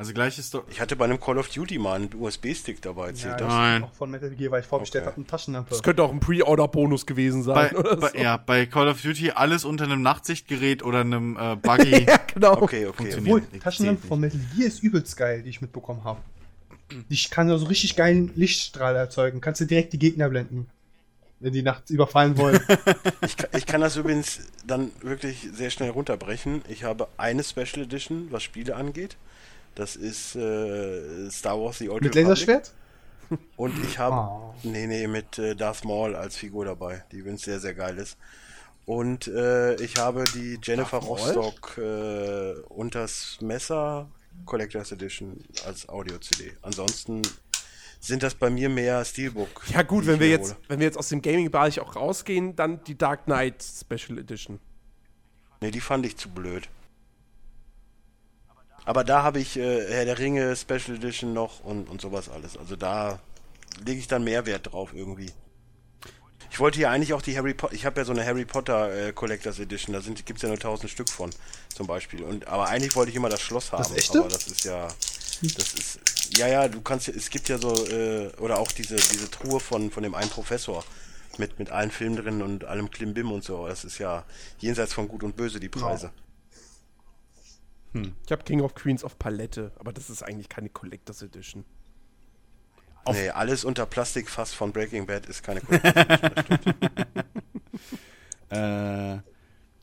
[0.00, 0.62] Also gleiche Story.
[0.70, 3.48] Ich hatte bei einem Call of Duty mal einen USB-Stick dabei, Ja, erzählt das.
[3.48, 3.82] Nein.
[3.82, 5.10] ist auch von Metal Gear, weil ich vorbestellt Okay.
[5.10, 5.70] habe, eine Taschenlampe.
[5.70, 8.16] Das könnte auch ein Pre-Order-Bonus gewesen Bei, sein, oder bei, so.
[8.18, 12.04] ja, bei Call of Duty alles unter einem Nachtsichtgerät oder einem äh, Buggy.
[12.04, 12.52] Ja, genau.
[12.62, 12.96] Okay, okay.
[12.96, 13.42] Funktioniert.
[13.48, 16.20] Obwohl, Taschenlampe zählt von Metal Gear ist übelst geil, die ich mitbekommen habe.
[17.10, 19.40] Die kann so richtig geilen Lichtstrahl erzeugen.
[19.40, 20.68] Kannst du direkt die Gegner blenden.
[21.40, 22.60] Wenn die nachts überfallen wollen.
[23.22, 26.62] Ich, ka- ich kann das übrigens dann wirklich sehr schnell runterbrechen.
[26.68, 29.16] Ich habe eine Special Edition, was Spiele angeht.
[29.74, 32.28] Das ist äh, Star Wars The Old Mit Republic.
[32.28, 32.72] Laserschwert?
[33.56, 34.54] Und ich habe, Oh.
[34.62, 38.16] nee, nee, mit äh, Darth Maul als Figur dabei, die übrigens sehr, sehr geil ist.
[38.86, 41.08] Und äh, ich habe die Jennifer Darth?
[41.10, 44.08] Rostock äh, unters Messer
[44.44, 46.52] Collectors Edition als Audio-CD.
[46.62, 47.22] Ansonsten
[48.00, 49.62] sind das bei mir mehr Steelbook.
[49.72, 50.64] Ja gut, wenn wir jetzt, hole.
[50.68, 54.60] wenn wir jetzt aus dem Gaming-Bereich auch rausgehen, dann die Dark Knight Special Edition.
[55.60, 56.68] Nee, die fand ich zu blöd.
[58.84, 62.56] Aber da habe ich äh, Herr der Ringe Special Edition noch und, und sowas alles.
[62.56, 63.20] Also da
[63.84, 65.30] lege ich dann mehr Wert drauf irgendwie.
[66.50, 69.08] Ich wollte hier eigentlich auch die Harry Potter, ich habe ja so eine Harry Potter
[69.08, 71.30] äh, Collectors Edition, da sind, gibt's ja nur tausend Stück von,
[71.74, 72.22] zum Beispiel.
[72.24, 73.82] Und, aber eigentlich wollte ich immer das Schloss haben.
[73.82, 74.18] Das echte?
[74.20, 74.88] Aber das ist ja,
[75.42, 76.00] das ist,
[76.38, 79.60] ja, ja, du kannst, ja- es gibt ja so, äh, oder auch diese, diese Truhe
[79.60, 80.84] von, von dem einen Professor
[81.36, 83.68] mit, mit allen Filmen drin und allem Klimbim und so.
[83.68, 84.24] Das ist ja
[84.58, 86.10] jenseits von Gut und Böse, die Preise.
[88.26, 91.64] Ich habe King of Queens auf Palette, aber das ist eigentlich keine Collectors Edition.
[93.10, 96.44] Nee, alles unter Plastikfass von Breaking Bad ist keine Collectors.
[98.50, 99.16] Äh,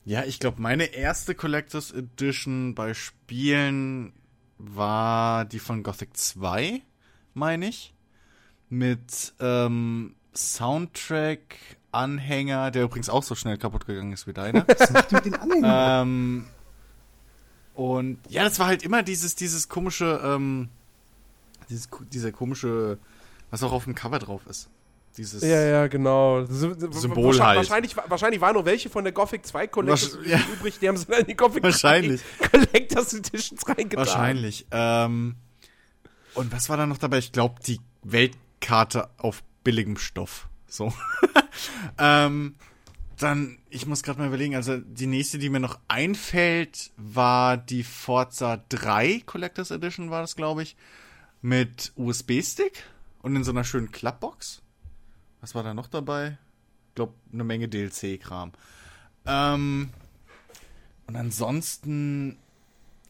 [0.04, 4.12] ja, ich glaube, meine erste Collectors Edition bei Spielen
[4.58, 6.82] war die von Gothic 2,
[7.34, 7.94] meine ich.
[8.68, 11.56] Mit ähm, Soundtrack,
[11.92, 14.66] Anhänger, der übrigens auch so schnell kaputt gegangen ist wie deiner.
[14.78, 16.02] Was macht mit den Anhängern?
[16.08, 16.46] ähm,
[17.74, 20.70] Und ja, das war halt immer dieses, dieses komische, ähm,
[21.68, 22.98] dieses, dieser komische,
[23.50, 24.68] was auch auf dem Cover drauf ist.
[25.16, 25.42] Dieses.
[25.42, 26.42] Ja, ja, genau.
[26.44, 27.56] Sy- Symbol wahrscheinlich, halt.
[27.56, 30.38] Wahrscheinlich, wahrscheinlich waren noch welche von der Gothic 2 Collectors Wasch- ja.
[30.52, 32.20] übrig, die haben sie dann in die Gothic Wahrscheinlich.
[32.38, 33.98] 2 Collectors Editions reingetan.
[34.06, 34.66] Wahrscheinlich.
[34.70, 35.36] Ähm,
[36.34, 37.16] und was war da noch dabei?
[37.18, 40.48] Ich glaube, die Weltkarte auf billigem Stoff.
[40.68, 40.92] So.
[41.98, 42.56] ähm,
[43.18, 47.82] dann, ich muss gerade mal überlegen, also die nächste, die mir noch einfällt, war die
[47.84, 50.76] Forza 3 Collectors Edition, war das, glaube ich.
[51.46, 52.82] Mit USB-Stick
[53.22, 54.62] und in so einer schönen Klappbox.
[55.40, 56.38] Was war da noch dabei?
[56.88, 58.50] Ich glaube, eine Menge DLC-Kram.
[59.26, 59.90] Ähm,
[61.06, 62.36] und ansonsten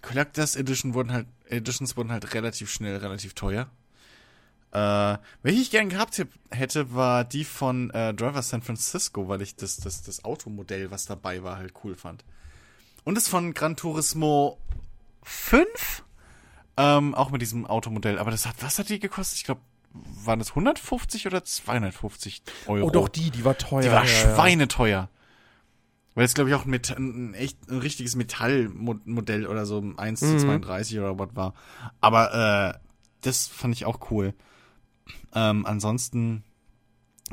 [0.02, 3.70] Collectors Edition wurden halt, Editions wurden halt relativ schnell relativ teuer.
[4.70, 9.40] Äh, welche ich gern gehabt hab- hätte, war die von äh, Driver San Francisco, weil
[9.40, 12.22] ich das, das, das Automodell, was dabei war, halt cool fand.
[13.02, 14.58] Und das von Gran Turismo
[15.22, 16.02] 5,
[16.76, 18.18] ähm, auch mit diesem Automodell.
[18.18, 19.38] Aber das hat, was hat die gekostet?
[19.38, 19.60] Ich glaube,
[20.24, 22.86] waren das 150 oder 250 Euro?
[22.86, 23.82] Oh, doch, die, die war teuer.
[23.82, 25.08] Die war ja, schweineteuer.
[26.14, 29.98] Weil es, glaube ich, auch ein, Meta ein echt ein richtiges Metallmodell oder so, ein
[29.98, 31.54] 1 zu 32 oder was war.
[32.00, 32.78] Aber äh,
[33.20, 34.32] das fand ich auch cool.
[35.34, 36.42] Ähm, ansonsten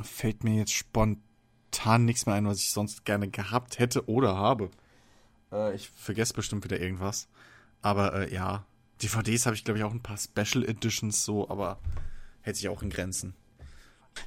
[0.01, 4.69] fällt mir jetzt spontan nichts mehr ein, was ich sonst gerne gehabt hätte oder habe.
[5.53, 7.29] Äh, ich vergesse bestimmt wieder irgendwas.
[7.81, 8.65] Aber äh, ja,
[9.03, 11.79] DVDs habe ich, glaube ich, auch ein paar Special Editions so, aber
[12.41, 13.33] hält sich auch in Grenzen.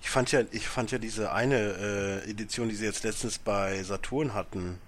[0.02, 1.56] Ich fand ja, ich fand ja diese eine
[2.24, 4.78] äh, Edition, die sie jetzt letztens bei Saturn hatten,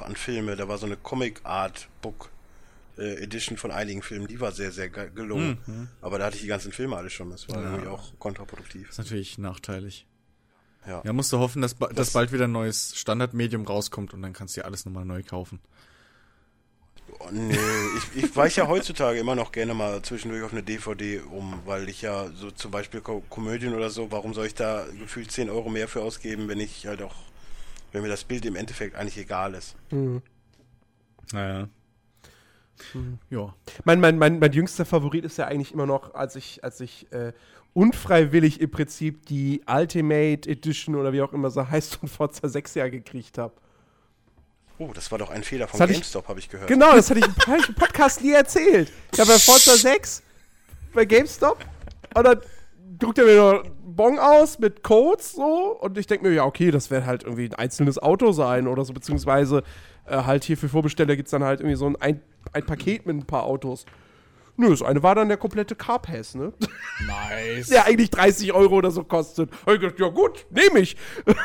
[0.00, 2.30] an Filme, da war so eine Comic Art Book
[2.98, 5.88] äh, Edition von einigen Filmen, die war sehr, sehr ge- gelungen.
[6.00, 7.70] Aber da hatte ich die ganzen Filme alle schon, das war Ja.
[7.70, 8.88] irgendwie auch kontraproduktiv.
[8.90, 10.06] Ist natürlich nachteilig.
[10.86, 11.02] Ja.
[11.04, 14.22] Ja, musst du hoffen, dass, ba dass Das- bald wieder ein neues Standardmedium rauskommt und
[14.22, 15.60] dann kannst du dir alles nochmal neu kaufen.
[17.18, 17.56] Oh, nee,
[17.96, 21.88] ich, ich weiche ja heutzutage immer noch gerne mal zwischendurch auf eine DVD um, weil
[21.88, 25.50] ich ja so zum Beispiel Ko Komödien oder so, warum soll ich da gefühlt 10
[25.50, 27.14] Euro mehr für ausgeben, wenn ich halt auch,
[27.92, 29.76] wenn mir das Bild im Endeffekt eigentlich egal ist.
[31.32, 31.68] Naja.
[33.28, 33.54] Ja.
[33.84, 37.12] Mein, mein, mein, mein jüngster Favorit ist ja eigentlich immer noch, als ich, als ich
[37.12, 37.32] äh,
[37.74, 42.74] unfreiwillig im Prinzip die Ultimate Edition oder wie auch immer sie heißt von Forza 6
[42.74, 43.54] ja gekriegt habe.
[44.80, 46.66] Oh, das war doch ein Fehler von GameStop, habe ich gehört.
[46.66, 48.90] Genau, das hatte ich im Podcast nie erzählt.
[49.12, 50.22] Ich habe bei Forza 6
[50.94, 51.58] bei GameStop
[52.14, 52.40] und dann
[52.98, 56.46] druckt er mir noch einen Bon aus mit Codes so und ich denke mir, ja,
[56.46, 59.64] okay, das wird halt irgendwie ein einzelnes Auto sein oder so, beziehungsweise
[60.06, 62.22] äh, halt hier für Vorbesteller gibt es dann halt irgendwie so ein, ein,
[62.54, 63.84] ein Paket mit ein paar Autos.
[64.56, 66.54] Nö, das eine war dann der komplette Carpass, ne?
[67.06, 67.66] Nice.
[67.68, 69.50] Der eigentlich 30 Euro oder so kostet.
[69.66, 70.96] Hab ich gedacht, ja gut, nehme ich.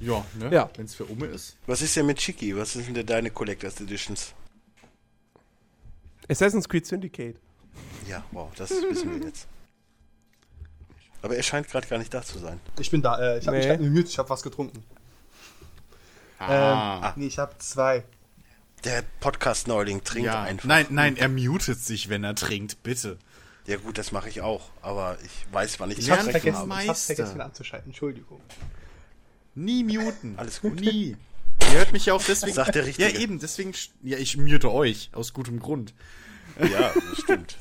[0.00, 0.50] Ja, ne?
[0.52, 0.70] Ja.
[0.76, 1.56] Wenn es für Umme ist.
[1.66, 2.56] Was ist denn mit Chiki?
[2.56, 4.32] Was sind denn deine Collectors Editions?
[6.28, 7.36] Assassin's Creed Syndicate.
[8.06, 9.46] Ja, wow, das wissen wir jetzt.
[11.22, 12.60] Aber er scheint gerade gar nicht da zu sein.
[12.78, 13.68] Ich bin da, äh, ich habe Nee.
[13.68, 14.84] mich gemütet, ich habe was getrunken.
[16.38, 17.08] Ah.
[17.08, 18.04] Ähm, nee, ich habe zwei.
[18.84, 20.42] Der Podcast-Neuling trinkt ja.
[20.42, 20.68] einfach.
[20.68, 23.18] Nein, nein, er mutet sich, wenn er trinkt, bitte.
[23.66, 24.70] Ja gut, das mache ich auch.
[24.80, 26.68] Aber ich weiß, wann ich trinken vergessen, habe.
[26.68, 27.14] ich hab's Meister.
[27.16, 28.40] vergessen wieder anzuschalten, Entschuldigung.
[29.64, 30.34] Nie muten.
[30.36, 30.80] Alles gut.
[30.80, 31.16] Nie.
[31.60, 32.54] Ihr hört mich ja auch deswegen.
[32.54, 33.10] Sagt der Richtige.
[33.10, 33.72] Ja, eben, deswegen.
[34.02, 35.10] Ja, ich mute euch.
[35.12, 35.94] Aus gutem Grund.
[36.60, 37.58] Ja, das stimmt.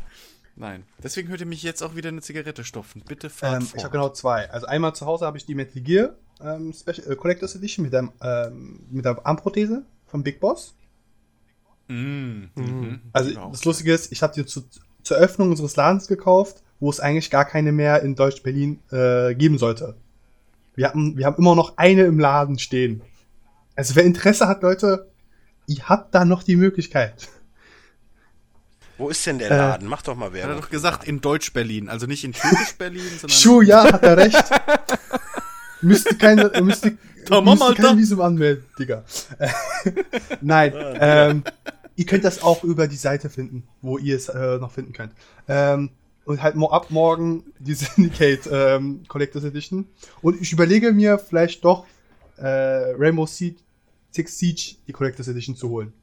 [0.55, 0.83] Nein.
[1.03, 3.03] Deswegen hört ihr mich jetzt auch wieder eine Zigarette stopfen.
[3.07, 3.77] Bitte fahrt Ähm, fort.
[3.77, 4.49] ich habe genau zwei.
[4.49, 7.93] Also einmal zu Hause habe ich die Metal Gear ähm, Special, äh, Collectors Edition mit,
[7.93, 10.75] dem, ähm, mit der Armprothese von Big Boss.
[11.87, 13.01] Mm, mhm.
[13.13, 13.65] Also Ja, das.
[13.65, 14.63] Lustige ist, ich habe die zu,
[15.03, 19.57] zur Öffnung unseres Ladens gekauft, wo es eigentlich gar keine mehr in Deutsch-Berlin äh, geben
[19.57, 19.95] sollte.
[20.77, 23.01] Wir haben, wir haben immer noch eine im Laden stehen.
[23.75, 25.09] Also wer Interesse hat, Leute,
[25.65, 27.27] ihr habt da noch die Möglichkeit.
[28.99, 29.87] Wo ist denn der Äh, Laden?
[29.87, 30.61] Mach doch mal Hat er Werbung.
[30.61, 31.89] doch gesagt, in Deutsch-Berlin.
[31.89, 33.29] Also nicht in Türkisch-Berlin, sondern.
[33.37, 34.43] Schuh, ja, hat er recht.
[35.81, 36.95] müsste keine, müsste,
[37.27, 39.03] Da, müsste kein Visum anmelden, Digga.
[40.41, 41.43] Nein, ähm,
[41.95, 45.11] ihr könnt das auch über die Seite finden, wo ihr es äh, noch finden könnt.
[45.47, 45.89] Ähm,
[46.27, 49.87] und halt ab morgen die Syndicate ähm, Collectors Edition.
[50.21, 51.85] Und ich überlege mir vielleicht doch
[52.35, 53.61] äh, Rainbow Siege,
[54.11, 55.93] Six Siege die Collectors Edition zu holen.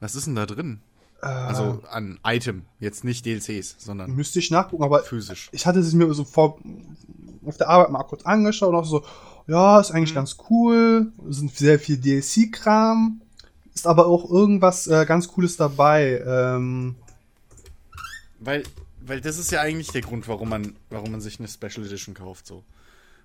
[0.00, 0.80] Was ist denn da drin?
[1.22, 2.64] Äh, Also an Item.
[2.80, 5.48] Jetzt nicht DLCs, sondern müsste ich nachgucken, aber physisch.
[5.52, 6.58] ich hatte es mir so vor
[7.44, 9.04] auf der Arbeit mal kurz angeschaut und auch so,
[9.46, 13.20] ja, ist eigentlich ganz cool, es sind sehr viel DLC-Kram,
[13.74, 16.20] ist aber auch irgendwas äh, ganz Cooles dabei.
[16.26, 16.96] Ähm,
[18.44, 18.62] Weil,
[19.00, 22.14] weil das ist ja eigentlich der Grund, warum man, warum man sich eine Special Edition
[22.14, 22.64] kauft, so.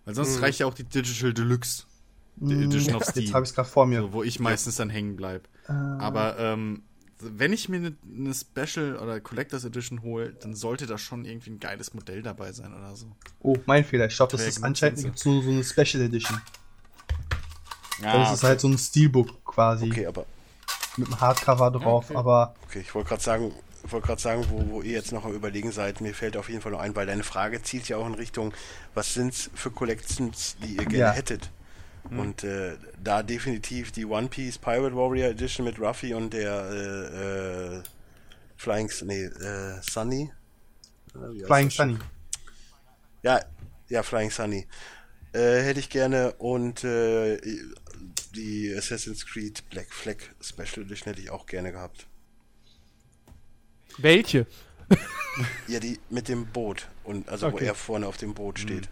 [0.06, 1.84] Weil sonst reicht ja auch die Digital Deluxe.
[2.42, 3.26] Edition auf Steam.
[3.26, 4.02] Jetzt habe ich es gerade vor mir.
[4.02, 5.48] So, wo ich meistens dann hängen bleib.
[5.68, 6.84] Aber ähm,
[7.20, 11.50] wenn ich mir eine ne Special oder Collectors Edition hole, dann sollte da schon irgendwie
[11.50, 13.08] ein geiles Modell dabei sein oder so.
[13.40, 14.06] Oh, mein Fehler.
[14.06, 16.40] Ich glaube, das Ja, ist anscheinend gibt's nur so eine Special Edition.
[18.02, 19.90] Ja, das ist halt so ein Steelbook quasi.
[19.90, 20.26] Okay, aber
[20.98, 22.18] Mit einem Hardcover drauf, okay.
[22.18, 23.52] aber okay, ich wollte gerade sagen,
[23.92, 26.62] wollte gerade sagen, wo, wo ihr jetzt noch am überlegen seid, mir fällt auf jeden
[26.62, 28.54] Fall noch ein, weil deine Frage zielt ja auch in Richtung,
[28.94, 31.12] was sind's für Collections, die ihr gerne Ja.
[31.12, 31.52] hättet?
[32.10, 37.76] Und äh, da definitiv die One Piece Pirate Warrior Edition mit Ruffy und der äh,
[37.80, 37.84] äh,
[38.56, 40.32] Flying, nee, äh, Sunny.
[41.14, 41.70] Äh, Flying?
[41.70, 41.98] Sunny.
[43.24, 43.42] Ja,
[43.90, 44.66] ja, Flying Sunny.
[45.34, 46.84] Äh, hätte ich gerne und
[48.36, 52.08] die Assassin's Creed Black Flag Special Edition hätte ich auch gerne gehabt.
[53.98, 54.46] Welche?
[55.68, 57.66] Ja, die mit dem Boot und also wo Okay.
[57.66, 58.90] er vorne auf dem Boot steht.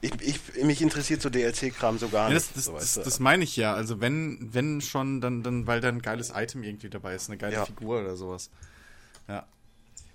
[0.00, 2.48] Ich, ich, mich interessiert so DLC-Kram so gar Ja, nicht.
[2.48, 3.74] das, das, so, das, das meine ich ja.
[3.74, 7.36] Also wenn, wenn schon, dann, dann, weil da ein geiles Item irgendwie dabei ist, eine
[7.36, 7.66] geile Ja.
[7.66, 8.50] Figur oder sowas.
[9.28, 9.46] Ja.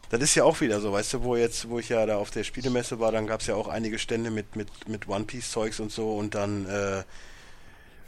[0.09, 2.32] Das ist ja auch wieder so, weißt du, wo jetzt, wo ich ja da auf
[2.32, 5.51] der Spielemesse war, dann gab es ja auch einige Stände mit, mit, mit One Piece
[5.51, 7.03] Zeugs und so und dann äh,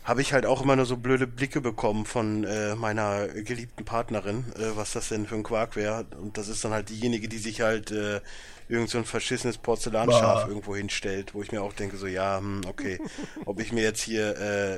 [0.07, 4.45] habe ich halt auch immer nur so blöde Blicke bekommen von äh, meiner geliebten Partnerin,
[4.55, 6.05] äh, was das denn für ein Quark wäre.
[6.17, 8.21] Und das ist dann halt diejenige, die sich halt äh,
[8.69, 10.47] irgend so ein verschissenes Porzellanschaf Bah.
[10.47, 12.99] irgendwo hinstellt, wo ich mir auch denke, so ja, hm, okay,
[13.45, 14.75] ob ich mir jetzt hier äh,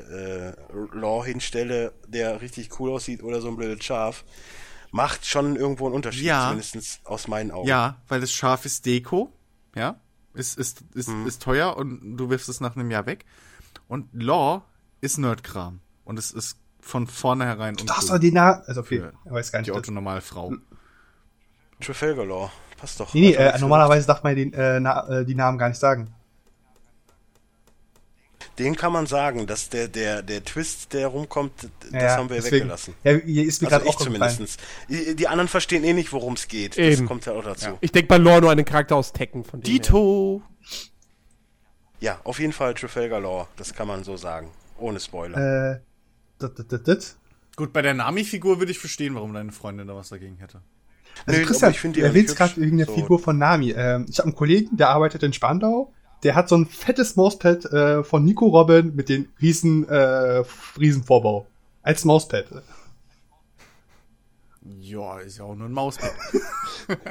[0.48, 0.54] äh,
[0.94, 4.26] Law hinstelle, der richtig cool aussieht oder so ein blödes Schaf,
[4.92, 6.46] macht schon irgendwo einen Unterschied, Ja.
[6.50, 7.68] zumindest aus meinen Augen.
[7.68, 9.32] Ja, weil das Schaf ist Deko,
[9.76, 10.00] ja,
[10.34, 11.28] ist, ist, ist, Mhm.
[11.28, 13.26] ist teuer und du wirfst es nach einem Jahr weg.
[13.88, 14.64] Und Law
[15.02, 15.80] ist Nerdkram.
[16.06, 18.62] Und es ist von vornherein Du darfst aber die Namen.
[18.66, 19.76] Also, okay, für ich weiß gar die nicht.
[19.76, 20.54] Das, Otto-Normalfrau.
[21.82, 23.14] Trafalgar Law, passt doch.
[23.14, 25.80] nee, nee, Also äh, normalerweise darf man den, äh, na, äh, die Namen gar nicht
[25.80, 26.14] sagen.
[28.58, 32.30] Den kann man sagen, dass der, der, der Twist, der rumkommt, d- das Ja, haben
[32.30, 32.94] wir deswegen- weggelassen.
[33.06, 34.60] Ja, hier ist mir Also gerade ich auch zumindest.
[34.90, 36.72] Die, die anderen verstehen eh nicht, worum es geht.
[36.78, 37.06] Das Eben.
[37.08, 37.68] kommt ja auch dazu.
[37.68, 37.78] Ja.
[37.80, 39.80] Ich denke bei Lore nur an den Charakter aus Tekken von dem her.
[39.80, 40.42] Dito!
[42.24, 44.52] auf jeden Fall Trafalgar Law, das kann man so sagen.
[44.80, 45.74] Ohne Spoiler.
[45.74, 45.80] Äh,
[46.40, 47.18] das, das, das, das.
[47.56, 50.62] Gut, bei der Nami-Figur würde ich verstehen, warum deine Freundin da was dagegen hätte.
[51.26, 52.96] Also Nö, Christian, ich du erwähnst gerade der So.
[52.96, 53.72] Figur von Nami.
[53.72, 55.94] Ähm, ich habe einen Kollegen, der arbeitet in Spandau.
[56.24, 60.44] Der hat so ein fettes Mauspad äh, von Nico Robin mit den riesen, äh,
[60.78, 61.48] riesen Vorbau.
[61.82, 62.46] Als Mauspad.
[64.80, 66.12] Ja, ist ja auch nur ein Mauspad.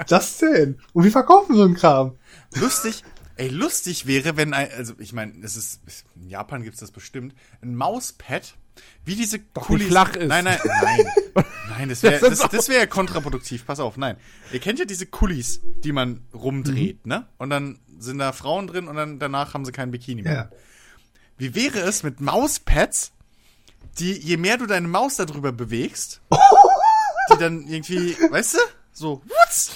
[0.09, 0.81] Das denn?
[0.93, 2.17] Und wir verkaufen so einen Kram.
[2.57, 3.05] lustig,
[3.39, 5.81] ey, lustig wäre, wenn ein, also ich meine, es ist,
[6.17, 8.55] in Japan gibt's das bestimmt, ein Mauspad,
[9.05, 10.29] wie diese Doch nicht flach ist.
[10.29, 11.07] Nein, nein, nein.
[11.71, 13.67] Nein, das wäre Das das, das wär kontraproduktiv.
[13.67, 14.17] Pass auf, nein.
[14.53, 17.09] Ihr kennt ja diese Kulis, die man rumdreht, Mhm.
[17.11, 17.29] ne?
[17.39, 20.33] Und dann sind da Frauen drin und dann danach haben sie kein Bikini mehr.
[20.33, 20.51] Ja.
[21.37, 23.13] Wie wäre es mit Mauspads,
[23.99, 26.21] die, je mehr du deine Maus darüber bewegst,
[27.33, 28.59] die dann irgendwie, weißt du,
[28.93, 29.73] so, wutz,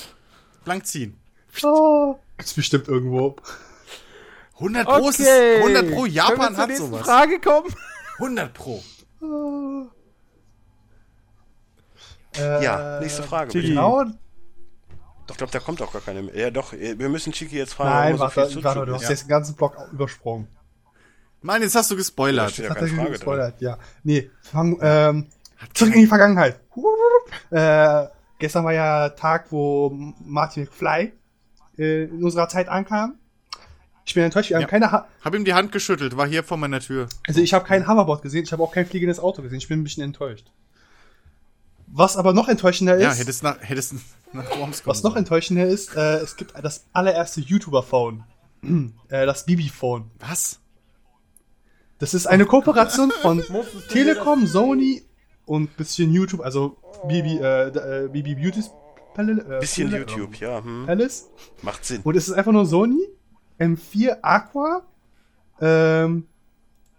[0.64, 1.16] blank ziehen.
[1.62, 3.36] Oh, gibt's bestimmt irgendwo.
[4.54, 5.58] 100 Pro, ist Okay.
[5.58, 7.02] 100 Pro, Japan wir zur hat sowas.
[7.02, 7.74] Frage kommen?
[8.18, 8.82] 100 Pro.
[12.38, 13.52] Äh, ja, nächste Frage.
[13.52, 13.68] Bitte.
[13.68, 14.04] Genau.
[15.30, 16.36] Ich glaube, da kommt auch gar keine mehr.
[16.36, 18.94] Ja, doch, äh, wir müssen Chiki jetzt fragen, Nein, warum er so warte, warte, du
[18.94, 19.08] hast ist.
[19.10, 20.48] jetzt den ganzen Block übersprungen.
[21.40, 22.52] Mann, jetzt hast du gespoilert.
[22.52, 23.12] steht ja Hat keine er Frage drin.
[23.18, 23.78] gespoilert, ja.
[24.04, 25.26] Nee, fang, ähm,
[25.74, 26.60] zurück in die Vergangenheit.
[27.50, 28.06] Äh,
[28.38, 29.90] gestern war ja Tag, wo
[30.20, 31.12] Martin McFly
[31.78, 33.14] äh, in unserer Zeit ankam.
[34.04, 34.68] Ich bin enttäuscht, wir haben Ja.
[34.68, 37.08] keine ha Hab ihm die Hand geschüttelt, war hier vor meiner Tür.
[37.26, 39.80] also ich habe kein Hoverboard gesehen, ich habe auch kein fliegendes Auto gesehen, ich bin
[39.80, 40.50] ein bisschen enttäuscht.
[41.86, 43.94] Was aber noch enttäuschender ist, Ja, hättest nach, hättest
[44.32, 48.24] nach Worms kommen was noch enttäuschender ist, äh, es gibt das allererste YouTuber-Phone.
[49.08, 50.10] äh, das Bibi-Phone.
[50.18, 50.58] Was?
[51.98, 53.44] Das ist eine Kooperation von
[53.90, 55.02] Telekom, Sony
[55.44, 56.76] und bisschen YouTube, also
[57.06, 58.62] Bibi, äh, äh, Bibi Beauty
[59.14, 59.38] Palace.
[59.44, 61.28] Äh, Bisschen Palace- YouTube, ja, hm, Palace.
[61.62, 62.00] macht Sinn.
[62.02, 63.00] Und es ist einfach nur Sony
[63.58, 64.82] M4 Aqua,
[65.60, 66.26] ähm,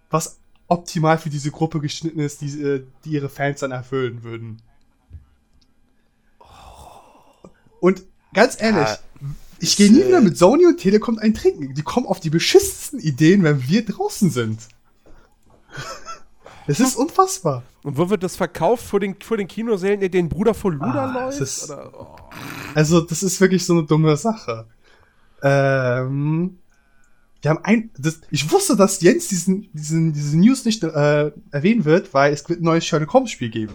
[0.09, 4.61] was optimal für diese Gruppe geschnitten ist, die, äh, die ihre Fans dann erfüllen würden.
[7.80, 8.98] Und ganz ehrlich, Ja,
[9.59, 11.74] ich gehe nie äh, wieder mit Sony und Telekom ein Trinken.
[11.74, 14.59] Die kommen auf die beschissensten Ideen, wenn wir draußen sind.
[16.67, 17.64] Es ist unfassbar.
[17.83, 18.85] Und wo wird das verkauft?
[18.85, 21.42] Vor den, vor den Kinosälen, der den Bruder von Luda Ah, läuft?
[21.42, 22.16] ist- Oder, oh.
[22.75, 24.67] Also, das ist wirklich so eine dumme Sache.
[25.42, 26.58] Ähm,
[27.42, 31.83] wir haben ein, das, ich wusste, dass Jens diesen, diesen, diese News nicht äh, erwähnen
[31.83, 33.74] wird, weil es wird ein neues Sherlock Holmes Spiel geben.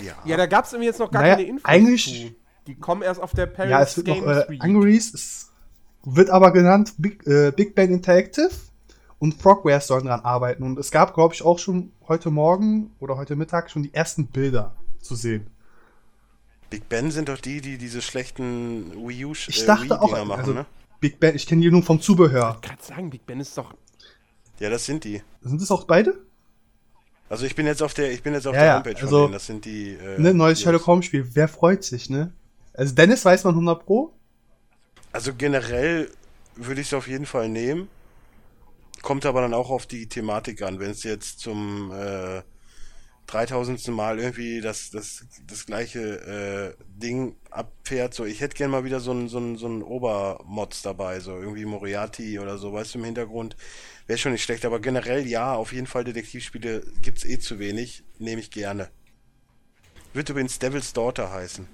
[0.00, 0.14] Ja.
[0.24, 2.34] Ja, da gab es irgendwie jetzt noch gar Naja, keine Infos eigentlich- zu.
[2.68, 5.14] Die kommen erst auf der Paris ja, es wird Games noch äh, angereleased.
[5.14, 5.48] Es,
[6.04, 8.50] wird aber genannt Big, äh, Big Bang Interactive
[9.22, 10.64] und Frogware sollen dran arbeiten.
[10.64, 14.26] Und es gab, glaube ich, auch schon heute Morgen oder heute Mittag schon die ersten
[14.26, 15.46] Bilder zu sehen.
[16.70, 20.32] Big Ben sind doch die, die diese schlechten Wii U Ich äh, dachte auch, machen,
[20.32, 20.66] also ne?
[20.98, 22.58] Big Ben, ich kenne die nur vom Zubehör.
[22.60, 23.72] Ich gerade sagen, Big Ben ist doch.
[24.58, 25.22] Ja, das sind die.
[25.40, 26.18] Sind das auch beide?
[27.28, 29.08] Also ich bin jetzt auf der, ich bin jetzt auf Ja, der ja, Homepage also,
[29.08, 29.32] von denen.
[29.34, 29.90] Das sind die.
[29.92, 30.62] Äh, Ne, neues Jungs.
[30.62, 31.28] Sherlock Holmes Spiel.
[31.32, 32.32] Wer freut sich, ne?
[32.74, 34.12] Also Dennis weiß man 100 Pro.
[35.12, 36.10] Also generell
[36.56, 37.86] würde ich es auf jeden Fall nehmen.
[39.02, 40.78] Kommt aber dann auch auf die Thematik an.
[40.78, 42.42] Wenn es jetzt zum äh,
[43.26, 43.88] 3000.
[43.88, 49.00] Mal irgendwie das, das, das gleiche äh, Ding abfährt, so ich hätte gern mal wieder
[49.00, 52.98] so einen so einen so einen Obermods dabei, so irgendwie Moriarty oder so, weißt du,
[52.98, 53.56] im Hintergrund.
[54.06, 58.04] Wäre schon nicht schlecht, aber generell ja, auf jeden Fall Detektivspiele gibt's eh zu wenig,
[58.18, 58.90] nehme ich gerne.
[60.12, 61.66] Wird übrigens Devil's Daughter heißen.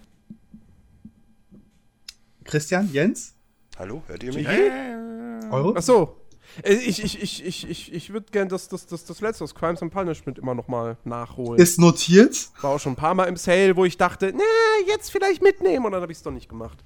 [2.44, 3.34] Christian, Jens,
[3.78, 4.46] Hallo, hört ihr mich?
[4.46, 5.74] eure?
[5.76, 6.27] Ach so.
[6.62, 9.54] Äh, Ich, ich, ich, ich, ich, ich würde gerne das, das, das, das letzte, das
[9.54, 11.60] Crimes and Punishment, immer noch mal nachholen.
[11.60, 12.48] Ist notiert.
[12.60, 14.42] War auch schon ein paar Mal im Sale, wo ich dachte, na,
[14.86, 15.84] jetzt vielleicht mitnehmen.
[15.86, 16.78] Und dann habe ich es doch nicht gemacht.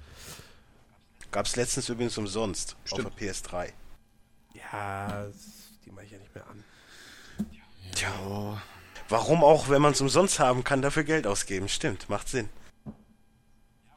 [1.31, 3.07] Gab's letztens übrigens umsonst Stimmt.
[3.07, 3.69] auf der PS3.
[4.53, 5.35] Ja, das-
[5.85, 6.63] die mache ich ja nicht mehr an.
[7.95, 8.61] Tja.
[9.09, 11.67] Warum auch, wenn man es umsonst haben kann, dafür Geld ausgeben?
[11.69, 12.49] Stimmt, macht Sinn.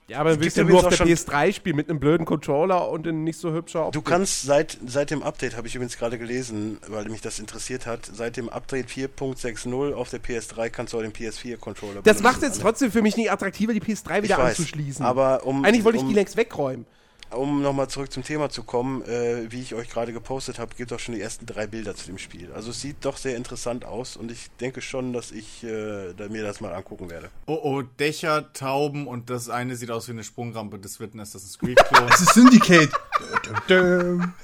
[0.08, 2.88] Ja, aber willst du ja nur auf der auch PS3 spielen mit einem blöden Controller
[2.88, 4.04] und in nicht so hübscher Du Optik.
[4.04, 8.06] kannst seit, seit dem Update, habe ich übrigens gerade gelesen, weil mich das interessiert hat,
[8.06, 12.60] seit dem Update 4.60 auf der PS3 kannst du auch den PS4-Controller Das macht jetzt
[12.60, 15.04] trotzdem für mich nicht attraktiver, die PS3 wieder ich weiß, anzuschließen.
[15.04, 16.86] Aber um, Eigentlich wollte ich um, die längst wegräumen.
[17.30, 20.92] Um nochmal zurück zum Thema zu kommen, äh, wie ich euch gerade gepostet habe, gibt
[20.92, 22.52] auch schon die ersten drei Bilder zu dem Spiel.
[22.52, 26.42] Also es sieht doch sehr interessant aus und ich denke schon, dass ich äh, mir
[26.42, 27.30] das mal angucken werde.
[27.46, 30.78] Oh oh, Dächer, Tauben und das eine sieht aus wie eine Sprungrampe.
[30.78, 32.08] Das wird ein Assassin's Creed-Klon.
[32.08, 32.90] Es ist Syndicate.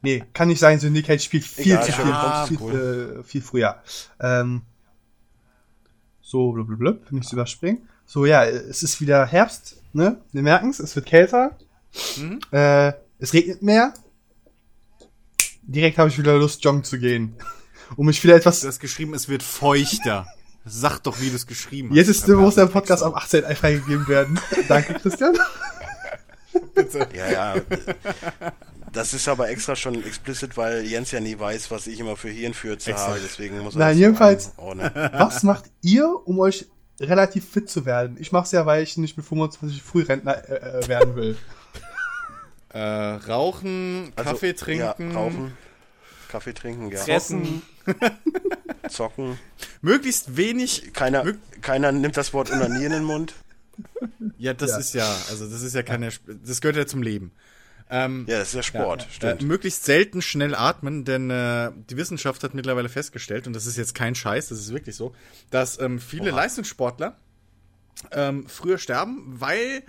[0.03, 0.81] Nee, kann nicht sein.
[0.81, 3.19] Syndicate spielt viel Egal, zu viel, ja, viel, cool.
[3.21, 3.83] äh, viel früher.
[4.19, 4.63] Ähm,
[6.23, 7.89] so, blablabla, nicht überspringen.
[8.07, 10.21] So, ja, es ist wieder Herbst, ne?
[10.33, 11.57] Wir merken es, es wird kälter.
[12.17, 12.41] Mhm.
[12.51, 13.95] Äh, es regnet mehr.
[15.63, 17.37] Direkt habe ich wieder Lust, joggen zu gehen.
[17.97, 20.29] Um mich wieder etwas Du hast geschrieben, es wird feuchter.
[20.65, 21.97] Sag doch, wie du es geschrieben hast.
[21.97, 23.43] Jetzt ist, muss der Podcast am am 18.
[23.57, 24.39] freigegeben werden.
[24.69, 25.37] Danke, Christian.
[27.13, 27.55] Ja, ja.
[28.93, 32.29] Das ist aber extra schon explicit, weil Jens ja nie weiß, was ich immer für
[32.29, 34.53] Hirnfürze habe, deswegen muss er Nein, jedenfalls-.
[34.57, 36.67] Was macht ihr, um euch
[37.01, 38.17] relativ fit zu werden?
[38.21, 41.37] Ich mach's ja, weil ich nicht mit 25 Frührentner äh, äh, werden will.
[42.73, 45.11] Äh, rauchen, Also, Kaffee trinken.
[45.11, 45.53] Ja, rauchen,
[46.29, 47.01] Kaffee trinken, ja.
[47.01, 47.63] Fressen.
[48.89, 49.39] Zocken.
[49.83, 50.93] Möglichst wenig.
[50.93, 53.35] Keiner, Mög- keiner nimmt das Wort Unanieren in den Mund.
[54.39, 54.79] Ja, das Ja.
[54.79, 57.33] ist ja, also das ist ja keine, Sp- das gehört ja zum Leben.
[57.91, 59.43] Ähm, Ja, das ist ja Sport, Äh, stimmt.
[59.43, 63.95] möglichst selten schnell atmen, denn äh, die Wissenschaft hat mittlerweile festgestellt, und das ist jetzt
[63.95, 65.13] kein Scheiß, das ist wirklich so,
[65.51, 66.37] dass ähm, viele Oha.
[66.37, 67.17] Leistungssportler
[68.13, 69.83] ähm, früher sterben, weil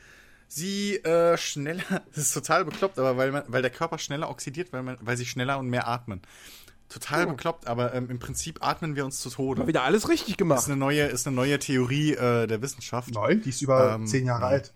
[0.48, 1.84] sie äh, schneller,
[2.16, 5.16] das ist total bekloppt, aber weil, man, weil der Körper schneller oxidiert, weil, man, weil
[5.18, 6.22] sie schneller und mehr atmen.
[6.90, 9.62] Total bekloppt, aber ähm, im Prinzip atmen wir uns zu Tode.
[9.62, 10.66] Mal wieder alles richtig Ist gemacht.
[10.66, 13.14] eine neue, ist eine neue Theorie äh, der Wissenschaft.
[13.14, 14.48] Neu, die ist über Ähm, 10 Jahre ja.
[14.50, 14.74] alt.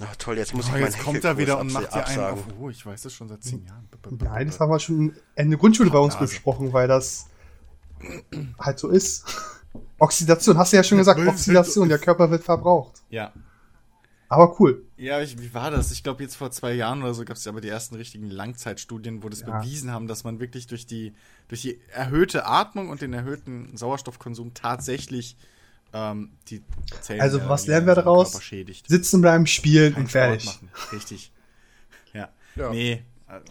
[0.00, 2.24] Ach toll, jetzt muss Oh, ich meinen jetzt kommt er wieder und macht dir einen
[2.24, 2.44] auf.
[2.58, 3.88] Oh, ich weiß das schon seit zehn Jahren.
[4.18, 7.26] Nein, das haben wir schon Ende Grundschule bei uns besprochen, weil das
[8.58, 9.24] halt so ist.
[9.98, 13.02] Oxidation, hast du ja schon gesagt, Oxidation, der Körper wird verbraucht.
[13.10, 13.32] Ja.
[14.28, 14.84] Aber cool.
[14.96, 15.92] Ja, ich, wie war das?
[15.92, 18.30] Ich glaube, jetzt vor zwei Jahren oder so gab es ja aber die ersten richtigen
[18.30, 19.58] Langzeitstudien, wo das Ja.
[19.60, 21.14] bewiesen haben, dass man wirklich durch die,
[21.46, 25.36] durch die erhöhte Atmung und den erhöhten Sauerstoffkonsum tatsächlich
[25.94, 26.62] ähm, die
[27.00, 28.38] Zellen Also, was lernen wir daraus?
[28.86, 30.46] Sitzen bleiben, spielen und fertig.
[30.46, 30.70] Machen.
[30.92, 31.32] Richtig.
[32.12, 32.28] Ja.
[32.56, 32.70] Ja.
[32.70, 33.02] Nee.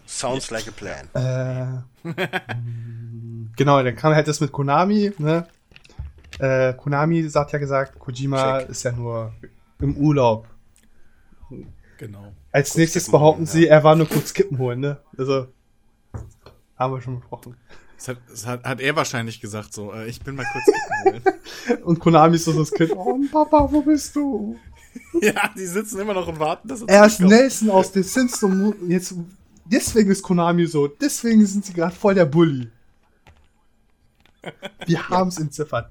[0.06, 1.08] Sounds like a plan.
[1.14, 2.10] Äh,
[3.56, 5.46] genau, dann kam halt das mit Konami, ne?
[6.38, 8.68] Äh, Konami sagt ja gesagt, Kojima Check.
[8.70, 9.32] ist ja nur
[9.80, 10.48] im Urlaub.
[11.98, 12.32] Genau.
[12.50, 15.00] Als nächstes Kippen behaupten holen, sie, er war nur kurz Kippen holen, ne?
[15.16, 15.48] Also,
[16.76, 17.56] haben wir schon besprochen.
[17.96, 21.26] Das hat, das hat, hat er wahrscheinlich gesagt so, äh, ich bin mal kurz.
[21.84, 24.56] Und Konami ist so das Kind, oh Papa, wo bist du?
[25.20, 27.40] Ja, die sitzen immer noch und warten, dass Er ist zurückkommt.
[27.40, 28.76] Nelson aus den Simpsons.
[28.86, 29.14] Jetzt,
[29.64, 30.86] deswegen ist Konami so.
[30.86, 32.68] Deswegen sind sie gerade voll der Bully.
[34.86, 35.90] Wir haben es entziffert.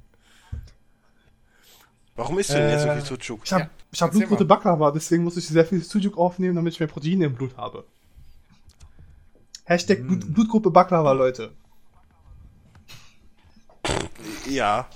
[2.16, 3.42] Warum ist denn jetzt so Äh, viel Sucuk?
[3.44, 4.46] Ich habe Ja, ich hab blutrote.
[4.46, 7.84] Baklava, deswegen muss ich sehr viel Sujuk aufnehmen, damit ich mehr Proteine im Blut habe.
[9.66, 10.08] Hashtag Mm.
[10.08, 11.52] Blut, Blutgruppe Baklava, Leute.
[14.48, 14.88] Ja.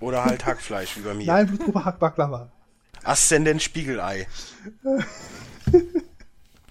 [0.00, 1.26] Oder halt Hackfleisch, wie bei mir.
[1.26, 2.50] Nein, Blutgruppe Hack Baklava.
[3.02, 4.26] Aszendent Spiegelei.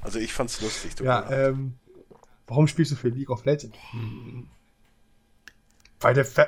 [0.01, 0.93] Also ich fand's lustig.
[0.99, 1.75] mir Ja, ähm,
[2.47, 3.77] warum spielst du für League of Legends?
[5.99, 6.47] Weil der Fa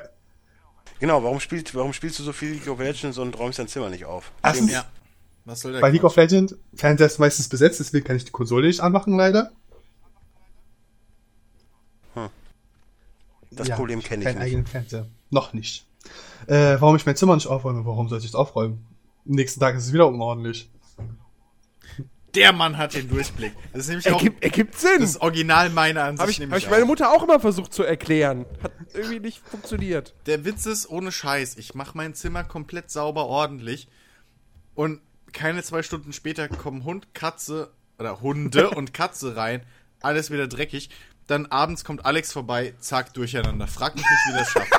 [1.00, 3.88] Genau, warum, spielt, warum spielst du so viel League of Legends und räumst dein Zimmer
[3.88, 4.32] nicht auf?
[4.42, 4.84] Erstens, Ja.
[5.44, 8.32] Was soll der bei League of Legends, Fernseher ist meistens besetzt, deswegen kann ich die
[8.32, 9.50] Konsole nicht anmachen, leider.
[13.58, 14.46] Das Ja, Problem kenne ich Keinen nicht.
[14.46, 15.06] eigenen Fernseher.
[15.30, 15.86] Noch nicht.
[16.46, 17.84] Äh, warum ich mein Zimmer nicht aufräume?
[17.84, 18.86] Warum sollte ich es aufräumen?
[19.26, 20.70] Am nächsten Tag ist es wieder unordentlich.
[22.34, 23.52] Der Mann hat den Durchblick.
[23.72, 25.00] Das ist nämlich auch Ergibt, ergibt Sinn.
[25.00, 26.20] das Original meiner Ansicht.
[26.20, 26.84] Habe ich, hab ich meine.
[26.84, 28.44] Mutter auch immer versucht zu erklären.
[28.62, 30.14] Hat irgendwie nicht funktioniert.
[30.26, 33.88] Der Witz ist, ohne Scheiß, ich mache mein Zimmer komplett sauber, ordentlich.
[34.74, 35.00] Und
[35.32, 39.62] keine zwei Stunden später kommen Hund, Katze oder Hunde und Katze rein.
[40.00, 40.90] Alles wieder dreckig.
[41.28, 43.68] Dann abends kommt Alex vorbei, zack, durcheinander.
[43.68, 44.72] Frag mich nicht, wie das schafft.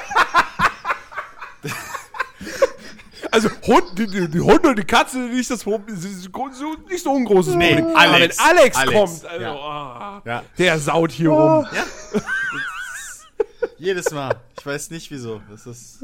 [3.31, 7.25] Also Hund, die, die, die Hunde und die Katze, nicht das Problem, nicht so ein
[7.25, 7.95] großes Nee, Problem.
[7.95, 8.39] Alex.
[8.39, 9.53] Aber wenn Alex, Alex, kommt, also, ja.
[9.55, 10.43] ah, Ja.
[10.57, 11.67] der saut hier rum.
[13.77, 14.35] Jedes Mal.
[14.57, 15.41] Ich weiß nicht wieso.
[15.47, 15.99] Das ist.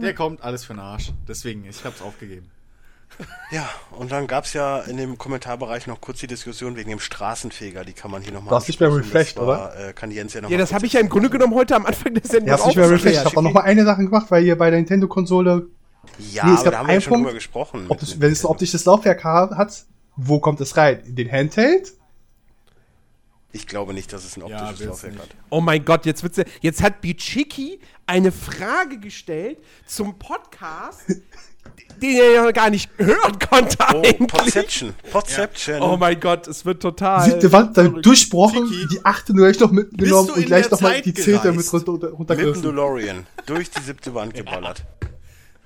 [0.00, 1.12] Der kommt alles für den Arsch.
[1.28, 2.50] Deswegen, ich hab's aufgegeben.
[3.50, 7.84] Ja, und dann gab's ja in dem Kommentarbereich noch kurz die Diskussion wegen dem Straßenfeger.
[7.84, 10.50] Die kann man hier nochmal Du hast nicht mehr refreshed, Äh, kann Jens ja noch
[10.50, 12.52] Ja, mal das habe ich ja im Grunde genommen heute am Anfang der Sendung Ihr
[12.54, 13.18] habt nicht mehr refreshed.
[13.20, 15.66] Ich habe auch noch mal eine Sache gemacht, weil ihr bei der Nintendo-Konsole,
[16.32, 17.86] Ja, Nee, es aber gab da haben wir ja einen schon Punkt, drüber gesprochen.
[17.88, 19.84] ob es, mit- wenn es ein optisches Laufwerk ha- hat,
[20.16, 21.00] wo kommt es rein?
[21.06, 21.92] In den Handheld?
[23.50, 25.22] Ich glaube nicht, dass es ein Ja, optisches wird's Laufwerk nicht.
[25.22, 25.36] hat.
[25.50, 31.00] Oh mein Gott, jetzt wird's ja, jetzt hat Bichiki eine Frage gestellt zum Podcast,
[32.00, 34.28] den er ja gar nicht hören konnte Oh, eigentlich.
[34.28, 34.94] Podception.
[35.10, 35.82] Podception.
[35.82, 37.24] Oh mein Gott, es wird total.
[37.28, 38.86] Siebte Wand dann durchbrochen, Tiki.
[38.92, 41.72] die achte nur echt noch mitgenommen und gleich nochmal die zehnte mit gereist?
[41.88, 42.62] runter, Mit dem runtergerissen.
[42.62, 43.26] DeLorean.
[43.46, 44.84] durch die siebte Wand geballert.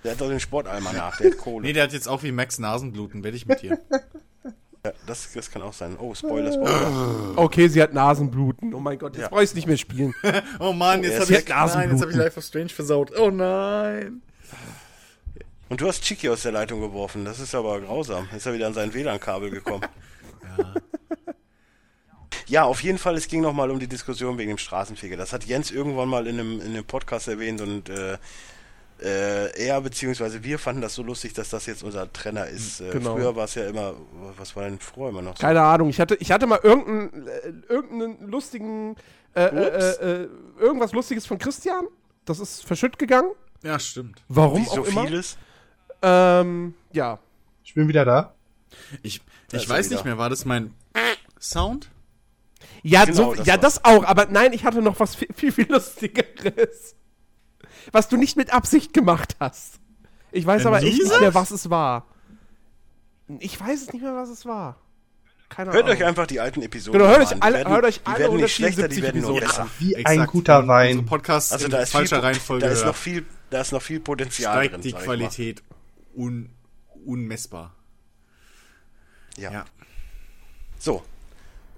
[0.05, 1.67] Der hat doch den Sportalmanach, der hat Kohle.
[1.67, 3.23] Nee, der hat jetzt auch wie Max Nasenbluten.
[3.23, 3.79] Werde ich mit dir.
[4.85, 5.97] Ja, das, das kann auch sein.
[5.97, 7.35] Oh, Spoiler, Spoiler.
[7.37, 8.75] Okay, sie hat Nasenbluten.
[8.75, 9.29] Oh mein Gott, jetzt Ja.
[9.29, 10.13] brauch ich's nicht mehr spielen.
[10.59, 13.17] Oh Mann, jetzt er habe ich, nein, jetzt hab ich Life of Strange versaut.
[13.17, 14.23] Oh nein.
[15.73, 17.25] Und du hast Chiki aus der Leitung geworfen.
[17.25, 18.29] Das ist aber grausam.
[18.37, 19.87] Ist er wieder an sein WLAN-Kabel gekommen.
[22.47, 25.17] Ja, auf jeden Fall, es ging nochmal um die Diskussion wegen dem Straßenfeger.
[25.17, 28.19] Das hat Jens irgendwann mal in einem, in einem Podcast erwähnt und äh,
[29.01, 30.43] äh, er bzw.
[30.43, 32.81] wir fanden das so lustig, dass das jetzt unser Trenner ist.
[32.81, 33.15] Äh, Genau.
[33.15, 33.95] Früher war es ja immer,
[34.37, 35.41] was war denn früher immer noch so?
[35.41, 38.97] Keine Ahnung, ich hatte, ich hatte mal irgendeinen, äh, irgendeinen lustigen,
[39.35, 40.29] äh, äh, äh,
[40.61, 41.87] irgendwas Lustiges von Christian.
[42.27, 43.31] Das ist verschütt gegangen.
[43.63, 44.23] Ja, stimmt.
[44.29, 45.07] Warum Wie so auch immer.
[45.07, 45.39] vieles.
[46.03, 47.19] Ähm, ja.
[47.65, 48.35] Ich bin wieder da.
[49.03, 49.21] Ich,
[49.53, 50.75] ich weiß nicht mehr, war das mein
[51.41, 51.91] Sound?
[52.83, 55.53] Ja, Genau, so, das ja das auch, aber nein, ich hatte noch was viel, viel,
[55.53, 56.97] viel Lustigeres.
[57.93, 59.75] Was du nicht mit Absicht gemacht hast.
[60.31, 62.07] Ich weiß Ein aber echt nicht mehr, was es war.
[63.39, 64.77] Ich weiß es nicht mehr, was es war.
[65.49, 65.97] Keine Hört Ahnung.
[65.97, 67.25] euch einfach die alten Episoden Genau, hört an.
[67.27, 69.41] euch Die alle- werden, hört euch die alle werden nicht schlechter, die 174 werden nur
[69.41, 69.69] besser.
[69.79, 70.19] Wie Exakt.
[70.19, 71.05] ein guter Wein.
[71.07, 73.83] Podcast Also in da ist, viel, falscher Reihenfolge da ist noch viel, da ist noch
[73.83, 74.81] viel Potenzial steigt drin.
[74.83, 75.63] die Qualität
[76.15, 76.51] un,
[77.05, 77.75] unmessbar.
[79.37, 79.51] Ja.
[79.53, 79.65] Ja.
[80.79, 81.03] So,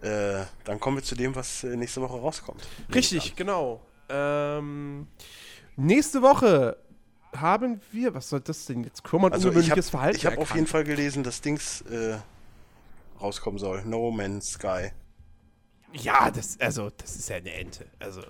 [0.02, 2.66] äh, dann kommen wir zu dem, was äh, nächste Woche rauskommt.
[2.94, 3.80] Richtig, genau.
[4.08, 5.06] Ähm,
[5.76, 6.76] nächste Woche
[7.34, 9.02] haben wir, was soll das denn jetzt?
[9.02, 10.16] Krumm und Also ich ungewöhnliches habe Verhalten.
[10.18, 10.66] ich hab auf jeden.
[10.66, 12.18] Fall gelesen, dass Dings äh,
[13.20, 13.84] rauskommen soll.
[13.84, 14.90] No Man's Sky.
[15.92, 17.86] Ja, das, also, das ist ja eine Ente.
[17.98, 18.22] Also,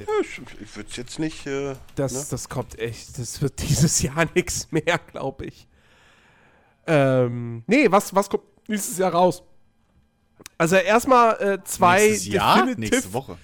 [0.00, 1.46] Ja, ich ich würde es jetzt nicht.
[1.46, 2.26] Äh, das, ne?
[2.30, 5.66] das kommt echt, das wird dieses Jahr nichts mehr, glaube ich.
[6.86, 9.42] Ähm, nee, was, was kommt nächstes Jahr raus?
[10.58, 12.56] Also erstmal äh, zwei Nächstes Jahr?
[12.66, 13.38] Definitive- Nächste Woche.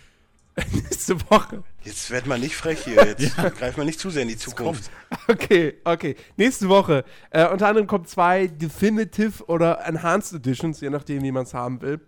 [0.73, 1.63] nächste Woche.
[1.83, 3.17] Jetzt wird man nicht frech hier.
[3.19, 4.91] Jetzt greift man nicht zu sehr in die Zukunft.
[5.27, 6.15] Okay, okay.
[6.37, 7.05] Nächste Woche.
[7.31, 11.81] Äh, unter anderem kommen zwei Definitive oder Enhanced Editions, je nachdem, wie man es haben
[11.81, 12.01] will.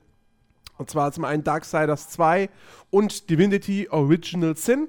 [0.77, 2.49] Und zwar zum einen Darksiders 2
[2.91, 4.89] und Divinity Original Sin.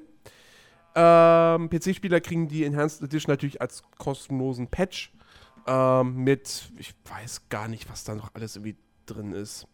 [0.96, 5.12] Ähm, PC-Spieler kriegen die Enhanced Edition natürlich als kostenlosen Patch.
[5.68, 9.68] Ähm, mit, ich weiß gar nicht, was da noch alles irgendwie drin ist.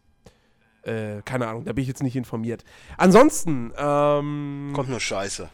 [0.82, 2.64] Äh, keine Ahnung, da bin ich jetzt nicht informiert.
[2.98, 5.48] Ansonsten, ähm, Kommt nur Scheiße.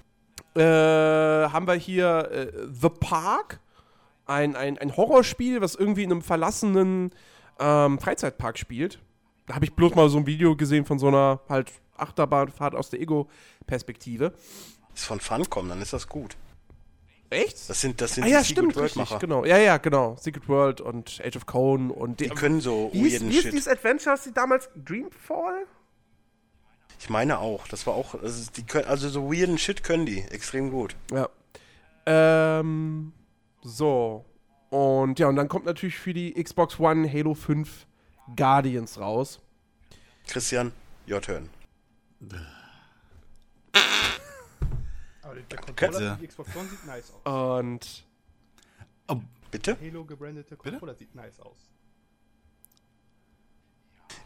[0.54, 3.60] äh, haben wir hier äh, The Park,
[4.26, 7.10] ein, ein, ein Horrorspiel, was irgendwie in einem verlassenen
[7.58, 9.00] ähm, Freizeitpark spielt.
[9.48, 12.90] Da habe ich bloß mal so ein Video gesehen von so einer halt Achterbahnfahrt aus
[12.90, 14.34] der Ego-Perspektive.
[14.94, 16.36] Ist von Funcom, dann ist das gut.
[17.30, 17.68] Echt?
[17.68, 19.18] Das sind, das sind ah ja, die stimmt, Secret richtig, World-Macher.
[19.18, 19.44] genau.
[19.44, 20.16] Ja, ja, genau.
[20.16, 23.42] Secret World und Age of Cone und Die können so wie ist, weirden wie ist
[23.42, 23.52] Shit.
[23.52, 25.66] dieses Adventure, die damals Dreamfall?
[27.00, 27.68] Ich meine auch.
[27.68, 28.14] Das war auch.
[28.14, 30.20] Also, die können, also so weirden Shit können die.
[30.20, 30.96] Extrem gut.
[31.12, 31.28] Ja.
[32.06, 33.12] Ähm,
[33.62, 34.24] so.
[34.70, 37.86] Und ja, und dann kommt natürlich für die Xbox One Halo 5
[38.36, 39.40] Guardians raus.
[40.26, 40.72] Christian,
[41.08, 41.48] your turn.
[45.22, 47.60] Aber der Controller die Xbox One sieht nice aus.
[47.60, 48.04] Und
[49.50, 49.78] Bitte?
[49.80, 51.70] Halo gebrandete Controller sieht nice aus.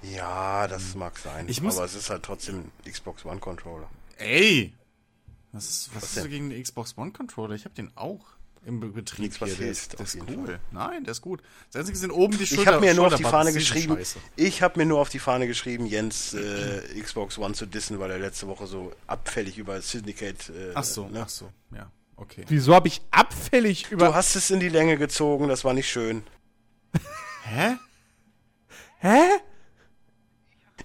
[0.03, 1.49] Ja, das mag sein.
[1.49, 3.89] Ich muss- aber es ist halt trotzdem Xbox One Controller.
[4.19, 4.75] Ey!
[5.53, 6.31] Was ist, was, Was ist so denn?
[6.31, 7.55] gegen den Xbox One Controller?
[7.55, 8.25] Ich habe den auch
[8.65, 9.57] im Be- Betrieb Nichts, was hier.
[9.59, 10.47] Der hilft, ist, der ist cool.
[10.47, 10.61] Fall.
[10.71, 11.43] Nein, der ist gut.
[11.73, 13.99] Das Einzige sind oben die Ich habe mir nur auf die Fahne geschrieben,
[14.37, 18.11] ich habe mir nur auf die Fahne geschrieben, Jens äh, Xbox One zu dissen, weil
[18.11, 20.49] er letzte Woche so abfällig über Syndicate.
[20.51, 21.23] Äh, Ach so, ne?
[21.23, 22.45] ach so, ja, okay.
[22.49, 24.15] wieso habe ich abfällig Du über.
[24.15, 26.23] hast es in die Länge gezogen, das war nicht schön.
[27.45, 27.77] Hä?
[28.99, 29.19] Hä?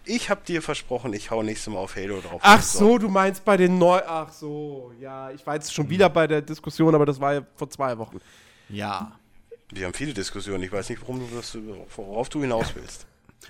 [0.07, 2.39] Ich habe dir versprochen, ich hau nächstes Mal auf Halo drauf.
[2.43, 3.99] Ach so, du meinst bei den neu.
[4.05, 5.73] Ach so, ja, ich war jetzt Hm.
[5.75, 8.19] schon wieder bei der Diskussion, aber das war ja vor zwei Wochen.
[8.69, 9.17] Ja.
[9.69, 10.63] Wir haben viele Diskussionen.
[10.63, 11.57] Ich weiß nicht, warum du das,
[11.95, 13.05] worauf du hinaus willst.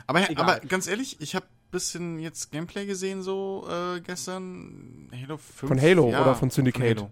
[0.08, 0.44] Aber, Egal.
[0.58, 5.10] aber ganz ehrlich, ich habe bisschen jetzt Gameplay gesehen so äh, gestern.
[5.12, 5.68] Halo 5.
[5.70, 6.98] Von Halo oder von Syndicate?
[6.98, 7.12] Halo.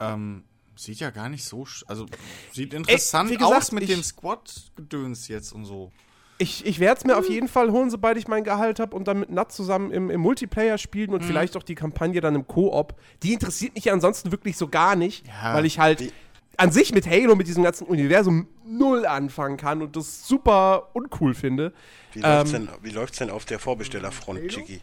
[0.00, 0.44] Ähm,
[0.76, 2.06] sieht ja gar nicht so, sch- also
[2.52, 5.92] sieht interessant wie gesagt, aus mit dem Squad-Gedöns jetzt und so.
[6.38, 9.06] Ich, ich werde es mir auf jeden Fall holen, sobald ich mein Gehalt habe und
[9.06, 11.14] dann mit Nat zusammen im, im Multiplayer spielen Mhm.
[11.14, 12.94] und vielleicht auch die Kampagne dann im Koop.
[13.22, 16.12] Die interessiert mich ja ansonsten wirklich so gar nicht, Ja, weil ich halt
[16.56, 21.34] an sich mit Halo, mit diesem ganzen Universum null anfangen kann und das super uncool
[21.34, 21.72] finde.
[22.12, 24.48] Wie Ähm, läuft's denn, wie läuft's denn auf der Vorbestellerfront?
[24.48, 24.80] Chicky?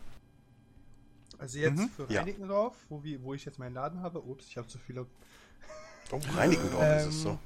[1.38, 1.90] Also jetzt Mhm.
[1.90, 2.20] für Ja.
[2.22, 4.22] Reinickendorf, wo, wir, wo ich jetzt meinen Laden habe.
[4.22, 5.06] Ups, ich habe zu viele.
[6.12, 7.40] Oh, Reinickendorf ist es Ähm, so.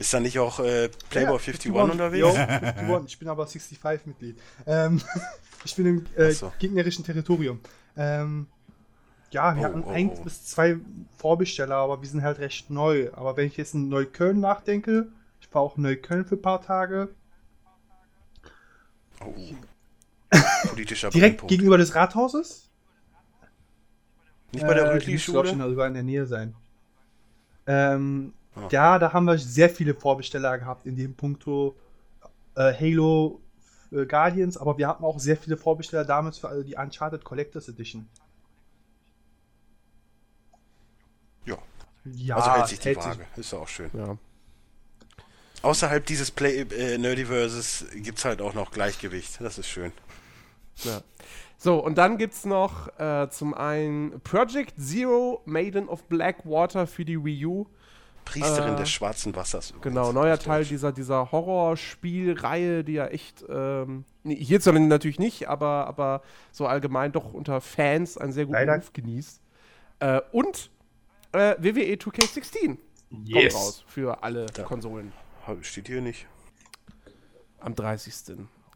[0.00, 2.20] Ist da nicht auch äh, Playboy Ja, 51 51, unterwegs?
[2.22, 4.36] Jo, 51, ich bin aber 65-Mitglied.
[4.66, 5.00] Ähm,
[5.64, 6.52] ich bin im äh, so.
[6.58, 7.60] gegnerischen Territorium.
[7.96, 8.46] Ähm,
[9.30, 10.24] ja, wir Oh, hatten oh, eins oh.
[10.24, 10.78] bis zwei
[11.18, 13.10] Vorbesteller, aber wir sind halt recht neu.
[13.12, 15.08] Aber wenn ich jetzt in Neukölln nachdenke,
[15.40, 17.10] ich war auch in Neukölln für ein paar Tage,
[19.22, 19.34] Oh.
[20.68, 21.50] Politischer direkt Brennpunkt.
[21.50, 22.70] gegenüber des Rathauses.
[24.52, 25.68] Nicht bei der Äh, Rütli müsste, glaub ich, Schule?
[25.68, 26.54] sogar in der Nähe sein.
[27.66, 28.68] Ähm, Ah.
[28.70, 31.76] Ja, da haben wir sehr viele Vorbesteller gehabt in dem Punkto
[32.56, 33.40] äh, Halo
[33.92, 37.68] äh, Guardians, aber wir hatten auch sehr viele Vorbesteller damals für alle die Uncharted Collectors
[37.68, 38.08] Edition.
[41.44, 41.58] Ja,
[42.04, 43.26] Ja, also hält sich die Waage.
[43.36, 43.90] Ist ja auch schön.
[43.92, 44.16] Ja.
[45.62, 49.40] Außerhalb dieses Play äh, Nerdiverses gibt's halt auch noch Gleichgewicht.
[49.40, 49.92] Das ist schön.
[50.84, 51.02] Ja.
[51.58, 57.04] So, und dann gibt es noch äh, zum einen Project Zero Maiden of Blackwater für
[57.04, 57.66] die Wii U.
[58.24, 59.70] Priesterin Äh, des schwarzen Wassers.
[59.70, 65.48] übrigens, Genau, neuer Teil dieser, dieser Horrorspielreihe, die ja echt, ähm, nee, hierzulande natürlich nicht,
[65.48, 68.76] aber, aber so allgemein doch unter Fans einen sehr guten Leider.
[68.76, 69.40] Ruf genießt.
[70.00, 70.70] Äh, und
[71.32, 72.76] äh, WWE 2K16
[73.24, 73.52] Yes.
[73.52, 74.62] kommt raus für alle Da.
[74.62, 75.12] Konsolen
[75.62, 76.26] Steht hier nicht.
[77.58, 78.14] am 30.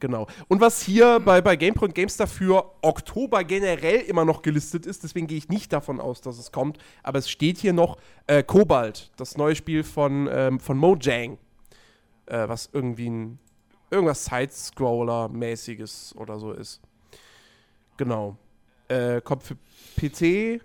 [0.00, 0.26] Genau.
[0.48, 5.02] Und was hier bei, bei GamePro und GameStar für Oktober generell immer noch gelistet ist,
[5.02, 8.42] deswegen gehe ich nicht davon aus, dass es kommt, aber es steht hier noch äh,
[8.42, 11.38] Cobalt, das neue Spiel von, ähm, von Mojang,
[12.26, 13.38] äh, was irgendwie ein
[13.90, 16.80] irgendwas Side-Scroller-mäßiges oder so ist.
[17.96, 18.36] Genau.
[18.88, 19.56] Äh, kommt für
[19.96, 20.60] PC,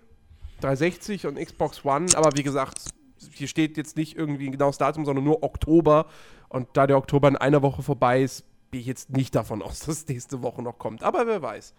[0.60, 2.90] 360 und Xbox One, aber wie gesagt,
[3.32, 6.06] hier steht jetzt nicht irgendwie ein genaues Datum, sondern nur Oktober.
[6.48, 9.78] Und da der Oktober in einer Woche vorbei ist, gehe ich jetzt nicht davon aus,
[9.86, 11.02] dass es nächste Woche noch kommt.
[11.02, 11.74] Aber wer weiß.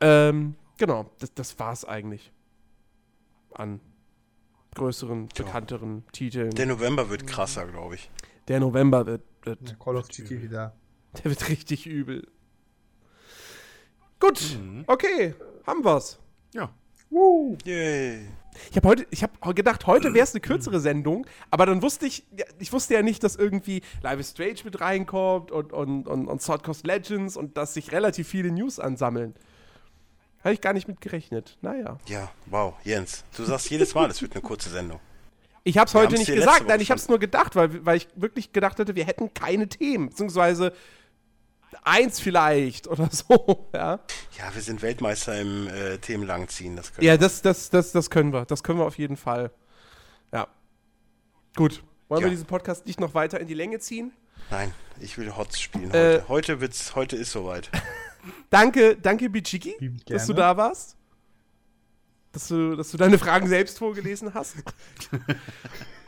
[0.00, 2.32] Ähm, genau, das, das war es eigentlich.
[3.54, 3.80] An
[4.74, 6.50] größeren, bekannteren Titeln.
[6.50, 8.10] Der November wird krasser, glaube ich.
[8.46, 10.74] Der November wird, wird, Ja, Call of Duty wieder.
[11.16, 12.28] der wird richtig übel.
[14.20, 15.34] Gut, okay,
[15.66, 16.18] haben wir's.
[16.52, 16.70] Ja.
[17.64, 18.28] Yay.
[18.70, 22.06] Ich habe heute, ich habe gedacht, heute wäre es eine kürzere Sendung, aber dann wusste
[22.06, 22.24] ich,
[22.58, 26.42] ich wusste ja nicht, dass irgendwie Live is Strange mit reinkommt und, und, und, und
[26.42, 29.34] Sword Coast Legends und dass sich relativ viele News ansammeln.
[30.44, 31.58] Habe ich gar nicht mit gerechnet.
[31.62, 31.98] Naja.
[32.06, 33.24] Ja, wow, Jens.
[33.36, 35.00] Du sagst jedes Mal, es wird eine kurze Sendung.
[35.64, 38.08] Ich habe es heute nicht gesagt, nein, ich habe es nur gedacht, weil, weil ich
[38.14, 40.72] wirklich gedacht hätte, wir hätten keine Themen, beziehungsweise
[41.84, 44.00] eins vielleicht oder so, ja.
[44.38, 46.76] Ja, wir sind Weltmeister im äh, Themenlangziehen.
[46.76, 47.18] Das können Ja, wir.
[47.18, 48.44] das, das, das, das können wir.
[48.44, 49.50] Das können wir auf jeden Fall.
[50.32, 50.46] Ja.
[51.56, 51.82] Gut.
[52.08, 52.30] Wollen wir Ja.
[52.30, 54.12] diesen Podcast nicht noch weiter in die Länge ziehen?
[54.50, 56.28] Nein, ich will Hots spielen Äh, heute.
[56.28, 57.70] Heute, wird's, heute ist soweit.
[58.50, 59.74] Danke, danke, Bichiki,
[60.06, 60.96] dass du da warst.
[62.32, 64.56] Dass du, dass du deine Fragen selbst vorgelesen hast.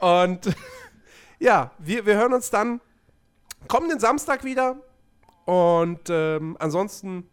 [0.00, 0.55] Und
[1.39, 2.81] ja, wir, wir hören uns dann
[3.68, 4.76] kommenden Samstag wieder.
[5.44, 7.28] Und ähm, ansonsten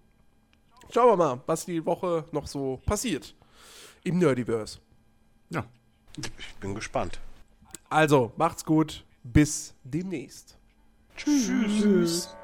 [0.89, 3.35] schauen wir mal, was die Woche noch so passiert
[4.03, 4.79] im Nerdiverse.
[5.49, 5.65] Ja.
[6.17, 7.19] Ich bin gespannt.
[7.89, 9.03] Also, macht's gut.
[9.23, 10.57] bis demnächst.
[11.15, 12.35] Tschüss.